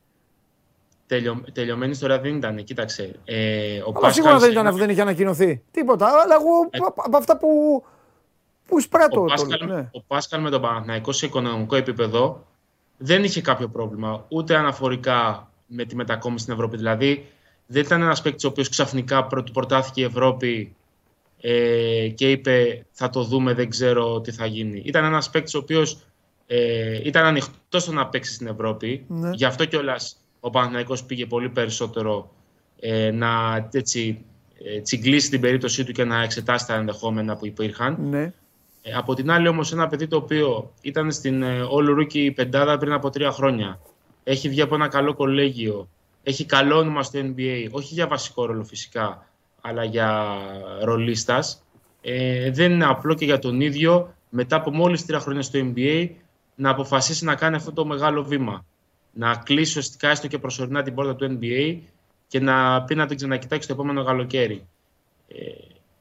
Τελειω, 1.07 1.43
τελειωμένη 1.53 1.91
ιστορία 1.91 2.19
δεν 2.19 2.35
ήταν. 2.35 2.63
Κοίταξε. 2.63 3.15
Ε, 3.25 3.77
ο 3.79 3.91
Αλλά 3.95 4.11
σίγουρα 4.11 4.31
δεν 4.33 4.41
σε 4.41 4.47
ήταν 4.47 4.59
ένα- 4.59 4.69
αυτό, 4.69 4.81
δεν 4.81 4.89
είχε 4.89 5.01
ανακοινωθεί. 5.01 5.63
Τίποτα. 5.71 6.05
Αλλά 6.07 6.35
εγώ 6.39 6.67
Ε. 6.69 6.77
από- 6.87 7.01
από 7.05 7.17
αυτά 7.17 7.37
που, 7.37 7.83
που 8.67 8.77
εισπράττω. 8.79 9.21
ο, 9.21 9.25
το- 9.25 9.33
Πάσκαλ, 9.33 9.67
ναι. 9.67 9.89
ο 9.91 10.01
Πάσκαλ 10.01 10.41
με 10.41 10.49
τον 10.49 10.61
Παναθηναϊκό 10.61 11.11
σε 11.11 11.25
οικονομικό 11.25 11.75
επίπεδο 11.75 12.45
δεν 12.97 13.23
είχε 13.23 13.41
κάποιο 13.41 13.67
πρόβλημα 13.67 14.25
ούτε 14.27 14.55
αναφορικά 14.55 15.49
με 15.65 15.85
τη 15.85 15.95
μετακόμιση 15.95 16.43
στην 16.43 16.53
Ευρώπη. 16.55 16.77
Δηλαδή 16.77 17.27
δεν 17.67 17.81
ήταν 17.81 18.01
ένας 18.01 18.21
παίκτης 18.21 18.43
ο 18.43 18.47
οποίος 18.47 18.69
ξαφνικά 18.69 19.27
του 19.45 19.51
προτάθηκε 19.51 20.01
η 20.01 20.03
Ευρώπη 20.03 20.75
ε, 21.41 22.07
και 22.15 22.31
είπε 22.31 22.85
θα 22.91 23.09
το 23.09 23.23
δούμε, 23.23 23.53
δεν 23.53 23.69
ξέρω 23.69 24.21
τι 24.21 24.31
θα 24.31 24.45
γίνει. 24.45 24.81
Ήταν 24.85 25.03
ένας 25.05 25.29
παίκτης 25.29 25.53
ο 25.53 25.57
οποίος 25.57 25.97
ε, 26.47 26.99
ήταν 27.03 27.25
ανοιχτός 27.25 27.81
στο 27.81 27.91
να 27.91 28.07
παίξει 28.07 28.33
στην 28.33 28.47
Ευρώπη. 28.47 29.05
Ναι. 29.07 29.29
Γι' 29.33 29.45
αυτό 29.45 29.65
κιόλας 29.65 30.17
ο 30.45 30.49
Παναθηναϊκός 30.49 31.03
πήγε 31.03 31.25
πολύ 31.25 31.49
περισσότερο 31.49 32.31
ε, 32.79 33.11
να 33.11 33.29
έτσι, 33.71 34.25
ε, 34.63 34.79
τσιγκλίσει 34.81 35.29
την 35.29 35.41
περίπτωσή 35.41 35.83
του 35.83 35.91
και 35.91 36.03
να 36.03 36.21
εξετάσει 36.21 36.67
τα 36.67 36.75
ενδεχόμενα 36.75 37.35
που 37.35 37.45
υπήρχαν. 37.45 37.97
Ναι. 37.99 38.33
Ε, 38.81 38.93
από 38.95 39.13
την 39.13 39.31
άλλη 39.31 39.47
όμως 39.47 39.71
ένα 39.71 39.87
παιδί 39.87 40.07
το 40.07 40.15
οποίο 40.15 40.73
ήταν 40.81 41.11
στην 41.11 41.43
ε, 41.43 41.59
All 41.71 41.99
Rookie 41.99 42.31
πεντάδα 42.35 42.77
πριν 42.77 42.91
από 42.93 43.09
τρία 43.09 43.31
χρόνια. 43.31 43.79
Έχει 44.23 44.49
βγει 44.49 44.61
από 44.61 44.75
ένα 44.75 44.87
καλό 44.87 45.13
κολέγιο. 45.13 45.89
Έχει 46.23 46.45
καλό 46.45 46.77
όνομα 46.77 47.03
στο 47.03 47.19
NBA. 47.19 47.67
Όχι 47.71 47.93
για 47.93 48.07
βασικό 48.07 48.45
ρόλο 48.45 48.63
φυσικά, 48.63 49.27
αλλά 49.61 49.83
για 49.83 50.37
ρολίστας. 50.81 51.63
Ε, 52.01 52.51
δεν 52.51 52.71
είναι 52.71 52.85
απλό 52.85 53.13
και 53.13 53.25
για 53.25 53.39
τον 53.39 53.61
ίδιο 53.61 54.13
μετά 54.29 54.55
από 54.55 54.71
μόλις 54.71 55.05
τρία 55.05 55.19
χρόνια 55.19 55.41
στο 55.41 55.59
NBA 55.63 56.09
να 56.55 56.69
αποφασίσει 56.69 57.25
να 57.25 57.35
κάνει 57.35 57.55
αυτό 57.55 57.71
το 57.71 57.85
μεγάλο 57.85 58.23
βήμα. 58.23 58.65
Να 59.13 59.35
κλείσει 59.35 59.69
ουσιαστικά 59.69 60.09
έστω 60.09 60.27
και 60.27 60.37
προσωρινά 60.37 60.83
την 60.83 60.93
πόρτα 60.93 61.15
του 61.15 61.37
NBA 61.39 61.77
και 62.27 62.39
να 62.39 62.83
πει 62.83 62.95
να 62.95 63.05
την 63.05 63.17
ξανακοιτάξει 63.17 63.67
το 63.67 63.73
επόμενο 63.73 64.03
καλοκαίρι. 64.03 64.67
Ε, 65.27 65.35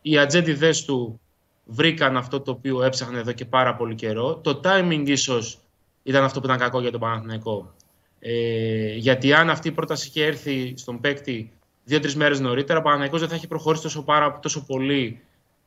οι 0.02 0.18
ατζέντιδες 0.18 0.84
του 0.84 1.20
βρήκαν 1.64 2.16
αυτό 2.16 2.40
το 2.40 2.51
οποίο 2.51 2.82
έψαχνε 2.82 3.18
εδώ 3.18 3.32
και 3.32 3.44
πάρα 3.44 3.74
πολύ 3.74 3.94
καιρό. 3.94 4.36
Το 4.36 4.60
timing 4.64 5.02
ίσως 5.06 5.59
ήταν 6.02 6.24
αυτό 6.24 6.40
που 6.40 6.47
ήταν 6.47 6.59
κακό 6.59 6.80
για 6.80 6.90
τον 6.90 7.01
Παναθηναϊκό. 7.01 7.74
Ε, 8.18 8.94
γιατί 8.94 9.32
αν 9.32 9.51
αυτή 9.51 9.68
η 9.68 9.72
πρόταση 9.72 10.09
είχε 10.09 10.24
έρθει 10.24 10.74
στον 10.76 11.01
παίκτη 11.01 11.52
δύο-τρεις 11.84 12.16
μέρες 12.16 12.40
νωρίτερα, 12.40 12.78
ο 12.78 12.82
Παναθηναϊκός 12.82 13.20
δεν 13.20 13.28
θα 13.28 13.34
έχει 13.34 13.47
προχωρήσει 13.47 13.82
τόσο, 13.82 14.02
πάρα, 14.02 14.39
τόσο 14.43 14.64
πολύ 14.66 15.20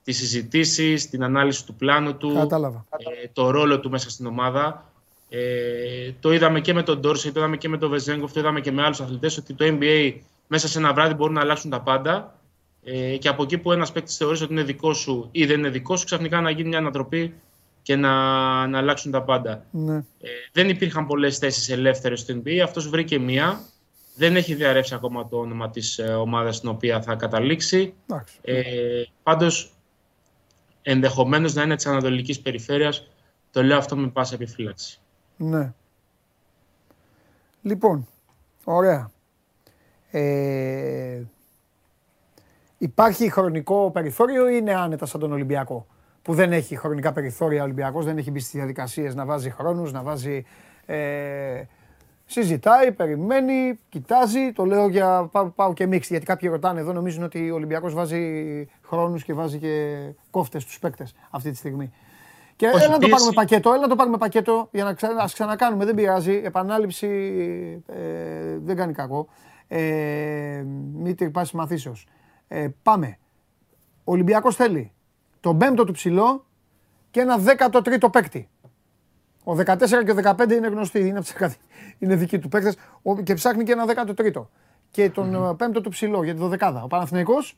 τις 0.04 0.18
συζητήσεις, 0.18 1.10
την 1.10 1.24
ανάλυση 1.24 1.66
του 1.66 1.76
πλάνου 1.76 2.18
του, 2.18 2.34
Κατάλαβα. 2.34 2.86
ε, 3.24 3.28
το 3.34 3.50
ρόλο 3.50 3.80
του 3.80 3.90
μέσα 3.90 4.10
στην 4.10 4.26
ομάδα. 4.26 4.94
Ε, 5.30 6.12
το 6.20 6.34
είδαμε 6.34 6.62
και 6.62 6.74
με 6.74 6.84
τον 6.84 7.00
Ντόρση, 7.00 7.32
το 7.32 7.40
είδαμε 7.40 7.58
και 7.58 7.70
με 7.70 7.78
τον 7.78 7.90
Βεζέγκοφ, 7.90 8.32
το 8.32 8.40
είδαμε 8.40 8.62
και 8.62 8.72
με 8.72 8.84
άλλους 8.84 9.02
αθλητές 9.02 9.38
ότι 9.38 9.54
το 9.54 9.66
NBA 9.68 10.14
μέσα 10.48 10.68
σε 10.68 10.78
ένα 10.78 10.94
βράδυ 10.94 11.14
μπορούν 11.14 11.34
να 11.34 11.42
αλλάξουν 11.42 11.70
τα 11.70 11.82
πάντα. 11.82 12.40
Ε, 12.84 13.18
και 13.18 13.28
από 13.28 13.44
εκεί 13.44 13.58
που 13.58 13.72
ένας 13.72 13.92
παίκτης 13.92 14.18
θεωρείς 14.18 14.42
ότι 14.42 14.54
είναι 14.54 14.64
δικός 14.64 14.98
σου 14.98 15.30
ή 15.32 15.46
δεν 15.46 15.58
είναι 15.60 15.70
δικός 15.70 16.00
σου, 16.00 16.06
ξαφνικά 16.06 16.42
να 16.42 16.50
γίνει 16.50 16.68
μια 16.68 16.78
ανατροπή 16.78 17.34
και 17.82 17.96
να, 17.96 18.12
να 18.68 18.78
αλλάξουν 18.78 19.12
τα 19.12 19.24
πάντα. 19.24 19.66
Ναι. 19.72 19.96
Ε, 19.96 20.30
δεν 20.52 20.70
υπήρχαν 20.70 21.08
πολλές 21.08 21.38
θέσεις 21.38 21.70
ελεύθερες 21.70 22.20
στο 22.20 22.34
NBA. 22.34 22.58
Αυτός 22.58 22.90
βρήκε 22.90 23.20
μία. 23.20 23.60
Δεν 24.16 24.36
έχει 24.36 24.54
διαρρεύσει 24.54 24.94
ακόμα 24.94 25.28
το 25.28 25.38
όνομα 25.38 25.70
της 25.70 25.98
ε, 25.98 26.04
ομάδας 26.04 26.56
στην 26.56 26.70
οποία 26.70 27.02
θα 27.02 27.16
καταλήξει. 27.16 27.94
Εντάξει. 28.08 28.38
Ε, 28.42 28.62
Πάντως, 29.24 29.72
ενδεχομένως 30.82 31.54
να 31.54 31.62
είναι 31.62 31.76
της 31.76 31.86
Ανατολικής 31.86 32.40
Περιφέρειας. 32.40 33.08
Το 33.52 33.64
λέω 33.64 33.78
αυτό 33.78 33.96
με 33.96 34.08
πάσα 34.08 34.36
επιφύλαξη. 34.36 35.00
Ναι. 35.38 35.74
Λοιπόν, 37.62 38.08
ωραία. 38.64 39.12
Ε, 40.12 41.22
υπάρχει 42.78 43.30
χρονικό 43.30 43.92
περιθώριο 43.92 44.50
ή 44.50 44.58
είναι 44.60 44.74
άνετα 44.76 45.06
σαν 45.06 45.20
τον 45.20 45.32
Ολυμπιακό 45.32 45.86
που 46.22 46.34
δεν 46.34 46.52
έχει 46.52 46.76
χρονικά 46.76 47.14
περιθώρια 47.14 47.62
ο 47.62 47.64
Ολυμπιακός, 47.64 48.06
δεν 48.06 48.18
έχει 48.18 48.32
μπει 48.32 48.40
στις 48.40 48.52
διαδικασίες 48.52 49.16
να 49.16 49.26
βάζει 49.26 49.50
χρόνους, 49.50 49.92
να 49.92 50.04
βάζει... 50.04 50.46
Ε, 50.86 51.64
συζητάει, 52.26 52.92
περιμένει, 52.92 53.80
κοιτάζει, 53.90 54.52
το 54.52 54.66
λέω 54.66 54.88
για 54.88 55.30
πάω, 55.32 55.46
πάω 55.46 55.74
και 55.74 55.86
μίξ, 55.86 56.10
γιατί 56.10 56.26
κάποιοι 56.26 56.50
ρωτάνε 56.50 56.80
εδώ 56.80 56.94
νομίζουν 56.94 57.24
ότι 57.24 57.52
ο 57.52 57.56
Ολυμπιακός 57.56 57.94
βάζει 57.94 58.68
χρόνους 58.84 59.24
και 59.24 59.34
βάζει 59.34 59.58
και 59.58 59.96
κόφτες 60.32 60.62
στους 60.62 60.80
παίκτες 60.80 61.16
αυτή 61.30 61.52
τη 61.52 61.58
στιγμή. 61.58 61.92
Και 62.56 62.68
Όχι, 62.68 62.76
έλα 62.84 62.88
να 62.88 62.94
το 62.94 62.98
πίεση. 63.00 63.12
πάρουμε 63.12 63.32
πακέτο, 63.34 63.70
έλα 63.72 63.82
να 63.82 63.88
το 63.88 63.96
πάρουμε 63.96 64.18
πακέτο 64.18 64.68
για 64.72 64.84
να 64.84 64.94
ξα... 64.94 65.08
ας 65.20 65.34
ξανακάνουμε, 65.34 65.86
δεν 65.86 65.96
πειράζει. 65.96 66.42
Επανάληψη 66.44 67.08
ε, 67.88 68.58
δεν 68.58 68.76
κάνει 68.76 68.94
κακό. 68.94 69.28
Ε, 69.68 70.64
μη 70.94 71.16
τρυπάσει 71.16 71.56
μαθήσεως. 71.56 72.08
Ε, 72.48 72.68
πάμε. 72.84 73.18
Ο 74.04 74.12
Ολυμπιακός 74.12 74.56
θέλει 74.56 74.92
τον 75.40 75.58
πέμπτο 75.58 75.84
του 75.84 75.92
ψηλό 75.94 76.46
και 77.12 77.20
ένα 77.20 77.38
δέκατο 77.38 77.82
τρίτο 77.82 78.10
παίκτη. 78.10 78.50
Ο 79.44 79.52
14 79.54 79.78
και 80.06 80.12
ο 80.12 80.16
15 80.24 80.52
είναι 80.52 80.68
γνωστοί, 80.68 81.00
είναι, 81.00 81.10
από 81.12 81.22
τις 81.22 81.34
εκατο- 81.34 81.56
είναι 82.00 82.16
δικοί 82.16 82.40
του 82.40 82.50
παίκτες 82.50 82.78
Ο- 83.02 83.22
και 83.22 83.34
ψάχνει 83.34 83.64
και 83.64 83.72
ένα 83.72 83.86
δέκατο 83.86 84.14
τρίτο. 84.14 84.50
Και 84.92 85.10
τον 85.10 85.34
ε, 85.36 85.54
πέμπτο 85.58 85.82
του 85.82 85.90
ψηλό 85.90 86.24
για 86.24 86.34
τη 86.34 86.40
δωδεκάδα. 86.40 86.84
Ο 86.84 86.88
Παναθηναϊκός 86.88 87.58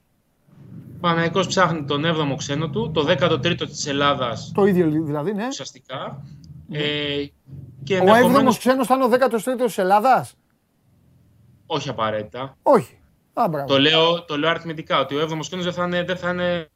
Ο 0.97 0.99
Παναγικός 0.99 1.47
ψάχνει 1.47 1.85
τον 1.85 2.03
7ο 2.05 2.35
ξένο 2.37 2.69
του, 2.69 2.91
το 2.91 3.05
13ο 3.07 3.67
της 3.67 3.85
Ελλάδας 3.87 4.51
το 4.53 4.65
ίδιο 4.65 4.89
δηλαδή, 4.89 5.33
ναι. 5.33 5.47
ουσιαστικά. 5.47 6.23
Ε, 6.71 6.79
και 7.83 7.93
Ο 7.93 7.97
ενδεχομένως- 7.97 8.29
έβδομος 8.29 8.57
ξένος 8.57 8.87
θα 8.87 8.95
είναι 8.95 9.03
ο 9.03 9.07
δέκατος 9.07 9.43
τρίτος 9.43 9.65
της 9.67 9.77
Ελλάδας; 9.77 10.33
Όχι 11.65 11.89
απαραίτητα. 11.89 12.57
Όχι. 12.63 12.99
Α, 13.33 13.47
μπράβο. 13.49 13.67
Το 13.67 13.79
λέω, 13.79 14.23
το 14.25 14.37
λέω 14.37 14.49
αριθμητικά 14.49 14.99
ότι 14.99 15.15
ο 15.15 15.19
7ο 15.21 15.39
ξένος 15.39 15.63
δεν 15.63 15.73
θα 15.73 15.83
είναι, 15.85 16.03
δεν 16.03 16.17
θα 16.17 16.29
είναι, 16.29 16.69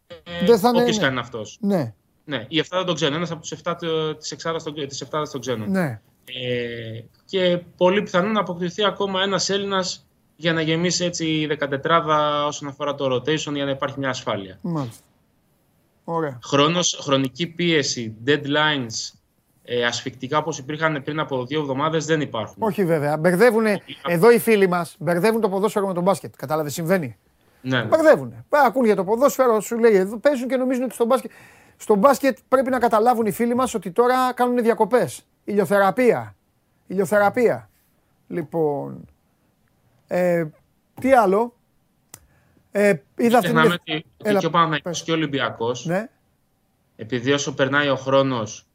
Δεν 0.46 0.60
θα 0.60 0.70
είναι, 0.70 0.82
όποιος 0.82 0.98
ναι. 0.98 1.04
κάνει 1.04 1.20
αυτός. 1.20 1.58
Ναι, 1.62 1.94
Ναι, 2.26 2.46
οι 2.48 2.60
7 2.60 2.78
δεν 2.78 2.86
τον 2.86 2.96
ξένο. 2.96 3.16
Ένας 3.16 3.32
από 3.32 3.42
τους 3.42 3.52
7 3.52 3.76
τη 4.20 4.30
εξάδα 4.32 4.64
των, 4.64 4.74
της 4.88 5.02
εφτάδας 5.02 5.30
των 5.32 5.42
ξένων. 5.42 5.72
ναι. 5.72 6.02
Ε, 6.26 7.02
και 7.26 7.62
πολύ 7.78 8.02
πιθανό 8.04 8.28
να 8.30 8.40
αποκτηθεί 8.40 8.86
ακόμα 8.86 9.22
ένας 9.22 9.50
Έλληνας 9.50 10.08
για 10.42 10.54
να 10.54 10.62
γεμίσει 10.62 11.06
έτσι 11.06 11.26
η 11.26 11.58
14 11.60 12.46
όσον 12.48 12.68
αφορά 12.68 12.96
το 12.96 13.16
rotation 13.16 13.54
για 13.54 13.66
να 13.66 13.72
υπάρχει 13.72 14.00
μια 14.00 14.10
ασφάλεια. 14.10 14.58
Μάλιστα. 14.62 15.04
Ωραία. 16.04 16.40
Χρόνος, 16.44 17.00
χρονική 17.02 17.48
πίεση, 17.48 18.16
deadlines, 18.26 19.14
ε, 19.64 19.86
ασφικτικά 19.86 20.38
όπως 20.38 20.58
υπήρχαν 20.58 21.04
πριν 21.04 21.20
από 21.20 21.46
δύο 21.46 21.60
εβδομάδες 21.60 22.06
δεν 22.06 22.22
υπάρχουν. 22.22 22.56
Όχι 22.60 22.86
βέβαια. 22.86 23.18
Μπερδεύουν 23.18 23.66
εδώ 24.08 24.32
οι 24.32 24.40
φίλοι 24.40 24.68
μας, 24.68 24.96
μπερδεύουν 25.00 25.42
το 25.42 25.50
ποδόσφαιρο 25.50 25.88
με 25.88 25.94
τον 25.94 26.04
μπάσκετ. 26.04 26.34
Κατάλαβες, 26.38 26.74
συμβαίνει. 26.74 27.18
Ναι, 27.62 27.78
ναι. 27.78 27.84
Μπερδεύουν. 27.84 28.46
Ακούν 28.50 28.86
για 28.86 28.96
το 28.96 29.04
ποδόσφαιρο, 29.04 29.60
σου 29.60 29.80
λέει 29.80 29.96
εδώ 29.96 30.18
παίζουν 30.18 30.48
και 30.48 30.56
νομίζουν 30.56 30.84
ότι 30.84 30.94
στο 30.94 31.06
μπάσκετ. 31.06 31.32
Στο 31.78 31.96
μπάσκετ 31.96 32.38
πρέπει 32.48 32.70
να 32.70 32.80
καταλάβουν 32.80 33.26
οι 33.26 33.32
φίλοι 33.32 33.56
μας 33.56 33.74
ότι 33.74 33.92
τώρα 33.92 34.34
κάνουν 34.34 34.62
διακοπές. 34.62 35.26
Ηλιοθεραπεία. 35.44 36.36
Ηλιοθεραπεία. 36.88 37.70
Λοιπόν. 38.28 39.06
Ε, 40.14 40.46
τι 41.02 41.14
άλλο; 41.14 41.54
Ε, 42.72 42.94
είδα 43.18 43.38
αυτή 43.38 43.52
Ξεχνάμε 43.54 43.78
την. 43.84 43.96
ότι, 43.96 44.06
ότι 44.18 44.30
Έλα, 44.30 44.40
και 44.40 44.46
ο 44.46 44.50
Παναθηναϊκός 44.50 44.92
πες. 44.92 45.04
και 45.04 45.12
ο 45.12 45.14
Ολυμπιακός, 45.14 45.86
Ναι, 45.86 46.10
επειδή 46.96 47.32
όσο 47.32 47.54
περνάει 47.54 47.88
ο 47.90 47.96
χρόνος, 47.96 48.66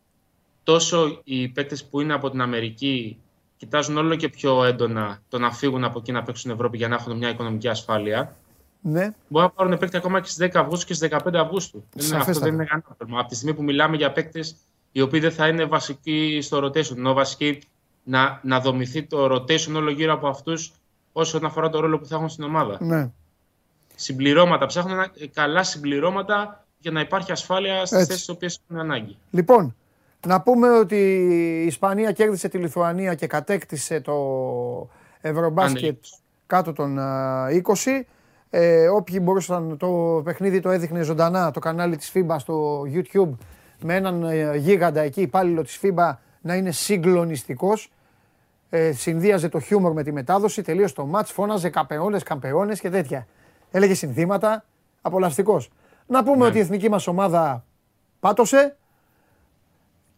τόσο 0.63 1.21
οι 1.25 1.49
παίκτες 1.49 1.85
που 1.85 2.01
είναι 2.01 2.13
από 2.15 2.31
την 2.31 2.41
Αμερική 2.41 3.19
κοιτάζουν 3.57 3.97
όλο 3.97 4.15
και 4.17 4.29
πιο 4.29 4.65
έντονα 4.65 5.23
το 5.29 5.39
να 5.39 5.53
φύγουν 5.53 5.85
από 5.85 5.99
εκεί 5.99 6.13
να 6.13 6.19
παίξουν 6.19 6.37
στην 6.39 6.51
Ευρώπη 6.51 6.77
για 6.77 6.89
να 6.89 6.95
έχουν 6.95 7.17
μια 7.17 7.29
οικονομική 7.29 7.69
ασφάλεια. 7.69 8.37
ναι. 8.81 9.11
Μπορεί 9.29 9.45
να 9.45 9.51
πάρουν 9.51 9.79
παίκτη 9.79 9.97
ακόμα 9.97 10.21
και 10.21 10.29
στις 10.29 10.39
10 10.49 10.59
Αυγούστου 10.61 10.87
και 10.87 10.95
στις 10.95 11.09
15 11.09 11.39
Αυγούστου. 11.39 11.85
Δεν 11.93 12.07
είναι- 12.07 12.17
Αυτό 12.17 12.19
Σαφέστατα. 12.19 12.45
δεν 12.47 12.55
είναι 12.55 12.65
κανένα 12.65 12.87
πρόβλημα. 12.97 13.21
Από 13.21 13.29
τη 13.29 13.35
στιγμή 13.35 13.55
που 13.55 13.63
μιλάμε 13.63 13.97
για 13.97 14.13
παίκτες 14.13 14.57
οι 14.93 15.01
οποίοι 15.01 15.21
δεν 15.21 15.33
θα 15.33 15.49
είναι 15.49 15.65
βασικοί 15.65 16.39
στο 16.43 16.59
rotation, 16.65 16.97
ενώ 16.97 17.13
βασικοί 17.13 17.59
να, 18.05 18.41
να 18.43 18.61
δομηθεί 18.61 19.03
το 19.03 19.25
rotation 19.35 19.75
όλο 19.75 19.91
γύρω 19.91 20.13
από 20.13 20.29
αυτούς 20.29 20.73
όσον 21.19 21.45
αφορά 21.45 21.69
το 21.69 21.81
ρόλο 21.81 21.99
που 21.99 22.07
θα 22.07 22.15
έχουν 22.17 22.29
στην 22.29 22.45
ομάδα. 22.45 22.77
ναι. 22.81 23.11
Συμπληρώματα. 23.95 24.67
Ψάχνουν 24.67 24.93
ένα- 24.99 25.13
καλά 25.33 25.63
συμπληρώματα 25.63 26.65
για 26.79 26.91
να 26.91 27.01
υπάρχει 27.01 27.33
ασφάλεια 27.33 27.87
στις 27.87 27.99
Έτσι. 27.99 28.11
θέσεις 28.11 28.25
τι 28.27 28.33
οποίες 28.33 28.61
έχουν 28.69 28.81
ανάγκη. 28.83 29.17
Λοιπόν, 29.31 29.75
να 30.27 30.41
πούμε 30.41 30.71
ότι 30.71 30.97
η 31.63 31.67
Ισπανία 31.67 32.13
κέρδισε 32.13 32.49
τη 32.49 32.59
Λιθουανία 32.59 33.15
και 33.15 33.27
κατέκτησε 33.27 34.01
το 34.01 34.13
Ευρωμπάσκετ 35.21 35.79
Ανέλυξη. 35.83 36.15
κάτω 36.47 36.73
των 36.73 36.99
α, 36.99 37.47
20. 37.51 38.07
Ε, 38.51 38.89
όποιοι 38.89 39.19
μπορούσαν, 39.23 39.77
το 39.77 40.21
παιχνίδι 40.25 40.61
το 40.61 40.71
έδειχνε 40.71 41.03
ζωντανά 41.03 41.51
το 41.51 41.61
κανάλι 41.61 41.97
της 41.97 42.13
FIBA 42.15 42.37
στο 42.39 42.83
YouTube 42.95 43.31
με 43.83 43.95
έναν 43.95 44.23
ε, 44.23 44.57
γίγαντα 44.57 45.01
εκεί 45.01 45.21
υπάλληλο 45.21 45.63
της 45.63 45.79
FIBA 45.83 46.13
να 46.41 46.55
είναι 46.55 46.71
συγκλονιστικός. 46.71 47.91
Ε, 48.71 48.93
συνδύαζε 48.93 49.49
το 49.49 49.61
χιούμορ 49.61 49.93
με 49.93 50.03
τη 50.03 50.13
μετάδοση, 50.13 50.63
τελείωσε 50.63 50.95
το 50.95 51.07
μάτς, 51.07 51.31
φώναζε 51.33 51.69
καπεώνες, 51.69 52.23
καμπεώνες 52.23 52.81
και 52.81 52.91
τέτοια. 52.91 53.27
Έλεγε 53.71 53.95
συνθήματα, 53.95 54.65
απολαυστικός. 55.03 55.71
Να 56.07 56.23
πούμε 56.25 56.37
Ναι. 56.37 56.45
ότι 56.47 56.59
η 56.59 56.61
εθνική 56.61 56.89
μας 56.91 57.07
ομάδα 57.07 57.65
πάτωσε 58.21 58.77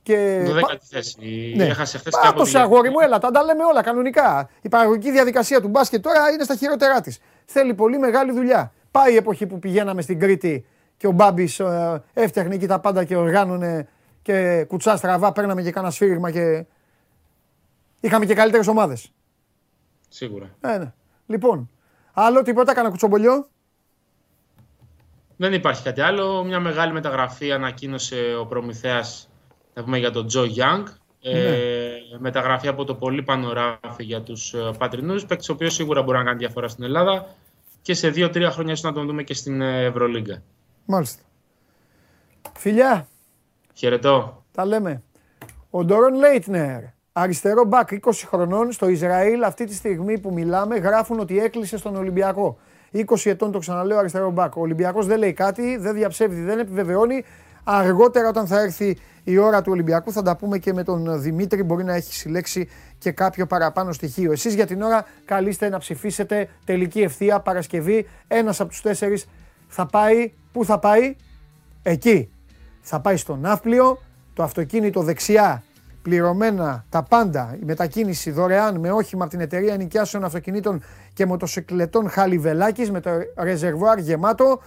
και... 0.02 0.42
12η 0.46 0.76
θέση. 0.80 1.16
Ναι. 1.56 1.64
Έχασε 1.64 1.98
χθες 1.98 2.12
και 2.12 2.18
από 2.26 2.32
Πάτωσε 2.32 2.52
τη- 2.52 2.58
αγόρι 2.58 2.90
μου, 2.90 3.00
έλα, 3.00 3.18
τα, 3.18 3.30
τα 3.30 3.42
λέμε 3.42 3.64
όλα 3.64 3.82
κανονικά. 3.82 4.48
Η 4.60 4.68
παραγωγική 4.68 5.10
διαδικασία 5.10 5.60
του 5.60 5.68
μπάσκετ 5.68 6.02
τώρα 6.02 6.30
είναι 6.30 6.44
στα 6.44 6.54
χειρότερά 6.54 7.00
της. 7.00 7.20
Θέλει 7.44 7.74
πολύ 7.74 7.98
μεγάλη 7.98 8.32
δουλειά. 8.32 8.72
Πάει 8.90 9.12
η 9.12 9.16
εποχή 9.16 9.46
που 9.46 9.58
πηγαίναμε 9.58 10.02
στην 10.02 10.18
Κρήτη 10.18 10.66
και 10.96 11.06
ο 11.06 11.10
Μπάμπης 11.10 11.58
ε, 11.60 12.02
έφτιαχνε 12.14 12.54
εκεί 12.54 12.66
τα 12.66 12.78
πάντα 12.80 13.04
και 13.04 13.16
οργάνωνε 13.16 13.88
και 14.22 14.64
κουτσά 14.68 14.96
στραβά, 14.96 15.32
παίρναμε 15.32 15.62
και 15.62 15.70
κανένα 15.70 15.92
σφύριγμα 15.92 16.30
και. 16.30 16.64
Είχαμε 18.00 18.26
και 18.26 18.34
καλύτερες 18.34 18.66
ομάδες. 18.66 19.10
Σίγουρα. 20.08 20.50
Ε, 20.60 20.78
ναι. 20.78 20.92
Λοιπόν, 21.26 21.70
Άλλο 22.20 22.42
τίποτα, 22.42 22.72
κανένα 22.72 22.90
κουτσομπολιό; 22.90 23.48
Δεν 25.36 25.52
υπάρχει 25.52 25.82
κάτι 25.82 26.00
άλλο. 26.00 26.44
Μια 26.44 26.60
μεγάλη 26.60 26.92
μεταγραφή 26.92 27.52
ανακοίνωσε 27.52 28.36
ο 28.40 28.46
Προμηθέας, 28.46 29.28
θα 29.74 29.82
πούμε 29.82 29.98
για 29.98 30.10
τον 30.10 30.26
Τζο 30.26 30.44
Γιάνγκ. 30.44 30.86
Ε, 31.22 31.88
μεταγραφή 32.18 32.68
από 32.68 32.84
το 32.84 32.94
πολύ 32.94 33.22
πανοράφι 33.22 34.04
για 34.04 34.22
τους 34.22 34.54
ε, 34.54 34.70
πατρινούς, 34.78 35.26
παίκτης 35.26 35.48
ο 35.48 35.52
οποίος 35.52 35.74
σίγουρα 35.74 36.02
μπορεί 36.02 36.18
να 36.18 36.24
κάνει 36.24 36.38
διαφορά 36.38 36.68
στην 36.68 36.84
Ελλάδα 36.84 37.34
και 37.82 37.94
σε 37.94 38.08
δύο-τρία 38.10 38.50
χρόνια 38.50 38.72
ίσως 38.72 38.84
να 38.84 38.92
τον 38.92 39.06
δούμε 39.06 39.22
και 39.22 39.34
στην 39.34 39.60
ε, 39.60 39.84
Ευρωλίγκα. 39.84 40.42
Μάλιστα. 40.84 41.22
Φιλιά, 42.56 43.08
Χαιρετώ. 43.74 44.44
τα 44.52 44.64
λέμε. 44.64 45.02
Ο 45.70 45.84
Ντόρον 45.84 46.14
Λέιτνερ, 46.14 46.82
αριστερό 47.20 47.64
μπακ 47.64 47.88
20 47.92 48.10
χρονών 48.26 48.72
στο 48.72 48.88
Ισραήλ, 48.88 49.44
αυτή 49.44 49.64
τη 49.64 49.74
στιγμή 49.74 50.18
που 50.18 50.32
μιλάμε, 50.32 50.76
γράφουν 50.76 51.18
ότι 51.18 51.38
έκλεισε 51.38 51.76
στον 51.76 51.96
Ολυμπιακό. 51.96 52.58
20 52.92 53.02
ετών 53.24 53.52
το 53.52 53.58
ξαναλέω 53.58 53.98
αριστερό 53.98 54.30
μπακ. 54.30 54.56
Ο 54.56 54.60
Ολυμπιακός 54.60 55.06
δεν 55.06 55.18
λέει 55.18 55.32
κάτι, 55.32 55.76
δεν 55.76 55.94
διαψεύδει, 55.94 56.40
δεν 56.40 56.58
επιβεβαιώνει. 56.58 57.24
Αργότερα 57.64 58.28
όταν 58.28 58.46
θα 58.46 58.60
έρθει 58.60 58.96
η 59.24 59.38
ώρα 59.38 59.62
του 59.62 59.72
Ολυμπιακού 59.72 60.12
θα 60.12 60.22
τα 60.22 60.36
πούμε 60.36 60.58
και 60.58 60.72
με 60.72 60.82
τον 60.82 61.20
Δημήτρη, 61.20 61.62
μπορεί 61.62 61.84
να 61.84 61.94
έχει 61.94 62.14
συλλέξει 62.14 62.68
και 62.98 63.10
κάποιο 63.10 63.46
παραπάνω 63.46 63.92
στοιχείο. 63.92 64.32
Εσείς 64.32 64.54
για 64.54 64.66
την 64.66 64.82
ώρα 64.82 65.04
καλείστε 65.24 65.68
να 65.68 65.78
ψηφίσετε 65.78 66.48
τελική 66.64 67.00
ευθεία 67.00 67.40
Παρασκευή. 67.40 68.06
Ένας 68.28 68.60
από 68.60 68.68
τους 68.68 68.80
τέσσερις 68.80 69.26
θα 69.68 69.86
πάει, 69.86 70.32
πού 70.52 70.64
θα 70.64 70.78
πάει, 70.78 71.16
εκεί. 71.82 72.30
Θα 72.80 73.00
πάει 73.00 73.16
στο 73.16 73.36
Ναύπλιο, 73.36 73.98
το 74.34 74.42
αυτοκίνητο 74.42 75.02
δεξιά 75.02 75.62
πληρωμένα 76.08 76.84
τα 76.88 77.02
πάντα, 77.02 77.56
η 77.60 77.64
μετακίνηση 77.64 78.30
δωρεάν 78.30 78.78
με 78.78 78.90
όχημα 78.90 79.22
από 79.22 79.32
την 79.32 79.40
εταιρεία 79.40 79.74
ενοικιάσεων 79.74 80.24
αυτοκινήτων 80.24 80.82
και 81.12 81.26
μοτοσυκλετών 81.26 82.10
Χαλιβελάκης 82.10 82.90
με 82.90 83.00
το 83.00 83.10
ρεζερβουάρ 83.36 83.98
γεμάτο. 83.98 84.60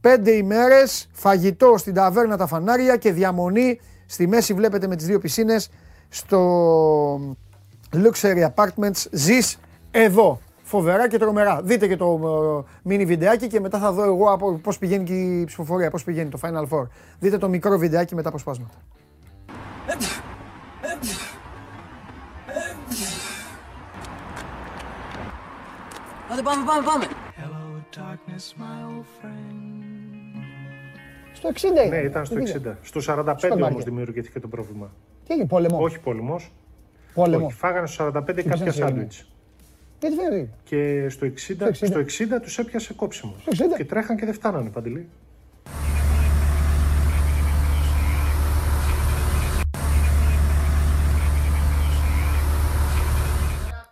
Πέντε 0.00 0.30
ημέρες, 0.30 1.08
φαγητό 1.12 1.74
στην 1.76 1.94
ταβέρνα 1.94 2.36
τα 2.36 2.46
φανάρια 2.46 2.96
και 2.96 3.12
διαμονή 3.12 3.80
στη 4.06 4.26
μέση 4.26 4.54
βλέπετε 4.54 4.86
με 4.86 4.96
τις 4.96 5.06
δύο 5.06 5.18
πισίνες 5.18 5.70
στο 6.08 7.36
Luxury 7.92 8.46
Apartments. 8.54 9.06
Ζεις 9.10 9.58
εδώ. 9.90 10.40
Φοβερά 10.62 11.08
και 11.08 11.18
τρομερά. 11.18 11.60
Δείτε 11.62 11.86
και 11.86 11.96
το 11.96 12.20
ε, 12.86 12.94
mini 12.94 13.06
βιντεάκι 13.06 13.46
και 13.46 13.60
μετά 13.60 13.78
θα 13.78 13.92
δω 13.92 14.04
εγώ 14.04 14.32
από 14.32 14.52
πώς 14.52 14.78
πηγαίνει 14.78 15.04
και 15.04 15.12
η 15.12 15.44
ψηφοφορία, 15.44 15.90
πώς 15.90 16.04
πηγαίνει 16.04 16.28
το 16.30 16.38
Final 16.42 16.68
Four. 16.68 16.86
Δείτε 17.18 17.38
το 17.38 17.48
μικρό 17.48 17.78
βιντεάκι 17.78 18.14
με 18.14 18.22
τα 18.22 18.28
αποσπάσματα. 18.28 18.74
Άντε 26.32 26.42
πάμε, 26.42 26.64
πάμε, 26.66 26.84
πάμε. 26.86 27.04
Στο 31.32 31.48
60 31.54 31.62
είναι. 31.64 31.84
Ναι, 31.84 31.96
ήταν 31.96 32.24
στο 32.24 32.34
Δεν 32.34 32.46
είδα. 32.46 32.78
60. 32.82 32.86
Στο 32.86 33.00
45 33.00 33.24
μάρκετ. 33.26 33.52
όμως 33.62 33.84
δημιουργήθηκε 33.84 34.40
το 34.40 34.48
πρόβλημα. 34.48 34.92
Τι 35.26 35.32
έγινε, 35.32 35.48
πόλεμο; 35.48 35.78
Όχι 35.82 35.98
πόλεμος. 36.00 36.52
Πόλεμο. 37.14 37.46
Όχι, 37.46 37.54
φάγανε 37.56 37.86
στο 37.86 38.04
45 38.06 38.12
κάποια 38.12 38.42
πήγαν 38.42 38.58
σε 38.58 38.70
σάντουιτ. 38.72 39.12
Γιατί 40.00 40.16
δεν 40.16 40.32
είναι. 40.32 40.48
Και 40.64 41.08
στο 41.08 41.26
60, 41.26 41.54
Στο 41.56 41.66
60. 41.66 41.74
στο 41.86 42.00
60 42.00 42.40
τους 42.42 42.58
έπιασε 42.58 42.94
κόψιμος. 42.94 43.40
Στο 43.42 43.50
60. 43.50 43.76
Και 43.76 43.84
τρέχαν 43.84 44.16
και 44.16 44.24
δεν 44.24 44.34
φτάνανε, 44.34 44.70
Παντελή. 44.70 45.08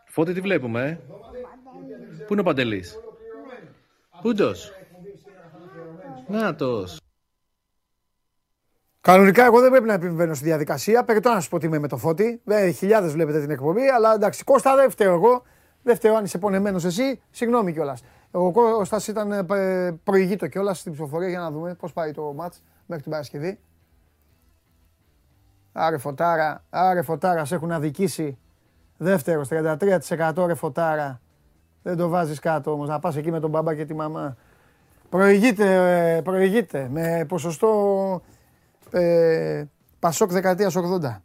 Φώτη 0.06 0.32
τι 0.32 0.40
βλέπουμε, 0.40 0.82
ε; 0.84 0.98
Πού 2.26 2.32
είναι 2.32 2.40
ο 2.40 2.44
Παντελής; 2.44 2.98
Πούντος. 4.22 4.72
Νάτος. 6.28 7.00
Κανονικά 9.00 9.44
εγώ 9.44 9.60
δεν 9.60 9.70
πρέπει 9.70 9.86
να 9.86 9.92
επιβαίνω 9.92 10.34
στη 10.34 10.44
διαδικασία. 10.44 11.04
Περιτώ 11.04 11.32
να 11.32 11.40
σα 11.40 11.48
πω 11.48 11.58
τι 11.58 11.66
είμαι 11.66 11.78
με 11.78 11.88
το 11.88 11.96
φώτι. 11.96 12.40
Ε, 12.44 12.70
Χιλιάδες 12.70 13.12
βλέπετε 13.12 13.40
την 13.40 13.50
εκπομπή, 13.50 13.88
αλλά 13.88 14.14
εντάξει, 14.14 14.44
Κώστα 14.44 14.76
δεν 14.76 14.90
φταίω 14.90 15.14
εγώ. 15.14 15.42
Δεν 15.82 15.96
φταίω 15.96 16.14
αν 16.14 16.24
είσαι 16.24 16.38
πονεμένος 16.38 16.84
εσύ. 16.84 17.20
Συγγνώμη 17.30 17.72
κιόλας. 17.72 18.02
Ο 18.30 18.52
Κώστας 18.52 19.08
ήταν 19.08 19.32
ε, 19.50 19.92
προηγείτο 20.04 20.46
κιόλας 20.46 20.78
στην 20.78 20.92
ψηφοφορία 20.92 21.28
για 21.28 21.38
να 21.38 21.50
δούμε 21.50 21.74
πώς 21.74 21.92
πάει 21.92 22.12
το 22.12 22.32
μάτς 22.32 22.62
μέχρι 22.86 23.02
την 23.02 23.12
Παρασκευή. 23.12 23.58
Άρε 25.72 25.98
φωτάρα, 25.98 26.64
άρε 26.70 27.02
φωτάρα, 27.02 27.44
σε 27.44 27.54
έχουν 27.54 27.72
αδικήσει. 27.72 28.38
Δεύτερος, 28.96 29.48
33% 29.50 30.46
ρε 30.46 30.54
φωτάρα. 30.54 31.20
Δεν 31.86 31.96
το 31.96 32.08
βάζεις 32.08 32.38
κάτω 32.38 32.72
όμως, 32.72 32.88
να 32.88 32.98
πας 32.98 33.16
εκεί 33.16 33.30
με 33.30 33.40
τον 33.40 33.50
μπαμπά 33.50 33.74
και 33.74 33.84
τη 33.84 33.94
μαμά. 33.94 34.36
Προηγείται, 35.08 35.74
ε, 36.16 36.20
προηγείται 36.22 36.88
με 36.90 37.24
ποσοστό 37.28 38.22
ε, 38.90 39.64
Πασόκ 39.98 40.30
δεκαετίας 40.32 40.74
80. 40.76 41.20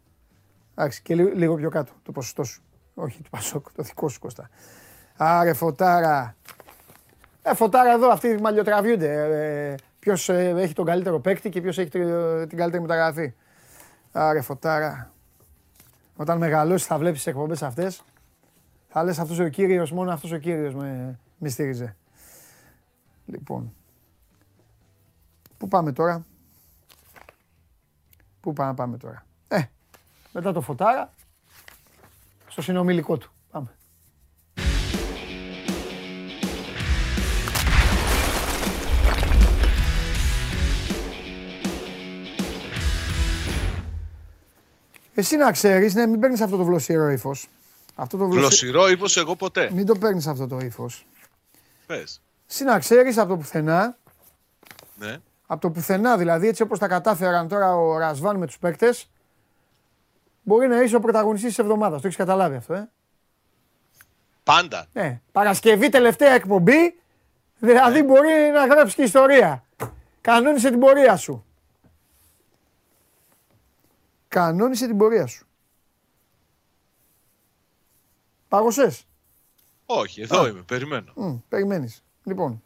Εντάξει, 0.74 1.02
και 1.02 1.14
λίγο, 1.14 1.30
λίγο 1.34 1.54
πιο 1.54 1.70
κάτω 1.70 1.92
το 2.02 2.12
ποσοστό 2.12 2.44
σου. 2.44 2.62
Όχι 2.94 3.22
του 3.22 3.30
Πασόκ, 3.30 3.72
το 3.72 3.82
δικό 3.82 4.08
σου 4.08 4.18
Κώστα. 4.20 4.48
Άρε 5.16 5.52
φωτάρα. 5.52 6.36
Ε, 7.42 7.54
φωτάρα 7.54 7.92
εδώ, 7.92 8.08
αυτοί 8.10 8.38
μαλλιοτραβιούνται. 8.40 9.12
Ε, 9.70 9.74
ποιος 9.98 10.28
ε, 10.28 10.54
έχει 10.56 10.74
τον 10.74 10.84
καλύτερο 10.84 11.20
παίκτη 11.20 11.48
και 11.48 11.60
ποιος 11.60 11.78
έχει 11.78 11.90
τη- 11.90 12.46
την 12.46 12.58
καλύτερη 12.58 12.82
μεταγραφή. 12.82 13.32
Άρε 14.12 14.40
φωτάρα. 14.40 15.10
Όταν 16.16 16.38
μεγαλώσεις 16.38 16.86
θα 16.86 16.98
βλέπεις 16.98 17.18
τις 17.22 17.26
εκπομπές 17.26 17.62
αυτές. 17.62 18.02
Θα 18.94 19.04
λες 19.04 19.18
αυτός 19.18 19.38
ο 19.38 19.48
κύριος, 19.48 19.92
μόνο 19.92 20.12
αυτός 20.12 20.32
ο 20.32 20.36
κύριος 20.36 20.74
με, 20.74 21.18
με 21.38 21.48
στήριζε. 21.48 21.96
Λοιπόν. 23.26 23.74
Πού 25.58 25.68
πάμε 25.68 25.92
τώρα; 25.92 26.24
Πού 28.40 28.52
πάμε, 28.52 28.74
πάμε 28.74 28.96
τώρα; 28.96 29.26
Ε, 29.48 29.62
μετά 30.32 30.52
το 30.52 30.60
φωτάρα, 30.60 31.12
στο 32.48 32.62
συνομιλικό 32.62 33.16
του. 33.16 33.32
Πάμε. 33.50 33.68
Εσύ 45.14 45.36
να 45.36 45.52
ξέρεις, 45.52 45.94
ναι, 45.94 46.06
μην 46.06 46.20
παίρνεις 46.20 46.40
αυτό 46.40 46.56
το 46.56 46.64
βλοσιερό 46.64 47.08
ύφος. 47.08 47.48
Αυτό 47.94 48.16
το 48.16 48.24
βλοσιερό... 48.28 48.80
Γλωσσιρό 48.80 48.88
ύφο, 49.06 49.20
εγώ 49.20 49.36
ποτέ. 49.36 49.70
Μην 49.72 49.86
το 49.86 49.94
παίρνεις 49.98 50.26
αυτό 50.26 50.46
το 50.46 50.58
ύφος. 50.58 51.06
Πες. 51.86 52.22
Εσύ 52.48 52.64
να 52.64 52.78
ξέρεις 52.78 53.18
από 53.18 53.28
το 53.28 53.36
πουθενά, 53.36 53.96
Ναι. 54.96 55.18
από 55.46 55.60
το 55.60 55.70
πουθενά 55.70 56.16
δηλαδή, 56.16 56.48
έτσι 56.48 56.62
όπως 56.62 56.78
τα 56.78 56.88
κατάφεραν 56.88 57.48
τώρα 57.48 57.76
ο 57.76 57.98
Ρασβάν 57.98 58.36
με 58.36 58.46
τους 58.46 58.58
παίκτες, 58.58 59.10
μπορεί 60.42 60.68
να 60.68 60.82
είσαι 60.82 60.96
ο 60.96 61.00
πρωταγωνιστής 61.00 61.48
της 61.48 61.58
εβδομάδας. 61.58 62.00
Το 62.00 62.06
έχεις 62.06 62.18
καταλάβει 62.18 62.56
αυτό, 62.56 62.74
ε; 62.74 62.90
Πάντα. 64.42 64.86
Ναι. 64.92 65.20
Παρασκευή 65.32 65.88
τελευταία 65.88 66.32
εκπομπή, 66.32 67.00
δηλαδή 67.58 68.02
μπορεί 68.02 68.32
να 68.54 68.66
γράψεις 68.66 68.94
και 68.94 69.02
ιστορία. 69.02 69.64
Κανόνισε 70.20 70.70
την 70.70 70.78
πορεία 70.80 71.16
σου. 71.16 71.44
Κανόνισε 74.28 74.86
την 74.86 74.96
πορεία 74.96 75.26
σου. 75.26 75.46
Πάγωσες; 78.52 79.06
Όχι, 79.86 80.20
εδώ 80.22 80.46
είμαι, 80.46 80.62
περιμένω. 80.62 81.12
Μμ, 81.16 81.36
περιμένεις. 81.48 82.04
Λοιπόν, 82.24 82.62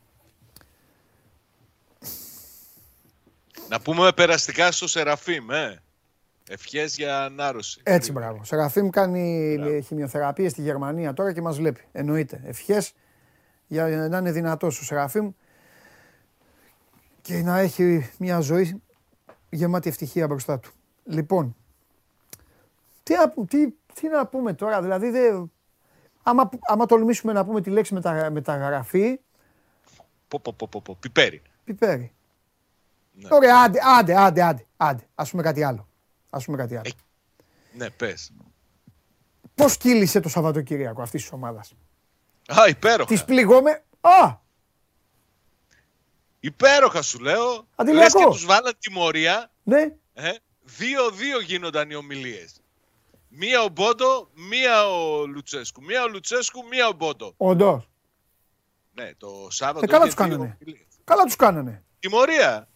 Να 3.69 3.81
πούμε 3.81 4.13
περαστικά 4.13 4.73
στο 4.73 4.89
Σεραφείμ, 4.89 5.51
ε. 5.51 5.83
Ευχές 6.49 6.97
για 6.97 7.25
ανάρρωση. 7.25 7.81
έτσι 7.83 8.13
μπράβο. 8.13 8.45
Σεραφείμ 8.45 8.89
κάνει 8.89 9.83
χημειοθεραπεία 9.87 10.49
στη 10.51 10.63
Γερμανία 10.63 11.13
τώρα 11.13 11.33
και 11.33 11.41
μας 11.41 11.57
βλέπει. 11.57 11.85
Εννοείται. 11.93 12.41
Ευχές 12.45 12.93
για 13.67 13.87
να 14.09 14.19
είναι 14.19 14.33
δυνατός 14.33 14.81
ο 14.81 14.85
Σεραφείμ 14.85 15.31
και 17.23 17.43
να 17.43 17.59
έχει 17.59 18.11
μια 18.19 18.41
ζωή 18.41 18.83
γεμάτη 19.51 19.89
ευτυχία 19.89 20.27
μπροστά 20.27 20.59
του. 20.59 20.73
Λοιπόν, 21.05 21.57
τι, 23.03 23.15
να 23.15 23.29
πού- 23.29 23.49
τι, 23.49 23.69
τι 23.95 24.09
να 24.09 24.27
πούμε 24.27 24.53
τώρα, 24.55 24.83
δηλαδή 24.83 25.11
δεν... 25.11 25.51
Άμα, 26.29 26.49
άμα 26.61 26.87
τολμήσουμε 26.87 27.33
να 27.33 27.45
πούμε 27.45 27.61
τη 27.61 27.71
λέξη 27.71 27.95
μετα, 27.95 28.31
μεταγραφή, 28.31 29.21
Πω, 30.29 30.41
πω, 30.41 30.53
πω, 30.53 30.69
πω, 30.69 30.81
πω. 30.83 30.97
Πιπέρι. 31.01 31.43
πιπέρι. 31.65 32.15
Ναι. 33.13 33.29
Ωραία, 33.33 33.61
άντε, 33.63 33.79
άντε, 33.99 34.15
άντε, 34.17 34.43
άντε, 34.43 34.67
άντε. 34.77 35.07
Ας 35.15 35.31
πούμε 35.31 35.43
κάτι 35.43 35.63
άλλο. 35.63 35.89
Ας 36.31 36.45
πούμε 36.45 36.57
κάτι 36.57 36.77
άλλο. 36.77 36.91
Ναι, 37.73 37.91
πες. 37.91 38.33
Πώς 39.55 39.77
κύλησε 39.77 40.21
το 40.21 40.29
Σαββατοκύριακο 40.29 41.03
αυτής 41.03 41.23
της 41.23 41.33
ομάδας; 41.33 41.75
Α, 42.49 42.69
υπέροχα. 42.69 43.09
Τις 43.09 43.25
πληγώμε... 43.25 43.85
Α, 44.01 44.37
Υπέροχα 46.41 47.03
σου 47.03 47.19
λέω. 47.19 47.67
Αντιλιακό. 47.75 48.03
Λες 48.19 48.25
και 48.25 48.31
τους 48.31 48.45
βάλαν 48.45 48.77
τιμωρία. 48.79 49.51
ναι. 49.63 49.95
Ε, 50.15 50.31
Δύο-δύο 50.63 51.41
γίνονταν 51.41 51.91
οι 51.91 51.95
ομιλίες. 51.95 52.61
Μία 53.29 53.63
ο 53.63 53.69
Μπόντο, 53.69 54.29
μία 54.35 54.89
ο 54.89 55.27
Λουτσέσκου. 55.27 55.83
Μία 55.85 56.03
ο 56.03 56.09
Λουτσέσκου, 56.09 56.67
μία 56.67 56.89
ο 56.89 56.93
Μπόντο. 56.93 57.35
Όντως. 57.37 57.89
Ναι, 58.95 59.15
το 59.19 59.47
Σάββατο. 59.51 59.85
Ε, 59.85 59.87
καλά 59.87 60.05
είχε 60.05 60.15
τους 60.15 60.25
δύο 60.25 60.35
κάνανε. 60.35 60.57
ομιλίες. 60.61 60.87
Καλά 61.05 61.23
τους 61.23 61.37
κάνανε. 61.37 61.83
Τιμωρία. 62.01 62.69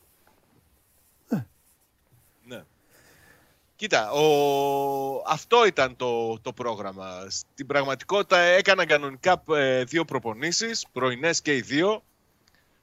Ε. 1.28 1.36
Ναι. 2.44 2.64
Κοίτα, 3.76 4.10
ο... 4.12 5.22
αυτό 5.26 5.66
ήταν 5.66 5.96
το, 5.96 6.38
το 6.40 6.52
πρόγραμμα. 6.52 7.26
Στην 7.28 7.66
πραγματικότητα 7.66 8.38
έκαναν 8.38 8.86
κανονικά 8.86 9.42
ε, 9.48 9.84
δύο 9.84 10.04
προπονήσεις, 10.04 10.86
πρωινές 10.92 11.42
και 11.42 11.56
οι 11.56 11.60
δύο, 11.60 12.02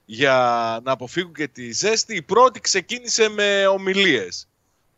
για 0.04 0.34
να 0.82 0.92
αποφύγουν 0.92 1.34
και 1.34 1.48
τη 1.48 1.72
ζέστη. 1.72 2.14
Η 2.14 2.22
πρώτη 2.22 2.60
ξεκίνησε 2.60 3.28
με 3.28 3.66
ομιλίες. 3.66 4.48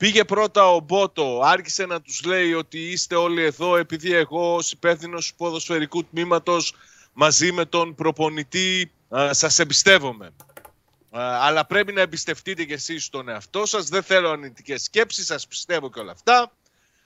Πήγε 0.01 0.25
πρώτα 0.25 0.71
ο 0.71 0.81
Μπότο, 0.81 1.41
άρχισε 1.45 1.87
να 1.87 2.01
τους 2.01 2.23
λέει 2.25 2.53
ότι 2.53 2.79
είστε 2.91 3.15
όλοι 3.15 3.43
εδώ 3.43 3.77
επειδή 3.77 4.13
εγώ 4.15 4.55
ως 4.55 4.73
υπεύθυνος 4.73 5.27
του 5.29 5.35
ποδοσφαιρικού 5.37 6.05
τμήματος 6.05 6.75
μαζί 7.13 7.53
με 7.53 7.65
τον 7.65 7.95
προπονητή 7.95 8.91
α, 9.17 9.33
σας 9.33 9.59
εμπιστεύομαι. 9.59 10.27
Α, 11.11 11.39
αλλά 11.47 11.65
πρέπει 11.67 11.93
να 11.93 12.01
εμπιστευτείτε 12.01 12.65
και 12.65 12.73
εσείς 12.75 13.09
τον 13.09 13.29
εαυτό 13.29 13.67
σας. 13.67 13.89
Δεν 13.89 14.03
θέλω 14.03 14.31
αρνητικές 14.31 14.83
σκέψεις, 14.83 15.27
σας 15.27 15.47
πιστεύω 15.47 15.91
και 15.91 16.01
όλα 16.01 16.13
αυτά. 16.13 16.53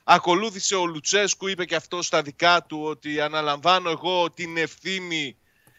Ακολούθησε 0.05 0.75
ο 0.75 0.87
Λουτσέσκου, 0.87 1.49
είπε 1.49 1.65
και 1.65 1.75
αυτό 1.77 2.03
στα 2.03 2.23
δικά 2.23 2.62
του 2.62 2.81
ότι 2.85 3.21
αναλαμβάνω 3.21 3.91
εγώ 3.91 4.31
την 4.31 4.57
ευθύνη, 4.57 5.37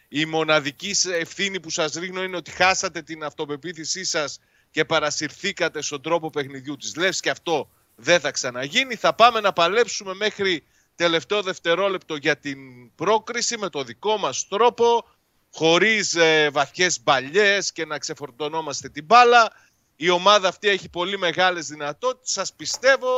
η 0.10 0.26
μοναδική 0.26 0.94
σ- 0.94 1.06
ευθύνη 1.06 1.60
που 1.60 1.70
σας 1.70 1.94
ρίχνω 1.94 2.24
είναι 2.24 2.38
ότι 2.38 2.52
χάσατε 2.52 3.02
την 3.02 3.24
αυτοπεποίθησή 3.24 4.04
σας 4.04 4.40
και 4.76 4.86
παρασυρθήκατε 4.86 5.82
στον 5.82 6.02
τρόπο 6.02 6.30
παιχνιδιού 6.30 6.76
της 6.76 6.96
Λεύς 6.96 7.20
και 7.20 7.30
αυτό 7.30 7.70
δεν 7.96 8.20
θα 8.20 8.32
ξαναγίνει. 8.32 8.96
Θα 8.96 9.14
πάμε 9.14 9.40
να 9.40 9.54
παλέψουμε 9.54 10.14
μέχρι 10.14 10.64
τελευταίο 10.96 11.42
δευτερόλεπτο 11.42 12.16
για 12.16 12.38
την 12.38 12.60
πρόκριση 12.96 13.58
με 13.58 13.70
το 13.70 13.84
δικό 13.84 14.18
μας 14.18 14.48
τρόπο, 14.48 15.10
χωρίς 15.54 16.16
ε, 16.16 16.50
βαθιές 16.50 17.04
μπαλιές 17.04 17.72
και 17.72 17.86
να 17.86 17.98
ξεφορτωνόμαστε 17.98 18.90
την 18.90 19.06
μπάλα. 19.06 19.52
Η 19.96 20.10
ομάδα 20.10 20.48
αυτή 20.48 20.68
έχει 20.70 20.90
πολύ 20.90 21.18
μεγάλες 21.18 21.68
δυνατότητες, 21.68 22.32
σας 22.32 22.54
πιστεύω 22.54 23.10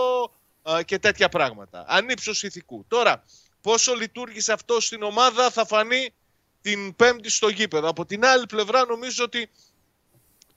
ε, 0.63 0.83
και 0.83 0.99
τέτοια 0.99 1.29
πράγματα. 1.29 1.85
Ανύψος 1.87 2.43
ηθικού. 2.43 2.85
Τώρα, 2.87 3.23
πόσο 3.61 3.93
λειτουργήσε 3.95 4.53
αυτό 4.53 4.81
στην 4.81 5.03
ομάδα 5.03 5.49
θα 5.49 5.65
φανεί 5.65 6.13
την 6.61 6.95
πέμπτη 6.95 7.29
στο 7.29 7.49
γήπεδο. 7.49 7.89
Από 7.89 8.05
την 8.05 8.25
άλλη 8.25 8.45
πλευρά 8.45 8.85
νομίζω 8.85 9.23
ότι 9.23 9.49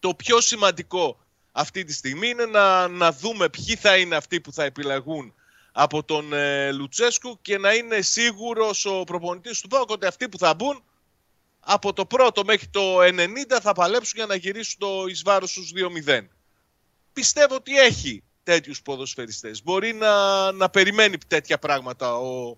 το 0.01 0.15
πιο 0.15 0.41
σημαντικό 0.41 1.19
αυτή 1.53 1.85
τη 1.85 1.93
στιγμή 1.93 2.29
είναι 2.29 2.47
να, 2.47 2.89
να 2.89 3.13
δούμε 3.13 3.49
ποιοι 3.49 3.77
θα 3.77 3.97
είναι 3.97 4.17
αυτοί 4.17 4.41
που 4.41 4.53
θα 4.53 4.65
επιλεγούν 4.65 5.35
από 5.73 6.05
τον 6.05 6.33
ε, 6.33 6.73
Λουτσέσκου 6.73 7.39
και 7.43 7.59
να 7.59 7.75
είναι 7.75 8.01
σίγουρος 8.01 8.85
ο 8.85 9.05
προπονητής 9.05 9.61
του 9.61 9.69
ΠΑΟΚ 9.69 9.91
ότι 9.91 10.07
αυτοί 10.07 10.29
που 10.29 10.39
θα 10.39 10.55
μπουν 10.55 10.83
από 11.61 11.93
το 11.93 12.07
πρώτο 12.07 12.45
μέχρι 12.45 12.67
το 12.67 12.99
90 13.01 13.07
θα 13.63 13.73
παλέψουν 13.73 14.13
για 14.17 14.27
να 14.27 14.35
γυρίσουν 14.35 14.79
το 14.79 15.07
εις 15.07 15.23
βάρος 15.23 15.51
στους 15.51 15.73
2-0. 16.07 16.21
Πιστεύω 17.13 17.55
ότι 17.55 17.79
έχει 17.79 18.23
τέτοιους 18.43 18.83
ποδοσφαιριστές. 18.83 19.63
Μπορεί 19.63 19.93
να, 19.93 20.53
να 20.53 20.71
περιμένει 20.71 21.19
τέτοια 21.27 21.59
πράγματα 21.59 22.17
ο, 22.17 22.57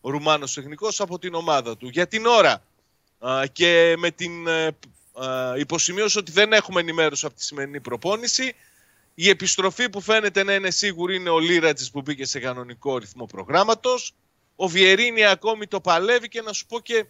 ο 0.00 0.10
Ρουμάνος 0.10 0.52
τεχνικός 0.52 1.00
από 1.00 1.18
την 1.18 1.34
ομάδα 1.34 1.76
του. 1.76 1.88
Για 1.88 2.06
την 2.06 2.26
ώρα 2.26 2.62
α, 3.18 3.42
και 3.52 3.94
με 3.98 4.10
την 4.10 4.48
ε, 5.18 5.26
α, 5.26 5.56
υποσημείωση 5.56 6.18
ότι 6.18 6.32
δεν 6.32 6.52
έχουμε 6.52 6.80
ενημέρωση 6.80 7.26
από 7.26 7.34
τη 7.34 7.44
σημερινή 7.44 7.80
προπόνηση, 7.80 8.54
η 9.14 9.28
επιστροφή 9.28 9.88
που 9.88 10.00
φαίνεται 10.00 10.42
να 10.42 10.54
είναι 10.54 10.70
σίγουρη 10.70 11.14
είναι 11.14 11.30
ο 11.30 11.38
Λίρατζης 11.38 11.90
που 11.90 12.00
μπήκε 12.00 12.24
σε 12.24 12.38
κανονικό 12.40 12.98
ρυθμό 12.98 13.26
προγράμματος. 13.26 14.14
Ο 14.56 14.68
Βιερίνη 14.68 15.24
ακόμη 15.24 15.66
το 15.66 15.80
παλεύει 15.80 16.28
και 16.28 16.42
να 16.42 16.52
σου 16.52 16.66
πω 16.66 16.80
και 16.80 17.04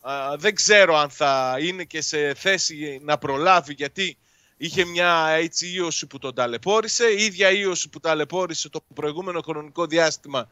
α, 0.00 0.36
δεν 0.36 0.54
ξέρω 0.54 0.96
αν 0.96 1.10
θα 1.10 1.56
είναι 1.60 1.84
και 1.84 2.00
σε 2.02 2.34
θέση 2.34 3.00
να 3.02 3.18
προλάβει 3.18 3.72
γιατί 3.72 4.16
είχε 4.56 4.84
μια 4.84 5.28
έτσι 5.28 5.72
ίωση 5.72 6.06
που 6.06 6.18
τον 6.18 6.34
ταλαιπώρησε. 6.34 7.04
Η 7.04 7.24
ίδια 7.24 7.50
ίωση 7.50 7.88
που 7.88 8.00
ταλαιπώρησε 8.00 8.68
το 8.68 8.80
προηγούμενο 8.94 9.40
χρονικό 9.40 9.86
διάστημα 9.86 10.48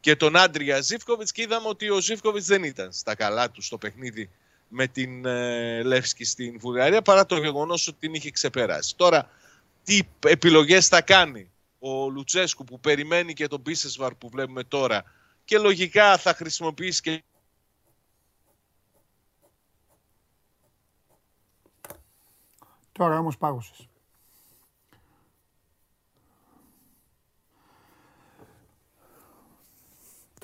και 0.00 0.16
τον 0.16 0.36
Άντρια 0.36 0.80
Ζήφκοβιτς 0.80 1.32
και 1.32 1.42
είδαμε 1.42 1.68
ότι 1.68 1.90
ο 1.90 2.00
Ζήφκοβιτς 2.00 2.46
δεν 2.46 2.64
ήταν 2.64 2.92
στα 2.92 3.14
καλά 3.14 3.50
του 3.50 3.62
στο 3.62 3.78
παιχνίδι 3.78 4.30
με 4.72 4.86
την 4.86 5.24
ε, 5.24 5.82
Λεύσκη 5.82 6.24
στην 6.24 6.58
Βουλγαρία 6.58 7.02
παρά 7.02 7.26
το 7.26 7.38
γεγονός 7.38 7.88
ότι 7.88 7.98
την 7.98 8.14
είχε 8.14 8.30
ξεπεράσει. 8.30 8.96
Τώρα 8.96 9.30
τι 9.84 10.00
επιλογές 10.26 10.88
θα 10.88 11.02
κάνει 11.02 11.50
ο 11.78 12.08
Λουτσέσκου 12.08 12.64
που 12.64 12.80
περιμένει 12.80 13.32
και 13.32 13.46
τον 13.46 13.62
Πίσεσβαρ 13.62 14.14
που 14.14 14.28
βλέπουμε 14.28 14.64
τώρα 14.64 15.04
και 15.44 15.58
λογικά 15.58 16.16
θα 16.16 16.34
χρησιμοποιήσει 16.34 17.00
και 17.00 17.22
Τώρα 22.92 23.18
όμως 23.18 23.36
πάγωσες. 23.36 23.89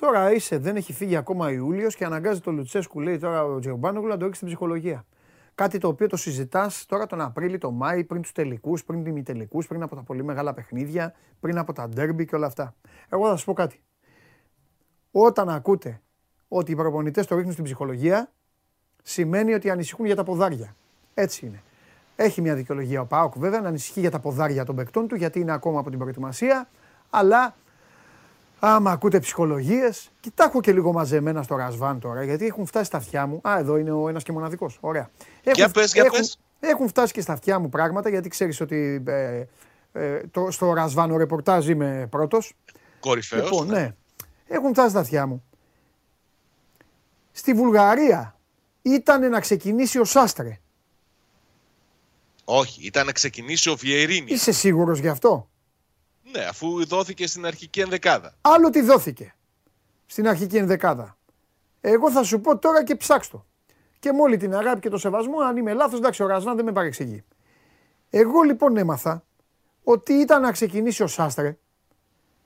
Τώρα 0.01 0.31
είσαι, 0.33 0.57
δεν 0.57 0.75
έχει 0.75 0.93
φύγει 0.93 1.15
ακόμα 1.15 1.51
Ιούλιος 1.51 1.95
και 1.95 2.05
αναγκάζει 2.05 2.39
το 2.39 2.51
Λουτσέσκου, 2.51 2.99
λέει 2.99 3.17
τώρα 3.17 3.43
ο 3.43 3.59
Τζερμπάνογλου, 3.59 4.09
να 4.09 4.17
το 4.17 4.25
ρίξει 4.25 4.35
στην 4.35 4.47
ψυχολογία. 4.47 5.05
Κάτι 5.55 5.77
το 5.77 5.87
οποίο 5.87 6.07
το 6.07 6.17
συζητάς 6.17 6.85
τώρα 6.85 7.05
τον 7.05 7.21
Απρίλιο, 7.21 7.57
τον 7.57 7.73
Μάη, 7.73 8.03
πριν 8.03 8.21
τους 8.21 8.31
τελικούς, 8.31 8.83
πριν 8.83 9.03
του 9.03 9.09
ημιτελικού, 9.09 9.63
πριν 9.63 9.81
από 9.81 9.95
τα 9.95 10.01
πολύ 10.01 10.23
μεγάλα 10.23 10.53
παιχνίδια, 10.53 11.13
πριν 11.39 11.57
από 11.57 11.73
τα 11.73 11.89
ντέρμπι 11.89 12.25
και 12.25 12.35
όλα 12.35 12.47
αυτά. 12.47 12.75
Εγώ 13.09 13.27
θα 13.27 13.37
σα 13.37 13.45
πω 13.45 13.53
κάτι. 13.53 13.81
Όταν 15.11 15.49
ακούτε 15.49 16.01
ότι 16.47 16.71
οι 16.71 16.75
προπονητές 16.75 17.27
το 17.27 17.35
ρίχνουν 17.35 17.53
στην 17.53 17.63
ψυχολογία, 17.63 18.31
σημαίνει 19.03 19.53
ότι 19.53 19.69
ανησυχούν 19.69 20.05
για 20.05 20.15
τα 20.15 20.23
ποδάρια. 20.23 20.75
Έτσι 21.13 21.45
είναι. 21.45 21.61
Έχει 22.15 22.41
μια 22.41 22.55
δικαιολογία 22.55 23.01
ο 23.01 23.05
Πάοκ 23.05 23.37
βέβαια 23.37 23.61
να 23.61 23.67
ανησυχεί 23.67 23.99
για 23.99 24.11
τα 24.11 24.19
ποδάρια 24.19 24.65
των 24.65 24.75
παικτών 24.75 25.07
του 25.07 25.15
γιατί 25.15 25.39
είναι 25.39 25.51
ακόμα 25.51 25.79
από 25.79 25.89
την 25.89 25.99
προετοιμασία. 25.99 26.69
Αλλά 27.09 27.55
άμα 28.59 28.91
ακούτε 28.91 29.19
ψυχολογίες, 29.19 30.11
κοιτάξω 30.19 30.61
και 30.61 30.73
λίγο 30.73 30.91
μαζεμένα 30.93 31.43
στο 31.43 31.55
Ρασβάν 31.55 31.99
τώρα 31.99 32.23
γιατί 32.23 32.45
έχουν 32.45 32.65
φτάσει 32.65 32.85
στα 32.85 32.97
αυτιά 32.97 33.25
μου. 33.27 33.41
Α, 33.47 33.57
εδώ 33.59 33.77
είναι 33.77 33.91
ο 33.91 34.09
ένας 34.09 34.23
και 34.23 34.31
μοναδικός. 34.31 34.77
Ωραία. 34.81 35.09
Για 35.53 35.69
πες, 35.69 35.93
για 35.93 36.03
έχουν, 36.03 36.17
πες. 36.17 36.39
έχουν 36.59 36.87
φτάσει 36.87 37.13
και 37.13 37.21
στα 37.21 37.33
αυτιά 37.33 37.59
μου 37.59 37.69
πράγματα 37.69 38.09
γιατί 38.09 38.29
ξέρεις 38.29 38.61
ότι 38.61 39.03
ε, 39.07 39.43
ε, 39.91 40.21
το, 40.31 40.51
στο 40.51 40.73
Ρασβάν 40.73 41.11
ο 41.11 41.17
ρεπορτάζ 41.17 41.67
είμαι 41.67 42.07
πρώτος. 42.09 42.53
κορυφαίος. 42.99 43.49
Λοιπόν, 43.51 43.67
ναι. 43.67 43.95
Έχουν 44.47 44.69
φτάσει 44.69 44.89
στα 44.89 44.99
αυτιά 44.99 45.25
μου. 45.25 45.43
Στη 47.31 47.53
Βουλγαρία 47.53 48.39
ήταν 48.81 49.29
να 49.29 49.39
ξεκινήσει 49.39 49.99
ο 49.99 50.03
Σάστρε. 50.03 50.59
Όχι, 52.43 52.85
ήταν 52.85 53.05
να 53.05 53.11
ξεκινήσει 53.11 53.69
ο 53.69 53.75
Βιερίνης. 53.75 54.33
Είσαι 54.33 54.51
σίγουρος 54.51 54.99
γι' 54.99 55.07
αυτό; 55.07 55.49
Ναι, 56.31 56.43
αφού 56.43 56.85
δόθηκε 56.85 57.27
στην 57.27 57.45
αρχική 57.45 57.79
ενδεκάδα. 57.79 58.35
Άλλο 58.41 58.69
τι 58.69 58.81
δόθηκε 58.81 59.35
στην 60.05 60.27
αρχική 60.27 60.57
ενδεκάδα. 60.57 61.17
Εγώ 61.81 62.11
θα 62.11 62.23
σου 62.23 62.41
πω 62.41 62.57
τώρα 62.57 62.83
και 62.83 62.95
ψάξτο. 62.95 63.45
Και 63.99 64.11
με 64.11 64.21
όλη 64.21 64.37
την 64.37 64.55
αγάπη 64.55 64.79
και 64.79 64.89
το 64.89 64.97
σεβασμό, 64.97 65.39
αν 65.39 65.57
είμαι 65.57 65.73
λάθος, 65.73 65.99
εντάξει, 65.99 66.23
ο 66.23 66.27
Ρασβάν 66.27 66.55
δεν 66.55 66.65
με 66.65 66.71
παρεξηγεί. 66.71 67.23
Εγώ 68.09 68.41
λοιπόν 68.41 68.77
έμαθα 68.77 69.23
ότι 69.83 70.13
ήταν 70.13 70.41
να 70.41 70.51
ξεκινήσει 70.51 71.03
ο 71.03 71.07
Σάστρε. 71.07 71.57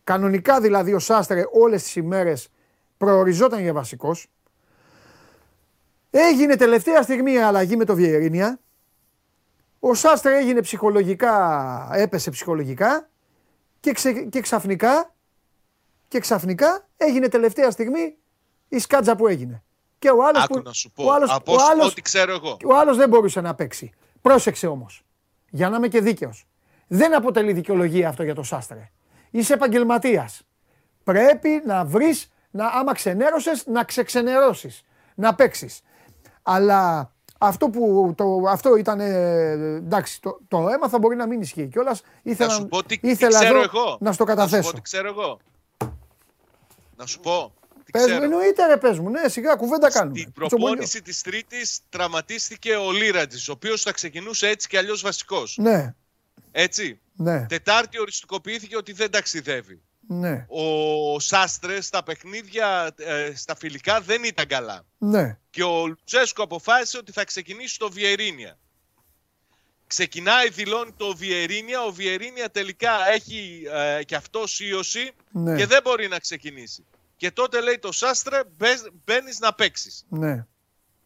Κανονικά 0.04 0.62
δηλαδή 0.62 0.94
ο 0.94 1.00
Σάστρε 1.00 1.44
όλες 1.52 1.84
τις 1.84 1.96
ημέρες 1.96 2.50
προοριζόταν 2.98 3.60
για 3.60 3.74
βασικός. 3.74 4.28
Έγινε 6.10 6.56
τελευταία 6.56 7.02
στιγμή 7.02 7.32
η 7.32 7.38
αλλαγή 7.38 7.76
με 7.76 7.86
το 7.86 7.96
Βιερίνια. 7.96 8.60
Ο 9.80 9.94
Σάστρε 9.94 10.38
έγινε 10.38 10.62
ψυχολογικά, 10.62 11.90
έπεσε 11.94 12.30
ψυχολογικά 12.30 13.11
και, 13.82 13.92
ξε, 13.92 14.14
και 14.14 14.42
ξαφνικά 14.42 15.14
και 16.08 16.20
ξαφνικά 16.20 16.88
έγινε 16.98 17.28
τελευταία 17.28 17.72
στιγμή 17.72 18.16
η 18.68 18.80
σκάτζα 18.80 19.16
που 19.16 19.28
έγινε. 19.28 19.64
Και 20.00 20.10
ο 20.10 20.26
άλλος 20.26 20.44
Άκου 20.44 20.54
που, 20.54 20.62
να 20.64 20.74
σου 20.74 20.92
πω, 20.92 21.04
ο 21.04 21.12
άλλος, 21.14 21.32
από 21.32 21.54
ο 21.54 21.58
άλλος- 21.72 21.92
ό,τι 21.92 22.02
ξέρω 22.02 22.32
εγώ. 22.34 22.58
ο 22.66 22.76
άλλος 22.78 22.98
δεν 22.98 23.10
μπορούσε 23.10 23.42
να 23.42 23.56
παίξει. 23.56 23.92
Πρόσεξε 24.22 24.68
όμως, 24.68 25.04
για 25.50 25.70
να 25.70 25.78
είμαι 25.78 25.88
και 25.88 26.02
δίκαιος. 26.02 26.46
Δεν 26.88 27.16
αποτελεί 27.16 27.54
δικαιολογία 27.54 28.10
αυτό 28.10 28.24
για 28.24 28.36
το 28.36 28.44
Σάστρε. 28.44 28.92
Είσαι 29.32 29.54
επαγγελματίας. 29.54 30.42
Πρέπει 31.04 31.62
να 31.66 31.86
βρεις, 31.86 32.32
να, 32.52 32.68
άμα 32.68 32.94
ξενέρωσες, 32.94 33.66
να 33.68 33.84
ξεξενερώσεις, 33.84 34.84
να 35.16 35.36
παίξεις. 35.36 35.82
Αλλά 36.42 37.14
αυτό 37.44 37.70
που 37.70 38.14
το, 38.18 38.44
αυτό 38.48 38.76
ήταν, 38.76 39.00
ε, 39.00 39.52
εντάξει, 39.76 40.22
το, 40.22 40.40
το 40.48 40.70
έμαθα 40.70 41.00
μπορεί 41.00 41.16
να 41.16 41.28
μην 41.28 41.42
ισχύει 41.42 41.68
κιόλας. 41.68 42.02
Ήθελα, 42.24 42.50
Να 42.50 42.56
σου 42.56 42.68
πω 42.68 42.84
τι, 42.84 42.98
τι 43.00 43.10
ήθελα 43.10 43.40
ξέρω 43.40 43.62
εδώ 43.62 43.80
εγώ. 43.80 43.98
να 44.00 44.12
στο 44.12 44.24
Να 44.26 44.32
σου 44.32 44.38
καταθέσω. 44.38 44.70
πω 44.70 44.76
τι 44.76 44.82
ξέρω 44.82 45.08
εγώ. 45.08 45.40
Να 46.98 47.06
σου 47.06 47.20
πω. 47.20 47.54
Τι 47.86 47.92
Πες 47.92 48.02
μου, 48.02 48.08
ξέρω. 48.08 48.24
εννοείται 48.24 48.66
ρε, 48.68 48.78
πες 48.78 49.00
μου, 49.00 49.10
ναι, 49.10 49.28
σιγά, 49.28 49.56
κουβέντα 49.56 49.92
κάνουμε. 49.92 50.18
Στην 50.20 50.32
Τσομπολιό. 50.34 50.58
προπόνηση 50.66 51.02
της 51.02 51.22
Τρίτης 51.22 51.80
τραυματίστηκε 51.90 52.76
ο 52.76 52.92
Λίρατζης, 52.92 53.50
ο 53.50 53.52
οποίος 53.52 53.82
θα 53.82 53.92
ξεκινούσε 53.92 54.48
έτσι 54.48 54.68
και 54.68 54.78
αλλιώς 54.78 55.02
βασικός. 55.02 55.58
Ναι, 55.62 55.94
Έτσι. 56.52 57.00
ναι, 57.16 57.46
Τετάρτη 57.50 58.00
οριστικοποιήθηκε 58.00 58.76
ότι 58.78 58.92
δεν 58.94 59.12
ταξιδεύει. 59.12 59.82
Ναι. 60.14 60.46
Ο 60.48 61.20
Σάστρε 61.20 61.82
στα 61.82 62.04
παιχνίδια, 62.04 62.94
ε, 62.98 63.32
στα 63.36 63.56
φιλικά 63.56 64.02
δεν 64.02 64.24
ήταν 64.24 64.48
καλά. 64.48 64.86
Ναι. 64.98 65.38
Και 65.50 65.64
ο 65.64 65.88
Λουτσέσκο 65.88 66.44
αποφάσισε 66.44 66.98
ότι 66.98 67.12
θα 67.12 67.24
ξεκινήσει 67.24 67.80
το 67.80 67.92
Βιερίνια. 67.92 68.60
Ξεκινάει, 69.88 70.50
δηλώνει 70.50 70.94
το 70.98 71.16
Βιερίνια. 71.16 71.82
Ο 71.84 71.92
Βιερίνια 71.92 72.50
τελικά 72.50 73.10
έχει 73.12 73.64
ε, 73.72 74.04
και 74.04 74.16
αυτό 74.16 74.44
ίωση 74.58 75.12
Ναι. 75.32 75.56
και 75.56 75.66
δεν 75.66 75.82
μπορεί 75.84 76.08
να 76.08 76.20
ξεκινήσει. 76.20 76.86
Και 77.16 77.32
τότε 77.32 77.62
λέει 77.62 77.80
το 77.80 77.92
Σάστρε, 77.92 78.42
μπαίνεις 79.04 79.40
να 79.40 79.54
παίξεις. 79.54 80.06
Ναι. 80.10 80.46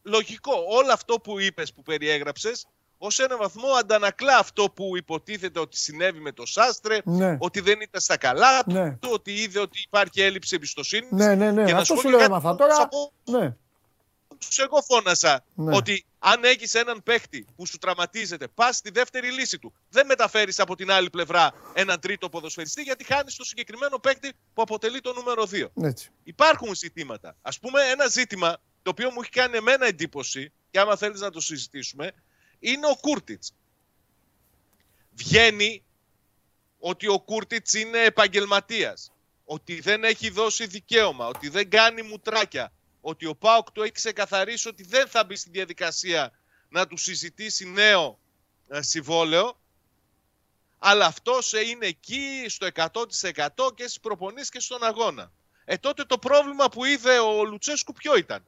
Λογικό. 0.03 0.53
Όλο 0.67 0.91
αυτό 0.91 1.19
που 1.19 1.39
είπες, 1.39 1.73
που 1.73 1.81
περιέγραψες, 1.81 2.65
ως 2.97 3.19
ένα 3.19 3.37
βαθμό 3.37 3.67
αντανακλά 3.67 4.37
αυτό 4.37 4.69
που 4.69 4.97
υποτίθεται 4.97 5.59
ότι 5.59 5.77
συνέβη 5.77 6.19
με 6.19 6.31
το 6.31 6.45
Σάστρε, 6.45 6.97
Ναι. 7.03 7.37
ότι 7.39 7.59
δεν 7.59 7.81
ήταν 7.81 8.01
στα 8.01 8.17
καλά 8.17 8.63
του, 8.63 8.71
Ναι. 8.71 8.97
ότι 9.11 9.33
είδε 9.33 9.59
ότι 9.59 9.81
υπάρχει 9.85 10.21
έλλειψη 10.21 10.55
εμπιστοσύνης. 10.55 11.11
Ναι, 11.11 11.35
ναι, 11.35 11.51
ναι. 11.51 11.65
Και 11.65 11.71
να 11.71 11.79
Αυτό 11.79 11.93
σου 11.93 11.99
σου 11.99 12.03
πω 12.03 12.09
λέω 12.09 12.19
και 12.19 12.25
έμαθα 12.25 12.47
κάτι 12.47 12.57
τώρα. 12.61 12.81
από 12.81 13.11
Ναι. 13.23 13.55
τους 14.37 14.59
εγώ 14.59 14.81
φώνασα 14.81 15.43
Ναι. 15.55 15.75
ότι 15.75 16.05
αν 16.19 16.43
έχεις 16.43 16.73
έναν 16.73 17.03
παίχτη 17.03 17.45
που 17.55 17.65
σου 17.65 17.77
τραυματίζεται, 17.77 18.47
πας 18.47 18.75
στη 18.75 18.91
δεύτερη 18.91 19.31
λύση 19.31 19.59
του. 19.59 19.73
Δεν 19.89 20.05
μεταφέρεις 20.05 20.59
από 20.59 20.75
την 20.75 20.91
άλλη 20.91 21.09
πλευρά 21.09 21.51
έναν 21.73 21.99
τρίτο 21.99 22.29
ποδοσφαιριστή 22.29 22.81
γιατί 22.81 23.03
χάνεις 23.03 23.35
το 23.35 23.43
συγκεκριμένο 23.43 23.99
παίχτη 23.99 24.33
που 24.53 24.61
αποτελεί 24.61 25.01
το 25.01 25.13
νούμερο 25.13 25.45
2. 25.45 25.71
Έτσι. 25.81 26.09
Υπάρχουν 26.23 26.75
ζητήματα. 26.75 27.35
Α 27.41 27.49
πούμε, 27.61 27.81
ένα 27.81 28.07
ζήτημα 28.07 28.57
το 28.83 28.89
οποίο 28.89 29.11
μου 29.11 29.21
έχει 29.21 29.29
κάνει 29.31 29.57
εμένα 29.57 29.85
εντύπωση, 29.85 30.51
και 30.71 30.79
άμα 30.79 30.95
θέλεις 30.95 31.19
να 31.19 31.29
το 31.31 31.39
συζητήσουμε, 31.41 32.11
είναι 32.59 32.87
ο 32.87 32.95
Κούρτιτς. 32.95 33.53
Βγαίνει 35.15 35.83
ότι 36.79 37.07
ο 37.07 37.19
Κούρτιτς 37.19 37.73
είναι 37.73 38.03
επαγγελματίας. 38.03 39.11
Ότι 39.45 39.79
δεν 39.79 40.03
έχει 40.03 40.29
δώσει 40.29 40.67
δικαίωμα. 40.67 41.27
Ότι 41.27 41.49
δεν 41.49 41.69
κάνει 41.69 42.01
μουτράκια. 42.01 42.71
Ότι 43.01 43.25
ο 43.25 43.35
Πάοκ 43.35 43.71
του 43.71 43.81
έχει 43.81 43.91
ξεκαθαρίσει 43.91 44.67
ότι 44.67 44.83
δεν 44.83 45.07
θα 45.07 45.23
μπει 45.23 45.35
στη 45.35 45.49
διαδικασία 45.49 46.31
να 46.69 46.87
του 46.87 46.97
συζητήσει 46.97 47.69
νέο 47.69 48.19
ε, 48.67 48.81
συμβόλαιο. 48.81 49.59
Αλλά 50.79 51.05
αυτός 51.05 51.53
ε, 51.53 51.59
είναι 51.59 51.85
εκεί 51.85 52.45
στο 52.47 52.67
100% 52.73 53.75
και 53.75 53.83
στις 53.83 53.99
προπονήσεις 53.99 54.49
και 54.49 54.59
στον 54.59 54.83
αγώνα. 54.83 55.31
Ε, 55.65 55.77
τότε 55.77 56.03
το 56.03 56.17
πρόβλημα 56.17 56.69
που 56.69 56.85
είδε 56.85 57.19
ο 57.19 57.43
Λουτσέσκου 57.43 57.93
ποιο 57.93 58.15
ήταν; 58.15 58.45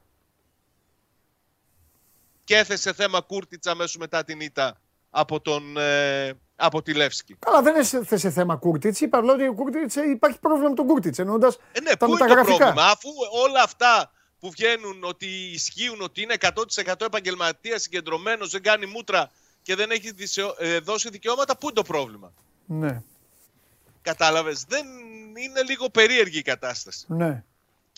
Και 2.48 2.56
έθεσε 2.56 2.92
θέμα 2.92 3.20
Κούρτιτσα 3.20 3.70
αμέσως 3.70 3.96
μετά 3.96 4.24
την 4.24 4.40
ήττα 4.40 4.80
από, 5.10 5.40
τον, 5.40 5.76
ε, 5.76 6.32
από 6.56 6.82
τη 6.82 6.94
Λέφσκι. 6.94 7.34
Καλά, 7.38 7.62
δεν 7.62 7.76
έθεσε 7.76 8.30
θέμα 8.30 8.56
Κούρτιτς. 8.56 9.00
Είπα 9.00 9.18
απλά 9.18 9.32
ότι 9.32 9.46
ο 9.48 9.54
Κούρτιτς 9.54 9.94
υπάρχει 9.96 10.38
πρόβλημα 10.38 10.68
με 10.68 10.74
τον 10.74 10.86
Κούρτιτς. 10.86 11.18
Εννοώντας 11.18 11.58
Ε, 11.72 11.80
ναι, 11.80 11.90
τα 11.90 12.06
πού 12.06 12.10
είναι 12.10 12.18
το 12.18 12.24
μεταγραφικά. 12.24 12.56
πρόβλημα, 12.56 12.86
αφού 12.90 13.08
όλα 13.44 13.62
αυτά 13.62 14.10
που 14.40 14.50
βγαίνουν 14.50 15.04
ότι 15.04 15.26
ισχύουν, 15.26 16.00
ότι 16.00 16.22
είναι 16.22 16.34
100% 16.34 17.04
επαγγελματίας, 17.06 17.78
συγκεντρωμένος, 17.78 18.50
δεν 18.50 18.62
κάνει 18.62 18.86
μούτρα 18.86 19.30
και 19.62 19.74
δεν 19.74 19.90
έχει 19.90 20.10
δισεω- 20.12 20.54
ε, 20.58 20.78
δώσει 20.78 21.08
δικαιώματα, 21.10 21.56
πού 21.56 21.64
είναι 21.66 21.74
το 21.74 21.82
πρόβλημα; 21.82 22.32
Ναι, 22.66 23.02
Κατάλαβες, 24.02 24.64
δεν 24.68 24.86
είναι 25.36 25.62
λίγο 25.62 25.90
περίεργη 25.90 26.38
η 26.38 26.42
κατάσταση. 26.42 27.04
ναι. 27.08 27.44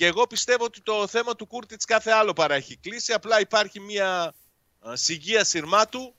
Και 0.00 0.06
εγώ 0.06 0.26
πιστεύω 0.26 0.64
ότι 0.64 0.80
το 0.82 1.06
θέμα 1.06 1.36
του 1.36 1.46
Κούρτιτς 1.46 1.84
κάθε 1.84 2.10
άλλο 2.10 2.32
παρά 2.32 2.54
έχει 2.54 2.76
κλείσει. 2.76 3.12
Απλά 3.12 3.40
υπάρχει 3.40 3.80
μια 3.80 4.34
α, 4.88 4.96
σιγεία 4.96 5.44
σειρμάτου. 5.44 6.14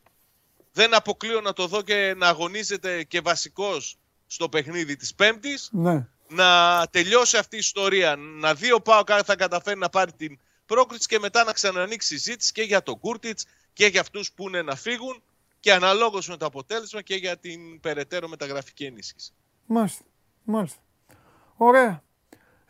Δεν 0.72 0.96
αποκλείω 0.96 1.42
να 1.42 1.54
το 1.54 1.68
δω 1.68 1.82
και 1.82 2.14
να 2.18 2.28
αγωνίζεται 2.28 3.04
και 3.04 3.22
βασικός 3.22 3.98
στο 4.28 4.50
παιχνίδι 4.50 4.96
της 4.96 5.16
Πέμπτης. 5.16 5.70
ναι. 5.72 6.08
Να 6.28 6.88
τελειώσει 6.92 7.38
αυτή 7.38 7.56
η 7.56 7.60
ιστορία. 7.60 8.16
Να 8.16 8.54
δει 8.54 8.72
ο 8.72 8.82
Πάοκ 8.82 9.12
αν 9.12 9.24
θα 9.24 9.36
καταφέρει 9.36 9.80
να 9.80 9.90
πάρει 9.90 10.12
την 10.14 10.40
πρόκριση 10.66 11.08
και 11.08 11.20
μετά 11.20 11.44
να 11.44 11.54
ξανανοίξει 11.54 12.08
συζήτηση 12.08 12.52
και 12.52 12.62
για 12.62 12.84
τον 12.84 13.00
Κούρτιτς 13.00 13.46
και 13.74 13.86
για 13.86 14.02
αυτούς 14.02 14.32
που 14.32 14.48
είναι 14.48 14.62
να 14.62 14.76
φύγουν 14.76 15.24
και 15.60 15.74
αναλόγως 15.74 16.28
με 16.28 16.38
το 16.38 16.46
αποτέλεσμα 16.46 17.02
και 17.02 17.16
για 17.16 17.38
την 17.38 17.80
περαιτέρω 17.80 18.28
μεταγραφική 18.28 18.86
ενίσχυση. 18.86 19.34
Μάλιστα. 19.66 20.04
Μάλιστα. 20.44 20.80
Ωραία. 21.56 22.04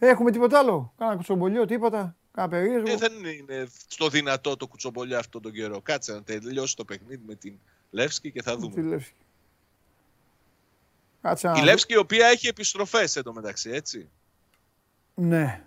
Έχουμε 0.03 0.31
τίποτα 0.31 0.59
άλλο; 0.59 0.93
Κάνα 0.97 1.15
κουτσομπολιό, 1.15 1.65
τίποτα; 1.65 2.15
Κάνα 2.31 2.47
περίεργο; 2.47 2.91
Ε, 2.91 2.95
δεν 2.95 3.13
είναι 3.13 3.67
στο 3.87 4.09
δυνατό 4.09 4.57
το 4.57 4.67
κουτσομπολιά 4.67 5.19
αυτόν 5.19 5.41
τον 5.41 5.51
καιρό. 5.51 5.81
Κάτσε 5.81 6.13
να 6.13 6.23
τελειώσει 6.23 6.75
το 6.75 6.85
παιχνίδι 6.85 7.23
με 7.27 7.35
την 7.35 7.53
Λεύσκη 7.91 8.31
και 8.31 8.41
θα 8.41 8.55
Τη 8.55 8.61
δούμε. 8.61 8.81
Λεύσκη. 8.81 9.13
Κάτσε 11.21 11.47
να 11.47 11.53
Η 11.53 11.59
δω. 11.59 11.65
Λεύσκη 11.65 11.93
η 11.93 11.97
οποία 11.97 12.27
έχει 12.27 12.47
επιστροφές 12.47 13.15
εντωμεταξύ, 13.15 13.69
έτσι. 13.69 14.09
Ναι. 15.13 15.63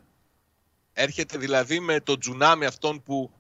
Έρχεται 0.93 1.39
δηλαδή 1.39 1.81
με 1.81 2.01
το 2.01 2.19
τζουνάμι 2.19 2.65
αυτόν 2.65 3.03
που 3.03 3.31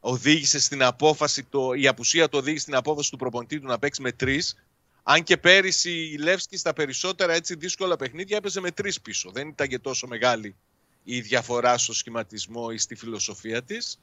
οδήγησε 0.00 0.60
στην 0.60 0.82
απόφαση, 0.82 1.44
το, 1.44 1.72
η 1.72 1.86
απουσία 1.86 2.28
του 2.28 2.38
οδήγησε 2.38 2.62
στην 2.62 2.74
απόφαση 2.74 3.10
του 3.10 3.16
προπονητή 3.16 3.60
του 3.60 3.66
να 3.66 3.78
παίξει 3.78 4.02
με 4.02 4.12
τρεις. 4.12 4.63
Αν 5.06 5.22
και 5.22 5.36
πέρυσι 5.36 5.90
η 5.90 6.16
Λεύσκη 6.16 6.56
στα 6.56 6.72
περισσότερα 6.72 7.32
έτσι 7.32 7.54
δύσκολα 7.54 7.96
παιχνίδια 7.96 8.36
έπαιζε 8.36 8.60
με 8.60 8.70
τρεις 8.70 9.00
πίσω. 9.00 9.30
Δεν 9.30 9.48
ήταν 9.48 9.68
και 9.68 9.78
τόσο 9.78 10.06
μεγάλη 10.06 10.56
η 11.04 11.20
διαφορά 11.20 11.78
στο 11.78 11.92
σχηματισμό 11.92 12.68
ή 12.72 12.78
στη 12.78 12.94
φιλοσοφία 12.94 13.62
της. 13.62 13.98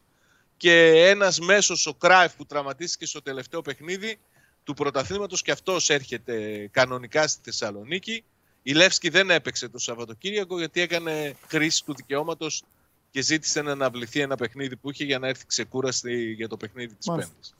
Και 0.57 1.05
ένας 1.07 1.39
μέσος, 1.39 1.85
ο 1.85 1.93
Κράιφ 1.93 2.35
που 2.35 2.45
τραυματίστηκε 2.45 3.05
στο 3.05 3.21
τελευταίο 3.21 3.61
παιχνίδι 3.61 4.19
του 4.63 4.73
πρωταθλήματος 4.73 5.41
και 5.41 5.51
αυτός 5.51 5.89
έρχεται 5.89 6.67
κανονικά 6.71 7.27
στη 7.27 7.41
Θεσσαλονίκη. 7.43 8.23
Η 8.63 8.73
Λεύσκη 8.73 9.09
δεν 9.09 9.29
έπαιξε 9.29 9.69
το 9.69 9.79
Σαββατοκύριακο 9.79 10.57
γιατί 10.57 10.81
έκανε 10.81 11.35
χρήση 11.47 11.85
του 11.85 11.95
δικαιώματος 11.95 12.63
και 13.11 13.21
ζήτησε 13.21 13.61
να 13.61 13.71
αναβληθεί 13.71 14.19
ένα 14.19 14.35
παιχνίδι 14.35 14.75
που 14.75 14.91
είχε 14.91 15.03
για 15.03 15.19
να 15.19 15.27
έρθει 15.27 15.45
ξεκούραστη 15.45 16.31
για 16.31 16.47
το 16.47 16.57
παιχνίδι 16.57 16.95
της 16.95 17.07
Μάλιστα. 17.07 17.31
Πέμπτης. 17.31 17.55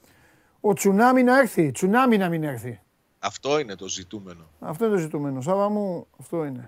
Ο 0.60 0.74
τσουνάμι 0.74 1.22
να 1.22 1.38
έρθει. 1.38 1.70
Τσουνάμι 1.70 2.16
να 2.16 2.28
μην 2.28 2.42
έρθει. 2.42 2.80
Αυτό 3.24 3.58
είναι 3.58 3.74
το 3.74 3.88
ζητούμενο. 3.88 4.44
Αυτό 4.60 4.84
είναι 4.84 4.94
το 4.94 5.00
ζητούμενο. 5.00 5.40
Σάβα 5.40 5.68
μου, 5.68 6.06
αυτό 6.20 6.44
είναι. 6.44 6.64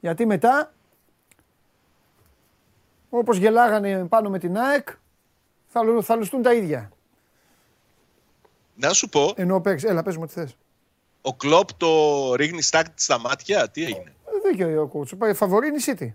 Γιατί 0.00 0.26
μετά, 0.26 0.72
όπως 3.10 3.36
γελάγανε 3.36 4.04
πάνω 4.04 4.30
με 4.30 4.38
την 4.38 4.56
ΑΕΚ, 4.58 4.88
θα, 5.68 5.82
λου- 5.82 6.04
θα 6.04 6.16
λουστούν 6.16 6.42
τα 6.42 6.54
ίδια. 6.54 6.90
Να 8.74 8.92
σου 8.92 9.08
πω, 9.08 9.32
Ενώ 9.36 9.60
παίξει. 9.60 9.86
Έλα, 9.86 10.02
πες 10.02 10.16
μου 10.16 10.26
τι 10.26 10.32
θες. 10.32 10.56
ο 11.22 11.34
Κλόπ 11.34 11.72
το 11.76 11.88
ρίχνει 12.34 12.62
στάκτη 12.62 13.02
στα 13.02 13.18
μάτια. 13.18 13.70
Τι 13.70 13.84
έγινε; 13.84 14.14
Ε, 14.44 14.50
Δίκαιο 14.50 14.82
ο 14.82 14.86
κότσο. 14.86 15.16
Πάει 15.16 15.34
φαβορή 15.34 15.66
είναι 15.68 15.76
η 15.76 15.82
City. 15.86 16.14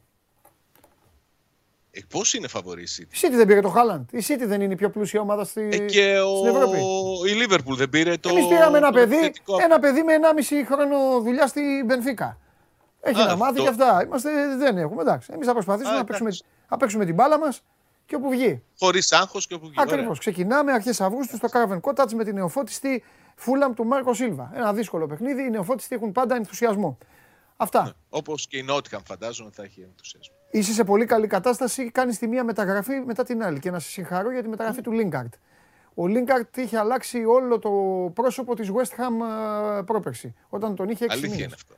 Ε, 1.98 2.02
πώς 2.10 2.34
είναι 2.34 2.48
φαβορή 2.48 2.82
η 2.82 2.88
City; 2.98 3.14
Η 3.14 3.18
City 3.22 3.36
δεν 3.36 3.48
πήρε 3.48 3.62
το 3.62 3.70
Χάλαντ. 3.70 4.14
Η 4.14 4.26
City 4.28 4.44
δεν 4.46 4.62
είναι 4.62 4.74
η 4.74 4.76
πιο 4.76 4.90
πλούσια 4.90 5.22
ομάδα 5.22 5.44
στη... 5.44 5.70
Ε, 5.72 5.78
και 5.78 6.20
ο... 6.20 6.38
στην 6.38 6.56
Ευρώπη. 6.56 6.78
η 7.30 7.34
Λίβερπουλ 7.34 7.76
δεν 7.76 7.90
πήρε 7.90 8.18
το. 8.18 8.30
Εμείς 8.30 8.48
πήραμε 8.48 8.78
ένα 8.78 8.88
το 8.88 8.94
παιδί, 8.94 9.16
επιθετικό. 9.16 9.58
ένα 9.62 9.80
παιδί 9.80 10.04
με 10.04 10.14
1,5 10.50 10.56
χρόνο 10.66 11.20
δουλειά 11.22 11.48
στη 11.48 11.84
Μπενφίκα. 11.86 12.38
Έχει 13.02 13.22
Α, 13.22 13.26
να 13.26 13.36
μάθει 13.36 13.52
αυτό. 13.52 13.64
και 13.64 13.70
αυτά. 13.70 14.04
Είμαστε, 14.06 14.30
δεν 14.58 14.78
έχουμε. 14.78 15.02
Εντάξει. 15.02 15.30
Εμείς 15.34 15.48
θα 15.48 15.54
προσπαθήσουμε 15.54 15.96
Α, 15.96 15.98
να, 15.98 16.04
παίξουμε, 16.04 16.30
εντάξει. 16.30 16.46
να 16.70 16.78
παίξουμε 16.78 17.06
την 17.06 17.14
μπάλα 17.16 17.40
μας 17.40 17.62
και 18.06 18.16
όπου 18.16 18.30
βγει. 18.30 18.64
Χωρίς 18.80 19.12
άγχος 19.12 19.48
και 19.48 19.54
όπου 19.54 19.66
βγει. 19.68 19.76
Ακριβώς. 19.80 20.06
Ωραία. 20.06 20.20
Ξεκινάμε 20.20 20.72
αρχές 20.72 21.02
Αυγούστου 21.02 21.36
στο 21.36 21.48
Caravan 21.52 21.80
Cottage 21.82 22.14
με 22.14 22.24
την 22.24 22.34
νεοφώτιστη 22.34 23.04
Φούλαμ 23.36 23.74
του 23.74 23.86
Μάρκο 23.86 24.14
Σίλβα. 24.14 24.52
Ένα 24.56 24.74
δύσκολο 24.74 25.08
παιχνίδι. 25.08 25.42
Οι 25.44 25.50
νεοφώτιστοι 25.50 25.96
έχουν 25.96 26.12
πάντα 26.12 26.36
ενθουσιασμό. 26.36 26.98
Αυτά. 27.58 27.94
Όπως 28.10 28.48
και 28.48 28.58
η 28.58 28.64
Νότιχαμ 28.64 29.02
φαντάζομαι 29.04 29.50
θα 29.54 29.64
έχει 29.64 29.82
ενθουσιασμό. 29.82 30.37
Είσαι 30.50 30.74
σε 30.74 30.84
πολύ 30.84 31.06
καλή 31.06 31.28
κατάσταση. 31.28 31.92
Κάνεις 31.92 32.18
τη 32.18 32.28
μία 32.28 32.44
μεταγραφή 32.44 32.94
μετά 33.06 33.24
την 33.24 33.44
άλλη. 33.44 33.60
Και 33.60 33.72
να 33.72 33.80
σε 33.80 33.90
συγχαρώ 33.90 34.32
για 34.32 34.42
τη 34.42 34.48
μεταγραφή 34.48 34.82
του 34.82 34.92
Λίνκαρτ. 34.92 35.34
Ο 35.94 36.08
Λίνκαρτ 36.08 36.58
είχε 36.58 36.78
αλλάξει 36.78 37.24
όλο 37.26 37.60
το 37.60 37.70
πρόσωπο 38.14 38.56
της 38.56 38.70
West 38.72 39.00
Ham 39.02 39.26
ε, 39.78 39.82
πρόπερση. 39.82 40.36
Όταν 40.50 40.76
τον 40.76 40.90
είχε 40.90 41.06
6 41.06 41.08
Αλήθεια 41.12 41.30
μήνες. 41.30 41.44
είναι 41.46 41.54
αυτό. 41.56 41.74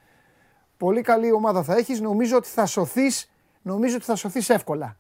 Πολύ 0.78 1.02
καλή 1.02 1.32
ομάδα 1.32 1.64
θα 1.64 1.76
έχεις. 1.76 2.00
Νομίζω 2.02 2.38
ότι 2.38 2.48
θα 2.48 2.66
σωθείς. 2.66 3.30
Νομίζω 3.62 3.96
ότι 3.96 4.06
θα 4.06 4.16
σωθείς 4.16 4.50
εύκολα. 4.50 4.98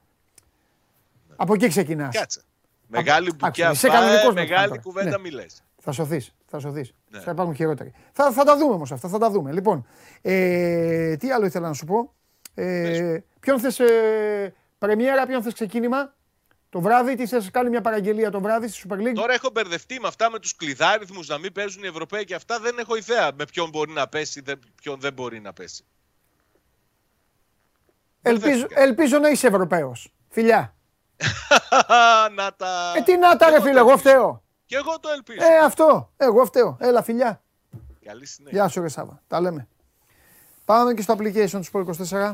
Από 1.36 1.54
εκεί 1.54 1.68
ξεκινάς. 1.68 2.16
Κάτσε. 2.18 2.41
Μεγάλη 2.88 3.32
μπουκιά 3.36 3.72
είσαι 3.72 3.88
πάει, 3.88 3.98
κανονικός 3.98 4.34
με 4.34 4.41
μεγάλη 4.41 4.56
αυτό 4.56 4.68
τώρα. 4.70 4.82
κουβέντα 4.82 5.10
Ναι. 5.10 5.18
μη 5.18 5.30
λες. 5.30 5.64
Θα 5.82 5.91
σωθείς. 5.91 6.36
Θα 6.46 6.60
σωθείς. 6.60 6.94
Ναι. 7.10 7.20
Θα 7.20 7.32
υπάρχουν 7.32 7.56
χειρότεροι. 7.56 7.94
Θα, 8.12 8.32
θα 8.32 8.44
τα 8.44 8.58
δούμε 8.58 8.74
όμως 8.74 8.91
αυτά. 8.91 9.08
Θα 9.08 9.18
τα 9.18 9.30
δούμε. 9.30 9.52
Λοιπόν, 9.52 9.86
ε, 10.22 11.16
τι 11.18 11.32
άλλο 11.32 11.46
ήθελα 11.46 11.68
να 11.68 11.74
σου 11.74 11.86
πω; 11.86 12.14
Ε, 12.61 13.23
ποιον 13.40 13.60
θες 13.60 13.80
ε, 13.80 14.53
πρεμιέρα, 14.77 15.26
ποιον 15.26 15.44
θες 15.44 15.53
ξεκίνημα; 15.53 16.14
Το 16.69 16.81
βράδυ, 16.81 17.15
τι 17.15 17.27
θες, 17.27 17.49
κάνει 17.52 17.69
μια 17.69 17.81
παραγγελία 17.81 18.31
το 18.31 18.41
βράδυ 18.41 18.68
στη 18.68 18.88
Super 18.90 18.94
League. 18.98 19.14
Τώρα 19.15 19.34
έχω 19.34 19.49
μπερδευτεί 19.53 19.99
με 19.99 20.07
αυτά 20.07 20.30
με 20.31 20.40
τους 20.40 20.56
κλειδάριθμους 20.56 21.27
να 21.27 21.38
μην 21.38 21.52
παίζουν 21.52 21.84
οι 21.84 21.88
Ευρωπαίοι 21.88 22.23
και 22.23 22.36
αυτά. 22.36 22.60
Δεν 22.60 22.77
έχω 22.80 22.95
ιδέα 22.95 23.31
με 23.38 23.45
ποιον 23.45 23.69
μπορεί 23.69 23.91
να 23.91 24.07
πέσει, 24.07 24.41
δεν- 24.41 24.60
ποιον 24.81 24.99
δεν 24.99 25.14
μπορεί 25.14 25.40
να 25.40 25.53
πέσει. 25.53 25.84
Ελπίζω, 28.22 28.65
ελπίζω 28.69 29.18
να 29.19 29.30
είσαι 29.30 29.48
Ευρωπαίος. 29.48 30.11
Φιλιά. 30.30 30.76
να 32.36 32.53
τα. 32.53 32.94
Ε, 32.98 33.02
τι 33.02 33.18
να 33.18 33.36
τα 33.36 33.49
ρε 33.49 33.61
φίλε, 33.61 33.80
εγώ 33.80 33.98
φταίω. 33.98 34.44
Και 34.65 34.76
εγώ 34.76 34.99
το 34.99 35.10
ελπίζω. 35.10 35.40
Ε, 35.41 35.57
αυτό. 35.65 36.11
Εγώ 36.18 36.45
φταίω. 36.45 36.77
Έλα, 36.80 37.03
φιλιά. 37.03 37.41
Καλή 38.06 38.26
συνέχεια. 38.26 38.60
Γεια 38.60 38.68
σου, 38.69 38.81
ρε 38.81 38.88
Σάβα. 38.88 39.22
Τα 39.27 39.41
λέμε. 39.41 39.68
Πάμε 40.65 40.94
και 40.94 41.02
στο 41.02 41.15
application 41.19 41.49
του 41.49 41.65
Sport 41.72 41.86
24. 42.10 42.34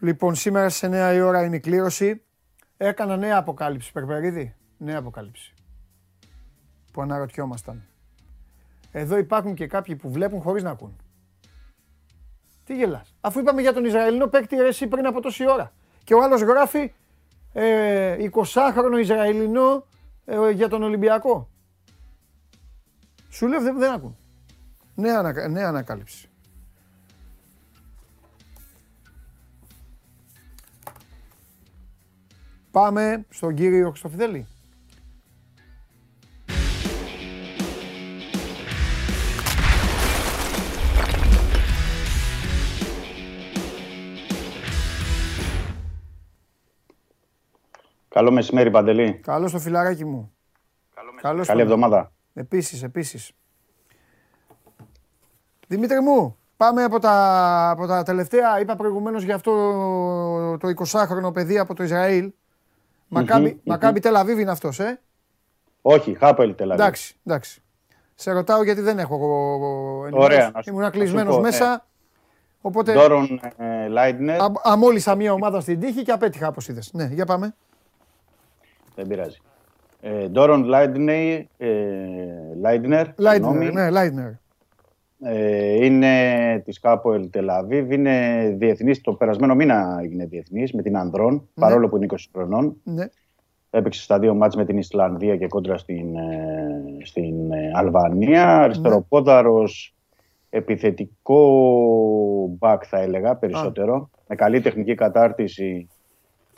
Λοιπόν, 0.00 0.34
σήμερα 0.34 0.68
σε 0.68 0.86
9 0.86 1.14
η 1.14 1.20
ώρα 1.20 1.44
είναι 1.44 1.56
η 1.56 1.60
κλήρωση. 1.60 2.22
Έκανα 2.76 3.16
νέα 3.16 3.36
αποκάλυψη, 3.36 3.92
Περπερίδη. 3.92 4.54
Νέα 4.78 4.98
αποκάλυψη. 4.98 5.54
Που 6.92 7.02
αναρωτιόμασταν. 7.02 7.84
Εδώ 8.90 9.16
υπάρχουν 9.18 9.54
και 9.54 9.66
κάποιοι 9.66 9.96
που 9.96 10.10
βλέπουν 10.10 10.40
χωρίς 10.40 10.62
να 10.62 10.70
ακούν. 10.70 10.96
Τι 12.64 12.76
γελάς. 12.76 13.14
Αφού 13.20 13.38
είπαμε 13.38 13.60
για 13.60 13.72
τον 13.72 13.84
Ισραηλινό 13.84 14.26
παίκτη 14.26 14.56
ρε, 14.56 14.66
εσύ 14.68 14.86
πριν 14.86 15.06
από 15.06 15.20
τόση 15.20 15.50
ώρα. 15.50 15.72
Και 16.04 16.14
ο 16.14 16.22
άλλος 16.22 16.40
γράφει 16.42 16.92
ε, 17.52 18.16
20χρονο 18.32 18.98
Ισραηλινό 19.00 19.86
ε, 20.24 20.50
για 20.50 20.68
τον 20.68 20.82
Ολυμπιακό. 20.82 21.48
Σου 23.30 23.46
λέω 23.46 23.60
δεν, 23.60 23.78
δεν 23.78 23.92
ακούν. 23.92 24.16
Νέα, 24.94 25.18
ανα- 25.18 25.48
νέα 25.48 25.68
ανακάλυψη. 25.68 26.29
Πάμε 32.70 33.26
στον 33.28 33.54
κύριο 33.54 33.88
Χρυστοφιδέλη. 33.88 34.46
Καλό 48.08 48.30
μεσημέρι, 48.30 48.70
Παντελή. 48.70 49.20
Καλώ 49.22 49.50
το 49.50 49.58
φιλαράκι 49.58 50.04
μου. 50.04 50.32
Καλώς 51.20 51.46
Καλή 51.46 51.58
το- 51.58 51.64
εβδομάδα. 51.64 52.12
Επίσης, 52.34 52.82
επίσης. 52.82 53.32
Δημήτρη 55.66 56.00
μου, 56.00 56.36
πάμε 56.56 56.82
από 56.84 56.98
τα, 56.98 57.70
από 57.70 57.86
τα 57.86 58.02
τελευταία. 58.02 58.60
Είπα 58.60 58.76
προηγουμένως 58.76 59.22
για 59.22 59.34
αυτό 59.34 59.52
το 60.60 60.68
20χρονο 60.68 61.32
παιδί 61.32 61.58
από 61.58 61.74
το 61.74 61.82
Ισραήλ. 61.82 62.32
Μακάμπι, 63.12 63.48
Μμμ, 63.50 63.58
Μακάμπι 63.64 64.00
Τελαβίβ 64.00 64.38
είναι 64.38 64.50
αυτός, 64.50 64.80
ε; 64.80 65.00
Όχι, 65.82 66.14
Χάπελ 66.14 66.54
Τελαβή. 66.54 66.82
Εντάξει, 66.82 67.14
εντάξει. 67.24 67.62
Σε 68.14 68.32
ρωτάω 68.32 68.62
γιατί 68.64 68.80
δεν 68.80 68.98
έχω 68.98 69.14
εγώ 69.14 70.22
Ωραία, 70.22 70.50
να 70.54 70.62
σου- 70.62 70.68
Ήμουν 70.68 70.80
να 70.80 70.86
σου 70.86 70.92
κλεισμένος 70.92 71.34
πω, 71.34 71.40
μέσα. 71.40 71.68
ναι. 71.70 71.76
Οπότε 72.60 72.92
Ντόρον 72.92 73.40
ε, 73.56 73.88
Λάιντνερ. 73.88 74.40
α- 74.40 74.52
αμόλυσα 74.62 75.14
μία 75.14 75.32
ομάδα 75.32 75.60
στην 75.60 75.80
τύχη 75.80 76.02
και 76.02 76.12
απέτυχα 76.12 76.48
όπως 76.48 76.68
είδες. 76.68 76.90
Ναι, 76.92 77.04
για 77.04 77.26
πάμε. 77.26 77.54
Δεν 78.94 79.06
πειράζει. 79.06 79.36
Ε, 80.00 80.28
Ντόρον 80.28 80.64
Λάιντνερ. 80.64 81.40
Ε, 81.56 81.68
Λάιντνερ, 82.60 83.06
Λάιντνερ, 83.16 83.52
συγγνώμη. 83.52 83.72
ναι, 83.72 83.90
Λάιντνερ. 83.90 84.30
Ε, 85.22 85.84
είναι 85.84 86.62
της 86.64 86.80
Χάποελ 86.80 87.30
Τελ 87.30 87.53
Αβίβ. 87.53 87.92
Είναι 87.92 88.46
διεθνής. 88.58 89.00
Το 89.00 89.12
περασμένο 89.12 89.54
μήνα 89.54 89.98
έγινε 90.02 90.26
διεθνής 90.26 90.72
με 90.72 90.82
την 90.82 90.96
Ανδρών, 90.96 91.48
παρόλο 91.54 91.88
που 91.88 91.96
είναι 91.96 92.06
20 92.10 92.16
χρονών. 92.32 92.76
Ναι. 92.84 93.04
Έπαιξε 93.70 94.02
στα 94.02 94.18
δύο 94.18 94.34
μάτς 94.34 94.56
με 94.56 94.64
την 94.64 94.78
Ισλανδία 94.78 95.36
και 95.36 95.46
κόντρα 95.46 95.78
στην, 95.78 96.16
ε, 96.16 97.04
στην 97.04 97.52
ε, 97.52 97.70
Αλβανία. 97.74 98.58
Αριστεροπόδαρος, 98.58 99.94
επιθετικό 100.50 101.40
μπακ 102.58 102.82
θα 102.86 102.98
έλεγα 102.98 103.36
περισσότερο. 103.36 104.10
Με 104.28 104.34
καλή 104.34 104.60
τεχνική 104.60 104.94
κατάρτιση, 104.94 105.88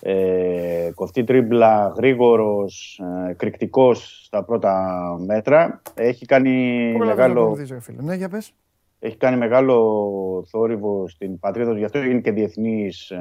ε, 0.05 0.91
κοφτή 0.95 1.25
τρίμπλα, 1.25 1.93
γρήγορος, 1.97 3.01
ε, 3.27 3.31
εκρηκτικός 3.31 4.23
στα 4.25 4.45
πρώτα 4.45 5.17
μέτρα. 5.27 5.83
Έχει 5.95 6.27
κάνει 6.27 6.51
Προλαβαίνεις 6.97 7.19
να 7.19 7.29
μεγάλο... 7.29 7.47
τον 7.47 7.57
δεις, 7.57 7.71
ρε 7.71 7.81
φίλε. 7.81 8.03
Ναι, 8.03 8.15
για 8.15 8.29
πες. 8.29 8.53
Έχει 8.99 9.17
κάνει 9.17 9.37
μεγάλο 9.37 10.45
θόρυβο 10.49 11.09
στην 11.09 11.39
πατρίδα 11.39 11.71
του, 11.71 11.79
γι' 11.79 11.85
αυτό 11.85 12.03
είναι 12.03 12.21
και 12.21 12.33
διεθνής 12.33 13.11
ε, 13.11 13.19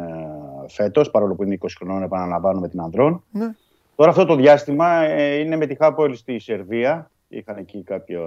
φέτος, 0.67 1.11
παρόλο 1.11 1.35
που 1.35 1.43
είναι 1.43 1.57
20 1.61 1.65
χρονών, 1.77 2.03
επαναλαμβάνω 2.03 2.59
με 2.59 2.69
την 2.69 2.81
Ανδρών. 2.81 3.23
Ναι. 3.31 3.55
Τώρα 3.95 4.09
αυτό 4.09 4.25
το 4.25 4.35
διάστημα 4.35 5.03
ε, 5.03 5.39
είναι 5.39 5.55
με 5.55 5.65
τη 5.65 5.75
Χάπολ 5.75 6.15
στη 6.15 6.39
Σερβία. 6.39 7.11
Είχαν 7.27 7.57
εκεί 7.57 7.83
κάποια 7.83 8.19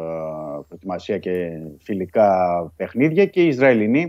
προετοιμασία 0.69 1.19
και 1.19 1.61
φιλικά 1.81 2.61
παιχνίδια 2.77 3.27
και 3.27 3.43
οι 3.43 3.47
Ισραηλινοί 3.47 4.09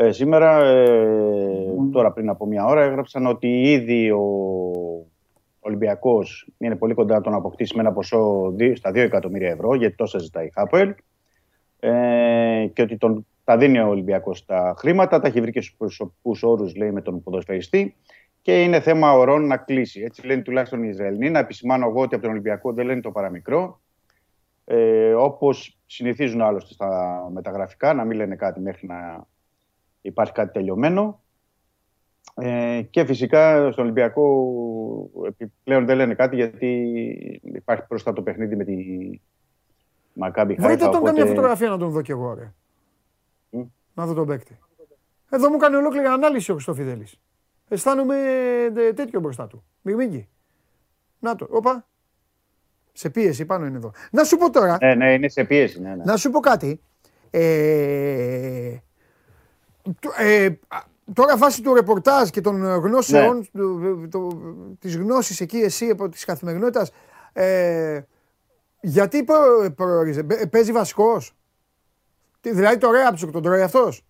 ε, 0.00 0.12
σήμερα, 0.12 0.64
ε, 0.64 1.72
τώρα 1.92 2.12
πριν 2.12 2.28
από 2.28 2.46
μια 2.46 2.64
ώρα, 2.64 2.82
έγραψαν 2.82 3.26
ότι 3.26 3.62
ήδη 3.62 4.10
ο 4.10 4.22
Ολυμπιακός 5.60 6.48
είναι 6.58 6.76
πολύ 6.76 6.94
κοντά 6.94 7.14
να 7.14 7.20
τον 7.20 7.34
αποκτήσει 7.34 7.74
με 7.74 7.80
ένα 7.80 7.92
ποσό 7.92 8.50
δι- 8.54 8.76
στα 8.76 8.90
2 8.90 8.96
εκατομμύρια 8.96 9.50
ευρώ, 9.50 9.74
γιατί 9.74 9.94
τόσα 9.96 10.18
ζητάει 10.18 10.46
η 10.46 10.50
Χάπολ 10.54 10.94
ε, 11.80 12.66
και 12.72 12.82
ότι 12.82 12.96
τον, 12.96 13.26
τα 13.44 13.56
δίνει 13.56 13.78
ο 13.78 13.88
Ολυμπιακός 13.88 14.44
τα 14.44 14.74
χρήματα, 14.78 15.20
τα 15.20 15.28
έχει 15.28 15.40
βρει 15.40 15.52
και 15.52 15.60
στους 15.60 15.74
προσωπικούς 15.78 16.42
όρους, 16.42 16.76
λέει, 16.76 16.90
με 16.90 17.00
τον 17.00 17.22
ποδοσφαιριστή 17.22 17.94
και 18.42 18.62
είναι 18.62 18.80
θέμα 18.80 19.12
ωρών 19.12 19.46
να 19.46 19.56
κλείσει. 19.56 20.00
Έτσι 20.00 20.26
λένε 20.26 20.42
τουλάχιστον 20.42 20.82
οι 20.82 20.88
Ισραηλοί. 20.90 21.30
Να 21.30 21.38
επισημάνω 21.38 21.86
εγώ 21.86 22.00
ότι 22.00 22.14
από 22.14 22.22
τον 22.22 22.32
Ολυμπιακό 22.32 22.72
δεν 22.72 22.86
λένε 22.86 23.00
το 23.00 23.10
παραμικρό. 23.10 23.80
Ε, 24.64 25.12
Όπως 25.14 25.78
συνηθίζουν 25.86 26.42
άλλωστε 26.42 26.72
στα 26.72 27.28
μεταγραφικά, 27.32 27.94
να 27.94 28.04
μην 28.04 28.16
λένε 28.16 28.36
κάτι 28.36 28.60
μέχρι 28.60 28.86
να 28.86 29.26
υπάρχει 30.08 30.32
κάτι 30.32 30.52
τελειωμένο. 30.52 31.20
Ε, 32.34 32.82
και 32.90 33.04
φυσικά 33.04 33.72
στον 33.72 33.84
Ολυμπιακό 33.84 34.54
επιπλέον 35.26 35.86
δεν 35.86 35.96
λένε 35.96 36.14
κάτι 36.14 36.36
γιατί 36.36 36.66
υπάρχει 37.42 37.84
μπροστά 37.88 38.12
το 38.12 38.22
παιχνίδι 38.22 38.56
με 38.56 38.64
τη 38.64 38.74
Μακάμπι 40.12 40.54
Βρείτε 40.54 40.68
Χάιφα, 40.68 40.84
τον 40.84 40.92
καμία 40.92 41.10
οπότε- 41.10 41.28
φωτογραφία 41.28 41.68
να 41.68 41.78
τον 41.78 41.90
δω 41.90 42.02
κι 42.02 42.10
εγώ, 42.10 42.34
ρε. 42.34 42.52
Να 43.94 44.06
δω 44.06 44.14
τον 44.14 44.26
παίκτη. 44.26 44.58
Εδώ 45.30 45.50
μου 45.50 45.56
κάνει 45.56 45.76
ολόκληρη 45.76 46.06
ανάλυση 46.06 46.50
ο 46.50 46.54
Χριστόφιδέλης. 46.54 47.20
Αισθάνομαι 47.68 48.16
ε, 48.76 48.92
τέτοιο 48.92 49.20
μπροστά 49.20 49.46
του. 49.46 49.64
Μυρμήγκι. 49.82 50.28
Να 51.18 51.34
το, 51.36 51.46
όπα. 51.50 51.86
Σε 52.92 53.10
πίεση 53.10 53.44
πάνω 53.44 53.66
είναι 53.66 53.76
εδώ. 53.76 53.90
Να 54.10 54.24
σου 54.24 54.36
πω 54.36 54.50
τώρα, 54.50 54.76
Ναι, 54.80 54.94
ναι, 54.94 55.12
είναι 55.12 55.28
σε 55.28 55.44
πίεση. 55.44 55.80
Ναι, 55.80 55.94
ναι. 55.94 56.04
να 56.04 56.16
σου 56.16 56.30
πω 56.30 56.40
κάτι. 56.40 56.80
Ε, 57.30 58.70
το- 58.72 58.80
ε, 60.18 60.44
α, 60.68 60.78
τώρα 61.12 61.36
βάσει 61.36 61.62
του 61.62 61.74
ρεπορτάζ 61.74 62.28
και 62.28 62.40
των 62.40 62.62
γνώσεων, 62.64 63.36
Ναι. 63.36 63.44
του- 63.60 64.08
το- 64.10 64.40
της 64.78 64.96
γνώσης 64.96 65.40
εκεί 65.40 65.56
εσύ 65.56 65.88
από 65.90 66.08
της 66.08 66.24
καθημερινότητας, 66.24 66.90
ε, 67.32 68.00
γιατί 68.80 69.24
προ, 69.24 69.70
προορίζε, 69.76 70.22
Μπε- 70.22 70.46
παίζει 70.46 70.72
βασικός; 70.72 71.32
Τι, 72.40 72.50
δηλαδή 72.52 72.78
το 72.78 72.90
Ρέαψουκ 72.90 73.30
τον 73.30 73.42
τρώει 73.42 73.62
αυτός; 73.62 74.02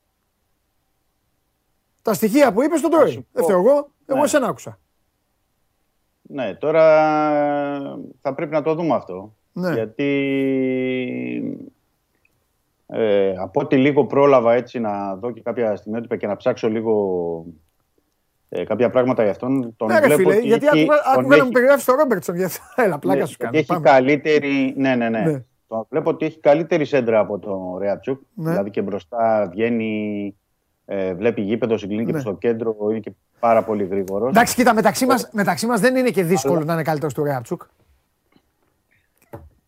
Τα 2.03 2.15
στοιχεία 2.15 2.53
που 2.53 2.63
είπες 2.63 2.81
τον 2.81 2.91
τρώει. 2.91 3.27
Δεν 3.33 3.45
φταίω 3.45 3.59
εγώ, 3.59 3.91
εγώ 4.07 4.19
Ναι. 4.19 4.25
εσένα 4.25 4.47
άκουσα. 4.49 4.79
Ναι, 6.23 6.55
τώρα 6.55 6.83
θα 8.21 8.35
πρέπει 8.35 8.53
να 8.53 8.63
το 8.63 8.75
δούμε 8.75 8.95
αυτό. 8.95 9.35
Ναι. 9.53 9.73
Γιατί 9.73 10.05
ε, 12.93 13.35
από 13.39 13.60
ό,τι 13.60 13.77
λίγο 13.77 14.05
πρόλαβα 14.06 14.55
έτσι 14.55 14.78
να 14.78 15.15
δω 15.15 15.31
και 15.31 15.40
κάποια 15.40 15.77
στιγμιότυπα 15.77 16.16
και 16.16 16.27
να 16.27 16.36
ψάξω 16.36 16.69
λίγο 16.69 17.44
ε, 18.48 18.65
κάποια 18.65 18.90
πράγματα 18.90 19.23
για 19.23 19.31
αυτόν, 19.31 19.74
τον 19.77 19.89
Ναι, 19.89 19.98
ρε 19.98 20.06
βλέπω 20.06 20.20
φίλε, 20.23 20.35
ότι 20.36 20.47
γιατί 20.47 20.66
έχει- 20.66 20.78
άκουγα, 20.81 20.97
τον 21.02 21.12
άκουγα 21.12 21.27
να 21.28 21.36
μου 21.36 21.43
έχει- 21.43 21.52
περιγράφεις 21.52 21.85
το 21.85 21.94
Ρόμπερτσον 21.94 22.36
γι' 22.36 22.44
αυτό. 22.44 22.62
Έλα, 22.82 22.98
πλάκα 22.98 23.19
ναι, 23.19 23.24
σου 23.27 23.32
ότι 23.35 23.44
κάνω. 23.44 23.56
έχει 23.59 23.66
Πάμε. 23.66 23.89
καλύτερη. 23.90 24.74
Ναι, 24.77 24.94
ναι, 24.94 25.09
ναι. 25.09 25.20
Ναι. 25.20 25.43
Τον 25.69 25.86
βλέπω 25.90 26.10
ότι 26.10 26.27
έχει 26.27 26.40
καλύτερη 26.40 26.85
σέντρα 26.85 27.19
από 27.19 27.39
τον 27.39 27.78
Ρέατσουκ. 27.78 28.20
Ναι. 28.35 28.51
Δηλαδή 28.51 28.70
και 28.70 28.82
μπροστά 28.82 29.48
βγαίνει, 29.51 30.35
ε, 30.85 31.15
βλέπει 31.15 31.40
γήπεδο, 31.43 31.77
συγκλίνει 31.78 32.05
και 32.06 32.12
Ναι. 32.12 32.20
στο 32.20 32.32
κέντρο, 32.32 32.77
είναι 32.90 32.98
και 32.98 33.12
πάρα 33.40 33.62
πολύ 33.65 33.85
γρήγορος. 33.85 34.28
Εντάξει, 34.28 34.55
κοίτα, 34.55 34.74
μεταξύ 34.74 35.06
μας, 35.06 35.28
μεταξύ 35.32 35.66
μας 35.66 35.81
δεν 35.81 35.97
είναι 35.97 36.10
και 36.10 36.23
δύσκολο 36.24 36.65
να 36.65 36.73
είναι 36.73 36.82
καλύτερος 36.82 37.15
του 37.15 37.24
Ρέαψουκ. 37.24 37.62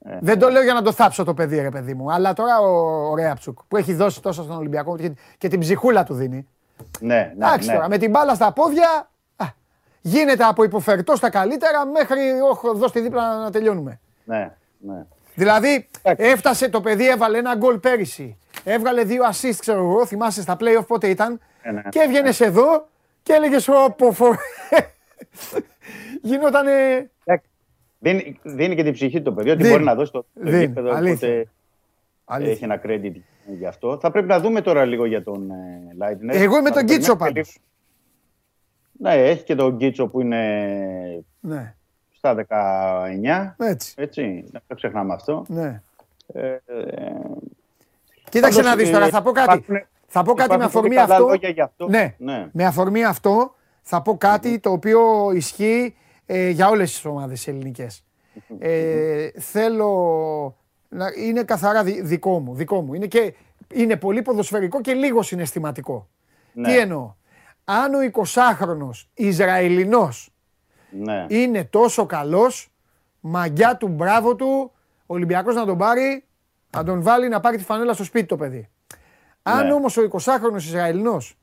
Ε, 0.04 0.18
Δεν 0.20 0.38
το 0.38 0.48
λέω 0.48 0.62
για 0.62 0.74
να 0.74 0.82
το 0.82 0.92
θάψω 0.92 1.24
το 1.24 1.34
παιδί, 1.34 1.60
ρε 1.60 1.68
παιδί 1.70 1.94
μου. 1.94 2.12
Αλλά 2.12 2.32
τώρα 2.32 2.60
ο, 2.60 3.10
ο 3.10 3.14
Ρέαψουκ 3.16 3.58
που 3.68 3.76
έχει 3.76 3.94
δώσει 3.94 4.22
τόσο 4.22 4.42
στον 4.42 4.56
Ολυμπιακό 4.56 4.96
και, 4.96 5.12
και 5.38 5.48
την 5.48 5.60
ψυχούλα 5.60 6.04
του 6.04 6.14
δίνει. 6.14 6.48
Ναι, 7.00 7.14
ναι, 7.14 7.46
Εντάξει 7.46 7.68
ναι. 7.68 7.74
τώρα, 7.74 7.88
με 7.88 7.98
την 7.98 8.10
μπάλα 8.10 8.34
στα 8.34 8.52
πόδια 8.52 9.10
α, 9.36 9.46
γίνεται 10.00 10.44
από 10.44 10.64
υποφερτό 10.64 11.16
στα 11.16 11.30
καλύτερα 11.30 11.86
μέχρι 11.86 12.40
όχ, 12.50 12.60
δώσ' 12.74 12.92
τη 12.92 13.00
δίπλα 13.00 13.38
να 13.38 13.50
τελειώνουμε. 13.50 14.00
ναι, 14.24 14.52
ναι. 14.78 15.04
Δηλαδή 15.34 15.88
έφτασε 16.02 16.68
το 16.68 16.80
παιδί, 16.80 17.08
έβαλε 17.08 17.38
ένα 17.38 17.54
γκολ 17.54 17.78
πέρυσι. 17.78 18.38
έβγαλε 18.64 19.04
δύο 19.04 19.22
assist, 19.24 19.56
ξέρω 19.58 19.78
εγώ, 19.78 20.06
θυμάσαι 20.06 20.42
στα 20.42 20.56
playoff 20.60 20.86
πότε 20.86 21.08
ήταν. 21.08 21.40
Ε, 21.62 21.70
ναι. 21.70 21.82
Και 21.88 22.00
έβγαινες 22.00 22.40
εδώ 22.40 22.88
και 23.22 23.32
έλεγες 23.32 23.68
Ωπω 23.68 24.12
φο... 24.12 24.34
Γινότανε. 26.22 27.10
Δίνει, 28.02 28.38
δίνει 28.42 28.74
και 28.74 28.82
την 28.82 28.92
ψυχή 28.92 29.16
του 29.16 29.22
το 29.22 29.32
παιδί, 29.32 29.50
ότι 29.50 29.58
Δίνει. 29.58 29.70
μπορεί 29.72 29.84
να 29.84 29.94
δώσει 29.94 30.12
το, 30.12 30.18
το 30.22 30.26
Δίνει. 30.50 30.58
γήπεδο, 30.64 30.94
Αλήθεια. 30.94 31.28
οπότε 31.28 31.48
Αλήθεια. 32.24 32.52
έχει 32.52 32.64
ένα 32.64 32.80
credit 32.84 33.14
γι' 33.58 33.66
αυτό. 33.66 33.98
Θα 34.00 34.10
πρέπει 34.10 34.26
να 34.28 34.40
δούμε 34.40 34.60
τώρα 34.60 34.84
λίγο 34.84 35.04
για 35.04 35.22
τον 35.22 35.50
ε, 35.50 35.56
Lightner. 36.00 36.34
Εγώ 36.34 36.58
είμαι 36.58 36.68
Να 36.68 36.74
τον 36.74 36.86
το 36.86 36.92
Κίτσο 36.92 37.16
περιμένουμε 37.16 37.16
πάντως. 37.16 37.58
λίγο. 38.92 39.14
Ναι, 39.16 39.28
έχει 39.28 39.44
και 39.44 39.54
τον 39.54 39.76
Κίτσο 39.76 40.06
που 40.06 40.20
είναι 40.20 41.24
Ναι, 41.40 41.74
στα 42.10 42.34
19. 42.48 43.54
έτσι. 43.58 43.94
Έτσι, 43.96 44.44
να 44.52 44.60
το 44.66 44.74
ξεχνάμε 44.74 45.12
αυτό. 45.14 45.44
Ναι. 45.48 45.82
Ε, 46.32 46.46
ε, 46.48 46.58
Κοίταξε 48.28 48.56
Πάντως, 48.60 48.70
να 48.70 48.76
δεις 48.76 48.88
ε, 48.88 48.92
τώρα, 48.92 49.08
θα 49.08 49.22
πω 49.22 49.30
κάτι. 49.32 49.56
υπάρχουν- 49.56 49.86
Θα 50.06 50.22
πω 50.22 50.32
κάτι 50.34 50.48
με 50.50 50.54
υπάρχουν 50.54 50.80
πολύ 50.82 50.86
αφορμή 50.88 50.94
καλά 50.94 51.14
αυτό. 51.14 51.26
λόγια 51.26 51.48
γι' 51.48 51.60
αυτό. 51.60 51.88
Ναι, 51.88 52.14
Ναι. 52.18 52.48
με 52.52 52.64
αφορμή 52.64 53.04
αυτό 53.04 53.54
θα 53.82 54.02
πω 54.02 54.16
κάτι 54.16 54.58
το 54.58 54.70
οποίο 54.70 55.30
ισχύει 55.34 55.94
ε, 55.94 55.94
για 56.50 56.68
όλες 56.68 56.90
τις 56.92 57.04
ομάδες 57.04 57.48
ελληνικές. 57.48 58.04
Ε, 58.58 59.28
θέλω 59.38 60.56
να 60.88 61.06
είναι 61.16 61.42
καθαρά 61.42 61.84
δι- 61.84 62.02
δικό 62.02 62.38
μου, 62.40 62.54
δικό 62.54 62.80
μου. 62.82 62.94
Είναι, 62.94 63.06
και, 63.06 63.34
είναι 63.72 63.96
πολύ 63.96 64.22
ποδοσφαιρικό 64.22 64.80
και 64.80 64.92
λίγο 64.92 65.22
συναισθηματικό. 65.22 66.08
Ναι. 66.52 66.68
Τι 66.68 66.78
εννοώ; 66.78 67.14
Αν 67.64 67.94
ο 67.94 67.98
20χρονος 68.12 69.06
Ισραηλινός 69.14 70.30
Ναι. 70.90 71.26
είναι 71.28 71.64
τόσο 71.64 72.06
καλός, 72.06 72.72
μαγιά 73.20 73.76
του, 73.76 73.88
μπράβο 73.88 74.34
του, 74.36 74.72
ο 75.06 75.14
Ολυμπιακός 75.14 75.54
να 75.54 75.64
τον 75.66 75.78
πάρει, 75.78 76.24
να 76.70 76.84
τον 76.84 77.02
βάλει 77.02 77.28
να 77.28 77.40
πάρει 77.40 77.56
τη 77.56 77.64
φανέλα 77.64 77.92
στο 77.92 78.04
σπίτι 78.04 78.26
το 78.26 78.36
παιδί. 78.36 78.68
Αν 79.42 79.66
Ναι. 79.66 79.72
όμως 79.72 79.96
ο 79.96 80.02
20χρονος 80.02 80.56
Ισραηλινός 80.56 81.38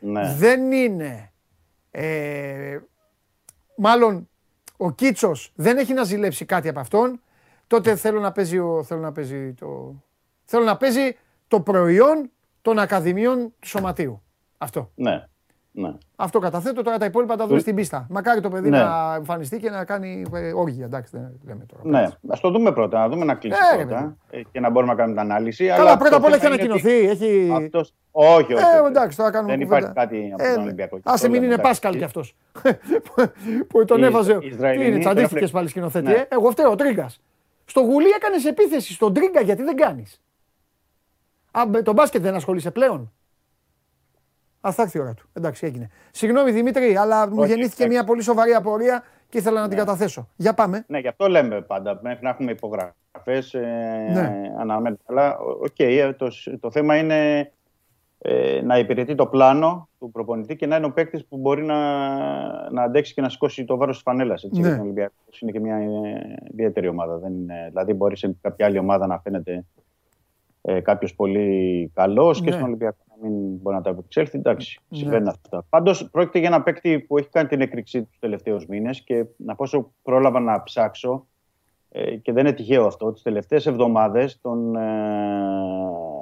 Ναι. 0.00 0.34
δεν 0.34 0.72
είναι, 0.72 1.32
ε, 1.90 2.78
μάλλον 3.80 4.28
ο 4.76 4.92
Κίτσος 4.92 5.52
δεν 5.54 5.78
έχει 5.78 5.92
να 5.92 6.02
ζηλέψει 6.04 6.44
κάτι 6.44 6.68
από 6.68 6.80
αυτόν, 6.80 7.20
τότε 7.66 7.96
θέλω 7.96 8.20
να 8.20 8.32
παίζει, 8.32 8.58
ο, 8.58 8.84
θέλω 8.84 9.00
να 9.00 9.12
παίζει, 9.12 9.52
το, 9.54 10.02
θέλω 10.44 10.64
να 10.64 10.76
παίζει 10.76 11.16
το 11.48 11.60
προϊόν 11.60 12.30
των 12.62 12.78
ακαδημιών 12.78 13.54
του 13.58 13.68
Σωματείου. 13.68 14.22
Αυτό. 14.58 14.90
Ναι. 14.94 15.24
Ναι. 15.72 15.92
Αυτό 16.16 16.38
καταθέτω, 16.38 16.82
τώρα 16.82 16.98
τα 16.98 17.04
υπόλοιπα 17.04 17.36
τα 17.36 17.44
δούμε 17.46 17.56
Ε, 17.56 17.60
στην 17.60 17.74
πίστα. 17.74 18.06
Μακάρι 18.10 18.40
το 18.40 18.48
παιδί 18.50 18.68
ναι. 18.70 18.78
να 18.82 19.14
εμφανιστεί 19.14 19.58
και 19.58 19.70
να 19.70 19.84
κάνει 19.84 20.24
ε, 20.34 20.52
όργια. 20.52 20.84
Εντάξει, 20.84 21.10
δεν 21.16 21.32
λέμε 21.46 21.64
τώρα. 21.64 21.82
Ναι, 21.84 22.08
ας 22.28 22.40
το 22.40 22.50
δούμε 22.50 22.72
πρώτα, 22.72 22.98
να 22.98 23.08
δούμε 23.08 23.24
να 23.24 23.34
κλείσει 23.34 23.58
Ε, 23.72 23.76
ρε, 23.76 23.84
πρώτα 23.84 24.16
ε, 24.30 24.40
και 24.52 24.60
να 24.60 24.70
μπορούμε 24.70 24.92
να 24.92 24.98
κάνουμε 24.98 25.20
την 25.22 25.30
ανάλυση. 25.30 25.66
Καλά, 25.66 25.80
αλλά 25.80 25.96
πρώτα 25.96 26.10
το 26.10 26.16
απ' 26.16 26.24
όλα 26.24 26.34
έχει 26.34 26.44
θέμα 26.44 26.54
είναι 26.54 26.62
ανακοινωθεί. 26.72 27.06
ότι 27.08 27.24
Έχει... 27.24 27.50
Αυτός... 27.64 27.94
Όχι, 28.10 28.54
όχι. 28.54 28.64
Ε, 28.74 28.78
όχι. 28.78 28.86
εντάξει, 28.86 29.16
τώρα 29.16 29.30
κάνουμε 29.30 29.56
Δεν 29.56 29.62
κουβέντα. 29.66 29.90
υπάρχει 29.90 30.08
κάτι 30.08 30.30
από 30.32 30.42
Ε, 30.44 30.46
τον 30.48 30.56
ναι. 30.56 30.62
Ολυμπιακό. 30.62 30.98
Άσε 31.02 31.28
μην 31.28 31.42
είναι 31.42 31.52
Εντάξει. 31.54 31.62
Πάσκαλ 31.70 31.96
κι 31.96 32.04
αυτός. 32.04 32.36
που 33.68 33.84
τον 33.84 34.02
Οι- 34.02 34.04
έβαζε. 34.04 34.32
οι 34.32 34.38
Τι 34.38 34.46
Ισραηλινοί 34.46 34.84
είναι, 34.84 34.92
τώρα 34.92 35.00
τσαντίστηκε 35.02 35.34
πρέπει- 35.38 35.52
πάλι 35.52 35.68
σκηνοθέτη. 35.68 36.06
Ναι. 36.06 36.12
ε; 36.12 36.26
Εγώ 36.28 36.50
φταίω, 36.50 36.70
ο 36.70 36.74
Τρίγκας. 36.74 37.20
Στο 37.64 37.80
γουλί 37.80 38.08
έκανες 38.16 38.44
επίθεση 38.44 38.92
στον 38.92 39.14
Τρίγκα, 39.14 39.40
γιατί 39.40 39.62
δεν 39.62 39.76
κάνεις. 39.76 40.20
Α, 41.50 41.66
με 41.66 41.82
το 41.82 41.92
μπάσκετ 41.92 42.22
δεν 42.22 42.34
ασχολείσαι 42.34 42.70
πλέον; 42.70 43.12
Α, 44.60 44.72
θα 44.72 44.82
έρθει 44.82 44.98
η 44.98 45.00
ώρα 45.00 45.14
του. 45.14 45.28
Εντάξει, 45.32 45.66
έγινε. 45.66 45.88
Συγγνώμη 46.10 46.50
Δημήτρη, 46.50 46.96
αλλά 46.96 47.28
μου 47.28 47.34
Όχι, 47.38 47.48
γεννήθηκε 47.48 47.82
εντάξει. 47.82 47.98
μια 47.98 48.04
πολύ 48.04 48.22
σοβαρή 48.22 48.52
απορία 48.52 49.02
και 49.28 49.38
ήθελα 49.38 49.60
να 49.60 49.68
την 49.68 49.76
Ναι. 49.78 49.84
καταθέσω. 49.84 50.28
Για 50.36 50.54
πάμε. 50.54 50.84
Ναι, 50.88 50.98
γι' 50.98 51.08
αυτό 51.08 51.26
λέμε 51.28 51.60
πάντα. 51.60 51.98
Μέχρι 52.02 52.24
να 52.24 52.30
έχουμε 52.30 52.50
υπογραφές. 52.50 53.54
Ε, 53.54 53.60
Ναι. 54.12 54.52
αναμένεται. 54.58 55.02
Αλλά 55.06 55.38
οκ, 55.38 55.78
ε, 55.78 56.12
το, 56.12 56.28
το 56.60 56.70
θέμα 56.70 56.96
είναι 56.96 57.52
ε, 58.18 58.60
να 58.64 58.78
υπηρετεί 58.78 59.14
το 59.14 59.26
πλάνο 59.26 59.88
του 59.98 60.10
προπονητή 60.10 60.56
και 60.56 60.66
να 60.66 60.76
είναι 60.76 60.86
ο 60.86 60.92
παίκτης 60.92 61.24
που 61.26 61.36
μπορεί 61.36 61.62
να, 61.62 61.76
να 62.70 62.82
αντέξει 62.82 63.14
και 63.14 63.20
να 63.20 63.28
σηκώσει 63.28 63.64
το 63.64 63.76
βάρος 63.76 63.94
της 63.94 64.02
φανέλας. 64.02 64.46
Ναι. 64.50 64.68
Ναι. 64.68 64.74
Ο 64.74 64.80
Ολυμπιακός 64.80 65.40
είναι 65.40 65.50
και 65.50 65.60
μια 65.60 65.76
ε, 65.76 66.36
ιδιαίτερη 66.52 66.88
ομάδα. 66.88 67.16
Δεν 67.18 67.32
είναι, 67.32 67.66
δηλαδή, 67.68 67.92
μπορείς 67.92 68.18
σε 68.18 68.36
κάποια 68.40 68.66
άλλη 68.66 68.78
ομάδα 68.78 69.06
να 69.06 69.18
φαίνεται 69.20 69.64
ε, 70.62 70.80
κάποιος 70.80 71.14
πολύ 71.14 71.90
καλός 71.94 72.38
και 72.40 72.44
Ναι. 72.50 72.56
στον 72.56 72.66
Ολυμπιακό 72.66 72.96
να 73.08 73.28
μην 73.28 73.56
μπορεί 73.56 73.76
να 73.76 73.82
ανταπεξέλθει. 73.82 74.38
Εντάξει, 74.38 74.80
Ναι. 74.88 74.98
συμβαίνουν 74.98 75.28
αυτά. 75.28 75.64
Πάντως, 75.68 76.08
πρόκειται 76.10 76.38
για 76.38 76.48
ένα 76.48 76.62
παίκτη 76.62 76.98
που 77.00 77.18
έχει 77.18 77.28
κάνει 77.28 77.48
την 77.48 77.60
έκρηξή 77.60 78.02
του 78.02 78.16
τελευταίους 78.20 78.66
μήνες 78.66 79.00
και 79.02 79.24
να 79.36 79.54
πω 79.54 79.62
όσο 79.62 79.92
πρόλαβα 80.02 80.40
να 80.40 80.62
ψάξω. 80.62 81.26
Ε, 81.92 82.16
και 82.16 82.32
δεν 82.32 82.46
είναι 82.46 82.54
τυχαίο 82.54 82.86
αυτό. 82.86 83.12
Τις 83.12 83.22
τελευταίες 83.22 83.66
εβδομάδες 83.66 84.40
τον 84.40 84.76
ε, 84.76 84.88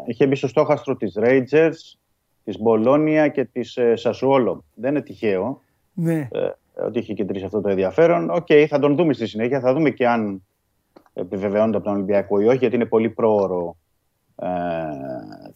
είχε 0.06 0.27
μπει 0.27 0.35
στο 0.35 0.48
στόχαστρο 0.48 0.97
της 0.97 1.19
Rangers, 1.20 1.98
της 2.44 2.60
Μπολόνια 2.60 3.28
και 3.28 3.44
της 3.44 3.77
ε, 3.77 3.97
Σασουόλο. 3.97 4.65
Δεν 4.74 4.90
είναι 4.90 5.01
τυχαίο 5.02 5.60
Ναι. 5.94 6.28
ε, 6.32 6.51
ότι 6.86 6.98
είχε 6.98 7.15
κεντρήσει 7.15 7.44
αυτό 7.44 7.60
το 7.60 7.69
ενδιαφέρον. 7.69 8.31
Οκ, 8.31 8.47
θα 8.69 8.78
τον 8.78 8.97
δούμε 8.97 9.12
στη 9.12 9.27
συνέχεια. 9.27 9.60
Θα 9.60 9.73
δούμε 9.74 9.90
και 9.90 10.09
αν 10.09 10.43
επιβεβαιώνεται 11.12 11.77
από 11.77 11.86
τον 11.86 11.94
Ολυμπιακό 11.94 12.40
ή 12.40 12.47
όχι, 12.47 12.56
γιατί 12.59 12.74
είναι 12.74 12.85
πολύ 12.85 13.10
πρόωρο 13.10 13.77
ε, 13.77 13.88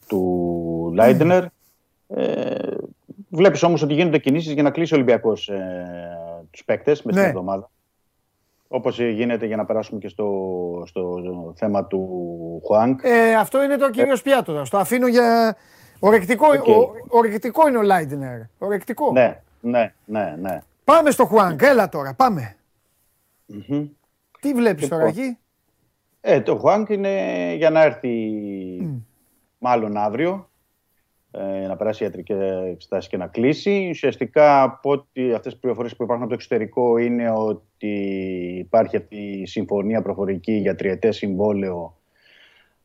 του 0.07 0.93
Λάιντνερ. 0.95 1.45
Ε, 2.09 2.55
Βλέπεις 3.35 3.63
όμως 3.63 3.83
ότι 3.83 3.95
γίνονται 3.95 4.19
κινήσεις 4.19 4.53
για 4.53 4.63
να 4.63 4.71
κλείσει 4.71 4.93
ο 4.93 4.97
Ολυμπιακός 4.97 5.49
ε, 5.49 5.87
τους 6.51 6.65
παίκτες 6.65 7.03
μες 7.03 7.15
στην 7.15 7.27
Ναι. 7.27 7.31
εβδομάδα. 7.31 7.71
Όπως 8.69 9.01
γίνεται 9.01 9.47
για 9.47 9.57
να 9.57 9.65
περάσουμε 9.65 10.01
και 10.01 10.09
στο, 10.09 10.29
στο 10.87 11.23
θέμα 11.57 11.85
του 11.85 12.09
Χουάνγκ. 12.65 13.01
Ε, 13.03 13.35
αυτό 13.35 13.63
είναι 13.63 13.77
το 13.77 13.91
κύριο 13.91 14.17
πιάτο. 14.23 14.53
τώρα. 14.53 14.65
Στο 14.65 14.77
αφήνω 14.77 15.07
για. 15.07 15.57
Ορεκτικό, 16.01 16.47
Οκ. 16.47 16.67
ο, 16.69 16.93
ορεκτικό 17.09 17.69
είναι 17.69 17.79
ο 17.79 17.83
Λάιντνερ. 17.83 18.41
Ορεκτικό. 18.59 19.13
Ναι, 19.13 19.41
ναι, 19.61 19.95
ναι, 20.05 20.37
ναι. 20.41 20.63
Πάμε 20.85 21.11
στο 21.11 21.25
Χουάνγκ, 21.25 21.63
έλα 21.63 21.89
τώρα, 21.89 22.15
πάμε. 22.15 22.57
Μμμ. 23.47 23.85
Τι 24.41 24.53
βλέπεις 24.55 24.83
Λοιπόν, 24.83 24.99
τώρα 24.99 25.11
εκεί; 25.11 25.39
Ε, 26.25 26.41
το 26.41 26.57
Χουάνγκ 26.57 26.89
είναι 26.89 27.55
για 27.57 27.71
να 27.71 27.83
έρθει 27.83 28.11
μάλλον 29.59 29.97
αύριο 29.97 30.51
ε, 31.31 31.67
να 31.67 31.77
περάσει 31.77 32.05
ιατρική 32.05 32.33
εξετάση 32.73 33.09
και 33.09 33.17
να 33.17 33.27
κλείσει. 33.27 33.87
Ουσιαστικά 33.91 34.63
από 34.63 34.91
ότι 34.91 35.33
αυτές 35.33 35.53
τις 35.53 35.61
πληροφορίες 35.61 35.97
που 35.97 36.03
υπάρχουν 36.03 36.25
από 36.25 36.35
το 36.35 36.39
εξωτερικό 36.41 36.97
είναι 36.97 37.31
ότι 37.31 37.95
υπάρχει 38.59 38.97
αυτή 38.97 39.17
η 39.17 39.47
συμφωνία 39.47 40.03
προφορική 40.03 40.53
για 40.53 40.75
τριετές 40.75 41.17
συμβόλαιο 41.17 41.97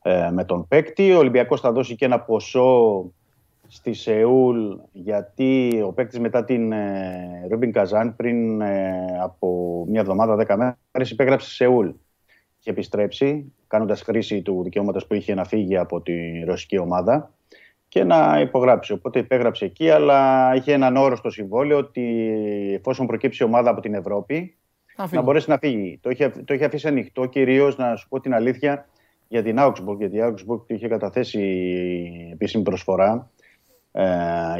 ε, 0.02 0.30
με 0.32 0.44
τον 0.44 0.68
παίκτη. 0.68 1.12
Ο 1.12 1.18
Ολυμπιακός 1.18 1.60
θα 1.60 1.72
δώσει 1.72 1.96
και 1.96 2.04
ένα 2.04 2.20
ποσό 2.20 3.04
στη 3.68 3.92
Σεούλ 3.92 4.74
γιατί 4.92 5.82
ο 5.86 5.92
παίκτης 5.92 6.18
μετά 6.18 6.44
την 6.44 6.72
ε, 6.72 7.46
Ρούμπιν 7.50 7.72
Καζάν 7.72 8.16
πριν 8.16 8.60
ε, 8.60 8.92
από 9.22 9.84
μια 9.88 10.00
εβδομάδα, 10.00 10.36
δέκα 10.36 10.56
μέρες 10.56 11.10
υπέγραψε 11.10 11.46
στη 11.46 11.54
Σεούλ 11.54 11.88
και 12.58 12.70
επιστρέψει 12.70 13.52
κάνοντας 13.66 14.02
χρήση 14.02 14.42
του 14.42 14.62
δικαιώματος 14.62 15.06
που 15.06 15.14
είχε 15.14 15.34
να 15.34 15.44
φύγει 15.44 15.76
από 15.76 16.00
τη 16.00 16.42
ρωσική 16.44 16.78
ομάδα 16.78 17.32
και 17.88 18.04
να 18.04 18.40
υπογράψει. 18.40 18.92
Οπότε 18.92 19.18
υπέγραψε 19.18 19.64
εκεί, 19.64 19.90
αλλά 19.90 20.50
είχε 20.54 20.72
έναν 20.72 20.96
όρο 20.96 21.16
στο 21.16 21.30
συμβόλαιο 21.30 21.78
ότι 21.78 22.28
εφόσον 22.78 23.06
προκύψει 23.06 23.44
ομάδα 23.44 23.70
από 23.70 23.80
την 23.80 23.94
Ευρώπη, 23.94 24.56
Να 24.96 25.04
φύγει. 25.04 25.16
να 25.16 25.22
μπορέσει 25.22 25.50
να 25.50 25.58
φύγει. 25.58 25.98
Το 26.02 26.10
είχε, 26.10 26.28
το 26.44 26.54
είχε 26.54 26.64
αφήσει 26.64 26.88
ανοιχτό 26.88 27.26
κυρίως, 27.26 27.76
να 27.76 27.96
σου 27.96 28.08
πω 28.08 28.20
την 28.20 28.34
αλήθεια, 28.34 28.88
για 29.28 29.42
την 29.42 29.56
Augsburg. 29.58 29.96
Γιατί 29.98 30.16
η 30.16 30.20
Augsburg 30.24 30.60
είχε 30.66 30.88
καταθέσει 30.88 31.40
επίσημη 32.32 32.62
προσφορά 32.62 33.30
ε, 33.92 34.04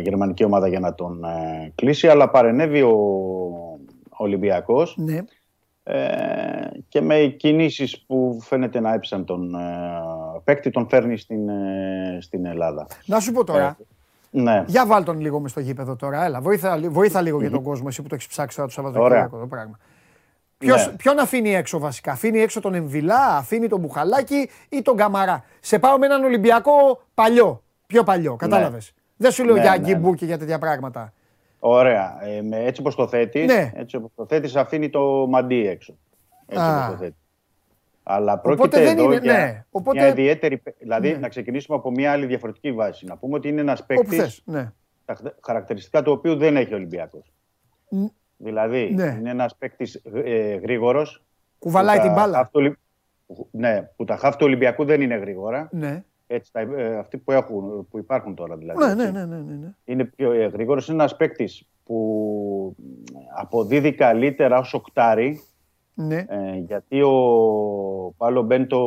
γερμανική 0.02 0.44
ομάδα 0.44 0.68
για 0.68 0.80
να 0.80 0.94
τον 0.94 1.24
ε, 1.24 1.72
κλείσει, 1.74 2.08
αλλά 2.08 2.30
παρενέβη 2.30 2.82
ο 2.82 2.96
Ολυμπιακός 4.08 4.96
Ναι. 4.98 5.18
Ε, 5.90 6.68
και 6.88 7.00
με 7.00 7.18
κινήσεις 7.18 8.00
που 8.06 8.38
φαίνεται 8.42 8.80
να 8.80 8.92
έψαν 8.92 9.24
τον 9.24 9.54
ε, 9.54 9.58
παίκτη, 10.44 10.70
τον 10.70 10.88
φέρνει 10.88 11.16
στην, 11.18 11.48
ε, 11.48 12.18
στην 12.20 12.46
Ελλάδα. 12.46 12.86
Να 13.06 13.20
σου 13.20 13.32
πω 13.32 13.44
τώρα. 13.44 13.76
Ναι. 14.30 14.64
Για 14.66 14.86
βάλ 14.86 15.04
τον 15.04 15.20
λίγο 15.20 15.40
μες 15.40 15.50
στο 15.50 15.60
γήπεδο 15.60 15.96
τώρα. 15.96 16.24
Έλα, 16.24 16.40
βοήθα, 16.40 16.78
βοήθα 16.82 17.20
λίγο 17.20 17.40
για 17.40 17.50
τον 17.50 17.62
κόσμο, 17.62 17.86
εσύ 17.88 18.02
που 18.02 18.08
το 18.08 18.14
έχεις 18.14 18.26
ψάξει 18.26 18.56
τώρα 18.56 18.68
το 18.68 18.74
Σαββατοκύριακο 18.74 19.38
το 19.38 19.46
πράγμα. 19.46 19.78
Ποιος, 20.58 20.86
Ναι. 20.86 20.92
Ποιον 20.92 21.18
αφήνει 21.18 21.54
έξω 21.54 21.78
βασικά, 21.78 22.12
αφήνει 22.12 22.40
έξω 22.40 22.60
τον 22.60 22.74
Εμβιλά, 22.74 23.36
αφήνει 23.36 23.68
τον 23.68 23.80
Μπουχαλάκη 23.80 24.50
ή 24.68 24.82
τον 24.82 24.96
Καμαρά; 24.96 25.44
Σε 25.60 25.78
πάω 25.78 25.98
με 25.98 26.06
έναν 26.06 26.24
Ολυμπιακό 26.24 27.02
παλιό, 27.14 27.62
πιο 27.86 28.02
παλιό, 28.02 28.36
κατάλαβες. 28.36 28.92
Δεν 29.16 29.30
σου 29.30 29.44
λέω 29.44 29.54
Ναι, 29.54 29.60
για 29.60 29.70
ναι, 29.70 29.76
αγκιμπού 29.76 30.14
και 30.14 30.24
για 30.24 30.38
τέτοια 30.38 30.58
πράγματα. 30.58 31.12
Ωραία. 31.58 32.18
Ε, 32.22 32.42
με, 32.42 32.64
έτσι 32.64 32.80
όπως 32.80 32.94
το 32.94 33.06
θέτεις, 33.08 33.46
Ναι. 33.46 33.72
έτσι 33.74 33.96
όπως 33.96 34.10
το 34.14 34.26
θέτεις 34.26 34.56
αφήνει 34.56 34.90
το 34.90 35.26
μαντί 35.28 35.66
έξω. 35.66 35.96
Έτσι 36.46 36.62
Α. 36.64 36.76
όπως 36.84 36.90
το 36.90 36.96
θέτεις. 37.04 37.18
Αλλά 38.02 38.32
Οπότε 38.32 38.56
πρόκειται 38.56 38.82
δεν 38.84 38.98
εδώ 38.98 39.04
είναι- 39.12 39.20
για 39.22 39.32
ναι. 39.32 39.64
Οπότε- 39.70 39.98
μια 39.98 40.08
ιδιαίτερη... 40.08 40.62
Δηλαδή, 40.78 41.10
Ναι. 41.12 41.18
να 41.18 41.28
ξεκινήσουμε 41.28 41.76
από 41.76 41.90
μια 41.90 42.12
άλλη 42.12 42.26
διαφορετική 42.26 42.72
βάση. 42.72 43.06
Να 43.06 43.16
πούμε 43.16 43.34
ότι 43.36 43.48
είναι 43.48 43.60
ένας 43.60 43.78
Όπου 43.80 43.86
παίκτης 43.94 44.16
θες, 44.18 44.42
ναι. 44.44 44.72
τα 45.04 45.14
χ- 45.14 45.44
χαρακτηριστικά 45.46 46.02
του 46.02 46.12
οποίου 46.12 46.36
δεν 46.36 46.56
έχει 46.56 46.72
ο 46.72 46.76
Ολυμπιακός. 46.76 47.32
Μ, 47.88 48.04
Δηλαδή, 48.36 48.90
Ναι. 48.94 49.16
είναι 49.18 49.30
ένας 49.30 49.56
παίκτης 49.56 49.94
ε, 50.24 50.54
γρήγορος. 50.54 51.22
Κουβαλάει 51.58 51.96
που 51.96 52.02
την 52.02 52.10
τα 52.14 52.16
μπάλα. 52.20 52.36
χαφ 52.36 52.46
του 52.50 52.52
Ολυ- 52.60 52.78
Ναι, 53.50 53.90
που 53.96 54.04
τα 54.04 54.16
χάφη 54.16 54.36
του 54.36 54.46
Ολυμπιακού 54.46 54.84
δεν 54.84 55.00
είναι 55.00 55.14
γρήγορα. 55.16 55.68
Ναι. 55.72 56.04
Έτσι, 56.30 56.52
τα, 56.52 56.60
ε, 56.60 56.96
αυτοί 56.96 57.18
που, 57.18 57.32
έχουν, 57.32 57.88
που 57.90 57.98
υπάρχουν 57.98 58.34
τώρα 58.34 58.56
δηλαδή. 58.56 58.84
Ναι, 58.84 58.90
έτσι. 58.90 59.04
ναι, 59.04 59.10
ναι, 59.10 59.26
ναι, 59.26 59.36
ναι, 59.36 59.54
ναι. 59.54 59.70
Είναι 59.84 60.04
πιο 60.04 60.32
ε, 60.32 60.46
γρήγορος. 60.46 60.88
Είναι 60.88 60.96
ένας 60.96 61.16
παίκτης 61.16 61.68
που 61.84 62.76
αποδίδει 63.36 63.94
καλύτερα 63.94 64.58
ως 64.58 64.74
οκτάρι. 64.74 65.40
Ναι. 65.94 66.16
Ε, 66.16 66.56
γιατί 66.66 67.02
ο 67.02 68.14
Πάλο 68.16 68.42
Μπέντο, 68.42 68.78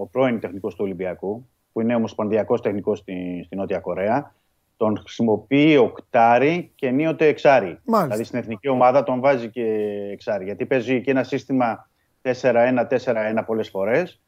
ο 0.00 0.06
πρώην 0.06 0.40
τεχνικός 0.40 0.74
του 0.74 0.84
Ολυμπιακού, 0.84 1.48
που 1.72 1.80
είναι 1.80 1.94
ομοσπονδιακός 1.94 2.60
τεχνικός 2.60 2.98
στη, 2.98 3.42
στη 3.44 3.56
Νότια 3.56 3.78
Κορέα, 3.78 4.34
τον 4.76 4.98
χρησιμοποιεί 4.98 5.76
οκτάρι 5.76 6.72
και 6.74 6.86
ενίοτε 6.86 7.26
εξάρι. 7.26 7.66
Μάλιστα. 7.66 8.02
Δηλαδή 8.02 8.24
στην 8.24 8.38
εθνική 8.38 8.68
ομάδα 8.68 9.02
τον 9.02 9.20
βάζει 9.20 9.50
και 9.50 9.64
εξάρι. 10.12 10.44
Γιατί 10.44 10.66
παίζει 10.66 11.00
και 11.00 11.10
ένα 11.10 11.22
σύστημα 11.22 11.88
4-1-4-1 12.22 13.42
πολλές 13.46 13.68
φορές 13.68 14.20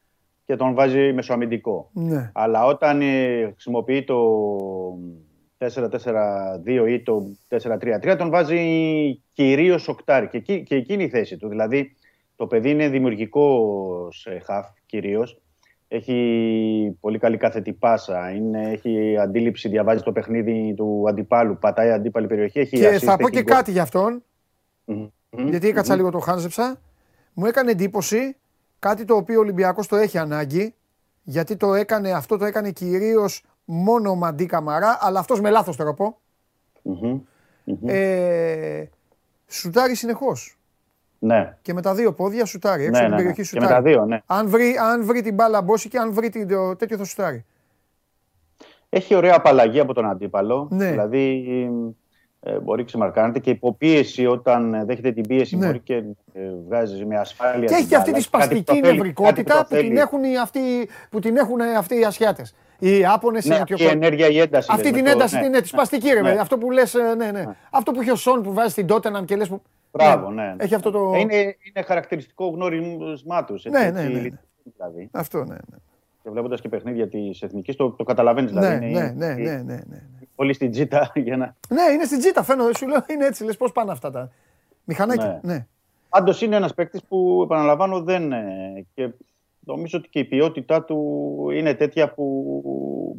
και 0.50 0.56
τον 0.56 0.74
βάζει 0.74 1.12
μεσοαμυντικό. 1.12 1.90
Ναι. 1.92 2.30
Αλλά 2.34 2.64
όταν 2.64 3.00
ε, 3.00 3.42
χρησιμοποιεί 3.52 4.04
το 4.04 4.18
4-4-2 5.58 6.88
ή 6.88 7.02
το 7.02 7.22
4-3-3, 7.48 8.14
τον 8.18 8.30
βάζει 8.30 8.58
κυρίως 9.32 9.88
οκτάρι. 9.88 10.28
Και, 10.28 10.36
εκεί, 10.36 10.62
και 10.62 10.74
εκείνη 10.74 11.02
η 11.02 11.08
θέση 11.08 11.36
του. 11.36 11.48
Δηλαδή, 11.48 11.96
το 12.36 12.46
παιδί 12.46 12.70
είναι 12.70 12.88
δημιουργικό 12.88 14.08
σε 14.12 14.42
χαφ 14.44 14.66
κυρίως. 14.86 15.40
Έχει 15.88 16.96
πολύ 17.00 17.18
καλή 17.18 17.36
κάθετη 17.36 17.72
πάσα. 17.72 18.30
Είναι, 18.30 18.70
έχει 18.70 19.16
αντίληψη, 19.18 19.68
διαβάζει 19.68 20.02
το 20.02 20.12
παιχνίδι 20.12 20.74
του 20.76 21.04
αντιπάλου, 21.08 21.58
πατάει 21.58 21.90
αντίπαλη 21.90 22.26
περιοχή. 22.26 22.58
Έχει 22.58 22.76
Και 22.76 22.88
assist, 22.88 22.98
θα 22.98 23.16
πω 23.16 23.26
έχει 23.26 23.36
και 23.36 23.42
γκολ. 23.42 23.54
κάτι 23.54 23.70
για 23.70 23.82
αυτόν, 23.82 24.22
γιατί 25.48 25.68
έκατσα 25.68 25.96
λίγο 25.96 26.10
το 26.10 26.18
χάζεψα. 26.18 26.80
Μου 27.34 27.46
έκανε 27.46 27.70
εντύπωση 27.70 28.36
κάτι 28.80 29.04
το 29.04 29.14
οποίο 29.14 29.36
ο 29.38 29.40
Ολυμπιακός 29.40 29.86
το 29.86 29.96
έχει 29.96 30.18
ανάγκη, 30.18 30.74
γιατί 31.22 31.56
το 31.56 31.74
έκανε, 31.74 32.10
αυτό 32.12 32.36
το 32.36 32.44
έκανε 32.44 32.70
κυρίως 32.70 33.44
μόνο 33.64 34.10
ο 34.10 34.14
Μαντί 34.14 34.46
Καμαρά, 34.46 34.98
αλλά 35.00 35.18
αυτός 35.18 35.40
με 35.40 35.50
λάθος 35.50 35.76
τρόπο. 35.76 36.18
Ε, 37.86 38.84
σουτάρει 39.46 39.94
συνεχώς. 39.94 40.58
Ναι. 41.18 41.56
Και 41.62 41.72
με 41.72 41.82
τα 41.82 41.94
δύο 41.94 42.12
πόδια 42.12 42.44
σουτάρει. 42.44 42.84
Έξω 42.84 43.00
Ναι, 43.00 43.06
από 43.06 43.16
την 43.16 43.16
ναι, 43.16 43.22
ναι. 43.22 43.32
περιοχή 43.32 43.50
Και 43.50 43.60
με 43.60 43.66
σουτάρει. 43.66 43.84
τα 43.84 43.90
δύο, 43.90 44.06
ναι. 44.06 44.22
Αν 44.26 44.48
βρει, 44.48 44.76
αν 44.76 45.04
βρει 45.04 45.22
την 45.22 45.34
μπάλα 45.34 45.62
μπόση 45.62 45.88
και 45.88 45.98
αν 45.98 46.12
βρει 46.12 46.28
την, 46.28 46.48
το, 46.48 46.76
τέτοιο 46.76 46.96
θα 46.96 47.04
σουτάρει. 47.04 47.44
Έχει 48.88 49.14
ωραία 49.14 49.34
απαλλαγή 49.36 49.80
από 49.80 49.94
τον 49.94 50.06
αντίπαλο. 50.06 50.68
Ναι. 50.70 50.90
Δηλαδή 50.90 51.44
ε, 52.42 52.58
μπορεί 52.58 52.84
ξεμαρκάνεται 52.84 53.38
και 53.38 53.50
υποπίεση 53.50 54.26
όταν 54.26 54.74
ε, 54.74 54.84
δέχεται 54.84 55.12
την 55.12 55.26
πίεση 55.26 55.56
Ναι. 55.56 55.66
μπορεί 55.66 55.78
και 55.78 55.94
ε, 55.94 56.40
βγάζει 56.66 57.04
με 57.04 57.16
ασφάλεια. 57.16 57.60
Και 57.60 57.66
την 57.66 57.74
έχει 57.76 57.86
και 57.86 57.96
αυτή 57.96 58.10
μπάλα. 58.10 58.22
τη 58.22 58.30
Κάτι 58.30 58.44
σπαστική 58.44 58.64
το 58.64 58.72
θέλει, 58.72 58.82
κάτι 58.84 58.96
νευρικότητα 58.96 59.54
το 59.56 59.62
που 59.62 59.68
την, 59.68 59.76
θέλει. 59.76 59.98
έχουν 59.98 60.24
οι, 60.24 60.38
αυτοί, 60.38 60.60
που 61.10 61.18
την 61.20 61.36
έχουν 61.36 61.60
αυτοί 61.60 62.00
οι 62.00 62.04
Ασιάτες. 62.04 62.54
Οι 62.78 62.98
Ιάπωνες, 62.98 63.44
Ναι, 63.44 63.54
οι 63.54 63.58
αυτή 63.58 63.72
η 63.72 63.76
Νοτιοκο- 63.76 63.94
ενέργεια, 63.96 64.28
η 64.28 64.38
ένταση. 64.40 64.68
Αυτή 64.72 64.82
λες, 64.84 64.92
την 64.92 65.02
με 65.02 65.08
το- 65.10 65.16
ένταση, 65.16 65.34
ναι, 65.36 65.42
την, 65.42 65.50
ναι, 65.50 65.60
τη 65.60 65.68
σπαστική 65.68 66.08
ρε 66.08 66.14
ναι. 66.20 66.28
παιδί. 66.28 66.38
Αυτό 66.38 66.58
που 66.58 66.70
λες, 66.70 66.94
ε, 66.94 67.14
ναι, 67.16 67.30
ναι. 67.30 67.44
Αυτό 67.70 67.92
που 67.92 68.00
έχει 68.00 68.10
ο 68.10 68.16
Σον 68.16 68.42
που 68.42 68.52
βάζει 68.52 68.70
στην 68.70 68.86
Τότεναμ 68.86 69.24
και 69.24 69.36
λες 69.36 69.48
που... 69.48 69.62
Μπράβο, 69.92 70.30
ναι. 70.30 70.54
Έχει 70.58 70.74
αυτό 70.74 70.90
το... 70.90 71.12
Ε, 71.14 71.18
Είναι, 71.18 71.34
είναι 71.36 71.84
χαρακτηριστικό 71.86 72.48
γνώρισμά 72.48 73.44
τους. 73.44 73.64
Ναι, 73.64 73.78
ναι, 73.78 73.90
ναι, 73.90 74.02
ναι. 74.02 74.28
Δηλαδή. 74.76 75.08
Αυτό, 75.12 75.38
ναι. 75.38 75.44
ναι. 75.54 75.76
Και 76.22 76.30
βλέποντας 76.30 76.60
και 76.60 76.68
παιχνίδια 76.68 77.08
της 77.08 77.42
εθνικής, 77.42 77.76
το, 77.76 77.90
το 77.90 78.04
καταλαβαίνεις. 78.04 78.52
Ναι, 78.52 78.60
Δηλαδή, 78.60 78.78
ναι, 78.84 78.90
είναι, 78.90 79.12
ναι, 79.16 79.26
ναι, 79.34 79.62
ναι, 79.62 79.80
ναι. 79.88 80.02
Πολύ 80.40 80.52
στην 80.52 80.70
τζίτα 80.70 81.10
για 81.26 81.36
να. 81.36 81.56
Ναι, 81.68 81.82
είναι 81.92 82.04
στην 82.04 82.18
τζίτα, 82.18 82.42
φαίνονται. 82.42 82.74
Σου 82.76 82.88
λέω 82.88 83.04
είναι 83.10 83.26
έτσι. 83.26 83.44
Λες 83.44 83.56
πώς 83.56 83.72
πάνε 83.72 83.92
αυτά 83.92 84.10
τα 84.10 84.30
μηχανάκια. 84.84 85.40
Ναι. 85.42 85.52
Ναι. 85.54 85.66
Πάντως 86.08 86.42
είναι 86.42 86.56
ένας 86.56 86.74
παίκτης 86.74 87.02
που 87.08 87.40
επαναλαμβάνω 87.44 88.00
δεν. 88.02 88.32
ε, 88.32 88.86
Και 88.94 89.10
νομίζω 89.60 89.98
ότι 89.98 90.08
και 90.08 90.18
η 90.18 90.24
ποιότητά 90.24 90.82
του 90.84 91.48
είναι 91.54 91.74
τέτοια 91.74 92.12
που 92.14 92.24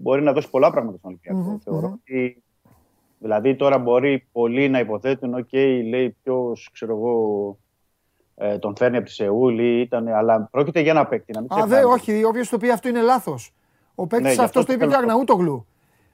μπορεί 0.02 0.22
να 0.22 0.34
δώσει 0.34 0.50
πολλά 0.50 0.72
πράγματα 0.72 0.98
στον 0.98 1.10
Ολυμπιακό. 1.10 1.50
Μμμ, 1.50 1.58
Θεωρώ 1.64 1.88
μμμ. 1.88 1.94
ότι. 1.94 2.44
Δηλαδή 3.20 3.56
τώρα 3.56 3.78
μπορεί 3.78 4.28
πολλοί 4.32 4.70
να 4.70 4.80
υποθέτουν, 4.80 5.34
οκ, 5.34 5.54
λέει 5.90 6.18
ποιος, 6.24 6.70
ξέρω 6.74 6.96
εγώ, 6.96 7.58
ε, 8.36 8.58
τον 8.58 8.76
φέρνει 8.78 8.98
από 8.98 9.06
τη 9.06 9.12
Σεούλ 9.12 9.60
ή 9.60 9.80
ήταν. 9.82 10.08
Αλλά 10.08 10.48
πρόκειται 10.52 10.80
για 10.80 10.92
ένα 10.92 11.06
παίκτη. 11.06 11.32
Να 11.34 11.40
μην 11.42 11.52
Α, 11.52 11.56
δε, 11.56 11.62
ξεχνάμε. 11.66 11.94
όχι, 11.94 12.24
όποιος 12.24 12.50
το 12.50 12.58
πει 12.58 12.70
αυτό 12.72 12.88
είναι 12.90 13.02
λάθος. 13.02 13.54
Ο 13.96 14.08
παίκτης 14.08 14.28
Ναι, 14.28 14.34
γι' 14.34 14.42
αυτό 14.42 14.60
αυτός 14.60 14.66
το 14.66 14.74
είπε 14.74 14.82
θέλω 14.82 14.92
και 14.92 14.98
ο 14.98 15.02
να 15.02 15.06
το- 15.08 15.12
Αγναούτογλου. 15.12 15.66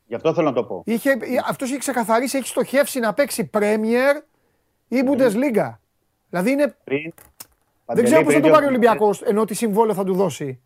Γι' 0.07 0.15
αυτό 0.15 0.33
θέλω 0.33 0.47
να 0.47 0.53
το 0.53 0.63
πω. 0.63 0.81
Είχε, 0.85 1.17
αυτός 1.47 1.69
είχε 1.69 1.77
ξεκαθαρίσει, 1.77 2.37
έχει 2.37 2.47
στοχεύσει 2.47 2.99
να 2.99 3.13
παίξει 3.13 3.49
Premier 3.53 4.21
ή 4.87 4.97
Bundesliga. 5.05 5.73
Δηλαδή 6.29 6.51
είναι, 6.51 6.75
Πριν, 6.83 7.13
δεν 7.85 8.03
ξέρω 8.03 8.23
πώς 8.23 8.33
θα 8.33 8.39
το 8.39 8.47
πριν 8.47 8.51
πάρει 8.53 8.55
ο 8.55 8.57
δύο- 8.59 8.67
Ολυμπιακός, 8.67 9.21
ενώ 9.21 9.45
τι 9.45 9.53
συμβόλαιο 9.53 9.93
θα 9.93 10.03
του 10.03 10.13
δώσει. 10.13 10.59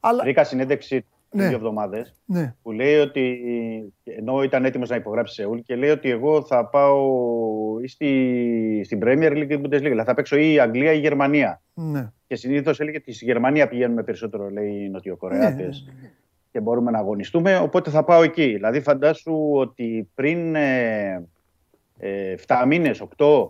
Αλλά, 0.00 0.22
Βρήκα 0.22 0.44
συνέντευξη 0.44 1.04
πριν 1.30 1.42
Ναι. 1.42 1.48
δύο 1.48 1.56
εβδομάδες 1.56 2.14
ναι. 2.24 2.54
που 2.62 2.72
λέει 2.72 2.94
ότι 2.98 3.40
ενώ 4.04 4.42
ήταν 4.42 4.64
έτοιμος 4.64 4.88
να 4.88 4.96
υπογράψει 4.96 5.34
σε 5.34 5.42
Σεούλ 5.42 5.58
και 5.58 5.76
λέει 5.76 5.90
ότι 5.90 6.10
εγώ 6.10 6.42
θα 6.42 6.66
πάω 6.66 7.06
ή 7.82 7.88
στη, 7.88 8.82
στην 8.84 9.00
Premier 9.02 9.30
League 9.32 9.50
ή 9.50 9.60
Bundesliga. 9.62 9.68
Δηλαδή 9.68 10.02
θα 10.08 10.14
παίξω 10.14 10.36
ή 10.36 10.52
η 10.52 10.60
Αγγλία 10.60 10.92
ή 10.92 10.96
η 10.96 11.00
Γερμανία. 11.00 11.62
ναι. 11.74 12.12
Και 12.26 12.36
συνήθως 12.36 12.80
έλεγε 12.80 12.96
ότι 12.96 13.12
στη 13.12 13.24
Γερμανία 13.24 13.68
πηγαίνουμε 13.68 14.02
περισσότερο, 14.02 14.50
λέει 14.50 14.70
οι 14.84 14.88
Νοτιοκορεάτες. 14.88 15.88
Ναι, 16.02 16.10
Και 16.52 16.60
μπορούμε 16.60 16.90
να 16.90 16.98
αγωνιστούμε, 16.98 17.58
οπότε 17.58 17.90
θα 17.90 18.04
πάω 18.04 18.22
εκεί. 18.22 18.46
Δηλαδή, 18.46 18.80
φαντάσου 18.80 19.50
ότι 19.52 20.10
πριν 20.14 20.54
ε, 20.54 21.28
ε, 21.98 22.34
7 22.46 22.64
μήνες, 22.66 23.02
8, 23.16 23.48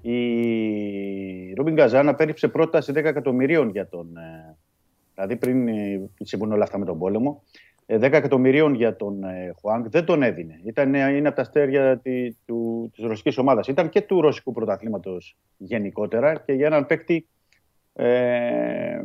η 0.00 1.52
Ρούμπιν 1.54 1.74
Καζάνα 1.76 2.14
πέριψε 2.14 2.48
πρόταση 2.48 2.92
10 2.94 3.04
εκατομμυρίων 3.04 3.70
για 3.70 3.88
τον. 3.88 4.16
Ε, 4.16 4.56
δηλαδή, 5.14 5.36
πριν 5.36 5.68
ε, 5.68 6.10
συμβούν 6.22 6.52
όλα 6.52 6.64
αυτά 6.64 6.78
με 6.78 6.84
τον 6.84 6.98
πόλεμο, 6.98 7.42
ε, 7.86 7.96
10 7.96 8.02
εκατομμυρίων 8.02 8.74
για 8.74 8.96
τον 8.96 9.24
ε, 9.24 9.54
Χουάνγκ 9.60 9.86
δεν 9.88 10.04
τον 10.04 10.22
έδινε. 10.22 10.60
Ήταν, 10.64 10.94
ε, 10.94 11.16
είναι 11.16 11.28
από 11.28 11.36
τα 11.36 11.42
αστέρια 11.42 11.98
τη 11.98 12.34
του, 12.46 12.90
της 12.94 13.04
ρωσικής 13.04 13.38
ομάδας. 13.38 13.66
Ήταν 13.68 13.88
και 13.88 14.00
του 14.00 14.20
ρωσικού 14.20 14.52
πρωταθλήματος 14.52 15.36
γενικότερα 15.56 16.34
και 16.34 16.52
για 16.52 16.66
έναν 16.66 16.86
παίκτη 16.86 17.26
ε, 17.94 19.00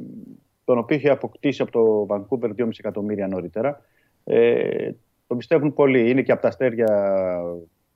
τον 0.65 0.77
οποίο 0.77 0.97
είχε 0.97 1.09
αποκτήσει 1.09 1.61
από 1.61 1.71
το 1.71 2.05
Vancouver 2.09 2.49
2,5 2.57 2.69
εκατομμύρια 2.77 3.27
νωρίτερα. 3.27 3.81
Ε, 4.23 4.91
τον 5.27 5.37
πιστεύουν 5.37 5.73
πολύ. 5.73 6.09
Είναι 6.09 6.21
και 6.21 6.31
από 6.31 6.41
τα 6.41 6.47
αστέρια 6.47 6.87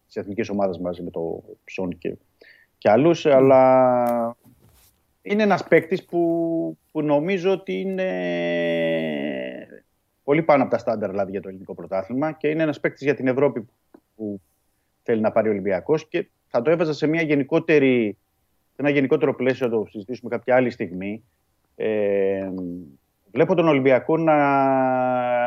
της 0.06 0.16
εθνικής 0.16 0.50
ομάδας 0.50 0.80
μαζί 0.80 1.02
με 1.04 1.10
το 1.10 1.44
Ψόν 1.64 1.98
και, 1.98 2.18
και 2.78 2.90
άλλους. 2.90 3.26
Αλλά 3.26 4.36
είναι 5.22 5.44
ένας 5.44 5.68
παίκτης 5.68 6.06
που, 6.06 6.78
που 6.92 7.02
νομίζω 7.02 7.52
ότι 7.52 7.80
είναι 7.80 8.08
πολύ 10.24 10.44
πάνω 10.44 10.62
από 10.62 10.72
τα 10.72 10.78
στάνταρ 10.78 11.10
δηλαδή, 11.10 11.32
για 11.32 11.42
το 11.42 11.48
ελληνικό 11.50 11.74
πρωτάθλημα 11.74 12.32
και 12.32 12.48
είναι 12.48 12.64
ένας 12.64 12.80
παίκτης 12.80 13.02
για 13.02 13.16
την 13.16 13.28
Ευρώπη 13.28 13.68
που 14.16 14.42
θέλει 15.04 15.22
να 15.22 15.32
πάρει 15.32 15.48
ο 15.48 15.52
Ολυμπιακός 15.52 16.08
και 16.08 16.28
θα 16.48 16.62
το 16.62 16.70
έβαζα 16.70 16.94
σε 16.94 17.08
μια 17.08 17.22
γενικότερη 17.22 18.18
σε 18.78 18.84
ένα 18.84 18.90
γενικότερο 18.90 19.36
πλαίσιο, 19.36 19.70
το 19.70 19.86
συζητήσουμε 19.90 20.30
κάποια 20.30 20.56
άλλη 20.56 20.70
στιγμή. 20.70 21.24
Ε, 21.80 22.50
βλέπω 23.32 23.56
τον 23.56 23.68
Ολυμπιακό 23.68 24.18
να, 24.18 24.36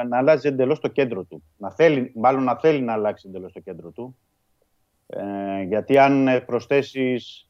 να 0.04 0.16
αλλάζει 0.18 0.48
εντελώς 0.48 0.80
το 0.80 0.88
κέντρο 0.88 1.22
του. 1.24 1.42
Να 1.56 1.70
θέλει, 1.70 2.12
μάλλον 2.14 2.44
να 2.44 2.56
θέλει 2.56 2.80
να 2.82 2.92
αλλάξει 2.92 3.28
εντελώς 3.28 3.52
το 3.52 3.60
κέντρο 3.60 3.90
του. 3.90 4.16
Ε, 5.06 5.62
γιατί 5.62 5.98
αν 5.98 6.28
προσθέσεις 6.46 7.48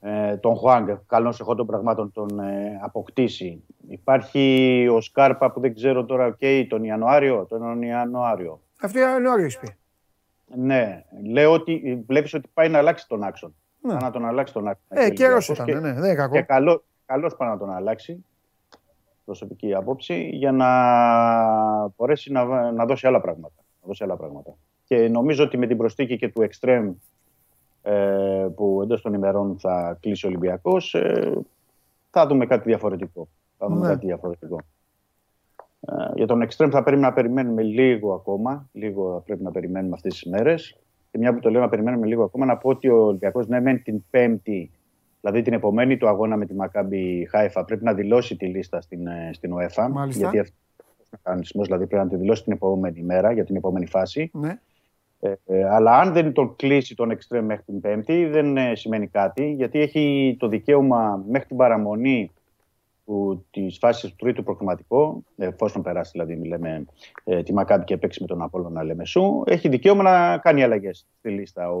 ε, 0.00 0.36
τον 0.36 0.54
Χουάνγκ, 0.56 0.88
καλώς 1.06 1.36
εχόντων 1.40 1.54
των 1.54 1.66
πραγμάτων, 1.66 2.12
τον 2.12 2.40
ε, 2.40 2.78
αποκτήσει. 2.82 3.64
Υπάρχει 3.88 4.86
ο 4.92 5.00
Σκάρπα 5.00 5.50
που 5.52 5.60
δεν 5.60 5.74
ξέρω 5.74 6.04
τώρα, 6.04 6.26
οκ, 6.26 6.68
τον 6.68 6.84
Ιανουάριο. 6.84 7.46
Τον 7.48 7.82
Ιανουάριο. 7.82 8.60
Αυτό 8.80 8.98
είναι 8.98 9.28
ο 9.28 9.32
Άριος 9.32 9.58
πει. 9.58 9.74
Ναι, 10.56 11.04
λέω 11.26 11.52
ότι 11.52 12.04
βλέπεις 12.06 12.34
ότι 12.34 12.48
πάει 12.54 12.68
να 12.68 12.78
αλλάξει 12.78 13.08
τον 13.08 13.22
άξον. 13.22 13.54
Ναι. 13.80 13.90
Πάει 13.92 14.00
να 14.02 14.10
τον 14.10 14.26
αλλάξει 14.26 14.52
τον 14.52 14.68
άξον. 14.68 14.86
Ε, 14.88 15.10
καιρός 15.10 15.48
Ολυμπιακός 15.48 15.48
ήταν, 15.48 15.66
και- 15.66 15.74
ναι, 15.74 15.92
δεν 15.92 16.04
είναι 16.04 16.14
κακό. 16.14 16.34
Και 16.34 16.42
καλό, 16.42 16.84
καλώς 17.10 17.36
πάει 17.36 17.48
να 17.48 17.58
τον 17.58 17.70
αλλάξει, 17.70 18.24
προσωπική 19.24 19.74
άποψη, 19.74 20.28
για 20.32 20.52
να 20.52 20.68
μπορέσει 21.88 22.32
να, 22.32 22.72
να 22.72 22.84
δώσει 22.84 23.06
άλλα 23.06 23.20
πράγματα. 23.20 23.54
Να 23.80 23.86
δώσει 23.86 24.04
άλλα 24.04 24.16
πράγματα. 24.16 24.54
Και 24.84 25.08
νομίζω 25.08 25.44
ότι 25.44 25.56
με 25.56 25.66
την 25.66 25.76
προστίκη 25.76 26.16
και 26.16 26.28
του 26.28 26.48
Extreme 26.50 26.92
ε, 27.82 28.46
που 28.56 28.80
εντός 28.82 29.02
των 29.02 29.14
ημερών 29.14 29.58
θα 29.58 29.98
κλείσει 30.00 30.26
ο 30.26 30.28
Ολυμπιακός, 30.28 30.94
ε, 30.94 31.38
θα 32.10 32.26
δούμε 32.26 32.46
κάτι 32.46 32.68
διαφορετικό. 32.68 33.28
Θα 33.58 33.66
δούμε 33.66 33.80
Ναι. 33.80 33.92
κάτι 33.92 34.06
διαφορετικό. 34.06 34.58
Ε, 35.80 35.94
για 36.14 36.26
τον 36.26 36.42
Extreme 36.42 36.70
θα 36.70 36.82
πρέπει 36.82 37.00
να 37.00 37.12
περιμένουμε 37.12 37.62
λίγο 37.62 38.12
ακόμα. 38.14 38.68
Λίγο 38.72 39.12
θα 39.12 39.20
πρέπει 39.20 39.42
να 39.42 39.50
περιμένουμε 39.50 39.94
αυτές 39.94 40.12
τις 40.12 40.30
μέρες. 40.30 40.76
Και 41.10 41.18
μια 41.18 41.34
που 41.34 41.40
το 41.40 41.50
λέω 41.50 41.60
να 41.60 41.68
περιμένουμε 41.68 42.06
λίγο 42.06 42.24
ακόμα, 42.24 42.44
να 42.44 42.56
πω 42.56 42.68
ότι 42.68 42.88
ο 42.88 43.04
Ολυμπιακός 43.04 43.46
ναι, 43.46 43.60
μεν 43.60 43.82
την 43.82 44.04
Πέμπτη, 44.10 44.70
δηλαδή 45.20 45.42
την 45.42 45.52
επομένη 45.52 45.96
του 45.96 46.08
αγώνα 46.08 46.36
με 46.36 46.46
τη 46.46 46.54
Μακάμπι 46.54 47.28
Χάιφα, 47.30 47.64
πρέπει 47.64 47.84
να 47.84 47.94
δηλώσει 47.94 48.36
τη 48.36 48.46
λίστα 48.46 48.80
στην, 48.80 49.06
ε, 49.06 49.30
στην 49.32 49.52
UEFA. 49.54 49.88
Μάλιστα. 49.90 50.20
Γιατί 50.20 50.38
αυτός 50.38 50.56
ο 50.98 51.16
μηχανισμός 51.16 51.66
δηλαδή 51.66 51.86
πρέπει 51.86 52.04
να 52.04 52.10
τη 52.10 52.16
δηλώσει 52.16 52.42
την 52.42 52.52
επόμενη 52.52 53.02
μέρα 53.02 53.32
για 53.32 53.44
την 53.44 53.56
επόμενη 53.56 53.86
φάση. 53.86 54.30
Ναι. 54.32 54.58
Ε, 55.20 55.32
ε, 55.46 55.68
αλλά 55.68 55.98
αν 55.98 56.12
δεν 56.12 56.32
τον 56.32 56.56
κλείσει 56.56 56.94
τον 56.94 57.12
Extreme 57.12 57.42
μέχρι 57.42 57.64
την 57.64 57.80
Πέμπτη, 57.80 58.26
δεν 58.26 58.56
ε, 58.56 58.74
σημαίνει 58.74 59.06
κάτι, 59.06 59.52
γιατί 59.52 59.80
έχει 59.80 60.36
το 60.38 60.48
δικαίωμα 60.48 61.24
μέχρι 61.28 61.48
την 61.48 61.56
παραμονή 61.56 62.30
του 63.10 63.44
του, 63.50 63.62
της 63.64 63.78
φάσης 63.78 64.10
του 64.10 64.16
τρίτου 64.16 64.42
προκριματικού, 64.42 65.24
εφόσον 65.36 65.82
περάσει 65.82 66.10
δηλαδή 66.12 66.36
μιλάμε 66.36 66.84
ε, 67.24 67.42
τη 67.42 67.52
Μακάμπι 67.52 67.84
και 67.84 67.96
παίξει 67.96 68.20
με 68.20 68.26
τον 68.26 68.42
Απόλλωνα 68.42 68.82
Λεμεσού, 68.82 69.42
έχει 69.46 69.68
δικαίωμα 69.68 70.02
να 70.02 70.38
κάνει 70.38 70.62
αλλαγές 70.62 71.06
στη 71.18 71.30
λίστα 71.30 71.70
ο 71.70 71.78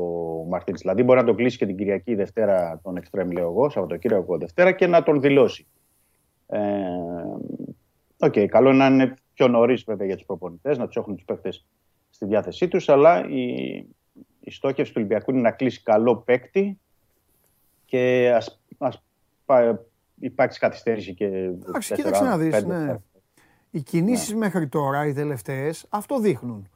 Μαρτίνς. 0.48 0.80
Δηλαδή 0.80 1.02
μπορεί 1.02 1.18
να 1.18 1.24
τον 1.24 1.36
κλείσει 1.36 1.58
και 1.58 1.66
την 1.66 1.76
Κυριακή 1.76 2.14
Δευτέρα 2.14 2.80
τον 2.82 2.96
Εκστρέμ, 2.96 3.30
λέω 3.30 3.44
εγώ, 3.44 3.70
Σαββατοκύριακο 3.70 4.38
Δευτέρα 4.38 4.72
και 4.72 4.86
να 4.86 5.02
τον 5.02 5.20
δηλώσει. 5.20 5.66
Ε, 6.46 6.60
OK, 8.22 8.32
okay, 8.36 8.46
καλό 8.46 8.68
είναι 8.68 8.78
να 8.78 8.86
είναι 8.86 9.14
πιο 9.34 9.48
νωρίς 9.48 9.84
βέβαια 9.84 10.06
για 10.06 10.16
τους 10.16 10.26
προπονητές, 10.26 10.78
να 10.78 10.86
τους 10.86 10.96
έχουν 10.96 11.14
τους 11.14 11.24
παίκτες 11.24 11.66
στη 12.10 12.24
διάθεσή 12.24 12.68
τους, 12.68 12.88
αλλά 12.88 13.28
η, 13.28 13.44
η 14.40 14.50
στόχευση 14.50 14.92
του 14.92 14.98
Ολυμπιακού 14.98 15.30
είναι 15.30 15.40
να 15.40 15.50
κλείσει 15.50 15.82
καλό 15.82 16.16
παίκτη 16.16 16.78
και 17.84 18.32
ας, 18.34 18.60
ας 18.78 19.02
υπάρξει 20.20 20.58
καθυστέρηση 20.58 21.14
και. 21.14 21.26
Εντάξει, 21.26 21.94
κοίταξε 21.94 22.22
να 22.22 22.38
δεις. 22.38 22.64
Ναι. 22.64 22.96
Οι 23.70 23.80
κινήσεις 23.80 24.30
ναι. 24.30 24.38
μέχρι 24.38 24.68
τώρα, 24.68 25.06
οι 25.06 25.12
τελευταίες, 25.12 25.86
αυτό 25.88 26.18
δείχνουν. 26.18 26.68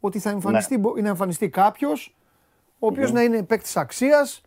Ότι 0.00 0.18
θα 0.18 0.30
εμφανιστεί, 0.30 0.78
ναι. 0.78 1.00
να 1.00 1.08
εμφανιστεί 1.08 1.48
κάποιος 1.48 2.16
ο 2.78 2.86
οποιο 2.86 3.10
να 3.10 3.22
είναι 3.22 3.42
παίκτης 3.42 3.76
αξίας 3.76 4.40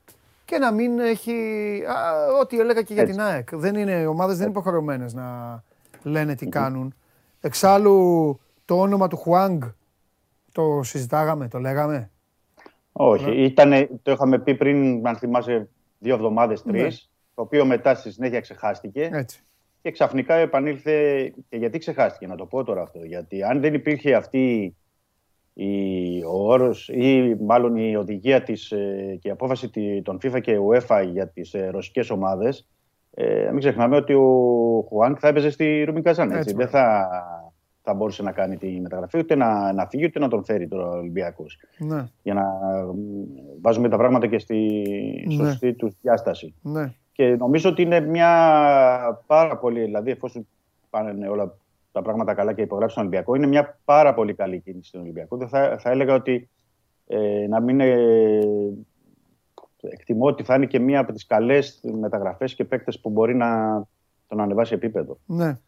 και 0.45 0.57
να 0.57 0.71
μην 0.71 0.99
έχει. 0.99 1.33
Α, 1.87 2.27
ό,τι 2.41 2.59
έλεγα 2.59 2.81
και 2.81 2.93
για 2.93 3.05
την 3.05 3.21
ΑΕΚ. 3.21 3.55
Δεν 3.55 3.75
είναι, 3.75 3.91
οι 3.91 4.05
ομάδες 4.05 4.37
δεν 4.37 4.47
είναι 4.47 4.59
υποχρεωμένες 4.59 5.13
να 5.13 5.63
λένε 6.03 6.35
τι 6.35 6.47
κάνουν. 6.47 6.93
Εξάλλου, 7.41 8.39
το 8.65 8.79
όνομα 8.79 9.07
του 9.07 9.17
Χουάνγκ 9.17 9.61
το 10.51 10.79
συζητάγαμε, 10.83 11.47
το 11.47 11.59
λέγαμε; 11.59 12.09
Όχι, 12.91 13.43
ήτανε, 13.43 13.89
το 14.03 14.11
είχαμε 14.11 14.39
πει 14.39 14.55
πριν, 14.55 15.07
αν 15.07 15.15
θυμάσαι, 15.15 15.69
δύο 15.99 16.13
εβδομάδες, 16.13 16.61
τρεις, 16.61 16.83
ναι. 16.83 17.14
Το 17.35 17.41
οποίο 17.41 17.65
μετά 17.65 17.95
στη 17.95 18.11
συνέχεια 18.11 18.39
ξεχάστηκε. 18.39 19.09
Έτσι. 19.13 19.43
Και 19.81 19.91
ξαφνικά 19.91 20.35
επανήλθε. 20.35 21.29
Και 21.49 21.57
γιατί 21.57 21.77
ξεχάστηκε, 21.77 22.27
να 22.27 22.35
το 22.35 22.45
πω 22.45 22.63
τώρα 22.63 22.81
αυτό. 22.81 22.99
Γιατί 23.03 23.43
αν 23.43 23.61
δεν 23.61 23.73
υπήρχε 23.73 24.15
αυτή 24.15 24.75
η, 25.53 26.23
ο 26.23 26.51
όρος 26.51 26.89
ή 26.89 27.35
μάλλον 27.39 27.75
η 27.75 27.95
οδηγία 27.95 28.43
της, 28.43 28.71
ε, 28.71 29.17
και 29.21 29.27
η 29.27 29.31
απόφαση 29.31 29.69
των 30.03 30.17
FIFA 30.23 30.41
και 30.41 30.57
UEFA 30.69 31.07
για 31.11 31.27
τις 31.27 31.53
ε, 31.53 31.67
ρωσικές 31.67 32.09
ομάδες, 32.09 32.67
ε, 33.11 33.49
μην 33.49 33.59
ξεχνάμε 33.59 33.95
ότι 33.95 34.13
ο 34.13 34.85
Χουάνκ 34.87 35.17
θα 35.19 35.27
έπαιζε 35.27 35.49
στη 35.49 35.83
Ρούμπιν 35.83 36.03
Καζάν. 36.03 36.43
Δεν 36.55 36.67
θα, 36.67 37.09
θα 37.81 37.93
μπορούσε 37.93 38.23
να 38.23 38.31
κάνει 38.31 38.57
τη 38.57 38.79
μεταγραφή, 38.81 39.17
ούτε 39.17 39.35
να, 39.35 39.73
να 39.73 39.87
φύγει, 39.87 40.05
ούτε 40.05 40.19
να 40.19 40.27
τον 40.27 40.43
φέρει 40.43 40.67
τώρα 40.67 40.87
ο 40.87 40.97
Ολυμπιακός. 40.97 41.59
Ναι. 41.77 42.05
Για 42.23 42.33
να 42.33 42.43
βάζουμε 43.61 43.89
τα 43.89 43.97
πράγματα 43.97 44.27
και 44.27 44.39
στη 44.39 44.83
ναι. 45.27 45.33
σωστή 45.33 45.73
του 45.73 45.95
διάσταση. 46.01 46.53
Ναι. 46.61 46.93
Και 47.15 47.35
νομίζω 47.35 47.69
ότι 47.69 47.81
είναι 47.81 47.99
μια 47.99 48.29
πάρα 49.25 49.57
πολύ, 49.57 49.81
δηλαδή 49.81 50.11
εφόσον 50.11 50.47
πάνε 50.89 51.27
όλα 51.27 51.57
τα 51.91 52.01
πράγματα 52.01 52.33
καλά 52.33 52.53
και 52.53 52.61
υπογράψει 52.61 52.95
τον 52.95 53.05
Ολυμπιακό, 53.05 53.35
είναι 53.35 53.47
μια 53.47 53.79
πάρα 53.85 54.13
πολύ 54.13 54.33
καλή 54.33 54.59
κίνηση 54.59 54.87
στον 54.87 55.01
Ολυμπιακό. 55.01 55.47
Θα, 55.47 55.77
θα 55.79 55.89
έλεγα 55.89 56.13
ότι 56.13 56.49
ε, 57.07 57.47
να 57.47 57.59
μην 57.59 57.79
ε, 57.79 58.41
εκτιμώ 59.81 60.25
ότι 60.25 60.43
θα 60.43 60.55
είναι 60.55 60.65
και 60.65 60.79
μία 60.79 60.99
από 60.99 61.11
τις 61.11 61.25
καλές 61.25 61.79
μεταγραφές 61.99 62.55
και 62.55 62.65
παίκτες 62.65 62.99
που 62.99 63.09
μπορεί 63.09 63.35
να 63.35 63.81
τον 64.27 64.39
ανεβάσει 64.39 64.73
επίπεδο. 64.73 65.17
Ναι. 65.25 65.59